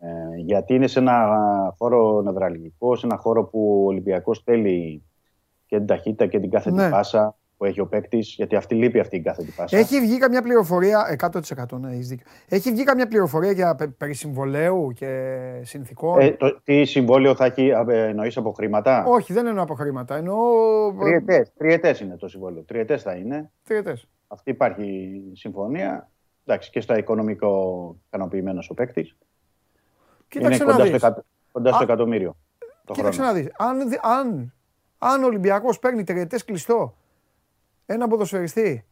Ε, 0.00 0.36
γιατί 0.36 0.74
είναι 0.74 0.86
σε 0.86 0.98
ένα 0.98 1.74
χώρο 1.78 2.22
νευραλγικό, 2.22 2.96
σε 2.96 3.06
ένα 3.06 3.16
χώρο 3.16 3.44
που 3.44 3.82
ο 3.84 3.86
Ολυμπιακός 3.86 4.42
θέλει 4.44 5.02
και 5.66 5.76
την 5.76 5.86
ταχύτητα 5.86 6.26
και 6.26 6.40
την 6.40 6.50
κάθε 6.50 6.70
ναι. 6.70 6.90
πάσα 6.90 7.36
που 7.58 7.64
έχει 7.64 7.80
ο 7.80 7.86
παίκτης, 7.86 8.34
γιατί 8.34 8.56
αυτή 8.56 8.74
λείπει 8.74 8.98
αυτή 8.98 9.16
η 9.16 9.20
κάθε 9.20 9.44
πάσα. 9.56 9.76
Έχει 9.78 10.00
βγει 10.00 10.18
καμιά 10.18 10.42
πληροφορία, 10.42 11.16
100% 11.18 11.78
ναι, 11.78 11.92
έχεις 11.92 12.08
δίκιο. 12.08 12.26
Έχει 12.48 12.70
βγει 12.70 12.84
καμιά 12.84 13.08
πληροφορία 13.08 13.52
για 13.52 13.94
περί 13.98 14.14
συμβολέου 14.14 14.92
και 14.92 15.40
συνθηκών; 15.62 16.20
Ε, 16.20 16.30
το, 16.30 16.60
τι 16.64 16.84
συμβόλαιο 16.84 17.34
θα 17.34 17.44
έχει, 17.44 17.72
εννοείς 17.88 18.36
από 18.36 18.52
χρήματα; 18.52 19.04
Όχι, 19.06 19.32
δεν 19.32 19.46
εννοώ 19.46 19.62
από 19.62 19.74
χρήματα. 19.74 20.16
Εννοώ... 20.16 20.36
Τριετές, 20.98 21.52
τριετές 21.56 22.00
είναι 22.00 22.16
το 22.16 22.28
συμβόλαιο. 22.28 22.62
Τριετές 22.62 23.02
θα 23.02 23.12
είναι. 23.14 23.50
Τριετές. 23.64 24.08
Αυτή 24.26 24.50
υπάρχει 24.50 25.20
συμφωνία. 25.32 26.10
Εντάξει, 26.44 26.70
και 26.70 26.80
στα 26.80 26.98
οικονομικό 26.98 27.96
ικανοποιημένος 28.06 28.70
ο 28.70 28.74
παίκτης. 28.74 29.16
Κοίταξε 30.28 30.62
είναι 30.62 30.72
να 30.72 30.78
κοντά, 30.78 30.90
δεις. 30.90 31.00
στο, 31.00 31.24
κοντά 31.52 31.72
στο 31.72 31.82
εκατομμύριο. 31.82 32.36
Το 32.84 32.92
Κοίταξε 32.92 33.20
χρόνο. 33.20 33.32
να 33.32 33.38
δεις. 33.38 33.52
Αν, 33.58 33.78
αν, 34.18 34.54
αν 34.98 35.22
ο 35.22 35.26
Ολυμπιακός 35.26 35.78
παίρνει 35.78 36.04
τριετές 36.04 36.44
κλειστό 36.44 36.94
ένα 37.90 38.08
ποδοσφαιριστή 38.08 38.84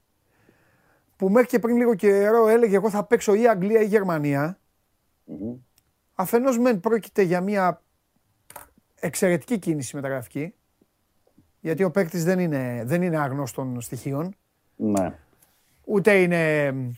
που 1.17 1.29
μέχρι 1.29 1.49
και 1.49 1.59
πριν 1.59 1.77
λίγο 1.77 1.95
καιρό 1.95 2.49
έλεγε 2.49 2.77
εγώ 2.77 2.91
θα 2.91 3.05
παίξω 3.05 3.35
ή 3.35 3.49
Αγγλία 3.49 3.81
ή 3.81 3.87
Γερμανία 3.87 4.59
Mm-hmm. 5.31 5.57
αφενός 6.15 6.59
μεν 6.59 6.81
πρόκειται 6.81 7.23
για 7.23 7.41
μια 7.41 7.83
εξαιρετική 8.95 9.59
κίνηση 9.59 9.97
μεταγραφική 9.97 10.55
γιατί 11.61 11.83
ο 11.85 11.91
παίκτης 11.91 12.25
δεν 12.25 12.39
είναι, 12.39 12.83
δεν 12.87 13.03
είναι 13.03 13.19
άγνωστων 13.19 13.81
στοιχείων 13.81 14.35
Ναι. 14.77 15.15
ούτε 15.85 16.13
είναι 16.15 16.73
μ, 16.73 16.91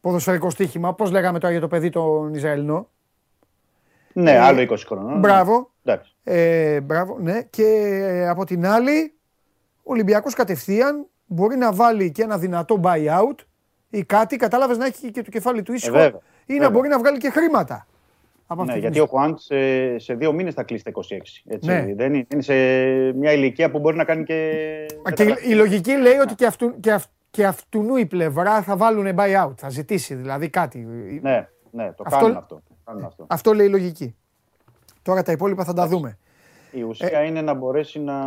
ποδοσφαιρικό 0.00 0.50
στοίχημα, 0.50 0.94
πώς 0.94 1.10
λέγαμε 1.10 1.38
τώρα 1.38 1.52
για 1.52 1.60
το 1.60 1.68
παιδί 1.68 1.88
τον 1.90 2.34
Ισραηλινό. 2.34 2.88
Ναι, 4.12 4.30
Ε, 4.32 4.38
άλλο 4.38 4.60
20 4.70 4.76
χρονών. 4.86 5.18
Μπράβο. 5.18 5.70
Εντάξει. 5.84 6.14
Ε, 6.24 6.80
μπράβο, 6.80 7.18
ναι. 7.18 7.42
Και 7.42 7.64
ε, 8.02 8.28
από 8.28 8.44
την 8.44 8.66
άλλη, 8.66 9.17
ο 9.88 9.92
Ολυμπιακός 9.92 10.34
κατευθείαν 10.34 11.06
μπορεί 11.26 11.56
να 11.56 11.72
βάλει 11.72 12.10
και 12.10 12.22
ένα 12.22 12.38
δυνατό 12.38 12.80
buyout 12.82 13.44
ή 13.90 14.04
κάτι, 14.04 14.36
κατάλαβες 14.36 14.76
να 14.78 14.86
έχει 14.86 15.10
και 15.10 15.22
το 15.22 15.30
κεφάλι 15.30 15.62
του 15.62 15.72
ήσυχο 15.72 15.96
Ε, 15.98 16.00
βέβαια, 16.02 16.20
ή 16.46 16.52
να 16.52 16.54
βέβαια. 16.54 16.70
μπορεί 16.70 16.88
να 16.88 16.98
βγάλει 16.98 17.18
και 17.18 17.30
χρήματα. 17.30 17.86
Από 18.46 18.62
Ναι, 18.64 18.68
αυτή 18.68 18.80
γιατί 18.80 18.94
την 18.94 19.04
ο 19.04 19.06
Χουάντ 19.06 19.36
σε, 19.38 19.98
σε 19.98 20.14
δύο 20.14 20.32
μήνες 20.32 20.54
θα 20.54 20.62
κλείσει 20.62 20.84
τα 20.84 20.90
26. 20.90 21.00
Έτσι. 21.46 21.68
Ναι. 21.68 21.92
Δεν 21.96 22.14
είναι, 22.14 22.26
είναι 22.32 22.42
σε 22.42 22.52
μια 23.12 23.32
ηλικία 23.32 23.70
που 23.70 23.78
μπορεί 23.78 23.96
να 23.96 24.04
κάνει 24.04 24.24
και. 24.24 24.52
Μα 25.04 25.10
Και 25.10 25.22
η- 25.22 25.34
η 25.48 25.54
λογική 25.54 25.92
λέει 25.96 26.16
ότι 26.16 26.34
και, 26.34 26.46
αυτού, 26.46 26.80
και, 26.80 26.92
αυ, 26.92 27.04
και 27.30 27.46
αυτού 27.46 27.96
η 27.96 28.06
πλευρά 28.06 28.62
θα 28.62 28.76
βάλουν 28.76 29.06
buyout, 29.18 29.52
θα 29.56 29.68
ζητήσει 29.68 30.14
δηλαδή 30.14 30.48
κάτι. 30.48 30.78
Ναι, 31.22 31.48
ναι, 31.70 31.92
το 31.92 32.02
Αυτό- 32.06 32.18
κάνουν 32.18 32.36
αυτό. 32.36 32.54
το 32.54 32.74
Κάνουν 32.84 33.04
αυτό. 33.04 33.24
Αυτό 33.28 33.52
λέει 33.54 33.66
η 33.66 33.70
λογική. 33.70 34.16
Τώρα 35.02 35.22
τα 35.22 35.32
υπόλοιπα 35.32 35.64
θα 35.64 35.72
τα 35.72 35.86
δούμε. 35.86 36.18
Η 36.78 36.82
ουσία 36.82 37.22
είναι 37.22 37.40
να 37.42 37.54
μπορέσει 37.54 38.00
να, 38.00 38.22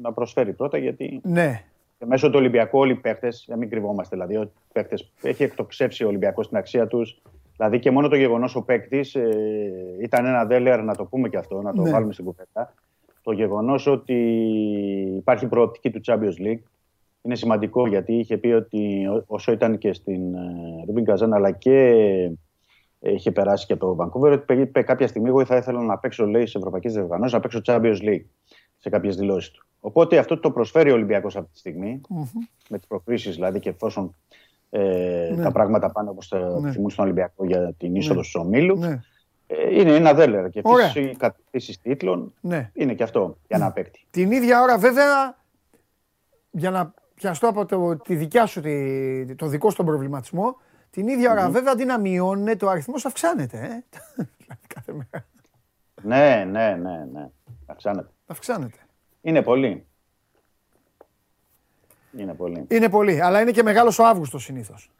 να 0.00 0.12
προσφέρει 0.12 0.52
πρώτα 0.52 0.78
γιατί 0.78 1.20
Ναι. 1.24 1.62
και 1.98 2.06
μέσω 2.06 2.26
του 2.30 2.38
Ολυμπιακού 2.38 2.78
όλοι 2.78 2.92
οι 2.92 2.96
παίχτε, 2.96 3.28
να 3.46 3.56
μην 3.56 3.70
κρυβόμαστε 3.70 4.16
δηλαδή, 4.16 4.36
ότι 4.36 4.52
οι 4.68 4.72
παίχτες, 4.72 5.10
έχει 5.22 5.42
εκτοξεύσει 5.42 6.04
ο 6.04 6.08
Ολυμπιακός 6.08 6.48
την 6.48 6.56
αξία 6.56 6.86
τους. 6.86 7.22
Δηλαδή 7.56 7.78
και 7.78 7.90
μόνο 7.90 8.08
το 8.08 8.16
γεγονός 8.16 8.56
ο 8.56 8.62
παίκτης 8.62 9.14
ε, 9.14 9.28
ήταν 10.02 10.26
ένα 10.26 10.44
δέλεαρ, 10.44 10.82
να 10.82 10.94
το 10.96 11.04
πούμε 11.04 11.28
και 11.28 11.36
αυτό, 11.36 11.62
να 11.62 11.72
το 11.74 11.82
Ναι. 11.82 11.90
βάλουμε 11.90 12.12
στην 12.12 12.24
κουβέντα. 12.24 12.74
Το 13.22 13.32
γεγονός 13.32 13.86
ότι 13.86 14.14
υπάρχει 15.16 15.46
προοπτική 15.46 15.90
του 15.90 16.00
Champions 16.06 16.46
League 16.46 16.60
είναι 17.22 17.34
σημαντικό 17.34 17.86
γιατί 17.86 18.12
είχε 18.14 18.36
πει 18.36 18.48
ότι 18.48 19.06
ό- 19.08 19.24
όσο 19.26 19.52
ήταν 19.52 19.78
και 19.78 19.92
στην 19.92 20.34
ε, 20.34 20.38
Ρούμπιν 20.86 21.04
Καζάν 21.04 21.32
αλλά 21.32 21.50
και 21.50 22.04
είχε 23.02 23.30
περάσει 23.30 23.66
και 23.66 23.72
από 23.72 23.94
το 23.94 24.04
Vancouver, 24.04 24.32
ότι 24.32 24.54
είπε 24.54 24.82
κάποια 24.82 25.06
στιγμή 25.08 25.28
εγώ 25.28 25.44
θα 25.44 25.56
ήθελα 25.56 25.82
να 25.82 25.98
παίξω 25.98 26.26
λέει, 26.26 26.46
σε 26.46 26.58
ευρωπαϊκές 26.58 26.92
διοργανώσεις, 26.92 27.32
να 27.32 27.40
παίξω 27.40 27.60
Champions 27.64 27.98
League 28.02 28.24
σε 28.78 28.88
κάποιες 28.90 29.16
δηλώσεις 29.16 29.50
του. 29.50 29.66
Οπότε 29.80 30.18
αυτό 30.18 30.38
το 30.40 30.50
προσφέρει 30.50 30.90
ο 30.90 30.94
Ολυμπιακός 30.94 31.36
αυτή 31.36 31.52
τη 31.52 31.58
στιγμή, 31.58 32.00
με 32.68 32.78
τις 32.78 32.86
προκρίσεις 32.86 33.34
δηλαδή 33.34 33.60
και 33.60 33.68
εφόσον 33.68 34.14
ε, 34.70 35.32
Ναι. 35.36 35.42
τα 35.42 35.52
πράγματα 35.52 35.90
πάνε 35.92 36.10
όπως 36.10 36.28
τα 36.28 36.38
Ναι. 36.38 36.58
επιθυμούν 36.58 36.90
στον 36.90 37.04
Ολυμπιακό 37.04 37.44
για 37.44 37.72
την 37.78 37.94
είσοδο 37.94 38.18
Ναι. 38.18 38.22
στους 38.24 38.40
ομίλους. 38.40 38.78
Ναι. 38.80 39.00
Ε, 39.46 39.80
είναι 39.80 39.94
ένα 39.94 40.14
δέλεαρ 40.14 40.48
και 40.50 40.60
Ωραία. 40.64 40.86
επίση 40.86 41.00
οι 41.08 41.16
κατακτήσεις 41.16 41.78
τίτλων 41.80 42.32
Ναι. 42.40 42.70
είναι 42.74 42.94
και 42.94 43.02
αυτό 43.02 43.36
για 43.48 43.56
ένα 43.56 43.72
παίκτη. 43.72 44.06
Την 44.10 44.30
ίδια 44.32 44.60
ώρα 44.62 44.78
βέβαια, 44.78 45.36
για 46.50 46.70
να 46.70 46.94
πιαστώ 47.14 47.48
από 47.48 47.66
το, 47.66 47.96
τη 47.96 48.14
δικιά 48.14 48.46
σου, 48.46 48.60
τη, 48.60 49.34
το 49.34 49.46
δικό 49.46 49.70
σου 49.70 49.76
τον 49.76 49.86
προβληματισμό, 49.86 50.56
την 50.92 51.08
ίδια 51.08 51.30
ώρα 51.30 51.50
βέβαια 51.50 51.72
αντί 51.72 51.84
να 51.84 51.98
μειώνεται, 51.98 52.64
ο 52.64 52.70
αριθμός 52.70 53.04
αυξάνεται. 53.04 53.58
Ε. 53.58 54.24
Κάθε 54.74 54.92
μέρα 54.92 55.26
Ναι, 56.02 56.44
ναι, 56.50 56.76
ναι, 56.76 57.04
ναι. 57.12 57.28
Αυξάνεται. 57.66 58.08
αυξάνεται. 58.26 58.78
Είναι 59.20 59.42
πολύ. 59.42 59.86
Είναι 62.16 62.34
πολύ. 62.34 62.66
Είναι 62.70 62.88
πολύ, 62.88 63.22
αλλά 63.22 63.40
είναι 63.40 63.50
και 63.50 63.62
μεγάλος 63.62 63.98
ο 63.98 64.06
Αύγουστος 64.06 64.42
συνήθως. 64.42 64.90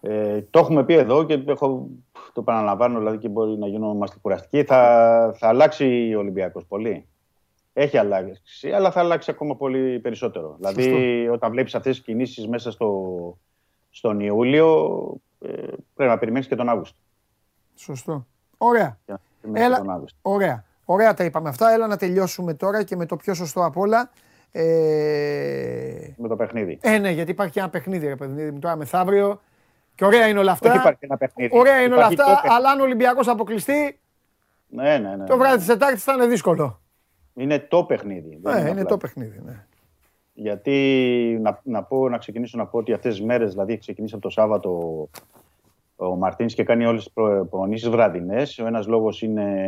Ε, 0.00 0.42
το 0.50 0.58
έχουμε 0.58 0.84
πει 0.84 0.94
εδώ 0.94 1.24
και 1.24 1.42
έχω, 1.46 1.88
το 2.12 2.40
επαναλαμβάνω 2.40 2.98
δηλαδή 2.98 3.18
και 3.18 3.28
μπορεί 3.28 3.58
να 3.58 3.66
γινόμαστε 3.66 4.16
κουραστικοί. 4.20 4.64
Θα, 4.64 5.34
θα 5.38 5.48
αλλάξει 5.48 6.12
ο 6.16 6.18
Ολυμπιακός 6.18 6.64
πολύ. 6.66 7.06
Έχει 7.72 7.98
αλλάξει, 7.98 8.70
αλλά 8.70 8.90
θα 8.90 9.00
αλλάξει 9.00 9.30
ακόμα 9.30 9.56
πολύ 9.56 10.00
περισσότερο. 10.00 10.56
Δηλαδή, 10.58 11.28
όταν 11.28 11.50
βλέπεις 11.50 11.74
αυτές 11.74 11.96
τις 11.96 12.04
κινήσεις 12.04 12.48
μέσα 12.48 12.70
στο, 12.70 13.38
στον 13.94 14.20
Ιούλιο, 14.20 14.96
ε, 15.40 15.48
πρέπει 15.94 16.10
να 16.10 16.18
περιμένεις 16.18 16.46
και 16.48 16.54
τον 16.54 16.68
Αύγουστο. 16.68 16.96
Σωστό. 17.74 18.26
Ωραία. 18.58 18.98
Για 19.04 19.14
να 19.14 19.20
περιμένεις 19.40 19.66
Έλα. 19.66 19.76
και 19.76 19.82
τον 19.84 19.90
Αύγουστο. 19.94 20.18
Ωραία. 20.22 20.64
Ωραία 20.84 21.14
τα 21.14 21.24
είπαμε 21.24 21.48
αυτά. 21.48 21.72
Έλα 21.72 21.86
να 21.86 21.96
τελειώσουμε 21.96 22.54
τώρα 22.54 22.82
και 22.82 22.96
με 22.96 23.06
το 23.06 23.16
πιο 23.16 23.34
σωστό 23.34 23.64
απ' 23.64 23.76
όλα. 23.76 24.10
Ε, 24.52 24.62
Με 26.16 26.28
το 26.28 26.36
παιχνίδι. 26.36 26.78
ε, 26.82 26.98
ναι, 26.98 27.10
γιατί 27.10 27.30
υπάρχει 27.30 27.52
και 27.52 27.60
ένα 27.60 27.68
παιχνίδι, 27.70 28.06
ρε 28.06 28.16
παιδί 28.16 28.50
μου, 28.50 28.58
τώρα 28.58 28.76
μεθαύριο. 28.76 29.40
Και 29.94 30.04
ωραία 30.04 30.26
είναι 30.28 30.38
όλα 30.38 30.52
Όχι 30.52 30.66
αυτά. 30.66 30.78
υπάρχει 30.80 30.98
ένα 31.04 31.16
παιχνίδι. 31.16 31.58
Ωραία 31.58 31.80
είναι 31.82 31.94
όλα 31.94 32.02
Υπάρχει 32.02 32.20
αυτά, 32.20 32.24
το 32.24 32.30
παιχνίδι. 32.34 32.54
αλλά 32.56 32.70
αν 32.70 32.80
ο 32.80 32.82
Ολυμπιακός 32.82 33.28
αποκλειστεί, 33.28 34.00
Ναι, 34.68 34.98
ναι, 34.98 35.16
ναι. 35.16 35.24
το 35.26 35.36
βράδυ 35.36 35.56
της 35.56 35.66
Τετάρτης 35.66 36.02
θα 36.04 36.12
είναι 36.12 36.26
δύσκολο. 36.26 36.80
Είναι 37.34 37.58
το 37.58 37.84
παιχνίδι. 37.84 38.38
δεν 38.42 38.54
Ναι, 38.54 38.60
είναι 38.60 38.70
απλά. 38.70 38.84
το 38.84 38.96
παιχνίδι. 38.96 39.40
Ναι. 39.44 39.66
Γιατί 40.34 41.38
να, 41.42 41.60
να, 41.64 41.82
πω, 41.82 42.08
να 42.08 42.18
ξεκινήσω 42.18 42.58
να 42.58 42.66
πω 42.66 42.78
ότι 42.78 42.92
αυτές 42.92 43.14
τις 43.16 43.24
μέρες, 43.24 43.50
δηλαδή 43.52 43.72
έχει 43.72 43.80
ξεκινήσει 43.80 44.14
από 44.14 44.22
το 44.22 44.30
Σάββατο 44.30 45.08
ο 45.96 46.16
Μαρτίνς 46.16 46.54
και 46.54 46.64
κάνει 46.64 46.86
όλες 46.86 47.04
τις 47.04 47.12
προπονήσεις 47.12 47.88
βραδινές. 47.88 48.58
Ο 48.58 48.66
ένας 48.66 48.86
λόγος 48.86 49.22
είναι 49.22 49.66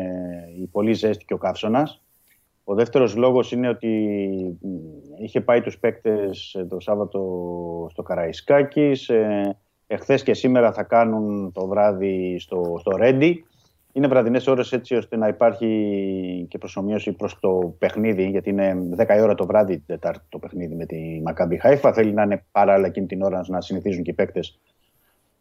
η 0.58 0.66
πολύ 0.66 0.92
ζέστη 0.92 1.24
και 1.24 1.34
ο 1.34 1.38
καύσωνας. 1.38 2.02
Ο 2.64 2.74
δεύτερος 2.74 3.16
λόγος 3.16 3.52
είναι 3.52 3.68
ότι 3.68 3.88
μ, 4.60 4.68
είχε 5.22 5.40
πάει 5.40 5.60
τους 5.60 5.78
παίκτες 5.78 6.54
ε, 6.54 6.64
το 6.64 6.80
Σάββατο 6.80 7.20
στο 7.90 8.02
Καραϊσκάκης. 8.02 9.08
Ε, 9.08 9.56
εχθές 9.86 10.22
και 10.22 10.34
σήμερα 10.34 10.72
θα 10.72 10.82
κάνουν 10.82 11.52
το 11.52 11.66
βράδυ 11.66 12.38
στο, 12.38 12.76
στο 12.78 12.96
Ρέντι. 12.96 13.44
Είναι 13.96 14.06
βραδινές 14.06 14.46
ώρες 14.46 14.72
έτσι 14.72 14.94
ώστε 14.94 15.16
να 15.16 15.28
υπάρχει 15.28 16.46
και 16.48 16.58
προσωμείωση 16.58 17.12
προς 17.12 17.38
το 17.40 17.74
παιχνίδι, 17.78 18.28
γιατί 18.28 18.50
είναι 18.50 18.76
10 18.96 19.16
η 19.16 19.20
ώρα 19.20 19.34
το 19.34 19.46
βράδυ 19.46 19.74
την 19.74 19.86
Τετάρτη 19.86 20.24
το 20.28 20.38
παιχνίδι 20.38 20.74
με 20.74 20.86
τη 20.86 21.20
Μακάμπι 21.24 21.58
Χάιφα. 21.58 21.92
Θέλει 21.92 22.12
να 22.12 22.22
είναι 22.22 22.44
παράλληλα 22.52 22.86
εκείνη 22.86 23.06
την 23.06 23.22
ώρα 23.22 23.44
να 23.46 23.60
συνηθίζουν 23.60 24.02
και 24.02 24.10
οι 24.10 24.14
παίκτες 24.14 24.60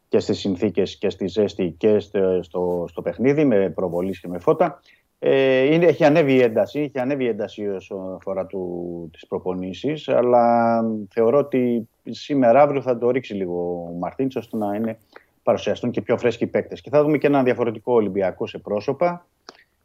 και 0.08 0.20
στις 0.20 0.40
συνθήκες 0.40 0.98
και 0.98 1.10
στη 1.10 1.28
ζέστη 1.28 1.76
και 1.78 2.00
στο, 2.00 2.44
στο, 2.44 2.86
στο 2.88 3.02
παιχνίδι 3.02 3.46
με 3.46 3.70
προβολής 3.70 4.20
και 4.20 4.28
με 4.28 4.40
φώτα. 4.40 4.80
Ε, 5.20 5.74
είναι, 5.74 5.86
έχει 5.86 6.04
ανέβει 6.04 6.34
η 6.34 6.42
ένταση, 6.42 6.80
έχει 6.80 7.00
ανέβει 7.00 7.24
η 7.24 7.28
ένταση 7.28 7.68
όσο 7.68 7.96
αφορά 8.20 8.46
του, 8.46 9.10
τις 9.14 9.28
προπονήσεις, 9.28 10.08
αλλά 10.08 10.82
θεωρώ 11.10 11.38
ότι 11.38 11.90
σήμερα 12.10 12.62
αύριο 12.62 12.82
θα 12.82 12.98
το 12.98 13.10
ρίξει 13.10 13.34
λίγο 13.34 13.88
ο 13.90 13.98
Μαρτίνς 13.98 14.36
ώστε 14.36 14.58
να 14.58 14.76
είναι 14.76 14.98
παρουσιαστούν 15.44 15.92
και 15.92 16.02
πιο 16.02 16.18
φρέσκοι 16.18 16.48
παίκτες. 16.48 16.82
Και 16.82 16.90
θα 16.90 17.04
δούμε 17.04 17.18
και 17.18 17.28
ένα 17.28 17.44
διαφορετικό 17.44 17.94
Ολυμπιακό 17.94 18.48
σε 18.48 18.58
πρόσωπα 18.58 19.28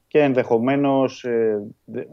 και 0.07 0.23
ενδεχομένως, 0.23 1.25
ε, 1.25 1.63
δε- 1.85 2.01
ε, 2.01 2.07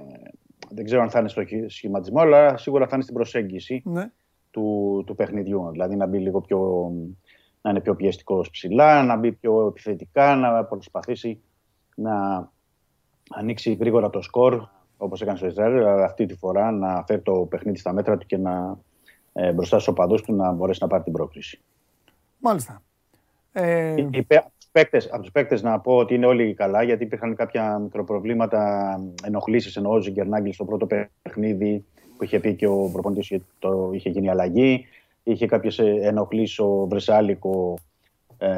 δεν 0.70 0.86
ξέρω 0.86 1.02
αν 1.02 1.10
θα 1.10 1.20
είναι 1.20 1.28
στο 1.30 1.46
χει- 1.46 1.70
σχηματισμό, 1.70 2.20
αλλά 2.20 2.58
σίγουρα 2.58 2.86
θα 2.88 2.92
είναι 2.94 3.04
στην 3.04 3.16
προσέγγιση 3.16 3.82
Ναι. 3.86 4.12
του, 4.52 5.04
του 5.06 5.16
παιχνιδιού. 5.16 5.70
Δηλαδή 5.72 5.96
να 5.96 6.06
μπει 6.08 6.20
λίγο 6.20 6.42
πιο, 6.42 6.92
να 7.62 7.70
είναι 7.70 7.80
πιο 7.82 7.96
πιεστικός 7.96 8.50
ψηλά, 8.50 9.04
να 9.04 9.16
μπει 9.16 9.32
πιο 9.32 9.68
επιθετικά, 9.68 10.36
να 10.36 10.64
προσπαθήσει 10.66 11.42
να 11.96 12.14
ανοίξει 13.30 13.74
γρήγορα 13.74 14.10
το 14.10 14.22
σκορ, 14.22 14.68
όπως 14.98 15.22
έκανε 15.22 15.38
στο 15.38 15.48
Ισραήλ, 15.48 15.86
αλλά 15.86 16.04
αυτή 16.06 16.26
τη 16.26 16.36
φορά 16.36 16.72
να 16.72 17.04
φέρει 17.08 17.22
το 17.22 17.34
παιχνίδι 17.50 17.78
στα 17.78 17.94
μέτρα 17.94 18.18
του 18.18 18.26
και 18.26 18.38
να 18.38 18.80
ε, 19.34 19.52
μπροστά 19.52 19.76
στους 19.80 19.88
οπαδούς 19.94 20.22
του 20.22 20.34
να 20.34 20.52
μπορέσει 20.52 20.80
να 20.82 20.88
πάρει 20.88 21.04
την 21.04 21.14
πρόκριση. 21.14 21.62
Μάλιστα. 22.40 22.82
Ε, 23.58 23.96
Οι 24.12 24.22
παί- 24.24 24.40
από 24.40 24.52
τους 24.60 24.68
παίκτες- 24.72 25.10
Από 25.12 25.22
τους 25.22 25.32
παίκτες 25.32 25.62
να 25.62 25.80
πω 25.80 25.96
ότι 25.96 26.14
είναι 26.14 26.26
όλοι 26.26 26.54
καλά, 26.54 26.84
γιατί 26.84 27.04
υπήρχαν 27.04 27.36
κάποια 27.36 27.78
μικροπροβλήματα, 27.80 29.00
ενοχλήσεις 29.24 29.76
ενώ 29.76 29.90
ο 29.90 30.00
Ζιγκερνάγκη 30.02 30.54
στο 30.54 30.66
πρώτο 30.66 30.88
παιχνίδι 31.22 31.86
που 32.18 32.24
είχε 32.24 32.40
πει 32.40 32.54
και 32.56 32.68
ο 32.68 32.90
προπονητής 32.94 33.34
το 33.60 33.90
είχε 33.94 34.10
γίνει 34.10 34.30
αλλαγή. 34.30 34.86
Είχε 35.24 35.46
κάποιες 35.46 35.80
ενοχλήσεις 35.80 36.60
ο 36.60 36.86
Βρεσάλικο. 36.90 37.78
Ε, 38.38 38.50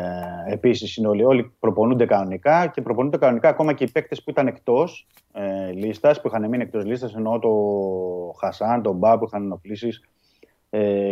Επίσης 0.47 0.95
είναι 0.97 1.07
όλοι, 1.07 1.23
όλοι 1.23 1.51
προπονούνται 1.59 2.05
κανονικά 2.05 2.67
και 2.67 2.81
προπονούνται 2.81 3.17
κανονικά 3.17 3.49
ακόμα 3.49 3.73
και 3.73 3.83
οι 3.83 3.89
παίκτες 3.91 4.23
που 4.23 4.29
ήταν 4.29 4.47
εκτός 4.47 5.07
ε, 5.33 5.71
λίστας, 5.71 6.21
που 6.21 6.27
είχαν 6.27 6.49
μείνει 6.49 6.63
εκτός 6.63 6.85
λίστας, 6.85 7.15
εννοώ 7.15 7.39
το 7.39 7.51
Χασάν, 8.39 8.81
τον 8.81 8.95
Μπα 8.95 9.17
που 9.19 9.25
είχαν 9.25 9.43
ενοχλήσεις. 9.43 10.01
Ε, 10.69 11.09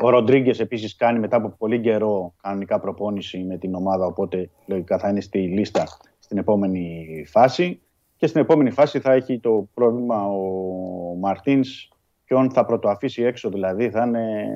ο 0.00 0.10
Ροντρίγκες 0.10 0.60
επίσης 0.60 0.96
κάνει 0.96 1.18
μετά 1.18 1.36
από 1.36 1.48
πολύ 1.58 1.80
καιρό 1.80 2.34
κανονικά 2.42 2.80
προπόνηση 2.80 3.38
με 3.38 3.56
την 3.56 3.74
ομάδα, 3.74 4.06
οπότε 4.06 4.50
λογικά 4.66 4.98
θα 4.98 5.08
είναι 5.08 5.20
στη 5.20 5.38
λίστα 5.38 5.86
στην 6.18 6.38
επόμενη 6.38 7.24
φάση. 7.28 7.80
Και 8.16 8.26
στην 8.26 8.40
επόμενη 8.40 8.70
φάση 8.70 9.00
θα 9.00 9.12
έχει 9.12 9.38
το 9.38 9.68
πρόβλημα 9.74 10.26
ο 10.26 11.14
Μαρτίνς, 11.20 11.88
ποιον 12.24 12.50
θα 12.52 12.64
πρωτοαφήσει 12.64 13.22
έξω, 13.22 13.48
δηλαδή 13.48 13.90
θα 13.90 14.04
είναι, 14.04 14.46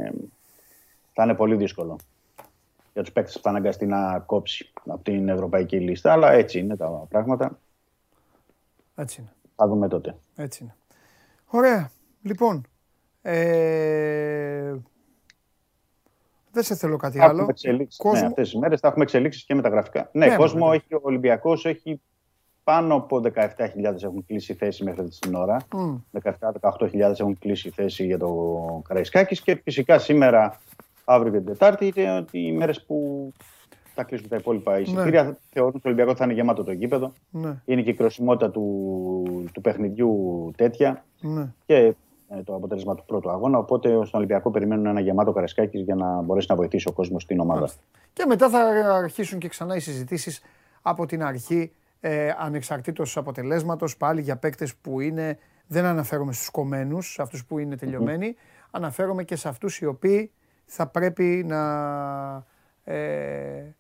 θα 1.13 1.23
είναι 1.23 1.35
πολύ 1.35 1.57
δύσκολο 1.57 1.99
για 2.97 3.05
τους 3.05 3.15
παίκτες 3.15 3.35
που 3.35 3.43
θα 3.43 3.49
αναγκαστεί 3.49 3.87
να 3.87 4.19
κόψει 4.19 4.73
από 4.87 5.03
την 5.03 5.29
ευρωπαϊκή 5.29 5.81
λίστα. 5.81 6.13
Αλλά 6.13 6.33
έτσι 6.33 6.59
είναι 6.59 6.77
τα 6.77 7.07
πράγματα. 7.09 7.59
έτσι 8.95 9.21
είναι. 9.21 9.33
Θα 9.57 9.69
δούμε 9.69 9.89
τότε. 9.89 10.17
Έτσι 10.37 10.63
είναι. 10.63 10.77
Ωραία. 11.47 11.91
Λοιπόν, 12.23 12.67
ε, 13.29 14.75
δεν 16.53 16.63
σε 16.65 16.75
θέλω 16.75 16.97
κάτι 16.97 17.19
Θα 17.19 17.25
άλλο. 17.25 17.33
έχουμε 17.33 17.51
εξελίξεις. 17.51 17.99
Κόσμο- 18.01 18.21
Ναι, 18.21 18.27
αυτές 18.27 18.51
τις 18.51 18.59
μέρες 18.61 18.81
θα 18.81 18.89
έχουμε 18.89 19.05
εξελίξεις 19.05 19.45
και 19.45 19.55
με 19.55 19.63
τα 19.63 19.69
γραφικά. 19.69 20.09
Ναι, 20.13 20.27
Ναι, 20.27 20.37
κόσμο 20.37 20.59
βέβαια. 20.65 20.75
έχει, 20.75 20.95
ο 20.95 21.01
Ολυμπιακός 21.03 21.65
έχει 21.67 22.01
πάνω 22.65 22.95
από 22.95 23.21
17.000 23.21 24.03
έχουν 24.05 24.25
κλείσει 24.27 24.55
θέση 24.55 24.85
μέχρι 24.85 25.01
αυτή 25.05 25.19
την 25.19 25.35
ώρα. 25.35 25.57
Μμ. 25.75 25.97
17-18.000 26.23 27.21
έχουν 27.21 27.39
κλείσει 27.39 27.71
θέση 27.71 28.05
για 28.07 28.19
το 28.19 28.83
Καραϊσκάκης 28.89 29.41
και 29.41 29.61
φυσικά 29.65 29.99
σήμερα, 29.99 30.61
αύριο 31.05 31.33
και 31.33 31.39
την 31.39 31.47
Τετάρτη 31.47 31.93
είναι 31.97 32.17
ότι 32.17 32.39
οι 32.47 32.53
μέρες 32.53 32.85
που 32.85 33.33
θα 33.95 34.03
κλείσουν 34.05 34.29
τα 34.29 34.37
υπόλοιπα 34.37 34.79
εισιτήρια. 34.81 35.39
Θεωρούν 35.51 35.73
ότι 35.73 35.83
το 35.83 35.89
Ολυμπιακός 35.89 36.15
θα 36.19 36.25
είναι 36.25 36.33
γεμάτο 36.35 36.65
το 36.65 36.73
γήπεδο. 36.73 37.13
Ναι, 37.31 37.63
Είναι 37.65 37.83
και 37.83 37.91
η 37.91 37.95
κροσιμότητα 37.95 38.51
του, 38.51 39.45
του 39.53 39.61
παιχνιδιού 39.61 40.51
τέτοια 40.57 41.05
ναι. 41.21 41.53
και 41.67 41.77
ε, 41.77 41.93
το 42.45 42.55
αποτέλεσμα 42.55 42.95
του 42.95 43.05
πρώτου 43.07 43.31
αγώνα. 43.31 43.59
Οπότε 43.59 43.89
στον 43.89 44.09
Ολυμπιακό 44.13 44.51
περιμένουν 44.51 44.87
ένα 44.87 45.01
γεμάτο 45.01 45.33
Καραϊσκάκης 45.33 45.81
για 45.81 45.95
να 45.95 46.21
μπορέσει 46.21 46.47
να 46.51 46.57
βοηθήσει 46.57 46.89
ο 46.89 46.93
κόσμος 46.93 47.23
στην 47.23 47.41
ομάδα. 47.41 47.69
Και 48.13 48.25
μετά 48.27 48.49
θα 48.49 48.59
αρχίσουν 48.95 49.39
και 49.39 49.49
ξανά 49.49 49.77
οι 49.77 49.81
συζητήσεις 49.81 50.43
από 50.83 51.07
την 51.07 51.23
αρχή 51.23 51.73
ε, 52.01 52.31
ανεξαρτήτως 52.39 53.17
αποτελέσματος 53.17 53.97
πάλι 53.97 54.21
για 54.21 54.37
παίκτες 54.37 54.75
που 54.75 55.01
είναι, 55.01 55.39
δεν 55.67 55.85
αναφέρομαι 55.85 56.33
στους 56.33 56.51
κομμένους, 56.51 57.13
σε 57.13 57.23
αυτούς 57.23 57.45
που 57.45 57.59
είναι 57.59 57.77
τελειωμένοι, 57.77 58.37
αναφέρομαι 58.71 59.25
και 59.25 59.37
σε 59.37 59.49
αυτούς 59.49 59.79
οι 59.79 59.87
οποίοι 59.87 60.31
θα 60.65 60.87
πρέπει 60.87 61.45
να 61.47 61.63
ε, 62.85 63.75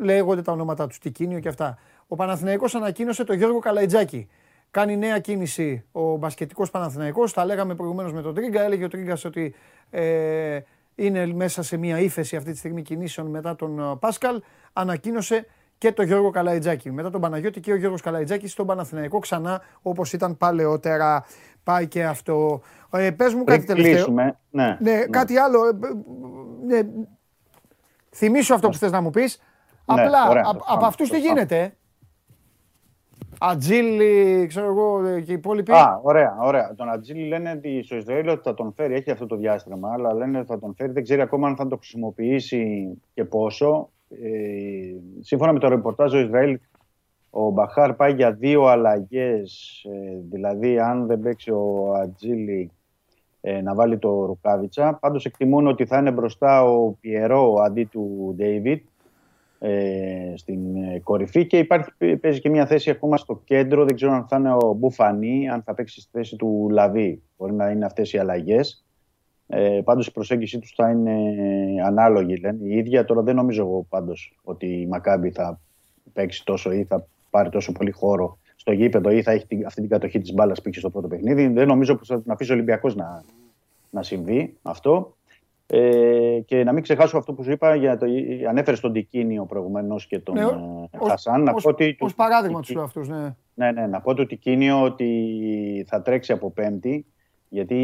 λέγονται 0.00 0.42
τα 0.42 0.52
ονόματα 0.52 0.86
τους 0.86 0.98
Τικίνιο 0.98 1.40
και 1.40 1.48
αυτά. 1.48 1.78
Ο 2.08 2.16
Παναθηναϊκός 2.16 2.74
ανακοίνωσε 2.74 3.24
το 3.24 3.32
Γιώργο 3.32 3.58
Καλαϊτζάκη. 3.58 4.28
Κάνει 4.70 4.96
νέα 4.96 5.18
κίνηση 5.18 5.84
ο 5.92 6.16
μπασκετικός 6.16 6.70
Παναθηναϊκός. 6.70 7.32
Τα 7.32 7.44
λέγαμε 7.44 7.74
προηγουμένως 7.74 8.12
με 8.12 8.22
τον 8.22 8.34
Τρίγκα. 8.34 8.62
Έλεγε 8.62 8.84
ο 8.84 8.88
Τρίγκας 8.88 9.24
ότι 9.24 9.54
ε, 9.90 10.58
είναι 10.94 11.26
μέσα 11.26 11.62
σε 11.62 11.76
μια 11.76 11.98
ύφεση 11.98 12.36
αυτή 12.36 12.52
τη 12.52 12.58
στιγμή 12.58 12.82
κινήσεων 12.82 13.26
μετά 13.26 13.56
τον 13.56 13.78
ε, 13.80 13.96
Πάσκαλ. 14.00 14.42
Ανακοίνωσε 14.72 15.46
και 15.78 15.92
το 15.92 16.02
Γιώργο 16.02 16.30
Καλαϊτζάκη. 16.30 16.90
Μετά 16.90 17.10
τον 17.10 17.20
Παναγιώτη 17.20 17.60
και 17.60 17.72
ο 17.72 17.76
Γιώργος 17.76 18.00
Καλαϊτζάκη 18.00 18.48
στον 18.48 18.66
Παναθηναϊκό 18.66 19.18
ξανά 19.18 19.62
όπως 19.82 20.12
ήταν 20.12 20.36
παλαιότερα. 20.36 21.24
Πάει 21.64 21.86
και 21.88 22.04
αυτό. 22.04 22.60
Ε, 22.92 23.10
πες 23.10 23.34
μου 23.34 23.44
κάτι 23.44 23.64
Πριν 23.64 23.66
τελευταίο. 23.76 23.94
κλείσουμε, 23.94 24.38
ναι, 24.50 24.76
Ναι, 24.80 24.92
ναι. 24.92 25.04
κάτι 25.06 25.36
άλλο. 25.36 25.66
ε, 25.66 25.68
ε, 25.68 26.82
ναι. 26.82 26.88
Θυμήσου 28.10 28.54
αυτό 28.54 28.68
που 28.68 28.74
θες 28.76 28.90
να 28.90 29.00
μου 29.00 29.10
πεις. 29.10 29.38
Ναι, 29.94 30.02
Απλά, 30.02 30.28
ωραία, 30.28 30.42
απ- 30.46 30.58
το 30.58 30.64
από 30.66 30.74
πάμε, 30.74 30.86
αυτούς 30.86 31.08
το 31.08 31.14
τι 31.14 31.20
πάμε. 31.22 31.32
γίνεται. 31.40 31.74
Ε; 33.40 33.46
Ατζίλη, 33.46 34.46
ξέρω 34.46 34.66
εγώ, 34.66 35.06
ε, 35.06 35.20
και 35.20 35.30
οι 35.30 35.34
υπόλοιποι. 35.34 35.72
Α, 35.72 36.00
ωραία, 36.02 36.36
ωραία. 36.40 36.74
Τον 36.76 36.88
Ατζήλη 36.88 37.28
λένε 37.28 37.50
ότι 37.50 37.82
στο 37.82 37.96
Ισραήλ 37.96 38.28
ότι 38.28 38.40
θα 38.42 38.54
τον 38.54 38.72
φέρει, 38.72 38.94
έχει 38.94 39.10
αυτό 39.10 39.26
το 39.26 39.36
διάστημα, 39.36 39.92
αλλά 39.92 40.14
λένε 40.14 40.38
ότι 40.38 40.46
θα 40.46 40.58
τον 40.58 40.74
φέρει, 40.74 40.92
δεν 40.92 41.02
ξέρει 41.02 41.20
ακόμα 41.20 41.48
αν 41.48 41.56
θα 41.56 41.66
το 41.66 41.76
χρησιμοποιήσει 41.76 42.92
και 43.14 43.24
πόσο. 43.24 43.90
Ε, 44.08 45.20
σύμφωνα 45.20 45.52
με 45.52 45.58
το 45.58 45.68
ρεπορτάζ, 45.68 46.14
ο 46.14 46.18
Ισραήλ, 46.18 46.58
ο 47.30 47.50
Μπαχάρ 47.50 47.94
πάει 47.94 48.12
για 48.14 48.32
δύο 48.32 48.64
αλλαγές. 48.64 49.84
δηλαδή, 50.30 50.78
αν 50.78 51.06
δεν 51.06 51.20
παίξει 51.20 51.50
ο 51.50 51.94
Ατζήλη, 52.02 52.70
ε, 53.40 53.60
να 53.60 53.74
βάλει 53.74 53.98
το 53.98 54.24
Ρουκάβιτσα. 54.24 54.98
Πάντως 55.00 55.24
εκτιμούν 55.24 55.66
ότι 55.66 55.86
θα 55.86 55.98
είναι 55.98 56.10
μπροστά 56.10 56.64
ο 56.64 56.90
Πιερό 57.00 57.54
αντί 57.54 57.84
του 57.84 58.34
Ντέιβιτ 58.36 58.84
ε, 59.62 60.32
στην 60.36 60.76
ε, 60.76 61.00
κορυφή 61.00 61.46
και 61.46 61.58
υπάρχει, 61.58 62.16
παίζει 62.20 62.40
και 62.40 62.50
μια 62.50 62.66
θέση 62.66 62.90
ακόμα 62.90 63.16
στο 63.16 63.40
κέντρο. 63.44 63.84
Δεν 63.84 63.94
ξέρω 63.94 64.12
αν 64.12 64.26
θα 64.28 64.36
είναι 64.36 64.52
ο 64.52 64.72
Μπουφανί, 64.78 65.48
αν 65.48 65.62
θα 65.62 65.74
παίξει 65.74 66.00
στη 66.00 66.10
θέση 66.12 66.36
του 66.36 66.68
Λαβί. 66.70 67.22
Μπορεί 67.36 67.52
να 67.52 67.70
είναι 67.70 67.84
αυτές 67.84 68.12
οι 68.12 68.18
αλλαγές. 68.18 68.84
Ε, 69.46 69.80
πάντως 69.84 70.06
η 70.06 70.12
προσέγγιση 70.12 70.58
τους 70.58 70.72
θα 70.76 70.90
είναι 70.90 71.14
ανάλογη, 71.86 72.36
λένε 72.36 72.58
η 72.62 72.76
ίδια. 72.76 73.04
Τώρα 73.04 73.22
δεν 73.22 73.34
νομίζω 73.36 73.62
εγώ 73.62 73.86
πάντως 73.88 74.38
ότι 74.42 74.66
η 74.66 74.86
Μακάμπη 74.86 75.30
θα 75.30 75.60
παίξει 76.12 76.44
τόσο 76.44 76.72
ή 76.72 76.84
θα 76.84 77.06
πάρει 77.30 77.48
τόσο 77.48 77.72
πολύ 77.72 77.90
χώρο 77.90 78.38
στο 78.56 78.72
γήπεδο 78.72 79.10
ή 79.10 79.22
θα 79.22 79.30
έχει 79.32 79.46
την- 79.46 79.66
αυτή 79.66 79.80
την 79.80 79.90
κατοχή 79.90 80.18
της 80.18 80.32
μπάλας 80.32 80.62
που 80.62 80.68
είχε 80.68 80.78
στο 80.78 80.90
πρώτο 80.90 81.08
παιχνίδι. 81.08 81.46
Δεν 81.48 81.66
νομίζω 81.66 81.96
πως 81.96 82.08
θα 82.08 82.22
την 82.22 82.30
αφήσει 82.30 82.50
ο 82.50 82.54
Ολυμπιακός 82.54 82.94
να, 82.96 83.24
να 83.90 84.02
συμβεί 84.02 84.56
αυτό. 84.62 85.16
Ε, 85.72 86.40
και 86.46 86.64
να 86.64 86.72
μην 86.72 86.82
ξεχάσω 86.82 87.18
αυτό 87.18 87.32
που 87.32 87.42
σου 87.42 87.50
είπα, 87.50 87.74
για 87.74 87.96
το, 87.96 88.06
ανέφερες 88.48 88.80
τον 88.80 88.92
Τικίνιο 88.92 89.44
προηγουμένως 89.44 90.06
και 90.06 90.18
τον 90.18 90.34
Ναι, 90.34 90.40
ε, 90.40 90.44
ως- 90.98 91.08
Χασάν. 91.10 91.42
Να 91.42 91.52
ως- 91.52 91.62
πω 91.62 91.68
ότι 91.68 91.96
ως 92.00 92.10
του- 92.10 92.16
παράδειγμα 92.16 92.60
Τικί- 92.60 92.74
τους 92.74 92.84
αυτούς, 92.84 93.08
ναι. 93.08 93.34
ναι, 93.54 93.72
ναι, 93.72 93.86
να 93.86 94.00
πω 94.00 94.14
του 94.14 94.26
Τικίνιο 94.26 94.82
ότι 94.82 95.84
θα 95.88 96.02
τρέξει 96.02 96.32
από 96.32 96.50
Πέμπτη. 96.50 97.06
Γιατί 97.52 97.74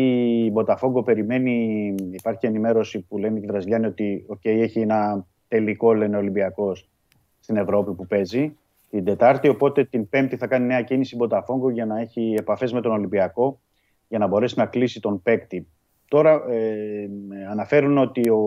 η 0.47 0.51
Μποταφόγκο 0.53 1.03
περιμένει, 1.03 1.95
υπάρχει 2.11 2.39
και 2.41 2.47
ενημέρωση 2.47 3.01
που 3.01 3.19
λένε 3.19 3.39
οι 3.39 3.47
Βραζιλιάνοι 3.47 3.87
ότι 3.87 4.27
okay, 4.33 4.59
έχει 4.61 4.81
ένα 4.81 5.27
τελικό, 5.49 5.95
λένε 5.95 6.17
Ολυμπιακός, 6.17 6.89
στην 7.41 7.57
Ευρώπη 7.57 7.93
που 7.93 8.07
παίζει 8.07 8.57
την 8.91 9.05
Τετάρτη. 9.05 9.49
Οπότε 9.49 9.85
την 9.85 10.09
Πέμπτη 10.09 10.37
θα 10.37 10.47
κάνει 10.47 10.67
νέα 10.67 10.83
κίνηση 10.83 11.15
η 11.15 11.19
Μποταφόγκο 11.21 11.71
για 11.71 11.87
να 11.87 12.01
έχει 12.01 12.35
επαφές 12.39 12.73
με 12.73 12.81
τον 12.81 12.93
Ολυμπιακό 12.93 13.61
για 14.09 14.19
να 14.19 14.27
μπορέσει 14.27 14.59
να 14.59 14.67
κλείσει 14.67 15.01
τον 15.01 15.23
παίκτη. 15.23 15.67
Τώρα 16.09 16.45
ε, 16.49 17.09
αναφέρουν 17.51 17.99
ότι 17.99 18.31
ο, 18.31 18.41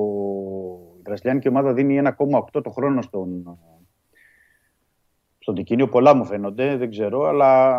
η 0.98 1.02
Βραζιλιάνικη 1.03 1.48
ομάδα 1.48 1.73
δίνει 1.73 2.02
1,8 2.53 2.64
το 2.64 2.69
χρόνο 2.69 3.02
στον, 3.02 3.60
στον 5.40 5.56
Τικίνιο. 5.56 5.88
Πολλά 5.88 6.15
μου 6.15 6.26
φαίνονται, 6.26 6.77
δεν 6.77 6.90
ξέρω, 6.90 7.23
αλλά 7.23 7.77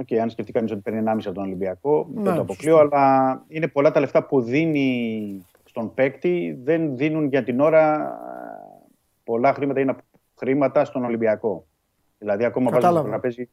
Οκ, 0.00 0.12
αν 0.12 0.30
σκεφτεί 0.30 0.52
κανείς 0.52 0.70
ότι 0.72 0.80
παίρνει 0.80 1.02
1,5 1.06 1.10
από 1.24 1.32
τον 1.32 1.44
Ολυμπιακό, 1.44 2.08
Ναι, 2.12 2.22
δεν 2.22 2.34
το 2.34 2.40
αποκλείω, 2.40 2.78
αλλά 2.78 3.44
είναι 3.48 3.68
πολλά 3.68 3.90
τα 3.90 4.00
λεφτά 4.00 4.26
που 4.26 4.40
δίνει 4.40 5.46
στον 5.64 5.94
παίκτη, 5.94 6.60
δεν 6.62 6.96
δίνουν 6.96 7.26
για 7.26 7.42
την 7.42 7.60
ώρα 7.60 7.94
ε, 7.94 8.88
πολλά 9.24 9.52
χρήματα, 9.52 9.80
είναι 9.80 9.96
χρήματα 10.38 10.84
στον 10.84 11.04
Ολυμπιακό. 11.04 11.66
Δηλαδή, 12.18 12.44
ακόμα 12.44 12.64
βάζουν 12.64 12.80
Κατάλαβα. 12.80 13.04
το, 13.04 13.10
τραπέζι, 13.10 13.48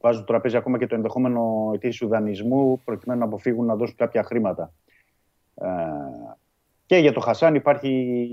βάζουν 0.00 0.20
το 0.20 0.26
τραπέζι 0.26 0.56
ακόμα 0.56 0.78
και 0.78 0.86
το 0.86 0.94
ενδεχόμενο 0.94 1.70
ετήσιου 1.74 2.08
δανεισμού, 2.08 2.80
προκειμένου 2.84 3.20
να 3.20 3.26
αποφύγουν 3.26 3.66
να 3.66 3.76
δώσουν 3.76 3.96
κάποια 3.96 4.22
χρήματα. 4.22 4.72
Ε, 5.54 5.66
και 6.86 6.96
για 6.96 7.12
το 7.12 7.20
Χασάν 7.20 7.54
υπάρχει, 7.54 8.28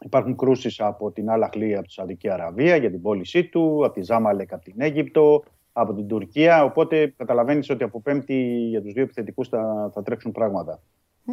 υπάρχουν 0.00 0.36
κρούσεις 0.36 0.80
από 0.80 1.10
την 1.10 1.30
Αλαχλή, 1.30 1.76
από 1.76 1.86
τη 1.86 1.92
Σαουδική 1.92 2.30
Αραβία 2.30 2.76
για 2.76 2.90
την 2.90 3.02
πώλησή 3.02 3.44
του, 3.44 3.84
από 3.84 3.94
τη 3.94 4.02
Ζάμαλεκ 4.02 4.52
από 4.52 4.64
την 4.64 4.74
Αίγυπτο, 4.76 5.44
από 5.72 5.94
την 5.94 6.06
Τουρκία. 6.06 6.64
Οπότε 6.64 7.14
καταλαβαίνεις 7.16 7.70
ότι 7.70 7.84
από 7.84 8.00
Πέμπτη 8.00 8.66
για 8.68 8.82
τους 8.82 8.92
δύο 8.92 9.02
επιθετικούς 9.02 9.48
θα, 9.48 9.90
θα 9.94 10.02
τρέξουν 10.02 10.32
πράγματα. 10.32 10.80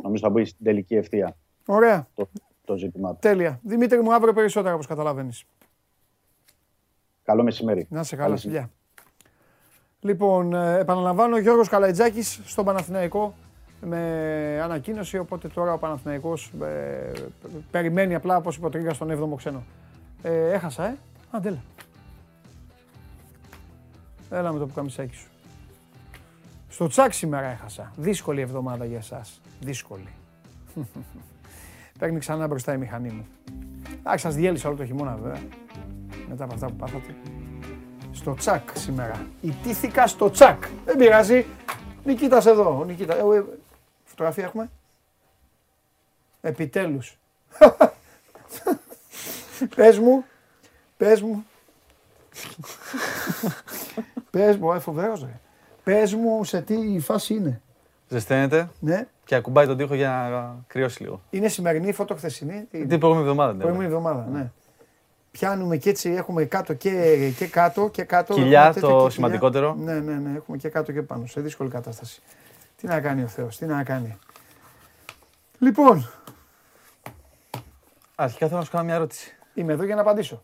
Νομίζω 0.04 0.24
θα 0.24 0.30
μπει 0.30 0.46
στην 0.46 0.66
τελική 0.66 0.96
ευθεία 0.96 1.38
Ωραία. 1.66 2.08
το, 2.14 2.30
το 2.66 2.78
ζήτημά 2.78 3.12
του. 3.12 3.18
Τέλεια. 3.22 3.60
Δημήτρη 3.64 4.02
μου, 4.02 4.14
αύριο 4.14 4.34
περισσότερα 4.34 4.74
όπως 4.74 4.88
καταλαβαίνεις. 4.88 5.46
Καλό 7.28 7.44
μεσημέρι. 7.44 7.88
Να 7.90 8.04
σε 8.04 8.16
καλά, 8.16 8.28
Καλή 8.28 8.40
φιλιά. 8.40 8.70
Λοιπόν, 10.00 10.54
ε, 10.54 10.80
επαναλαμβάνω, 10.80 11.38
Γιώργος 11.38 11.70
Καλαϊτζάκης 11.70 12.42
στον 12.46 12.66
Παναθηναϊκό 12.66 13.36
με 13.82 14.60
ανακοίνωση, 14.64 15.18
οπότε 15.18 15.48
τώρα 15.48 15.74
ο 15.74 15.78
Παναθηναϊκός 15.78 16.52
ε, 16.62 17.12
περιμένει 17.72 18.16
απλά, 18.16 18.38
όπως 18.38 18.56
είπε 18.56 18.66
ο 18.66 18.70
Τρίγκας, 18.70 18.96
στον 18.96 19.10
7ο 19.12 19.36
ξένο. 19.38 19.64
Ε, 20.22 20.52
έχασα, 20.52 20.88
ε. 20.88 20.98
Αντέλα. 21.32 21.64
Έλα 24.30 24.54
με 24.54 24.60
το 24.60 24.66
πουκαμισάκι 24.66 25.16
σου. 25.16 25.28
Στο 26.70 26.88
τσάκ 26.88 27.14
σήμερα 27.14 27.48
έχασα. 27.48 27.92
Δύσκολη 27.96 28.42
εβδομάδα 28.42 28.86
για 28.86 28.98
εσάς. 28.98 29.42
Δύσκολη. 29.60 30.10
Παίρνει 32.00 32.20
ξανά 32.20 32.48
μπροστά 32.48 32.74
η 32.74 32.78
μηχανή 32.78 33.10
μου. 33.10 33.26
Εντάξει, 34.00 34.24
σας 34.24 34.36
διέλυσα 34.36 34.68
όλο 34.68 34.78
το 34.78 34.86
χειμώνα 34.86 35.16
βέβαια. 35.16 35.42
Μετά 36.30 36.44
από 36.44 36.54
αυτά 36.54 36.68
που 36.68 36.74
πάθατε. 36.76 37.16
Στο 38.12 38.34
τσακ 38.34 38.70
σήμερα. 38.74 39.26
Ιτήθηκα 39.42 40.08
στο 40.08 40.30
τσακ. 40.30 40.64
Δεν 40.86 40.98
πειράζει. 40.98 41.46
Νικήτας 42.04 42.46
εδώ. 42.46 42.80
Ο 42.80 42.84
Νικήτα. 42.86 43.16
Ε, 43.16 43.20
ε, 43.38 43.44
φωτογραφία 44.06 44.44
έχουμε; 44.44 44.70
Επιτέλους. 46.42 47.18
πες 49.76 50.00
μου. 50.00 50.24
Πες 50.98 51.22
μου. 51.22 51.46
πες 54.32 54.58
μου. 54.58 54.72
Ε, 54.74 54.80
φοβερός 54.80 55.22
ρε. 55.22 55.40
Πες 55.84 56.14
μου 56.14 56.44
σε 56.44 56.62
τι 56.62 57.00
φάση 57.00 57.34
είναι. 57.34 57.62
Ζεσταίνεται 58.08 58.70
Ναι. 58.80 59.08
και 59.26 59.36
ακουμπάει 59.36 59.66
τον 59.66 59.78
τοίχο 59.78 59.96
για 59.96 60.28
να 60.32 60.56
κρυώσει 60.68 61.04
λίγο. 61.04 61.22
Είναι 61.30 61.48
σημερινή 61.48 61.94
φωτο 61.94 62.16
χθεσινή; 62.16 62.68
Τι 62.72 62.86
Την 62.86 63.00
προηγούμενη 63.00 63.28
εβδομάδα. 63.30 63.54
ναι. 63.54 63.60
Προηγούμενη 63.60 63.90
εβδομάδα, 63.94 64.28
ναι. 64.32 64.52
Πιάνουμε 65.38 65.78
και 65.78 65.90
έτσι, 65.90 66.10
έχουμε 66.10 66.46
κάτω 66.46 66.74
και, 66.74 67.30
και 67.38 67.48
κάτω 67.48 67.90
και 67.90 68.04
κάτω. 68.04 68.34
Κοιλιά, 68.34 68.60
έχουμε 68.60 68.74
τέτοια 68.74 68.90
το 68.90 69.04
και 69.04 69.12
σημαντικότερο. 69.12 69.76
Ναι, 69.76 70.00
ναι, 70.00 70.14
ναι, 70.14 70.38
έχουμε 70.38 70.58
και 70.58 70.70
κάτω 70.70 70.92
και 70.92 71.02
πάνω, 71.02 71.26
σε 71.26 71.42
δύσκολη 71.42 71.70
κατάσταση. 71.70 72.22
Τι 72.76 72.88
να 72.88 73.02
κάνει 73.02 73.24
ο 73.24 73.28
Θεός, 73.28 73.58
τι 73.58 73.66
να 73.66 73.84
κάνει. 73.84 74.18
Λοιπόν, 75.60 76.10
Αρχικά 78.16 78.48
θέλω 78.48 78.60
να 78.60 78.66
σου 78.66 78.72
κάνω 78.72 78.84
μια 78.84 78.96
ερώτηση. 78.96 79.36
είμαι 79.54 79.74
εδώ 79.74 79.84
για 79.84 79.96
να 79.96 80.02
απαντήσω. 80.02 80.42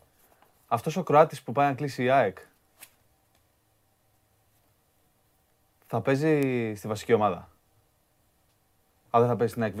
Αυτός 0.66 0.96
ο 0.96 1.02
Κροάτης 1.02 1.42
που 1.42 1.52
πάει 1.52 1.68
να 1.68 1.74
κλείσει 1.74 2.02
η 2.02 2.10
ΑΕΚ 2.10 2.38
θα 5.86 6.00
παίζει 6.00 6.40
στη 6.76 6.88
βασική 6.88 7.12
ομάδα; 7.12 7.48
Αν 9.10 9.20
δεν 9.20 9.30
θα 9.30 9.36
παίζει 9.36 9.52
στην 9.52 9.62
ΑΕΚ 9.62 9.74
Β; 9.74 9.80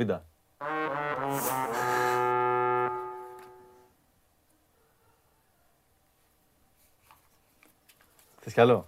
Θες 8.44 8.52
κι 8.52 8.60
άλλο; 8.60 8.84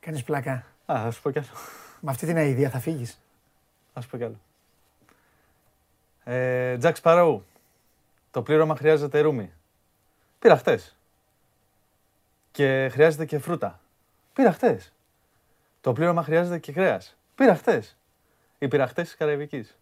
Κάνεις 0.00 0.22
πλάκα. 0.22 0.52
Α, 0.92 1.02
θα 1.02 1.10
σου 1.10 1.22
πω 1.22 1.30
κι 1.30 1.38
άλλο. 1.38 1.48
Με 2.00 2.10
αυτή 2.10 2.26
την 2.26 2.36
αηδία 2.36 2.70
θα 2.70 2.78
φύγεις. 2.78 3.20
Θα 3.94 4.00
σου 4.00 4.08
πω 4.08 4.16
κι 4.16 4.24
άλλο. 4.24 4.40
Ε, 6.24 6.78
Jack 6.82 6.92
Sparrow. 7.02 7.40
Το 8.30 8.42
πλήρωμα 8.42 8.76
χρειάζεται 8.76 9.20
ρούμι. 9.20 9.52
Πήρα 10.38 10.56
χτες. 10.56 10.96
Και 12.50 12.88
χρειάζεται 12.92 13.24
και 13.24 13.38
φρούτα. 13.38 13.80
Πήρα 14.32 14.52
χτες. 14.52 14.92
Το 15.80 15.92
πλήρωμα 15.92 16.22
χρειάζεται 16.22 16.58
και 16.58 16.72
κρέας. 16.72 17.16
Πήρα 17.34 17.56
χτες. 17.56 17.96
Οι 18.58 18.68
πειραχτές 18.68 19.06
της 19.06 19.16
Καραϊβικής. 19.16 19.76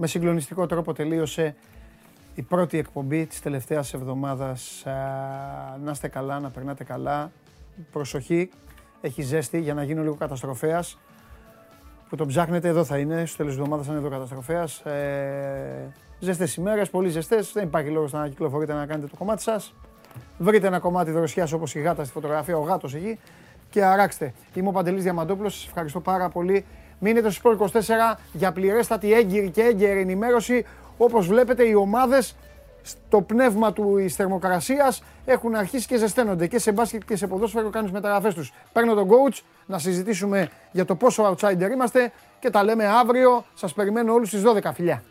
Με 0.00 0.06
συγκλονιστικό 0.06 0.66
τρόπο 0.66 0.92
τελείωσε 0.92 1.54
η 2.34 2.42
πρώτη 2.42 2.78
εκπομπή 2.78 3.26
της 3.26 3.40
τελευταίας 3.40 3.94
εβδομάδας. 3.94 4.86
Α, 4.86 4.92
Να 5.84 5.90
είστε 5.90 6.08
καλά, 6.08 6.40
να 6.40 6.50
περνάτε 6.50 6.84
καλά. 6.84 7.30
Προσοχή, 7.92 8.50
έχει 9.00 9.22
ζέστη 9.22 9.60
για 9.60 9.74
να 9.74 9.82
γίνω 9.82 10.02
λίγο 10.02 10.14
καταστροφέας. 10.14 10.98
Που 12.08 12.16
τον 12.16 12.26
ψάχνετε, 12.26 12.68
εδώ 12.68 12.84
θα 12.84 12.98
είναι, 12.98 13.26
στο 13.26 13.36
τέλος 13.36 13.52
της 13.52 13.60
εβδομάδας 13.60 13.86
θα 13.86 13.92
είναι 13.92 14.00
εδώ 14.00 14.10
καταστροφέας. 14.10 14.78
Ε, 14.80 15.92
ζεστές 16.18 16.54
ημέρες, 16.54 16.90
πολύ 16.90 17.08
ζεστές, 17.08 17.52
δεν 17.52 17.64
υπάρχει 17.64 17.90
λόγος 17.90 18.12
να 18.12 18.28
κυκλοφορείτε 18.28 18.72
να 18.72 18.86
κάνετε 18.86 19.06
το 19.06 19.16
κομμάτι 19.16 19.42
σας. 19.42 19.74
Βρείτε 20.38 20.66
ένα 20.66 20.78
κομμάτι 20.78 21.10
δροσιάς 21.10 21.52
όπως 21.52 21.74
η 21.74 21.80
γάτα 21.80 22.04
στη 22.04 22.12
φωτογραφία, 22.12 22.56
ο 22.56 22.62
γάτος 22.62 22.94
εκεί 22.94 23.18
και 23.70 23.84
αράξτε. 23.84 24.32
Είμαι 24.54 24.68
ο 24.68 24.72
Παντελής 24.72 25.02
Διαμαντόπουλος, 25.02 25.54
σας 25.54 25.66
ευχαριστώ 25.66 26.00
πάρα 26.00 26.28
πολύ. 26.28 26.64
Μείνετε 26.98 27.30
στο 27.30 27.58
Sport 27.58 27.66
24 27.66 27.80
για 28.32 28.52
πληρέστατη 28.52 29.12
έγκυρη 29.12 29.50
και 29.50 29.62
έγκαιρη 29.62 30.00
ενημέρωση. 30.00 30.64
Όπως 30.96 31.26
βλέπετε 31.26 31.68
οι 31.68 31.74
ομάδες 31.74 32.36
στο 32.82 33.20
πνεύμα 33.20 33.72
του 33.72 33.94
της 33.96 34.14
θερμοκρασίας 34.14 35.02
έχουν 35.24 35.54
αρχίσει 35.54 35.86
και 35.86 35.96
ζεσταίνονται 35.96 36.46
και 36.46 36.58
σε 36.58 36.72
μπάσκετ 36.72 37.02
και 37.06 37.16
σε 37.16 37.26
ποδόσφαιρο 37.26 37.70
κάνουν 37.70 37.90
τις 37.90 38.00
μεταγραφές 38.00 38.34
τους. 38.34 38.52
Παίρνω 38.72 38.94
τον 38.94 39.08
coach 39.08 39.40
να 39.66 39.78
συζητήσουμε 39.78 40.48
για 40.72 40.84
το 40.84 40.94
πόσο 40.94 41.36
outsider 41.36 41.70
είμαστε 41.72 42.12
και 42.40 42.50
τα 42.50 42.64
λέμε 42.64 42.86
αύριο. 42.86 43.44
Σας 43.54 43.72
περιμένω 43.72 44.12
όλους 44.12 44.28
στις 44.28 44.42
12 44.42 44.72
φιλιά. 44.74 45.02